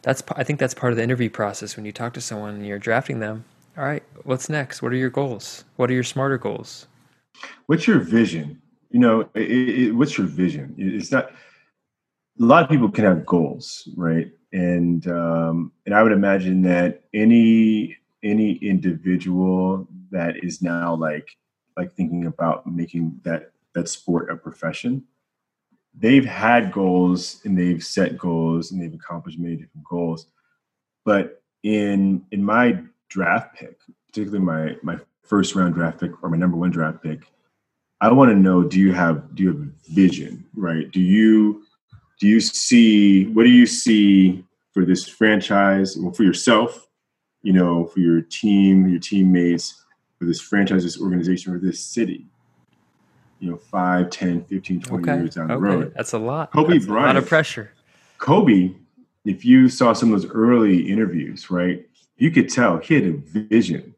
that's 0.01 0.23
I 0.37 0.45
think 0.45 0.59
that's 0.59 0.73
part 0.73 0.93
of 0.93 0.97
the 0.97 1.03
interview 1.03 1.29
process 1.29 1.75
when 1.75 1.83
you 1.83 1.91
talk 1.91 2.13
to 2.13 2.21
someone 2.21 2.55
and 2.55 2.65
you're 2.65 2.79
drafting 2.79 3.19
them. 3.19 3.43
All 3.77 3.83
right, 3.83 4.03
what's 4.23 4.47
next? 4.47 4.81
What 4.81 4.93
are 4.93 4.97
your 4.97 5.09
goals? 5.09 5.65
What 5.75 5.89
are 5.91 5.93
your 5.93 6.03
smarter 6.05 6.37
goals? 6.37 6.87
What's 7.65 7.85
your 7.85 7.99
vision? 7.99 8.61
You 8.91 8.99
know, 8.99 9.21
it, 9.33 9.51
it, 9.51 9.91
what's 9.91 10.17
your 10.17 10.27
vision? 10.27 10.73
It's 10.77 11.11
not. 11.11 11.31
A 12.39 12.43
lot 12.45 12.63
of 12.63 12.69
people 12.69 12.89
can 12.89 13.05
have 13.05 13.25
goals, 13.25 13.87
right? 13.95 14.31
and 14.53 15.07
um, 15.07 15.71
and 15.85 15.95
I 15.95 16.03
would 16.03 16.11
imagine 16.11 16.61
that 16.63 17.03
any 17.13 17.97
any 18.23 18.53
individual 18.55 19.87
that 20.11 20.43
is 20.43 20.61
now 20.61 20.95
like 20.95 21.37
like 21.77 21.93
thinking 21.95 22.25
about 22.25 22.67
making 22.67 23.19
that 23.23 23.51
that 23.73 23.87
sport 23.87 24.29
a 24.29 24.35
profession 24.35 25.03
they've 25.97 26.25
had 26.25 26.71
goals 26.71 27.41
and 27.45 27.57
they've 27.57 27.83
set 27.83 28.17
goals 28.17 28.71
and 28.71 28.81
they've 28.81 28.93
accomplished 28.93 29.39
many 29.39 29.55
different 29.55 29.83
goals 29.89 30.27
but 31.05 31.41
in 31.63 32.23
in 32.31 32.43
my 32.43 32.77
draft 33.09 33.55
pick 33.55 33.79
particularly 34.07 34.43
my 34.43 34.75
my 34.83 34.99
first 35.23 35.55
round 35.55 35.73
draft 35.73 35.99
pick 35.99 36.11
or 36.21 36.29
my 36.29 36.37
number 36.37 36.57
one 36.57 36.69
draft 36.69 37.01
pick 37.01 37.23
i 38.01 38.11
want 38.11 38.29
to 38.29 38.35
know 38.35 38.63
do 38.63 38.79
you 38.79 38.93
have 38.93 39.33
do 39.35 39.43
you 39.43 39.49
have 39.49 39.61
a 39.61 39.93
vision 39.93 40.45
right 40.53 40.91
do 40.91 40.99
you 40.99 41.63
do 42.21 42.27
you 42.27 42.39
see 42.39 43.25
what 43.25 43.43
do 43.43 43.49
you 43.49 43.65
see 43.65 44.45
for 44.73 44.85
this 44.85 45.07
franchise 45.07 45.97
well, 45.97 46.13
for 46.13 46.23
yourself 46.23 46.87
you 47.41 47.51
know 47.51 47.87
for 47.87 47.99
your 47.99 48.21
team 48.21 48.87
your 48.87 48.99
teammates 48.99 49.83
for 50.19 50.25
this 50.25 50.39
franchise 50.39 50.83
this 50.83 51.01
organization 51.01 51.53
or 51.53 51.59
this 51.59 51.83
city? 51.83 52.27
You 53.39 53.49
know 53.49 53.57
5 53.57 54.09
10 54.11 54.45
15 54.45 54.81
20 54.81 55.03
okay. 55.03 55.19
years 55.19 55.35
down 55.35 55.47
the 55.47 55.55
okay. 55.55 55.63
road. 55.63 55.93
That's 55.97 56.13
a 56.13 56.19
lot. 56.19 56.51
Kobe 56.53 56.73
that's 56.73 56.85
bryant 56.85 57.05
a 57.05 57.13
lot 57.13 57.17
of 57.17 57.27
pressure. 57.27 57.71
Kobe 58.19 58.75
if 59.25 59.43
you 59.43 59.67
saw 59.67 59.93
some 59.93 60.13
of 60.13 60.21
those 60.21 60.31
early 60.31 60.89
interviews 60.89 61.49
right 61.49 61.85
you 62.17 62.29
could 62.29 62.49
tell 62.49 62.77
he 62.77 62.93
had 62.93 63.03
a 63.03 63.13
vision 63.13 63.95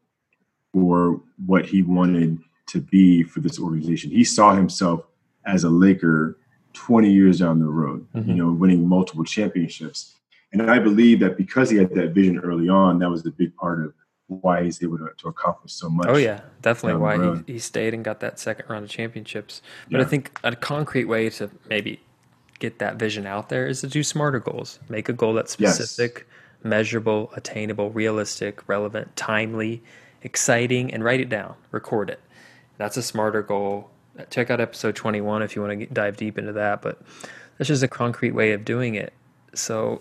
for 0.72 1.20
what 1.44 1.66
he 1.66 1.82
wanted 1.82 2.38
to 2.68 2.80
be 2.80 3.22
for 3.22 3.40
this 3.40 3.60
organization. 3.60 4.10
He 4.10 4.24
saw 4.24 4.54
himself 4.54 5.06
as 5.46 5.64
a 5.64 5.68
laker 5.68 6.38
20 6.74 7.10
years 7.10 7.38
down 7.38 7.60
the 7.60 7.66
road, 7.66 8.06
mm-hmm. 8.14 8.28
you 8.28 8.36
know, 8.36 8.52
winning 8.52 8.86
multiple 8.86 9.24
championships. 9.24 10.14
And 10.52 10.70
I 10.70 10.78
believe 10.78 11.20
that 11.20 11.36
because 11.36 11.70
he 11.70 11.78
had 11.78 11.94
that 11.94 12.10
vision 12.10 12.38
early 12.38 12.68
on, 12.68 12.98
that 13.00 13.10
was 13.10 13.24
a 13.26 13.30
big 13.30 13.56
part 13.56 13.84
of 13.84 13.92
why 14.26 14.62
he's 14.62 14.82
able 14.82 14.98
to, 14.98 15.08
to 15.18 15.28
accomplish 15.28 15.72
so 15.72 15.88
much. 15.88 16.06
Oh 16.08 16.16
yeah, 16.16 16.40
definitely 16.62 17.00
why 17.00 17.34
he, 17.46 17.54
he 17.54 17.58
stayed 17.58 17.92
and 17.92 18.04
got 18.04 18.20
that 18.20 18.38
second 18.38 18.66
round 18.68 18.84
of 18.84 18.90
championships. 18.90 19.62
But 19.90 19.98
yeah. 19.98 20.04
I 20.04 20.08
think 20.08 20.38
a 20.44 20.54
concrete 20.54 21.04
way 21.04 21.28
to 21.30 21.50
maybe 21.68 22.00
get 22.58 22.78
that 22.78 22.96
vision 22.96 23.26
out 23.26 23.48
there 23.48 23.66
is 23.66 23.80
to 23.80 23.88
do 23.88 24.02
smarter 24.02 24.40
goals. 24.40 24.78
Make 24.88 25.08
a 25.08 25.12
goal 25.12 25.34
that's 25.34 25.52
specific, 25.52 26.26
yes. 26.26 26.64
measurable, 26.64 27.32
attainable, 27.36 27.90
realistic, 27.90 28.66
relevant, 28.68 29.14
timely, 29.16 29.82
exciting, 30.22 30.92
and 30.92 31.04
write 31.04 31.20
it 31.20 31.28
down. 31.28 31.54
Record 31.70 32.10
it. 32.10 32.20
That's 32.78 32.96
a 32.96 33.02
smarter 33.02 33.42
goal 33.42 33.90
check 34.30 34.50
out 34.50 34.60
episode 34.60 34.96
21 34.96 35.42
if 35.42 35.56
you 35.56 35.62
want 35.62 35.78
to 35.78 35.86
dive 35.86 36.16
deep 36.16 36.38
into 36.38 36.52
that. 36.52 36.82
But 36.82 37.00
that's 37.58 37.68
just 37.68 37.82
a 37.82 37.88
concrete 37.88 38.32
way 38.32 38.52
of 38.52 38.64
doing 38.64 38.94
it. 38.94 39.12
So 39.54 40.00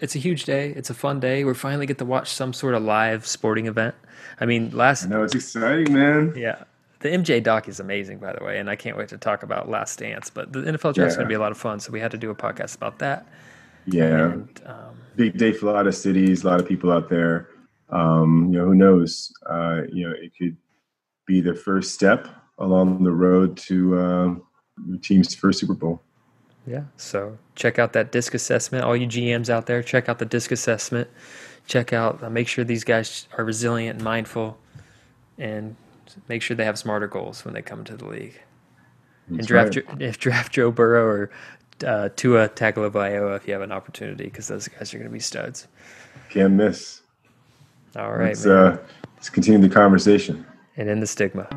it's 0.00 0.14
a 0.14 0.18
huge 0.18 0.44
day. 0.44 0.70
It's 0.70 0.90
a 0.90 0.94
fun 0.94 1.20
day. 1.20 1.44
We 1.44 1.54
finally 1.54 1.86
get 1.86 1.98
to 1.98 2.04
watch 2.04 2.30
some 2.30 2.52
sort 2.52 2.74
of 2.74 2.82
live 2.82 3.26
sporting 3.26 3.66
event. 3.66 3.94
I 4.40 4.46
mean, 4.46 4.70
last. 4.70 5.06
no, 5.06 5.22
it's 5.22 5.34
exciting, 5.34 5.92
man. 5.92 6.34
Yeah. 6.36 6.64
The 7.00 7.10
MJ 7.10 7.42
doc 7.42 7.68
is 7.68 7.80
amazing, 7.80 8.18
by 8.18 8.32
the 8.32 8.42
way, 8.42 8.58
and 8.58 8.70
I 8.70 8.76
can't 8.76 8.96
wait 8.96 9.08
to 9.10 9.18
talk 9.18 9.42
about 9.42 9.68
Last 9.68 9.98
Dance. 9.98 10.30
But 10.30 10.52
the 10.52 10.60
NFL 10.60 10.94
draft 10.94 10.98
yeah. 10.98 11.06
is 11.06 11.16
going 11.16 11.26
to 11.26 11.28
be 11.28 11.34
a 11.34 11.38
lot 11.38 11.52
of 11.52 11.58
fun, 11.58 11.78
so 11.78 11.92
we 11.92 12.00
had 12.00 12.10
to 12.12 12.16
do 12.16 12.30
a 12.30 12.34
podcast 12.34 12.76
about 12.76 12.98
that. 13.00 13.26
Yeah, 13.84 14.32
and, 14.32 14.62
um, 14.64 14.96
big 15.14 15.36
day 15.36 15.52
for 15.52 15.66
a 15.66 15.72
lot 15.72 15.86
of 15.86 15.94
cities, 15.94 16.44
a 16.44 16.46
lot 16.46 16.60
of 16.60 16.66
people 16.66 16.90
out 16.90 17.10
there. 17.10 17.50
Um, 17.90 18.48
you 18.50 18.58
know, 18.58 18.64
who 18.64 18.74
knows? 18.74 19.30
Uh, 19.44 19.82
you 19.92 20.08
know, 20.08 20.14
it 20.16 20.32
could 20.38 20.56
be 21.26 21.42
the 21.42 21.54
first 21.54 21.92
step 21.92 22.26
along 22.58 23.02
the 23.02 23.12
road 23.12 23.56
to 23.56 23.98
uh, 23.98 24.34
your 24.86 24.98
team's 24.98 25.34
first 25.34 25.60
Super 25.60 25.74
Bowl. 25.74 26.00
Yeah. 26.66 26.84
So 26.96 27.36
check 27.54 27.78
out 27.78 27.92
that 27.92 28.12
DISC 28.12 28.34
assessment. 28.34 28.84
All 28.84 28.96
you 28.96 29.06
GMs 29.06 29.50
out 29.50 29.66
there, 29.66 29.82
check 29.82 30.08
out 30.08 30.18
the 30.18 30.24
DISC 30.24 30.50
assessment. 30.52 31.08
Check 31.66 31.92
out, 31.92 32.22
uh, 32.22 32.30
make 32.30 32.48
sure 32.48 32.64
these 32.64 32.84
guys 32.84 33.28
are 33.36 33.44
resilient 33.44 33.96
and 33.96 34.04
mindful, 34.04 34.58
and 35.38 35.76
make 36.28 36.42
sure 36.42 36.56
they 36.56 36.64
have 36.64 36.78
smarter 36.78 37.06
goals 37.06 37.44
when 37.44 37.54
they 37.54 37.62
come 37.62 37.84
to 37.84 37.96
the 37.96 38.06
league. 38.06 38.40
That's 39.28 39.38
and 39.38 39.46
draft 39.46 39.76
right. 39.76 40.02
if 40.02 40.18
draft 40.18 40.52
Joe 40.52 40.70
Burrow 40.70 41.04
or 41.04 41.30
uh, 41.86 42.10
Tua 42.16 42.50
Tagovailoa 42.50 43.36
if 43.36 43.46
you 43.46 43.54
have 43.54 43.62
an 43.62 43.72
opportunity, 43.72 44.24
because 44.24 44.48
those 44.48 44.68
guys 44.68 44.92
are 44.92 44.98
going 44.98 45.08
to 45.08 45.12
be 45.12 45.20
studs. 45.20 45.68
Can't 46.30 46.52
miss. 46.52 47.00
All 47.96 48.12
right, 48.12 48.28
let's, 48.28 48.44
uh, 48.44 48.76
let's 49.16 49.30
continue 49.30 49.66
the 49.66 49.72
conversation 49.72 50.44
and 50.76 50.88
end 50.88 51.02
the 51.02 51.06
stigma. 51.06 51.48